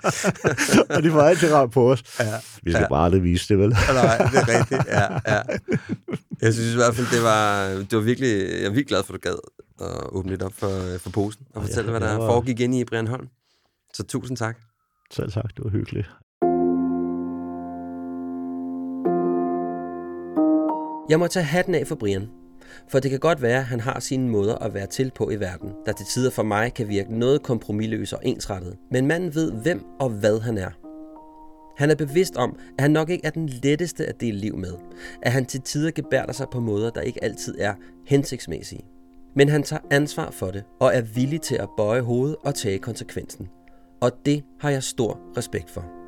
og 0.96 1.02
de 1.02 1.10
får 1.10 1.20
altid 1.20 1.54
ramt 1.54 1.72
på 1.72 1.92
os. 1.92 2.02
Ja. 2.20 2.24
Vi 2.62 2.70
skal 2.70 2.82
ja. 2.82 2.88
bare 2.88 3.04
aldrig 3.04 3.22
vise 3.22 3.48
det, 3.48 3.58
vel? 3.58 3.68
Nej, 3.68 4.16
det 4.16 4.38
er 4.38 4.58
rigtigt, 4.58 4.86
ja, 4.86 5.34
ja. 5.34 5.42
Jeg 6.42 6.54
synes 6.54 6.72
i 6.72 6.76
hvert 6.76 6.94
fald, 6.94 7.06
det 7.16 7.22
var, 7.22 7.68
det 7.68 7.98
var 7.98 8.04
virkelig, 8.04 8.30
jeg 8.30 8.64
er 8.64 8.68
virkelig 8.68 8.86
glad 8.86 9.02
for, 9.02 9.14
at 9.14 9.24
du 9.24 9.28
gad 9.28 9.38
at 9.80 10.06
åbne 10.12 10.30
lidt 10.30 10.42
op 10.42 10.52
for, 10.52 10.98
for 10.98 11.10
posen, 11.10 11.46
og 11.54 11.62
fortælle, 11.62 11.92
ja, 11.92 11.98
hvad 11.98 12.08
der 12.08 12.16
var... 12.16 12.26
foregik 12.26 12.60
ind 12.60 12.74
i 12.74 12.84
Brian 12.84 13.06
Holm. 13.06 13.28
Så 13.94 14.02
tusind 14.04 14.36
tak. 14.36 14.56
Selv 15.10 15.32
tak, 15.32 15.56
det 15.56 15.64
var 15.64 15.70
hyggeligt. 15.70 16.10
Jeg 21.12 21.18
må 21.18 21.26
tage 21.26 21.44
hatten 21.44 21.74
af 21.74 21.86
for 21.86 21.94
Brian. 21.94 22.28
For 22.88 22.98
det 22.98 23.10
kan 23.10 23.20
godt 23.20 23.42
være, 23.42 23.58
at 23.58 23.64
han 23.64 23.80
har 23.80 24.00
sine 24.00 24.28
måder 24.28 24.54
at 24.54 24.74
være 24.74 24.86
til 24.86 25.12
på 25.14 25.30
i 25.30 25.40
verden, 25.40 25.72
der 25.86 25.92
til 25.92 26.06
tider 26.06 26.30
for 26.30 26.42
mig 26.42 26.74
kan 26.74 26.88
virke 26.88 27.18
noget 27.18 27.42
kompromilløs 27.42 28.12
og 28.12 28.20
ensrettet. 28.24 28.76
Men 28.90 29.06
manden 29.06 29.34
ved, 29.34 29.52
hvem 29.52 29.84
og 30.00 30.10
hvad 30.10 30.40
han 30.40 30.58
er. 30.58 30.70
Han 31.76 31.90
er 31.90 31.94
bevidst 31.94 32.36
om, 32.36 32.56
at 32.78 32.82
han 32.82 32.90
nok 32.90 33.10
ikke 33.10 33.26
er 33.26 33.30
den 33.30 33.48
letteste 33.48 34.06
at 34.06 34.20
dele 34.20 34.38
liv 34.38 34.56
med. 34.56 34.72
At 35.22 35.32
han 35.32 35.46
til 35.46 35.60
tider 35.60 35.90
gebærder 35.90 36.32
sig 36.32 36.46
på 36.52 36.60
måder, 36.60 36.90
der 36.90 37.00
ikke 37.00 37.24
altid 37.24 37.54
er 37.58 37.74
hensigtsmæssige. 38.06 38.84
Men 39.36 39.48
han 39.48 39.62
tager 39.62 39.82
ansvar 39.90 40.30
for 40.30 40.50
det 40.50 40.64
og 40.80 40.94
er 40.94 41.00
villig 41.00 41.40
til 41.40 41.56
at 41.56 41.68
bøje 41.76 42.00
hovedet 42.00 42.36
og 42.44 42.54
tage 42.54 42.78
konsekvensen. 42.78 43.48
Og 44.00 44.10
det 44.26 44.42
har 44.60 44.70
jeg 44.70 44.82
stor 44.82 45.20
respekt 45.36 45.70
for. 45.70 46.01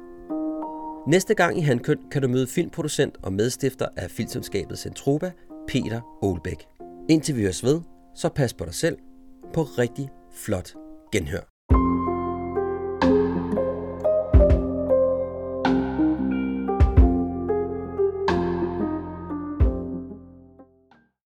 Næste 1.07 1.35
gang 1.35 1.59
i 1.59 1.61
Handkøn 1.61 1.99
kan 2.11 2.23
du 2.23 2.29
møde 2.29 2.47
filmproducent 2.47 3.17
og 3.23 3.33
medstifter 3.33 3.89
af 3.97 4.11
filmselskabet 4.11 4.79
Centropa, 4.79 5.33
Peter 5.69 6.01
Olbæk. 6.23 6.67
Indtil 7.09 7.37
vi 7.37 7.43
høres 7.43 7.65
ved, 7.65 7.81
så 8.15 8.29
pas 8.29 8.55
på 8.55 8.65
dig 8.65 8.75
selv 8.75 8.99
på 9.55 9.63
rigtig 9.63 10.09
flot 10.33 10.75
genhør. 11.13 11.54